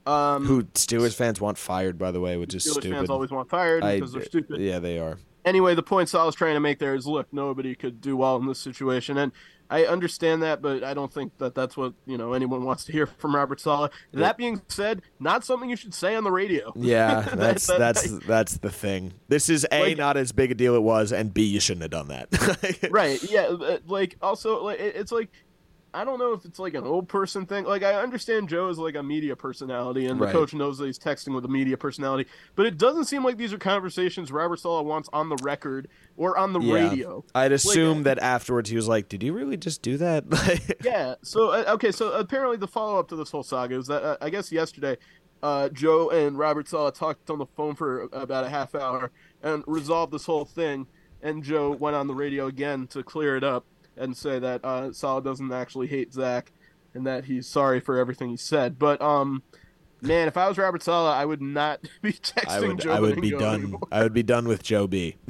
um, 0.06 0.46
Who 0.46 0.64
Steelers 0.64 1.14
fans 1.14 1.42
want 1.42 1.58
fired, 1.58 1.98
by 1.98 2.12
the 2.12 2.22
way, 2.22 2.38
which 2.38 2.56
is 2.56 2.64
Steelers 2.64 2.72
stupid. 2.72 2.92
fans 2.94 3.10
always 3.10 3.30
want 3.30 3.50
fired 3.50 3.84
I- 3.84 3.96
because 3.96 4.14
they're 4.14 4.24
stupid. 4.24 4.62
Yeah, 4.62 4.80
they 4.80 4.98
are. 5.00 5.18
Anyway, 5.44 5.76
the 5.76 5.84
point 5.84 6.10
Sal 6.10 6.26
was 6.26 6.36
trying 6.36 6.56
to 6.56 6.60
make 6.60 6.78
there 6.78 6.94
is, 6.94 7.08
look, 7.08 7.28
nobody 7.32 7.74
could 7.74 8.02
do 8.02 8.18
well 8.18 8.36
in 8.36 8.48
this 8.48 8.60
situation, 8.60 9.18
and 9.18 9.32
I 9.70 9.86
understand 9.86 10.44
that, 10.44 10.62
but 10.62 10.84
I 10.84 10.94
don't 10.94 11.12
think 11.14 11.38
that 11.40 11.54
that's 11.56 11.76
what 11.76 11.94
you 12.06 12.18
know 12.18 12.34
anyone 12.34 12.64
wants 12.64 12.86
to 12.86 12.92
hear 12.92 13.06
from 13.06 13.36
Robert 13.36 13.60
Saleh. 13.60 13.92
That 14.14 14.38
being 14.38 14.62
said, 14.70 15.02
not 15.20 15.44
something 15.44 15.70
you 15.70 15.76
should 15.76 15.94
say 15.94 16.16
on 16.16 16.24
the 16.24 16.32
radio. 16.32 16.72
Yeah, 16.76 17.22
that's 17.36 17.68
That- 17.68 17.78
that- 17.80 17.96
that's 17.96 18.26
that's 18.26 18.58
the 18.60 18.70
thing. 18.72 19.14
This 19.28 19.50
is 19.50 19.66
a 19.72 19.82
Like- 19.82 19.98
not 19.98 20.16
as 20.18 20.32
big 20.32 20.52
a 20.52 20.56
deal 20.56 20.76
it 20.76 20.84
was, 20.84 21.12
and 21.12 21.34
b 21.34 21.44
you 21.44 21.60
shouldn't 21.60 21.82
have 21.82 21.92
done 21.92 22.08
that. 22.08 22.88
right. 22.92 23.22
Yeah. 23.30 23.48
uh, 23.48 23.78
Like 23.88 24.16
also, 24.22 24.64
like 24.64 24.80
it's 24.80 25.12
like 25.12 25.30
I 25.94 26.04
don't 26.04 26.20
know 26.20 26.34
if 26.34 26.46
it's 26.46 26.60
like 26.60 26.74
an 26.76 26.84
old 26.84 27.08
person 27.08 27.46
thing. 27.46 27.64
Like 27.66 27.82
I 27.82 27.94
understand 27.96 28.50
Joe 28.50 28.70
is 28.70 28.78
like 28.78 28.96
a 28.96 29.02
media 29.04 29.36
personality, 29.36 30.06
and 30.08 30.20
the 30.20 30.26
Right. 30.26 30.32
coach 30.34 30.54
knows 30.54 30.78
that 30.78 30.86
he's 30.86 31.00
texting 31.00 31.34
with 31.34 31.46
a 31.46 31.48
media 31.48 31.78
personality, 31.78 32.30
but 32.56 32.66
it 32.66 32.78
doesn't 32.78 33.06
seem 33.06 33.24
like 33.24 33.38
these 33.38 33.54
are 33.54 33.58
conversations 33.58 34.32
Robert 34.32 34.60
Saleh 34.60 34.86
wants 34.86 35.10
on 35.14 35.30
the 35.30 35.38
record 35.42 35.88
or 36.18 36.38
on 36.38 36.54
the 36.54 36.60
Yeah. 36.60 36.74
radio. 36.74 37.24
I'd 37.34 37.52
assume 37.52 37.98
Like, 38.00 38.04
that 38.06 38.20
afterwards 38.20 38.70
he 38.70 38.76
was 38.76 38.88
like, 38.88 39.10
"Did 39.10 39.24
you 39.24 39.34
really 39.34 39.58
just 39.58 39.82
do 39.82 39.98
that?" 39.98 40.30
Like- 40.32 40.82
Yeah. 40.84 41.16
So 41.24 41.50
uh, 41.50 41.64
okay. 41.76 41.92
So 41.92 42.12
apparently 42.12 42.58
the 42.58 42.68
follow 42.68 43.00
up 43.00 43.08
to 43.10 43.16
this 43.16 43.32
whole 43.32 43.44
saga 43.44 43.76
is 43.78 43.88
that 43.88 44.04
uh, 44.04 44.18
I 44.22 44.30
guess 44.30 44.52
yesterday, 44.52 44.98
uh, 45.42 45.70
Joe 45.70 46.10
and 46.10 46.38
Robert 46.38 46.68
Saleh 46.68 46.94
talked 46.94 47.30
on 47.30 47.40
the 47.40 47.46
phone 47.56 47.76
for 47.76 48.02
about 48.12 48.44
a 48.44 48.50
half 48.50 48.76
hour 48.76 49.10
and 49.42 49.64
resolved 49.68 50.12
this 50.12 50.26
whole 50.26 50.46
thing. 50.46 50.88
And 51.24 51.44
Joe 51.44 51.72
went 51.72 51.96
on 51.96 52.06
the 52.08 52.14
radio 52.14 52.46
again 52.46 52.86
to 52.88 53.02
clear 53.04 53.36
it 53.38 53.44
up 53.44 53.66
and 53.98 54.16
say 54.16 54.40
that 54.40 54.64
uh, 54.64 54.92
Saleh 54.92 55.24
doesn't 55.24 55.52
actually 55.52 55.88
hate 55.88 56.14
Zach 56.14 56.52
and 56.94 57.06
that 57.06 57.26
he's 57.26 57.48
sorry 57.48 57.80
for 57.80 57.98
everything 57.98 58.30
he 58.30 58.38
said. 58.38 58.80
But 58.80 59.02
um, 59.02 59.44
man, 60.02 60.28
if 60.28 60.38
I 60.38 60.48
was 60.48 60.58
Robert 60.58 60.84
Saleh, 60.84 61.14
I 61.16 61.26
would 61.26 61.42
not 61.42 61.82
be 62.02 62.14
texting 62.14 62.48
I 62.48 62.60
would 62.62 62.80
Joe. 62.80 62.92
I 62.92 63.00
would 63.00 63.22
be 63.22 63.32
done. 63.32 63.62
anymore. 63.62 63.88
I 63.92 64.04
would 64.04 64.14
be 64.14 64.24
done 64.24 64.48
with 64.48 64.64
Joe 64.64 64.88
B. 64.88 65.16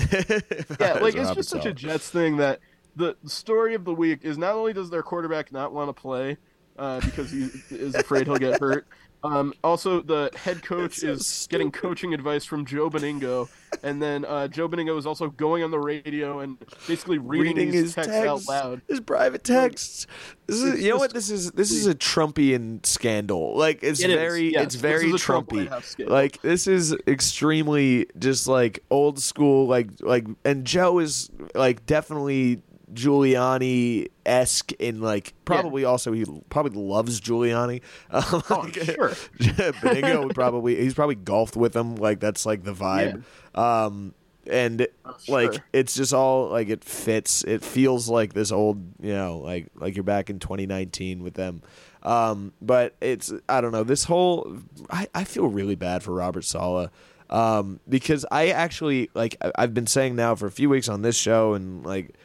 Yeah, 0.80 0.94
like 0.94 1.16
it's 1.16 1.28
Robert 1.28 1.36
just 1.36 1.50
such 1.50 1.66
a 1.66 1.74
Jets 1.74 2.10
thing 2.10 2.38
that 2.38 2.60
the 2.96 3.16
story 3.26 3.74
of 3.76 3.86
the 3.86 3.94
week 3.94 4.20
is 4.24 4.38
not 4.38 4.56
only 4.56 4.74
does 4.74 4.90
their 4.90 5.04
quarterback 5.04 5.52
not 5.52 5.74
want 5.74 5.90
to 5.90 5.94
play 5.94 6.38
uh, 6.78 7.00
because 7.02 7.32
he 7.32 7.50
is 7.72 7.96
afraid 7.96 8.28
he'll 8.28 8.38
get 8.38 8.60
hurt. 8.60 8.88
Um, 9.24 9.54
also, 9.64 10.02
the 10.02 10.32
head 10.36 10.64
coach 10.64 10.98
so 10.98 11.08
is 11.10 11.48
getting 11.50 11.72
coaching 11.72 12.14
advice 12.14 12.46
from 12.46 12.66
Joe 12.66 12.90
Benigno, 12.90 13.50
and 13.84 14.02
then 14.02 14.26
uh, 14.26 14.48
Joe 14.48 14.70
Benigno 14.70 14.98
is 14.98 15.06
also 15.06 15.30
going 15.30 15.64
on 15.64 15.72
the 15.72 15.80
radio 15.80 16.40
and 16.40 16.58
basically 16.88 17.18
reading, 17.18 17.56
reading 17.58 17.74
his 17.74 17.96
texts 17.96 18.14
texts, 18.14 18.50
out 18.50 18.64
loud. 18.66 18.82
his 18.88 19.00
private 19.00 19.44
texts. 19.44 20.08
This 20.46 20.62
is, 20.62 20.82
you 20.82 20.92
know 20.92 20.98
what 20.98 21.14
this 21.14 21.30
is? 21.30 21.52
This 21.52 21.72
is 21.72 21.88
a 21.88 21.96
Trumpian 21.96 22.86
scandal. 22.86 23.58
Like 23.58 23.80
it's 23.82 24.00
It 24.02 24.08
very, 24.08 24.54
yes. 24.54 24.64
it's 24.64 24.76
very 24.76 25.12
Trump 25.14 25.50
Trumpy. 25.50 25.84
Scandal. 25.84 26.14
Like 26.14 26.42
this 26.42 26.68
is 26.68 26.96
extremely 27.08 28.08
just 28.18 28.48
like 28.48 28.84
old 28.90 29.20
school. 29.20 29.68
Like 29.68 29.90
like, 30.00 30.26
and 30.46 30.64
Joe 30.64 31.00
is 31.00 31.30
like 31.54 31.86
definitely 31.86 32.62
Giuliani 32.94 34.08
esque 34.26 34.72
in 34.74 35.02
like 35.02 35.34
probably 35.46 35.84
also 35.86 36.12
he 36.14 36.26
probably 36.50 36.80
loves 36.82 37.20
Giuliani. 37.22 37.82
Um, 38.12 38.44
Oh, 38.50 38.60
like, 38.64 38.74
sure. 38.76 39.10
Benigno 39.40 40.26
would 40.26 40.36
probably 40.36 40.76
he's 40.76 40.94
probably 40.94 41.16
golfed 41.16 41.56
with 41.56 41.76
him. 41.76 41.96
Like 41.96 42.20
that's 42.20 42.46
like 42.46 42.64
the 42.64 42.74
vibe. 42.74 43.24
Um, 43.56 44.14
and 44.50 44.88
Oh, 45.06 45.16
like 45.28 45.54
sure. 45.54 45.66
it's 45.74 45.94
just 45.96 46.14
all 46.14 46.50
like 46.50 46.70
it 46.70 46.84
fits. 46.84 47.44
It 47.44 47.64
feels 47.64 48.08
like 48.10 48.34
this 48.34 48.52
old, 48.52 48.82
you 49.02 49.14
know, 49.14 49.40
like 49.40 49.68
like 49.76 49.96
you're 49.96 50.04
back 50.04 50.30
in 50.30 50.40
2019 50.40 51.24
with 51.24 51.34
them. 51.34 51.62
Um, 52.04 52.54
but 52.62 52.96
it's 53.02 53.34
I 53.50 53.60
don't 53.60 53.74
know. 53.74 53.84
This 53.84 54.06
whole 54.06 54.60
I, 54.90 55.08
I 55.14 55.24
feel 55.26 55.48
really 55.48 55.76
bad 55.76 56.04
for 56.04 56.14
Robert 56.14 56.46
Saleh. 56.46 56.90
Um, 57.30 57.82
because 57.90 58.26
I 58.32 58.50
actually 58.52 59.10
like 59.14 59.36
I've 59.56 59.74
been 59.74 59.88
saying 59.88 60.16
now 60.16 60.36
for 60.36 60.46
a 60.46 60.52
few 60.52 60.70
weeks 60.70 60.88
on 60.88 61.02
this 61.02 61.18
show 61.18 61.54
and 61.56 61.86
like 61.86 62.16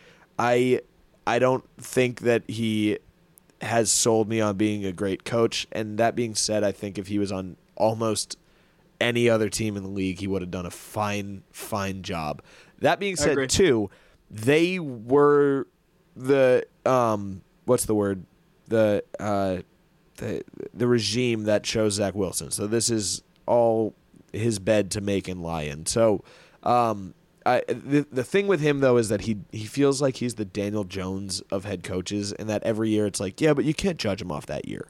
I 0.42 0.80
I 1.24 1.38
don't 1.38 1.64
think 1.78 2.20
that 2.22 2.42
he 2.48 2.98
has 3.60 3.92
sold 3.92 4.28
me 4.28 4.40
on 4.40 4.56
being 4.56 4.84
a 4.84 4.92
great 4.92 5.24
coach. 5.24 5.68
And 5.70 5.98
that 5.98 6.16
being 6.16 6.34
said, 6.34 6.64
I 6.64 6.72
think 6.72 6.98
if 6.98 7.06
he 7.06 7.20
was 7.20 7.30
on 7.30 7.56
almost 7.76 8.36
any 9.00 9.28
other 9.28 9.48
team 9.48 9.76
in 9.76 9.84
the 9.84 9.88
league, 9.88 10.18
he 10.18 10.26
would 10.26 10.42
have 10.42 10.50
done 10.50 10.66
a 10.66 10.70
fine, 10.70 11.44
fine 11.52 12.02
job. 12.02 12.42
That 12.80 12.98
being 12.98 13.14
said, 13.14 13.36
too, 13.46 13.88
they 14.30 14.80
were 14.80 15.68
the 16.16 16.66
um, 16.84 17.42
what's 17.64 17.84
the 17.84 17.94
word? 17.94 18.26
The 18.66 19.04
uh, 19.20 19.58
the 20.16 20.42
the 20.74 20.88
regime 20.88 21.44
that 21.44 21.62
chose 21.62 21.94
Zach 21.94 22.16
Wilson. 22.16 22.50
So 22.50 22.66
this 22.66 22.90
is 22.90 23.22
all 23.46 23.94
his 24.32 24.58
bed 24.58 24.90
to 24.92 25.00
make 25.00 25.28
and 25.28 25.40
lie 25.40 25.62
in. 25.62 25.86
So 25.86 26.24
um, 26.64 27.14
I, 27.46 27.62
the 27.68 28.06
the 28.12 28.24
thing 28.24 28.46
with 28.46 28.60
him 28.60 28.80
though 28.80 28.96
is 28.96 29.08
that 29.08 29.22
he 29.22 29.38
he 29.50 29.64
feels 29.66 30.00
like 30.02 30.16
he's 30.16 30.34
the 30.36 30.44
Daniel 30.44 30.84
Jones 30.84 31.40
of 31.50 31.64
head 31.64 31.82
coaches, 31.82 32.32
and 32.32 32.48
that 32.48 32.62
every 32.62 32.90
year 32.90 33.06
it's 33.06 33.20
like, 33.20 33.40
yeah, 33.40 33.52
but 33.54 33.64
you 33.64 33.74
can't 33.74 33.98
judge 33.98 34.20
him 34.22 34.30
off 34.32 34.46
that 34.46 34.68
year. 34.68 34.88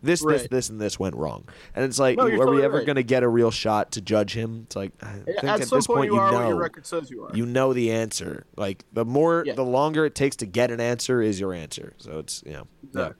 This, 0.00 0.20
this, 0.20 0.42
Right. 0.42 0.50
this, 0.50 0.68
and 0.70 0.80
this 0.80 0.96
went 1.00 1.16
wrong, 1.16 1.44
and 1.74 1.84
it's 1.84 1.98
like, 1.98 2.18
No, 2.18 2.26
are 2.26 2.30
you're 2.30 2.46
we 2.50 2.62
ever 2.62 2.76
right. 2.76 2.86
going 2.86 2.94
to 2.96 3.02
get 3.02 3.24
a 3.24 3.28
real 3.28 3.50
shot 3.50 3.90
to 3.92 4.00
judge 4.00 4.32
him? 4.32 4.62
It's 4.66 4.76
like, 4.76 4.92
I 5.02 5.14
think 5.14 5.38
At 5.38 5.44
at, 5.62 5.66
some 5.66 5.78
this 5.78 5.88
point, 5.88 5.98
point, 5.98 6.12
you, 6.12 6.18
are 6.20 6.30
know, 6.30 6.38
what 6.38 6.48
your 6.50 6.56
record 6.56 6.86
says 6.86 7.10
you 7.10 7.24
are. 7.24 7.34
you 7.34 7.44
know 7.44 7.72
the 7.72 7.90
answer. 7.90 8.44
Like 8.56 8.84
the 8.92 9.04
more, 9.04 9.42
Yeah. 9.44 9.54
the 9.54 9.64
longer 9.64 10.04
it 10.06 10.14
takes 10.14 10.36
to 10.36 10.46
get 10.46 10.70
an 10.70 10.78
answer 10.80 11.20
is 11.20 11.40
your 11.40 11.52
answer. 11.52 11.94
So 11.98 12.20
it's 12.20 12.44
you 12.46 12.52
know, 12.52 12.66
yeah. 12.94 13.10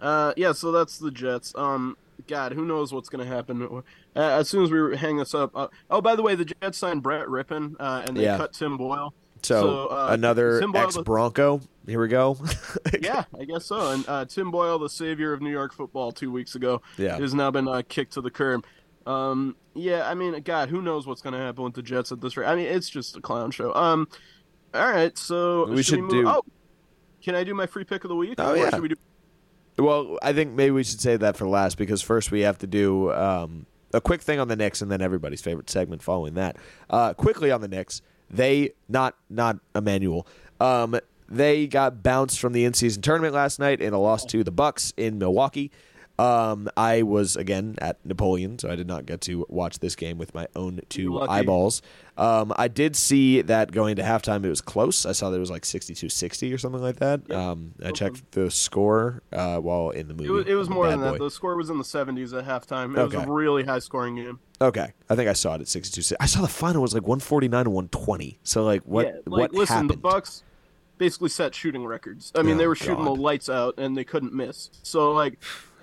Uh, 0.00 0.32
yeah, 0.38 0.52
so 0.52 0.72
that's 0.72 0.96
the 0.96 1.10
Jets. 1.10 1.52
Um, 1.54 1.98
God, 2.26 2.52
who 2.52 2.64
knows 2.64 2.94
what's 2.94 3.10
going 3.10 3.22
to 3.26 3.30
happen? 3.30 3.82
Uh, 4.16 4.20
as 4.20 4.48
soon 4.48 4.64
as 4.64 4.70
we 4.70 4.96
hang 4.96 5.16
this 5.18 5.34
up. 5.34 5.52
Uh, 5.54 5.68
oh, 5.90 6.00
by 6.00 6.16
the 6.16 6.22
way, 6.22 6.34
the 6.34 6.44
Jets 6.44 6.78
signed 6.78 7.02
Brett 7.02 7.26
Rypien, 7.28 7.76
uh, 7.78 8.02
and 8.06 8.16
they 8.16 8.24
Yeah. 8.24 8.36
cut 8.38 8.52
Tim 8.52 8.76
Boyle. 8.76 9.14
So, 9.42 9.60
So, 9.62 9.86
uh, 9.86 10.08
another 10.10 10.60
ex 10.74 10.96
Bronco. 10.98 11.60
Here 11.86 12.00
we 12.00 12.08
go. 12.08 12.36
Yeah, 13.00 13.24
I 13.38 13.44
guess 13.44 13.64
so. 13.66 13.90
And 13.92 14.04
uh, 14.08 14.24
Tim 14.26 14.50
Boyle, 14.50 14.78
the 14.78 14.88
savior 14.90 15.32
of 15.32 15.40
New 15.40 15.50
York 15.50 15.72
football 15.72 16.12
two 16.12 16.30
weeks 16.30 16.54
ago, 16.56 16.82
Yeah. 16.98 17.16
has 17.18 17.32
now 17.34 17.50
been 17.50 17.66
uh, 17.68 17.82
kicked 17.88 18.12
to 18.14 18.20
the 18.20 18.30
curb. 18.30 18.64
Um, 19.06 19.56
yeah, 19.74 20.08
I 20.08 20.14
mean, 20.14 20.38
God, 20.42 20.68
who 20.68 20.82
knows 20.82 21.06
what's 21.06 21.22
going 21.22 21.32
to 21.32 21.38
happen 21.38 21.64
with 21.64 21.74
the 21.74 21.82
Jets 21.82 22.12
at 22.12 22.20
this 22.20 22.36
rate? 22.36 22.46
I 22.46 22.54
mean, 22.54 22.66
it's 22.66 22.88
just 22.90 23.16
a 23.16 23.20
clown 23.20 23.50
show. 23.50 23.72
Um, 23.74 24.08
all 24.74 24.90
right, 24.90 25.16
so 25.16 25.66
We 25.68 25.82
should 25.82 26.00
move- 26.00 26.10
do- 26.10 26.28
Oh, 26.28 26.42
can 27.22 27.34
I 27.34 27.44
do 27.44 27.54
my 27.54 27.66
free 27.66 27.84
pick 27.84 28.04
of 28.04 28.08
the 28.08 28.16
week? 28.16 28.34
Oh, 28.38 28.52
Or 28.52 28.56
yeah. 28.56 28.70
Should 28.70 28.82
we 28.82 28.88
do? 28.88 28.96
Well, 29.78 30.18
I 30.22 30.32
think 30.34 30.52
maybe 30.52 30.72
we 30.72 30.84
should 30.84 31.00
save 31.00 31.20
that 31.20 31.36
for 31.36 31.48
last 31.48 31.78
because 31.78 32.02
first 32.02 32.30
we 32.30 32.40
have 32.40 32.58
to 32.58 32.66
do 32.66 33.10
um, 33.12 33.64
a 33.92 34.00
quick 34.00 34.22
thing 34.22 34.38
on 34.38 34.48
the 34.48 34.56
Knicks 34.56 34.82
and 34.82 34.90
then 34.90 35.00
everybody's 35.00 35.40
favorite 35.40 35.70
segment 35.70 36.02
following 36.02 36.34
that. 36.34 36.56
Uh, 36.88 37.14
quickly 37.14 37.50
on 37.50 37.60
the 37.60 37.68
Knicks, 37.68 38.02
they 38.30 38.70
not 38.88 39.16
not 39.28 39.58
Emmanuel. 39.74 40.26
Um, 40.60 40.98
they 41.28 41.66
got 41.66 42.02
bounced 42.02 42.40
from 42.40 42.52
the 42.52 42.64
in-season 42.64 43.02
tournament 43.02 43.34
last 43.34 43.58
night 43.58 43.80
in 43.80 43.92
a 43.92 44.00
loss 44.00 44.24
to 44.26 44.42
the 44.42 44.50
Bucks 44.50 44.92
in 44.96 45.18
Milwaukee. 45.18 45.70
Um, 46.20 46.68
I 46.76 47.02
was 47.02 47.34
again 47.36 47.76
at 47.78 48.04
Napoleon, 48.04 48.58
so 48.58 48.70
I 48.70 48.76
did 48.76 48.86
not 48.86 49.06
get 49.06 49.22
to 49.22 49.46
watch 49.48 49.78
this 49.78 49.96
game 49.96 50.18
with 50.18 50.34
my 50.34 50.46
own 50.54 50.80
two 50.90 51.18
eyeballs. 51.20 51.80
Um, 52.18 52.52
I 52.56 52.68
did 52.68 52.94
see 52.94 53.40
that 53.40 53.72
going 53.72 53.96
to 53.96 54.02
halftime, 54.02 54.44
it 54.44 54.50
was 54.50 54.60
close. 54.60 55.06
I 55.06 55.12
saw 55.12 55.30
that 55.30 55.36
it 55.36 55.40
was 55.40 55.50
like 55.50 55.62
62-60 55.62 56.52
or 56.52 56.58
something 56.58 56.82
like 56.82 56.96
that. 56.96 57.30
Um, 57.30 57.72
I 57.82 57.92
checked 57.92 58.32
the 58.32 58.50
score 58.50 59.22
uh, 59.32 59.56
while 59.58 59.90
in 59.90 60.08
the 60.08 60.14
movie. 60.14 60.28
It 60.28 60.32
was, 60.32 60.46
it 60.46 60.54
was 60.54 60.68
more 60.68 60.88
than 60.88 61.00
that. 61.00 61.18
The 61.18 61.30
score 61.30 61.56
was 61.56 61.70
in 61.70 61.78
the 61.78 61.84
70s 61.84 62.36
at 62.38 62.44
halftime. 62.44 62.94
It 62.98 63.02
was 63.02 63.14
a 63.14 63.26
really 63.26 63.64
high 63.64 63.78
scoring 63.78 64.16
game. 64.16 64.40
Okay, 64.60 64.92
I 65.08 65.16
think 65.16 65.30
I 65.30 65.32
saw 65.32 65.54
it 65.54 65.62
at 65.62 65.68
62. 65.68 66.16
I 66.20 66.26
saw 66.26 66.42
the 66.42 66.48
final 66.48 66.82
was 66.82 66.92
like 66.92 67.04
149 67.04 67.64
to 67.64 67.70
120. 67.70 68.38
So 68.42 68.62
like 68.64 68.82
what 68.82 69.06
yeah, 69.06 69.12
like 69.24 69.24
what 69.24 69.54
listen, 69.54 69.74
happened? 69.74 69.90
the 69.90 69.96
Bucks 69.96 70.42
basically 70.98 71.30
set 71.30 71.54
shooting 71.54 71.86
records. 71.86 72.30
I 72.34 72.42
mean, 72.42 72.56
Oh, 72.56 72.58
they 72.58 72.66
were 72.66 72.74
shooting 72.76 72.96
God. 72.96 73.06
the 73.06 73.20
lights 73.22 73.48
out 73.48 73.76
and 73.78 73.96
they 73.96 74.04
couldn't 74.04 74.34
miss. 74.34 74.68
So 74.82 75.12
like, 75.12 75.38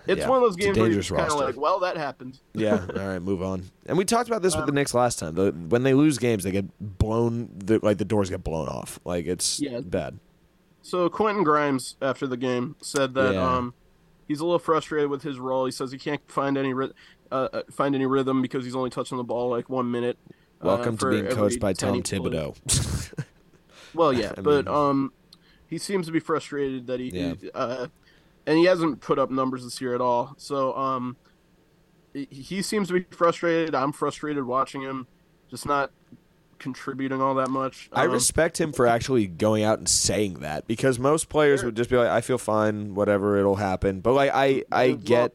it's 0.07 0.21
Yeah, 0.21 0.29
one 0.29 0.37
of 0.37 0.43
those 0.43 0.55
games 0.55 0.77
where 0.77 0.89
you're 0.89 1.01
kind 1.03 1.31
of 1.31 1.39
like, 1.39 1.57
well, 1.57 1.79
that 1.79 1.97
happened. 1.97 2.39
yeah, 2.53 2.85
all 2.97 3.07
right, 3.07 3.21
move 3.21 3.41
on. 3.41 3.63
And 3.85 3.97
we 3.97 4.05
talked 4.05 4.29
about 4.29 4.41
this 4.41 4.53
with 4.55 4.61
Um, 4.63 4.67
the 4.67 4.71
Knicks 4.73 4.93
last 4.93 5.19
time. 5.19 5.35
The, 5.35 5.51
when 5.51 5.83
they 5.83 5.93
lose 5.93 6.17
games, 6.17 6.43
they 6.43 6.51
get 6.51 6.65
blown 6.97 7.49
the, 7.57 7.79
like 7.83 7.97
the 7.97 8.05
doors 8.05 8.29
get 8.29 8.43
blown 8.43 8.67
off. 8.67 8.99
Like 9.05 9.25
it's 9.25 9.59
Yeah. 9.59 9.81
bad. 9.81 10.19
So 10.81 11.09
Quentin 11.09 11.43
Grimes 11.43 11.95
after 12.01 12.27
the 12.27 12.37
game 12.37 12.75
said 12.81 13.13
that 13.15 13.33
Yeah. 13.33 13.55
um, 13.57 13.73
he's 14.27 14.39
a 14.39 14.45
little 14.45 14.59
frustrated 14.59 15.09
with 15.09 15.21
his 15.23 15.37
role. 15.39 15.65
He 15.65 15.71
says 15.71 15.91
he 15.91 15.97
can't 15.97 16.21
find 16.31 16.57
any 16.57 16.73
ry- 16.73 16.91
uh, 17.31 17.49
uh, 17.51 17.61
find 17.71 17.93
any 17.93 18.05
rhythm 18.05 18.41
because 18.41 18.63
he's 18.63 18.75
only 18.75 18.89
touching 18.89 19.17
the 19.17 19.23
ball 19.23 19.49
like 19.49 19.69
one 19.69 19.91
minute. 19.91 20.17
uh, 20.61 20.67
Welcome 20.67 20.97
to 20.99 21.09
being 21.09 21.27
coached 21.27 21.59
by 21.59 21.73
10 21.73 22.01
Tom. 22.01 22.21
Thibodeau. 22.21 22.55
Well, 23.93 24.13
yeah, 24.21 24.33
I 24.37 24.41
but 24.41 24.67
um, 24.67 25.11
he 25.67 25.77
seems 25.77 26.05
to 26.05 26.11
be 26.13 26.19
frustrated 26.19 26.87
that 26.87 26.99
he, 27.01 27.09
Yeah. 27.09 27.33
uh, 27.53 27.87
and 28.47 28.57
he 28.57 28.65
hasn't 28.65 29.01
put 29.01 29.19
up 29.19 29.29
numbers 29.29 29.63
this 29.63 29.79
year 29.79 29.93
at 29.93 30.01
all. 30.01 30.33
So 30.37 30.75
um, 30.75 31.17
he- 32.13 32.61
seems 32.63 32.87
to 32.87 32.93
be 32.95 33.05
frustrated. 33.11 33.75
I'm 33.75 33.91
frustrated 33.91 34.45
watching 34.45 34.81
him, 34.81 35.05
just 35.49 35.65
not 35.65 35.91
contributing 36.59 37.21
all 37.21 37.35
that 37.35 37.49
much. 37.49 37.89
I 37.93 38.05
Um, 38.05 38.11
respect 38.11 38.59
him 38.59 38.71
for 38.73 38.87
actually 38.87 39.27
going 39.27 39.63
out 39.63 39.77
and 39.77 39.87
saying 39.87 40.35
that 40.39 40.65
because 40.67 40.97
most 40.97 41.29
players 41.29 41.63
would 41.63 41.75
just 41.75 41.89
be 41.89 41.97
like, 41.97 42.07
"I 42.09 42.21
feel 42.21 42.39
fine, 42.39 42.95
whatever, 42.95 43.37
it'll 43.37 43.57
happen." 43.57 43.99
But 43.99 44.13
like, 44.13 44.31
I 44.33 44.63
I 44.71 44.91
get 44.93 45.33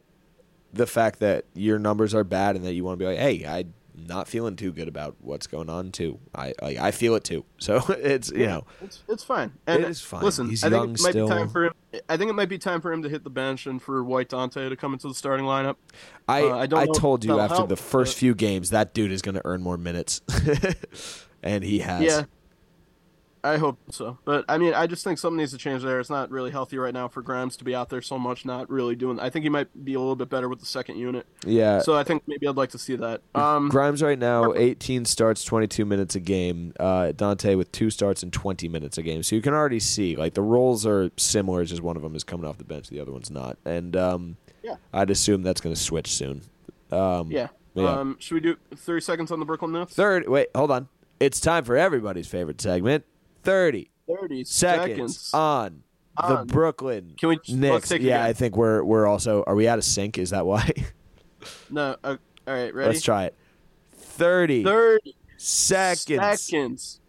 the 0.73 0.85
fact 0.87 1.19
that 1.19 1.45
your 1.53 1.79
numbers 1.79 2.13
are 2.13 2.23
bad 2.25 2.55
and 2.57 2.65
that 2.65 2.73
you 2.73 2.83
want 2.83 2.99
to 2.99 3.03
be 3.05 3.07
like, 3.09 3.19
"Hey, 3.19 3.45
I 3.45 3.59
am 3.59 3.73
not 4.07 4.27
feeling 4.27 4.55
too 4.57 4.73
good 4.73 4.87
about 4.89 5.15
what's 5.21 5.47
going 5.47 5.69
on 5.69 5.91
too. 5.91 6.19
I 6.35 6.53
like, 6.61 6.77
I 6.79 6.91
feel 6.91 7.15
it 7.15 7.23
too. 7.23 7.45
So 7.59 7.77
it's 7.89 8.29
you 8.31 8.47
know 8.47 8.65
It's 8.81 8.99
it's 9.07 9.23
fine. 9.23 9.53
And 9.65 9.83
It 9.83 9.89
is 9.89 10.01
fine. 10.01 10.23
Listen, 10.23 10.49
He's 10.49 10.63
I 10.63 10.69
think 10.71 10.83
it 10.99 11.01
might 11.03 11.11
still. 11.11 11.27
be 11.27 11.33
time 11.33 11.47
for 11.47 11.65
him. 11.67 11.73
I 12.09 12.17
think 12.17 12.29
it 12.29 12.33
might 12.33 12.49
be 12.49 12.57
time 12.57 12.81
for 12.81 12.91
him 12.91 13.03
to 13.03 13.09
hit 13.09 13.23
the 13.23 13.29
bench 13.29 13.65
and 13.67 13.81
for 13.81 14.03
White 14.03 14.29
Dante 14.29 14.67
to 14.69 14.75
come 14.75 14.93
into 14.93 15.07
the 15.07 15.13
starting 15.13 15.45
lineup. 15.45 15.75
I 16.27 16.43
Uh, 16.43 16.57
I 16.57 16.81
I 16.81 16.85
told 16.87 17.23
you 17.23 17.39
after 17.39 17.55
help, 17.55 17.69
the 17.69 17.75
first 17.75 18.15
but- 18.15 18.19
few 18.19 18.35
games 18.35 18.71
that 18.71 18.93
dude 18.93 19.11
is 19.11 19.21
going 19.21 19.35
to 19.35 19.41
earn 19.45 19.61
more 19.61 19.77
minutes, 19.77 20.21
and 21.43 21.63
he 21.63 21.79
has. 21.79 22.03
Yeah. 22.03 22.23
I 23.45 23.57
hope 23.57 23.77
so. 23.91 24.17
But 24.23 24.45
I 24.47 24.57
mean, 24.57 24.73
I 24.73 24.87
just 24.87 25.03
think 25.03 25.19
something 25.19 25.37
needs 25.37 25.51
to 25.51 25.57
change 25.57 25.83
there. 25.83 25.99
It's 25.99 26.09
not 26.09 26.31
really 26.31 26.49
healthy 26.49 26.77
right 26.77 26.93
now 26.93 27.09
for 27.09 27.21
Grimes 27.21 27.57
to 27.57 27.65
be 27.65 27.75
out 27.75 27.89
there 27.89 28.01
so 28.01 28.17
much, 28.17 28.45
not 28.45 28.69
really 28.69 28.95
doing. 28.95 29.19
I 29.19 29.29
think 29.29 29.43
he 29.43 29.49
might 29.49 29.83
be 29.83 29.95
a 29.95 29.99
little 29.99 30.15
bit 30.15 30.29
better 30.29 30.47
with 30.47 30.61
the 30.61 30.65
second 30.65 30.97
unit. 30.97 31.27
Yeah. 31.45 31.79
So 31.79 31.93
I 31.95 32.05
think 32.05 32.23
maybe 32.25 32.47
I'd 32.47 32.55
like 32.55 32.69
to 32.69 32.77
see 32.77 32.95
that. 32.95 33.21
Um, 33.35 33.67
Grimes 33.67 34.01
right 34.01 34.17
now, 34.17 34.53
18 34.53 35.03
starts, 35.03 35.43
22 35.43 35.83
minutes 35.85 36.15
a 36.15 36.21
game. 36.21 36.73
Uh, 36.79 37.11
Dante 37.11 37.55
with 37.55 37.69
two 37.73 37.89
starts 37.89 38.23
and 38.23 38.31
20 38.31 38.69
minutes 38.69 38.97
a 38.97 39.01
game. 39.01 39.23
So 39.23 39.35
you 39.35 39.41
can 39.41 39.53
already 39.53 39.81
see 39.81 40.15
like 40.15 40.35
the 40.35 40.41
roles 40.41 40.85
are 40.85 41.11
similar. 41.17 41.61
It's 41.61 41.69
just 41.71 41.83
one 41.83 41.97
of 41.97 42.01
them 42.01 42.15
is 42.15 42.23
coming 42.23 42.45
off 42.45 42.57
the 42.57 42.63
bench, 42.63 42.87
the 42.89 43.01
other 43.01 43.11
one's 43.11 43.29
not. 43.29 43.57
And 43.65 43.95
um, 43.97 44.37
Yeah. 44.63 44.75
I'd 44.93 45.09
assume 45.09 45.43
that's 45.43 45.59
going 45.59 45.75
to 45.75 45.81
switch 45.81 46.13
soon. 46.13 46.43
Um, 46.93 47.29
yeah. 47.29 47.49
Yeah. 47.73 47.89
Um, 47.89 48.15
should 48.19 48.35
we 48.35 48.39
do 48.39 48.55
30 48.75 49.01
seconds 49.01 49.31
on 49.31 49.39
the 49.39 49.45
Brooklyn 49.45 49.71
Nets? 49.73 49.93
Third, 49.95 50.29
wait, 50.29 50.47
hold 50.55 50.71
on. 50.71 50.87
It's 51.19 51.39
time 51.39 51.63
for 51.65 51.75
everybody's 51.75 52.27
favorite 52.27 52.61
segment. 52.61 53.03
30 53.43 53.91
30 54.07 54.43
seconds, 54.43 55.17
seconds. 55.17 55.33
on 55.33 55.83
the 56.17 56.39
On. 56.39 56.47
Brooklyn 56.47 57.13
Can 57.17 57.29
we 57.29 57.39
Knicks. 57.49 57.91
Yeah, 57.91 57.95
again. 57.97 58.21
I 58.21 58.33
think 58.33 58.55
we're 58.57 58.83
we're 58.83 59.07
also 59.07 59.43
are 59.47 59.55
we 59.55 59.67
out 59.67 59.77
of 59.77 59.83
sync? 59.85 60.17
Is 60.17 60.31
that 60.31 60.45
why? 60.45 60.69
No. 61.69 61.97
Uh, 62.03 62.15
all 62.47 62.53
right, 62.53 62.73
ready? 62.73 62.89
Let's 62.93 63.01
try 63.01 63.25
it. 63.25 63.35
30 63.95 64.63
30 64.63 65.15
seconds, 65.37 66.41
seconds. 66.41 66.99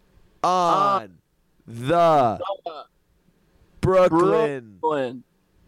on 0.43 1.19
the 1.65 1.95
Uh, 1.95 2.37
Brooklyn 3.79 4.77
Brooklyn 4.81 5.23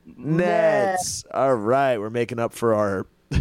Nets. 0.06 1.24
All 1.34 1.56
right, 1.56 1.98
we're 1.98 2.10
making 2.10 2.40
up 2.40 2.52
for 2.54 2.74
our 2.76 3.08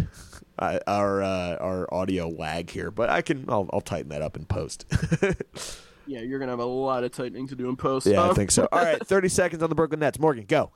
uh, 0.59 0.79
our 0.87 1.21
uh, 1.21 1.55
our 1.57 1.93
audio 1.93 2.29
lag 2.29 2.69
here, 2.69 2.89
but 2.91 3.09
I 3.09 3.21
can 3.21 3.45
I'll, 3.49 3.69
I'll 3.73 3.81
tighten 3.81 4.09
that 4.09 4.21
up 4.21 4.37
in 4.37 4.45
post. 4.45 4.85
Yeah, 6.07 6.21
you're 6.21 6.39
gonna 6.39 6.51
have 6.51 6.59
a 6.59 6.65
lot 6.65 7.03
of 7.03 7.11
tightening 7.11 7.47
to 7.47 7.55
do 7.55 7.69
in 7.69 7.75
post. 7.75 8.07
yeah, 8.07 8.29
I 8.29 8.33
think 8.33 8.51
so. 8.51 8.67
All 8.71 8.83
right, 8.83 8.99
30 9.05 9.29
seconds 9.29 9.61
on 9.63 9.69
the 9.69 9.75
Brooklyn 9.75 9.99
Nets. 9.99 10.19
Morgan, 10.19 10.45
go. 10.47 10.71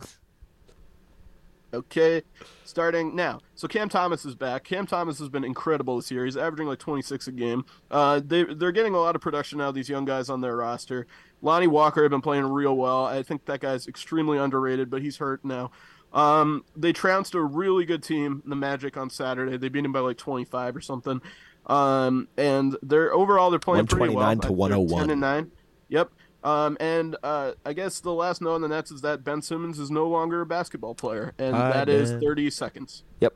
Okay, 1.73 2.21
starting 2.65 3.15
now. 3.15 3.39
So 3.55 3.65
Cam 3.65 3.87
Thomas 3.87 4.25
is 4.25 4.35
back. 4.35 4.65
Cam 4.65 4.85
Thomas 4.85 5.17
has 5.19 5.29
been 5.29 5.45
incredible 5.45 5.95
this 5.95 6.11
year. 6.11 6.25
He's 6.25 6.35
averaging 6.35 6.67
like 6.67 6.79
26 6.79 7.27
a 7.27 7.31
game. 7.31 7.63
Uh, 7.89 8.19
they 8.23 8.43
they're 8.43 8.73
getting 8.73 8.93
a 8.93 8.99
lot 8.99 9.15
of 9.15 9.21
production 9.21 9.57
now. 9.59 9.71
These 9.71 9.87
young 9.87 10.03
guys 10.03 10.29
on 10.29 10.41
their 10.41 10.57
roster. 10.57 11.07
Lonnie 11.41 11.67
Walker 11.67 12.03
have 12.03 12.11
been 12.11 12.21
playing 12.21 12.43
real 12.43 12.75
well. 12.75 13.05
I 13.05 13.23
think 13.23 13.45
that 13.45 13.61
guy's 13.61 13.87
extremely 13.87 14.37
underrated, 14.37 14.89
but 14.89 15.01
he's 15.01 15.17
hurt 15.17 15.45
now. 15.45 15.71
Um, 16.13 16.65
they 16.75 16.91
trounced 16.91 17.35
a 17.35 17.41
really 17.41 17.85
good 17.85 18.03
team, 18.03 18.43
the 18.45 18.55
Magic, 18.55 18.97
on 18.97 19.09
Saturday. 19.09 19.55
They 19.55 19.69
beat 19.69 19.85
him 19.85 19.93
by 19.93 20.01
like 20.01 20.17
25 20.17 20.75
or 20.75 20.81
something. 20.81 21.21
Um, 21.67 22.27
and 22.37 22.75
they're 22.81 23.13
overall 23.13 23.49
they're 23.49 23.59
playing 23.59 23.85
pretty 23.87 24.13
well. 24.13 24.25
129 24.25 24.39
to 24.39 24.47
They're 24.47 24.79
101. 24.79 25.01
10 25.01 25.09
and 25.11 25.21
nine. 25.21 25.51
Yep. 25.89 26.11
Um, 26.43 26.75
and 26.79 27.15
uh, 27.21 27.51
I 27.65 27.73
guess 27.73 27.99
the 27.99 28.13
last 28.13 28.41
note 28.41 28.55
on 28.55 28.61
the 28.61 28.67
Nets 28.67 28.91
is 28.91 29.01
that 29.01 29.23
Ben 29.23 29.41
Simmons 29.41 29.77
is 29.77 29.91
no 29.91 30.07
longer 30.07 30.41
a 30.41 30.45
basketball 30.45 30.95
player, 30.95 31.33
and 31.37 31.55
Hi, 31.55 31.71
that 31.71 31.89
is 31.89 32.11
Ben. 32.11 32.21
30 32.21 32.49
seconds. 32.49 33.03
Yep. 33.19 33.35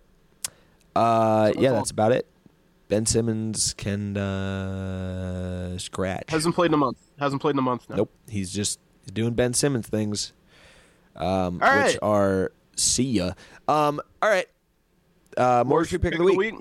Uh, 0.96 1.46
that's 1.46 1.58
yeah, 1.58 1.70
all. 1.70 1.76
that's 1.76 1.92
about 1.92 2.12
it. 2.14 2.28
Ben 2.88 3.06
Simmons 3.06 3.74
can 3.76 4.18
uh, 4.18 5.78
scratch. 5.78 6.30
Hasn't 6.30 6.56
played 6.56 6.72
in 6.72 6.74
a 6.74 6.78
month. 6.78 6.98
Hasn't 7.20 7.42
played 7.42 7.56
in 7.56 7.60
a 7.60 7.64
month 7.64 7.90
now. 7.90 7.98
Nope, 7.98 8.12
he's 8.28 8.52
just 8.52 8.80
doing 9.14 9.34
Ben 9.34 9.54
Simmons 9.54 9.88
things, 9.88 10.34
um, 11.16 11.60
All 11.62 11.84
which 11.84 11.98
are 12.02 12.52
see 12.76 13.04
ya. 13.04 13.34
Um, 13.68 14.02
all 14.22 14.30
right, 14.30 14.48
uh, 15.38 15.64
Morgan 15.66 15.86
Street 15.86 16.02
pick 16.02 16.14
of 16.14 16.20
the 16.20 16.34
week. 16.34 16.56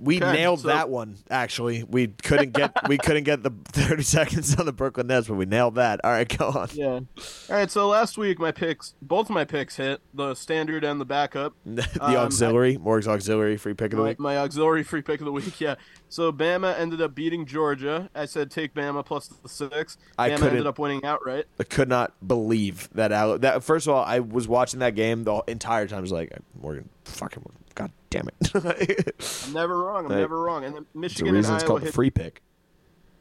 We 0.00 0.18
Okay, 0.22 0.32
nailed 0.32 0.60
so- 0.60 0.68
that 0.68 0.88
one. 0.88 1.16
Actually, 1.30 1.82
we 1.82 2.06
couldn't 2.08 2.52
get 2.52 2.72
we 2.88 2.98
couldn't 3.04 3.24
get 3.24 3.42
the 3.42 3.50
thirty 3.66 4.02
seconds 4.04 4.54
on 4.56 4.64
the 4.66 4.72
Brooklyn 4.72 5.08
Nets, 5.08 5.26
but 5.28 5.34
we 5.34 5.44
nailed 5.44 5.74
that. 5.74 6.00
All 6.04 6.10
right, 6.12 6.28
go 6.38 6.48
on. 6.48 6.68
Yeah. 6.72 6.86
All 6.86 7.02
right. 7.50 7.70
So 7.70 7.88
last 7.88 8.16
week 8.16 8.38
my 8.38 8.52
picks, 8.52 8.94
both 9.02 9.26
of 9.26 9.34
my 9.34 9.44
picks 9.44 9.76
hit 9.76 10.00
the 10.14 10.34
standard 10.34 10.84
and 10.84 11.00
the 11.00 11.04
backup. 11.04 11.54
the 11.66 11.82
Um, 12.00 12.14
auxiliary, 12.16 12.76
Morgan's 12.76 13.08
auxiliary 13.08 13.56
free 13.56 13.74
pick 13.74 13.92
of 13.92 13.96
the 13.96 14.02
My, 14.04 14.08
week. 14.10 14.20
my 14.20 14.36
auxiliary 14.38 14.84
free 14.84 15.02
pick 15.02 15.20
of 15.20 15.24
the 15.24 15.32
week. 15.32 15.60
Yeah. 15.60 15.74
So 16.10 16.30
Bama 16.32 16.78
ended 16.78 17.02
up 17.02 17.14
beating 17.14 17.44
Georgia. 17.44 18.08
I 18.14 18.26
said 18.26 18.50
take 18.50 18.74
Bama 18.74 19.04
plus 19.04 19.28
the 19.28 19.48
six. 19.48 19.98
I 20.16 20.30
Bama 20.30 20.36
couldn't- 20.36 20.48
ended 20.50 20.66
up 20.66 20.78
winning 20.78 21.04
outright. 21.04 21.46
I 21.58 21.64
could 21.64 21.88
not 21.88 22.14
believe 22.26 22.88
that. 22.94 23.10
Al- 23.12 23.38
that 23.40 23.64
first 23.64 23.86
of 23.88 23.94
all, 23.94 24.04
I 24.04 24.20
was 24.20 24.46
watching 24.46 24.80
that 24.80 24.94
game 24.94 25.24
the 25.24 25.42
entire 25.48 25.86
time. 25.88 25.98
I 25.98 26.02
was 26.02 26.12
like, 26.12 26.32
Morgan, 26.60 26.88
fucking, 27.04 27.42
god 27.78 27.92
damn 28.10 28.28
it. 28.28 28.52
I'm 29.46 29.52
never 29.52 29.78
wrong. 29.78 30.04
I'm 30.06 30.10
Right. 30.12 30.18
never 30.20 30.40
wrong. 30.42 30.64
And 30.64 30.74
then 30.74 30.82
It's 30.82 30.92
the 30.92 30.98
Michigan 30.98 31.28
and 31.28 31.36
reason 31.36 31.54
it's 31.54 31.62
Iowa 31.62 31.68
called 31.68 31.80
the 31.82 31.86
hit 31.86 31.94
free 31.94 32.10
pick. 32.10 32.42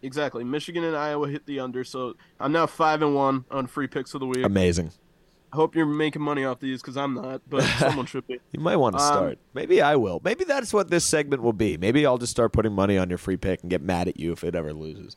exactly. 0.01 0.43
Michigan 0.43 0.83
and 0.83 0.95
Iowa 0.95 1.27
hit 1.29 1.45
the 1.45 1.59
under. 1.59 1.83
So 1.83 2.15
I'm 2.39 2.51
now 2.51 2.65
five 2.65 3.01
and 3.01 3.13
one 3.15 3.45
on 3.51 3.67
free 3.67 3.87
picks 3.87 4.13
of 4.13 4.19
the 4.21 4.25
week. 4.27 4.45
Amazing. 4.45 4.91
I 5.53 5.55
hope 5.55 5.75
you're 5.75 5.85
making 5.85 6.21
money 6.21 6.43
off 6.43 6.59
these 6.59 6.81
because 6.81 6.97
I'm 6.97 7.13
not, 7.13 7.41
but 7.49 7.61
someone 7.79 8.05
should 8.05 8.27
be. 8.27 8.39
You 8.51 8.59
might 8.59 8.75
want 8.75 8.97
to 8.97 9.01
Um, 9.01 9.07
start. 9.07 9.39
Maybe 9.53 9.81
I 9.81 9.95
will. 9.95 10.19
Maybe 10.23 10.43
that's 10.43 10.73
what 10.73 10.89
this 10.89 11.05
segment 11.05 11.41
will 11.41 11.53
be. 11.53 11.77
Maybe 11.77 12.05
I'll 12.05 12.17
just 12.17 12.31
start 12.31 12.51
putting 12.51 12.73
money 12.73 12.97
on 12.97 13.07
your 13.09 13.17
free 13.17 13.37
pick 13.37 13.61
and 13.61 13.69
get 13.69 13.81
mad 13.81 14.07
at 14.07 14.19
you 14.19 14.31
if 14.33 14.43
it 14.43 14.55
ever 14.55 14.73
loses. 14.73 15.15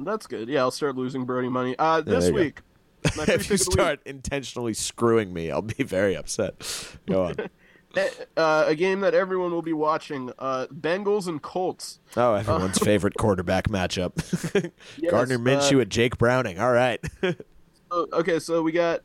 That's 0.00 0.26
good. 0.26 0.48
Yeah, 0.48 0.60
I'll 0.60 0.70
start 0.70 0.96
losing 0.96 1.24
Brody 1.24 1.48
money. 1.48 1.74
Uh, 1.78 2.00
there 2.00 2.14
this 2.14 2.28
you 2.28 2.34
week, 2.34 2.60
if 3.04 3.16
you 3.16 3.22
of 3.22 3.26
the 3.26 3.46
week. 3.54 3.58
start 3.60 4.00
intentionally 4.06 4.72
screwing 4.72 5.32
me, 5.34 5.50
I'll 5.50 5.60
be 5.60 5.82
very 5.84 6.16
upset. 6.16 6.96
Go 7.06 7.24
on. 7.24 7.34
Uh, 8.36 8.64
a 8.66 8.74
game 8.74 9.00
that 9.00 9.14
everyone 9.14 9.50
will 9.52 9.62
be 9.62 9.72
watching: 9.72 10.32
uh, 10.38 10.66
Bengals 10.72 11.26
and 11.28 11.40
Colts. 11.42 12.00
Oh, 12.16 12.34
everyone's 12.34 12.78
favorite 12.84 13.14
quarterback 13.16 13.68
matchup. 13.68 14.12
Yes, 14.98 15.10
Gardner 15.10 15.36
uh, 15.36 15.38
Minshew 15.38 15.80
at 15.80 15.88
Jake 15.88 16.18
Browning. 16.18 16.58
All 16.58 16.72
right. 16.72 17.00
Oh, 17.90 18.06
okay, 18.12 18.38
so 18.38 18.60
we 18.62 18.70
got. 18.72 19.00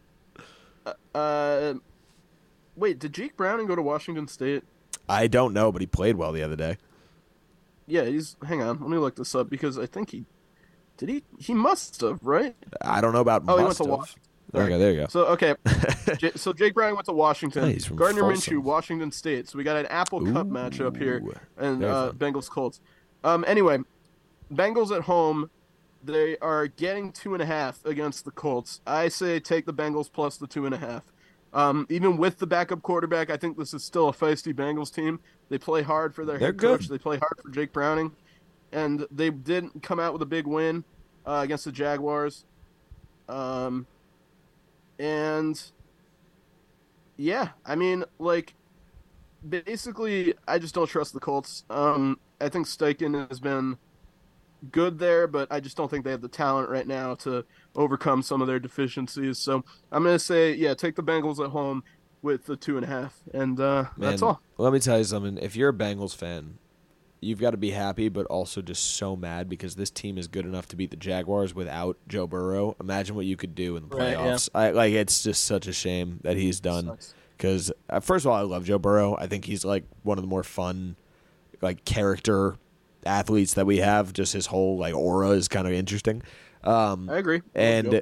Uh, 0.85 0.93
uh, 1.15 1.73
wait, 2.75 2.99
did 2.99 3.13
Jake 3.13 3.37
Browning 3.37 3.65
go 3.65 3.77
to 3.77 3.81
Washington 3.81 4.27
State? 4.27 4.63
I 5.07 5.27
don't 5.27 5.53
know, 5.53 5.71
but 5.71 5.81
he 5.81 5.85
played 5.87 6.17
well 6.17 6.33
the 6.33 6.43
other 6.43 6.57
day. 6.57 6.75
Yeah, 7.87 8.03
he's. 8.03 8.35
Hang 8.45 8.61
on, 8.61 8.81
let 8.81 8.89
me 8.89 8.97
look 8.97 9.15
this 9.15 9.35
up 9.35 9.49
because 9.49 9.77
I 9.79 9.85
think 9.85 10.09
he. 10.09 10.25
Did 10.97 11.07
he? 11.07 11.23
He 11.39 11.53
must 11.53 12.01
have, 12.01 12.19
right? 12.23 12.57
I 12.81 12.99
don't 12.99 13.13
know 13.13 13.21
about 13.21 13.43
Oh, 13.47 13.53
he 13.55 13.63
went 13.63 13.67
must 13.69 13.77
to 13.77 13.83
have. 13.85 13.91
Washington. 13.99 14.23
Sorry. 14.53 14.65
Okay, 14.65 14.77
there 14.77 14.91
you 14.91 14.99
go. 15.01 15.07
So 15.07 15.25
okay, 15.27 15.55
J- 16.17 16.31
so 16.35 16.53
Jake 16.53 16.73
Browning 16.75 16.95
went 16.95 17.05
to 17.07 17.13
Washington. 17.13 17.63
Oh, 17.91 17.95
Gardner 17.95 18.21
Folsom. 18.21 18.55
Minshew, 18.57 18.63
Washington 18.63 19.11
State. 19.11 19.49
So 19.49 19.57
we 19.57 19.63
got 19.63 19.77
an 19.77 19.87
Apple 19.87 20.21
Cup 20.31 20.47
matchup 20.47 20.95
here, 20.95 21.23
and 21.57 21.83
uh. 21.83 22.11
Bengals 22.15 22.49
Colts. 22.49 22.79
Um, 23.23 23.43
anyway, 23.47 23.79
Bengals 24.53 24.95
at 24.95 25.03
home. 25.03 25.49
They 26.05 26.37
are 26.39 26.67
getting 26.67 27.11
two 27.13 27.33
and 27.33 27.41
a 27.41 27.45
half 27.45 27.83
against 27.85 28.25
the 28.25 28.31
Colts. 28.31 28.81
I 28.85 29.07
say 29.07 29.39
take 29.39 29.65
the 29.65 29.73
Bengals 29.73 30.11
plus 30.11 30.37
the 30.37 30.47
two 30.47 30.65
and 30.65 30.75
a 30.75 30.77
half. 30.77 31.03
Um, 31.53 31.87
even 31.89 32.17
with 32.17 32.39
the 32.39 32.47
backup 32.47 32.81
quarterback, 32.81 33.29
I 33.29 33.37
think 33.37 33.57
this 33.57 33.73
is 33.73 33.83
still 33.83 34.09
a 34.09 34.13
feisty 34.13 34.53
Bengals 34.53 34.93
team. 34.93 35.19
They 35.49 35.57
play 35.57 35.81
hard 35.81 36.13
for 36.13 36.25
their 36.25 36.37
They're 36.37 36.49
head 36.49 36.57
coach. 36.59 36.81
good. 36.81 36.89
They 36.89 36.97
play 36.97 37.17
hard 37.17 37.39
for 37.41 37.49
Jake 37.51 37.71
Browning, 37.71 38.11
and 38.71 39.07
they 39.11 39.29
did 39.29 39.69
come 39.81 39.99
out 39.99 40.13
with 40.13 40.21
a 40.21 40.25
big 40.25 40.45
win 40.45 40.83
uh, 41.25 41.41
against 41.43 41.65
the 41.65 41.71
Jaguars. 41.71 42.43
Um, 43.29 43.85
and 45.03 45.61
yeah, 47.17 47.49
I 47.65 47.75
mean, 47.75 48.05
like, 48.19 48.53
basically, 49.47 50.33
I 50.47 50.59
just 50.59 50.73
don't 50.73 50.87
trust 50.87 51.13
the 51.13 51.19
Colts. 51.19 51.65
Um, 51.69 52.19
I 52.39 52.47
think 52.47 52.67
Steichen 52.67 53.27
has 53.29 53.39
been 53.41 53.77
good 54.71 54.97
there, 54.97 55.27
but 55.27 55.51
I 55.51 55.59
just 55.59 55.75
don't 55.75 55.91
think 55.91 56.05
they 56.05 56.11
have 56.11 56.21
the 56.21 56.29
talent 56.29 56.69
right 56.69 56.87
now 56.87 57.15
to 57.15 57.43
overcome 57.75 58.21
some 58.21 58.41
of 58.41 58.47
their 58.47 58.59
deficiencies. 58.59 59.37
So 59.39 59.65
I'm 59.91 60.03
gonna 60.03 60.17
say, 60.17 60.53
yeah, 60.53 60.73
take 60.73 60.95
the 60.95 61.03
Bengals 61.03 61.43
at 61.43 61.51
home 61.51 61.83
with 62.21 62.45
the 62.45 62.55
two 62.55 62.77
and 62.77 62.85
a 62.85 62.87
half, 62.87 63.19
and 63.33 63.59
uh, 63.59 63.85
that's 63.97 64.21
all. 64.21 64.41
Let 64.57 64.71
me 64.71 64.79
tell 64.79 64.97
you 64.97 65.03
something. 65.03 65.37
If 65.37 65.57
you're 65.57 65.69
a 65.69 65.73
Bengals 65.73 66.15
fan, 66.15 66.59
you've 67.23 67.39
got 67.39 67.51
to 67.51 67.57
be 67.57 67.71
happy, 67.71 68.09
but 68.09 68.25
also 68.27 68.61
just 68.61 68.95
so 68.95 69.15
mad 69.15 69.49
because 69.49 69.75
this 69.75 69.89
team 69.89 70.17
is 70.17 70.27
good 70.27 70.45
enough 70.45 70.67
to 70.69 70.75
beat 70.75 70.91
the 70.91 70.97
Jaguars 70.97 71.53
without 71.55 71.97
Joe 72.07 72.27
Burrow. 72.27 72.75
Imagine 72.79 73.15
what 73.15 73.25
you 73.25 73.35
could 73.37 73.55
do 73.55 73.75
in 73.77 73.89
the 73.89 73.95
Right, 73.95 74.11
yeah. 74.11 74.17
playoffs. 74.17 74.49
I 74.53 74.71
like. 74.71 74.93
It's 74.93 75.23
just 75.23 75.45
such 75.45 75.67
a 75.67 75.73
shame 75.73 76.19
that 76.23 76.37
he's 76.37 76.59
done. 76.59 76.97
Because 77.37 77.71
uh, 77.89 77.99
first 77.99 78.25
of 78.25 78.31
all, 78.31 78.37
I 78.37 78.41
love 78.41 78.65
Joe 78.65 78.77
Burrow. 78.79 79.15
I 79.19 79.27
think 79.27 79.45
he's 79.45 79.65
like 79.65 79.83
one 80.03 80.17
of 80.17 80.23
the 80.23 80.27
more 80.27 80.43
fun, 80.43 80.95
like 81.61 81.83
character 81.85 82.57
athletes 83.05 83.55
that 83.55 83.65
we 83.65 83.77
have. 83.77 84.13
Just 84.13 84.33
his 84.33 84.45
whole 84.47 84.77
like 84.77 84.93
aura 84.93 85.29
is 85.31 85.47
kind 85.47 85.67
of 85.67 85.73
interesting. 85.73 86.21
Um, 86.63 87.09
I 87.09 87.17
agree. 87.17 87.41
and 87.55 88.01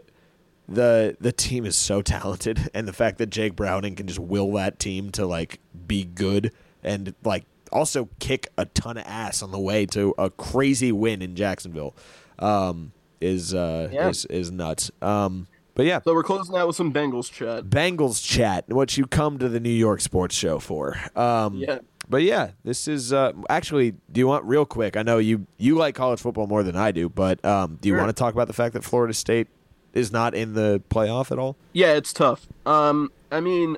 the 0.70 1.18
the 1.20 1.32
team 1.32 1.66
is 1.66 1.76
so 1.76 2.02
talented 2.02 2.70
and 2.74 2.88
the 2.88 2.94
fact 2.94 3.18
that 3.18 3.30
Jake 3.30 3.56
Browning 3.56 3.96
can 3.96 4.08
just 4.08 4.20
will 4.20 4.52
that 4.54 4.80
team 4.80 5.12
to 5.12 5.26
like 5.26 5.60
be 5.88 6.04
good 6.06 6.54
and 6.84 7.14
like 7.24 7.46
also 7.72 8.10
kick 8.20 8.48
a 8.58 8.66
ton 8.66 8.98
of 8.98 9.06
ass 9.06 9.42
on 9.42 9.52
the 9.52 9.60
way 9.60 9.86
to 9.88 10.14
a 10.18 10.30
crazy 10.30 10.92
win 10.92 11.22
in 11.22 11.36
Jacksonville. 11.36 11.96
Um, 12.40 12.92
is 13.20 13.54
uh, 13.54 13.90
Yeah. 13.92 14.10
is 14.10 14.26
is 14.26 14.52
nuts. 14.52 14.92
Um, 15.02 15.48
but 15.76 15.86
yeah, 15.86 16.00
So 16.04 16.14
we're 16.14 16.24
closing 16.24 16.56
out 16.56 16.68
with 16.68 16.76
some 16.76 16.92
Bengals 16.92 17.32
chat. 17.32 17.66
Bengals 17.66 18.26
chat, 18.26 18.66
what 18.68 18.98
you 18.98 19.06
come 19.06 19.38
to 19.40 19.48
the 19.48 19.60
New 19.60 19.70
York 19.70 20.02
Sports 20.02 20.36
Show 20.36 20.60
for. 20.60 20.98
Um, 21.16 21.56
Yeah. 21.58 21.80
But 22.10 22.24
yeah, 22.24 22.52
this 22.66 22.90
is 22.90 23.14
uh, 23.14 23.32
actually. 23.50 23.92
Do 24.12 24.20
you 24.20 24.28
want 24.28 24.44
real 24.44 24.66
quick? 24.66 24.98
I 24.98 25.04
know 25.04 25.18
you 25.18 25.46
you 25.58 25.76
like 25.76 25.96
college 25.96 26.20
football 26.20 26.46
more 26.48 26.62
than 26.62 26.76
I 26.76 26.92
do, 26.92 27.08
but 27.08 27.44
um, 27.46 27.78
do 27.80 27.88
you 27.88 27.94
Sure. 27.94 28.00
want 28.04 28.10
to 28.10 28.20
talk 28.20 28.34
about 28.34 28.48
the 28.48 28.54
fact 28.54 28.74
that 28.74 28.84
Florida 28.84 29.14
State 29.14 29.48
is 29.94 30.12
not 30.12 30.34
in 30.34 30.54
the 30.54 30.82
playoff 30.90 31.32
at 31.32 31.40
all? 31.40 31.56
Yeah, 31.72 31.94
it's 31.94 32.12
tough. 32.12 32.48
Um, 32.66 33.12
I 33.32 33.40
mean, 33.40 33.78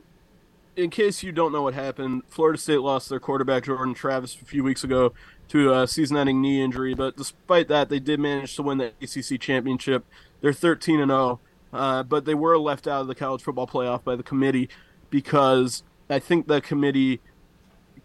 in 0.76 0.90
case 0.90 1.24
you 1.24 1.32
don't 1.32 1.52
know 1.52 1.62
what 1.62 1.74
happened, 1.74 2.24
Florida 2.28 2.58
State 2.58 2.80
lost 2.80 3.10
their 3.10 3.20
quarterback 3.20 3.66
Jordan 3.66 3.94
Travis 3.94 4.36
a 4.42 4.46
few 4.46 4.64
weeks 4.64 4.84
ago 4.84 5.14
to 5.50 5.74
a 5.74 5.88
season-ending 5.88 6.42
knee 6.42 6.62
injury. 6.62 6.94
But 6.94 7.16
despite 7.16 7.68
that, 7.68 7.90
they 7.90 8.00
did 8.00 8.20
manage 8.20 8.56
to 8.56 8.64
win 8.64 8.78
the 8.80 8.94
ACC 9.02 9.40
championship. 9.40 10.06
They're 10.42 10.54
13 10.54 11.00
and 11.00 11.10
0, 11.12 11.40
uh, 11.72 12.04
but 12.04 12.26
they 12.26 12.34
were 12.34 12.58
left 12.58 12.88
out 12.88 13.02
of 13.02 13.08
the 13.08 13.16
college 13.16 13.44
football 13.44 13.68
playoff 13.68 14.04
by 14.04 14.16
the 14.16 14.24
committee 14.24 14.70
because 15.10 15.84
I 16.10 16.20
think 16.20 16.48
the 16.48 16.62
committee 16.62 17.22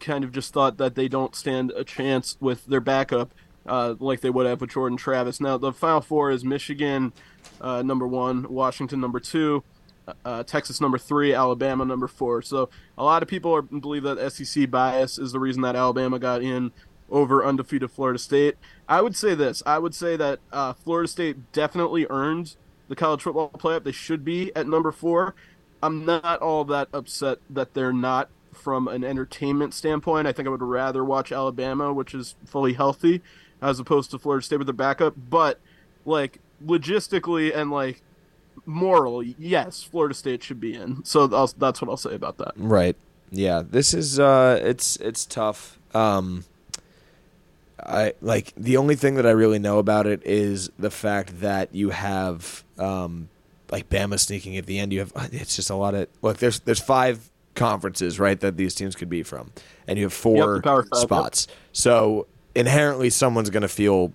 kind 0.01 0.25
of 0.25 0.33
just 0.33 0.53
thought 0.53 0.77
that 0.79 0.95
they 0.95 1.09
don't 1.09 1.35
stand 1.35 1.73
a 1.75 1.85
chance 1.85 2.37
with 2.41 2.67
their 2.67 2.81
backup 2.81 3.33
uh, 3.67 3.95
like 3.99 4.21
they 4.21 4.31
would 4.31 4.47
have 4.47 4.61
with 4.61 4.71
Jordan 4.71 4.97
Travis. 4.97 5.41
Now, 5.41 5.59
the 5.59 5.73
Final 5.73 6.01
Four 6.01 6.31
is 6.31 6.45
Michigan, 6.45 7.13
uh, 7.61 7.83
number 7.83 8.07
one, 8.07 8.47
Washington, 8.49 9.01
number 9.01 9.21
two, 9.21 9.63
uh, 10.25 10.43
Texas, 10.43 10.81
number 10.81 10.99
three, 10.99 11.35
Alabama, 11.35 11.85
number 11.85 12.09
four. 12.09 12.43
So 12.43 12.69
a 12.97 13.05
lot 13.05 13.23
of 13.23 13.29
people 13.29 13.55
are, 13.55 13.63
believe 13.63 14.03
that 14.03 14.33
SEC 14.33 14.71
bias 14.71 15.19
is 15.19 15.33
the 15.33 15.41
reason 15.41 15.63
that 15.63 15.77
Alabama 15.77 16.19
got 16.19 16.43
in 16.43 16.73
over 17.11 17.45
undefeated 17.45 17.91
Florida 17.91 18.19
State. 18.19 18.57
I 18.89 19.01
would 19.01 19.17
say 19.17 19.35
this. 19.35 19.63
I 19.65 19.79
would 19.79 19.95
say 19.95 20.17
that 20.17 20.41
uh, 20.53 20.73
Florida 20.75 21.09
State 21.09 21.53
definitely 21.53 22.07
earned 22.11 22.57
the 22.89 22.97
college 22.97 23.23
football 23.23 23.51
playoff. 23.51 23.85
They 23.85 23.93
should 23.93 24.25
be 24.25 24.55
at 24.55 24.67
number 24.67 24.93
four. 24.93 25.35
I'm 25.83 26.05
not 26.05 26.41
all 26.41 26.65
that 26.65 26.89
upset 26.93 27.39
that 27.51 27.75
they're 27.75 27.93
not 27.93 28.29
from 28.53 28.89
an 28.89 29.05
entertainment 29.05 29.73
standpoint. 29.75 30.27
I 30.27 30.33
think 30.33 30.49
I 30.49 30.51
would 30.51 30.63
rather 30.63 31.05
watch 31.05 31.31
Alabama, 31.31 31.93
which 31.93 32.15
is 32.15 32.35
fully 32.45 32.73
healthy, 32.73 33.23
as 33.63 33.79
opposed 33.79 34.11
to 34.11 34.19
Florida 34.19 34.45
State 34.45 34.59
with 34.59 34.67
their 34.67 34.75
backup. 34.75 35.15
But 35.17 35.61
like 36.05 36.41
logistically 36.65 37.55
and 37.55 37.71
like 37.71 38.03
morally, 38.67 39.35
yes, 39.39 39.83
Florida 39.83 40.15
State 40.15 40.43
should 40.43 40.61
be 40.61 40.75
in. 40.75 41.05
So 41.05 41.29
I'll, 41.33 41.47
that's 41.47 41.81
what 41.81 41.91
I'll 41.91 41.97
say 41.97 42.15
about 42.15 42.39
that. 42.39 42.53
Right. 42.57 42.97
Yeah. 43.31 43.63
This 43.69 43.95
is 43.95 44.19
uh 44.19 44.61
it's 44.63 44.97
it's 44.97 45.27
tough. 45.27 45.79
Um 45.95 46.45
I 47.81 48.15
like 48.21 48.53
the 48.57 48.77
only 48.77 48.97
thing 48.97 49.15
that 49.15 49.27
I 49.27 49.31
really 49.31 49.59
know 49.59 49.79
about 49.79 50.07
it 50.07 50.23
is 50.25 50.71
the 50.79 50.91
fact 50.91 51.41
that 51.41 51.75
you 51.75 51.91
have 51.91 52.65
um 52.79 53.29
like 53.71 53.89
Bama 53.89 54.19
sneaking 54.19 54.57
at 54.57 54.67
the 54.67 54.79
end. 54.79 54.93
You 54.93 55.01
have 55.01 55.13
it's 55.33 55.57
just 55.57 55.71
a 55.71 55.75
lot 55.75 55.95
of 55.95 56.09
look. 56.23 56.39
There's 56.39 56.61
there's 56.61 56.81
five 56.81 57.31
conferences 57.55 58.19
right 58.19 58.39
that 58.41 58.57
these 58.57 58.75
teams 58.75 58.95
could 58.95 59.11
be 59.11 59.23
from, 59.23 59.53
and 59.87 59.99
you 59.99 60.05
have 60.05 60.13
four 60.13 60.57
the 60.57 60.63
Power 60.63 60.83
Five, 60.85 61.01
yep. 61.01 61.03
spots. 61.03 61.47
So 61.73 62.27
inherently, 62.55 63.11
someone's 63.11 63.51
going 63.51 63.63
to 63.63 63.69
feel 63.69 64.13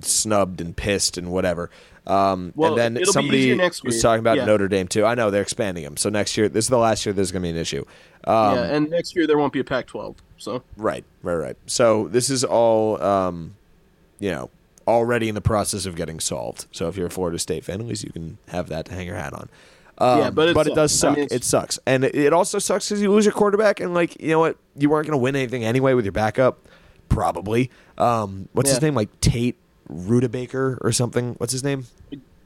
snubbed 0.00 0.60
and 0.60 0.76
pissed 0.76 1.18
and 1.18 1.30
whatever. 1.30 1.70
Um, 2.06 2.52
Well, 2.54 2.78
and 2.78 2.96
then 2.96 3.04
somebody 3.06 3.54
was 3.56 4.00
talking 4.00 4.20
about 4.20 4.36
Yeah. 4.36 4.44
Notre 4.44 4.68
Dame 4.68 4.86
too. 4.88 5.04
I 5.04 5.14
know 5.14 5.30
they're 5.30 5.42
expanding 5.42 5.82
them. 5.84 5.96
So 5.96 6.08
next 6.08 6.36
year, 6.36 6.48
this 6.48 6.66
is 6.66 6.68
the 6.68 6.78
last 6.78 7.04
year. 7.04 7.12
There's 7.12 7.32
going 7.32 7.42
to 7.42 7.46
be 7.46 7.50
an 7.50 7.56
issue. 7.56 7.84
Um, 8.24 8.54
yeah, 8.56 8.62
and 8.74 8.90
next 8.90 9.16
year 9.16 9.26
there 9.26 9.38
won't 9.38 9.52
be 9.52 9.60
a 9.60 9.64
Pac-12. 9.64 10.16
So 10.38 10.62
Right, 10.76 11.04
right, 11.22 11.34
right. 11.34 11.56
So 11.66 12.08
this 12.08 12.30
is 12.30 12.44
all, 12.44 13.00
um, 13.02 13.54
you 14.20 14.30
know, 14.30 14.50
already 14.86 15.28
in 15.28 15.34
the 15.34 15.40
process 15.40 15.84
of 15.86 15.96
getting 15.96 16.20
solved. 16.20 16.66
So 16.72 16.88
if 16.88 16.96
you're 16.96 17.06
a 17.08 17.10
Florida 17.10 17.38
State 17.38 17.64
fan, 17.64 17.80
at 17.80 17.86
least 17.86 18.04
you 18.04 18.10
can 18.10 18.38
have 18.48 18.68
that 18.68 18.86
to 18.86 18.94
hang 18.94 19.06
your 19.06 19.16
hat 19.16 19.32
on. 19.32 19.48
Um, 19.98 20.18
Yeah, 20.20 20.30
but 20.30 20.48
it 20.48 20.56
it 20.68 20.74
does 20.74 20.92
sucks. 20.92 21.04
I 21.04 21.08
suck. 21.08 21.16
mean, 21.18 21.28
it 21.30 21.42
sucks, 21.44 21.78
and 21.86 22.04
it, 22.04 22.14
it 22.14 22.32
also 22.32 22.58
sucks 22.58 22.88
because 22.88 23.00
you 23.02 23.10
lose 23.10 23.24
your 23.24 23.32
quarterback, 23.32 23.80
and 23.80 23.94
like 23.94 24.20
you 24.20 24.28
know 24.28 24.38
what, 24.38 24.58
you 24.76 24.90
weren't 24.90 25.06
going 25.06 25.18
to 25.18 25.22
win 25.22 25.34
anything 25.34 25.64
anyway 25.64 25.94
with 25.94 26.04
your 26.04 26.12
backup, 26.12 26.68
probably. 27.08 27.70
Um, 27.96 28.48
what's 28.52 28.68
his 28.70 28.82
name? 28.82 28.94
Like 28.94 29.08
Tate 29.20 29.56
Rudebaker 29.90 30.78
or 30.80 30.92
something. 30.92 31.34
What's 31.38 31.52
his 31.52 31.64
name? 31.64 31.86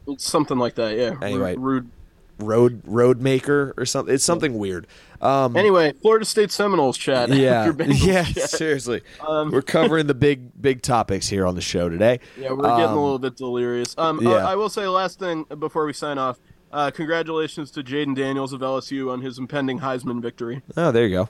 it's 0.09 0.25
something 0.25 0.59
like 0.59 0.75
that. 0.77 0.97
Yeah. 0.97 1.17
Anyway. 1.23 1.57
Rude. 1.57 1.91
Road 2.39 2.83
Roadmaker 2.85 3.75
or 3.77 3.85
something. 3.85 4.15
It's 4.15 4.25
something 4.25 4.57
weird. 4.57 4.87
Um, 5.21 5.57
Anyway, 5.59 5.93
Florida 6.01 6.25
State 6.25 6.51
Seminoles 6.51 6.97
chat. 6.97 7.29
yeah, 7.35 7.71
yeah. 7.87 8.25
chat. 8.25 8.49
Seriously, 8.49 9.03
Um, 9.29 9.51
we're 9.51 9.61
covering 9.61 10.07
the 10.07 10.15
big 10.15 10.51
big 10.61 10.81
topics 10.81 11.29
here 11.29 11.47
on 11.47 11.55
the 11.55 11.61
show 11.61 11.91
today. 11.91 12.19
Yeah, 12.39 12.53
we're 12.53 12.63
getting 12.63 12.85
Um, 12.87 12.97
a 12.97 13.03
little 13.03 13.19
bit 13.19 13.37
delirious. 13.37 13.95
Um, 13.99 14.21
yeah. 14.23 14.31
uh, 14.31 14.51
I 14.51 14.57
will 14.57 14.71
say 14.71 14.87
last 14.89 15.19
thing 15.19 15.45
before 15.59 15.85
we 15.85 15.93
sign 15.93 16.17
off. 16.17 16.39
Uh, 16.73 16.91
congratulations 16.91 17.71
to 17.73 17.83
Jayden 17.83 18.15
Daniels 18.17 18.55
of 18.55 18.61
LSU 18.63 19.13
on 19.13 19.21
his 19.21 19.39
impending 19.39 19.81
Heisman 19.81 20.23
victory. 20.23 20.63
Oh, 20.79 20.93
there 20.93 21.07
you 21.07 21.15
go. 21.15 21.29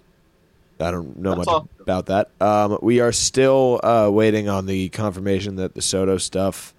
I 0.83 0.91
don't 0.91 1.17
know 1.19 1.31
That's 1.35 1.47
much 1.47 1.49
all. 1.49 1.69
about 1.81 2.07
that. 2.07 2.31
Um, 2.41 2.79
we 2.83 3.01
are 3.01 3.13
still 3.13 3.81
uh, 3.83 4.11
waiting 4.13 4.49
on 4.49 4.67
the 4.67 4.89
confirmation 4.91 5.57
that 5.57 5.75
the 5.75 5.83
Soto 5.83 6.19
stuff 6.19 6.75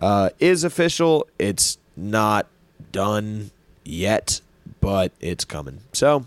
uh, 0.00 0.30
is 0.38 0.64
official. 0.64 1.26
It's 1.38 1.78
not 1.96 2.46
done 2.92 3.50
yet, 3.84 4.40
but 4.80 5.12
it's 5.20 5.44
coming. 5.44 5.80
So, 5.92 6.26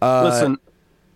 uh, 0.00 0.24
Listen, 0.24 0.58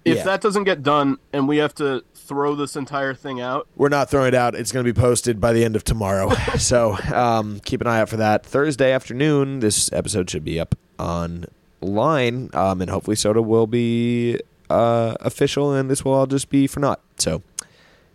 if 0.04 0.18
yeah. 0.18 0.24
that 0.24 0.40
doesn't 0.40 0.64
get 0.64 0.82
done 0.82 1.18
and 1.32 1.46
we 1.48 1.59
have 1.59 1.74
to 1.76 2.04
throw 2.14 2.54
this 2.54 2.76
entire 2.76 3.14
thing 3.14 3.40
out, 3.40 3.68
we're 3.76 3.88
not 3.88 4.10
throwing 4.10 4.28
it 4.28 4.34
out. 4.34 4.54
It's 4.54 4.72
going 4.72 4.84
to 4.84 4.92
be 4.92 4.98
posted 4.98 5.40
by 5.40 5.52
the 5.52 5.64
end 5.64 5.76
of 5.76 5.84
tomorrow. 5.84 6.30
so 6.59 6.96
um, 7.14 7.60
keep 7.60 7.80
an 7.80 7.86
eye 7.86 8.00
out 8.00 8.09
for 8.09 8.16
that. 8.16 8.44
Thursday 8.44 8.92
afternoon, 8.92 9.60
this 9.60 9.92
episode 9.92 10.30
should 10.30 10.44
be 10.44 10.59
up 10.59 10.74
online, 10.98 12.50
um, 12.54 12.80
and 12.80 12.90
hopefully 12.90 13.16
Soto 13.16 13.42
will 13.42 13.66
be 13.66 14.38
uh, 14.72 15.16
official, 15.20 15.72
and 15.72 15.90
this 15.90 16.04
will 16.04 16.12
all 16.12 16.26
just 16.26 16.48
be 16.48 16.66
for 16.66 16.80
naught. 16.80 17.00
So, 17.18 17.42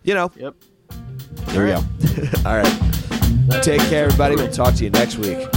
you 0.03 0.13
know, 0.13 0.31
yep. 0.35 0.55
here 1.49 1.65
we 1.65 1.71
go. 1.71 1.83
all 2.45 2.57
right. 2.57 3.63
Take 3.63 3.81
care, 3.81 4.05
everybody. 4.05 4.35
We'll 4.35 4.51
talk 4.51 4.73
to 4.75 4.83
you 4.83 4.89
next 4.89 5.17
week. 5.17 5.47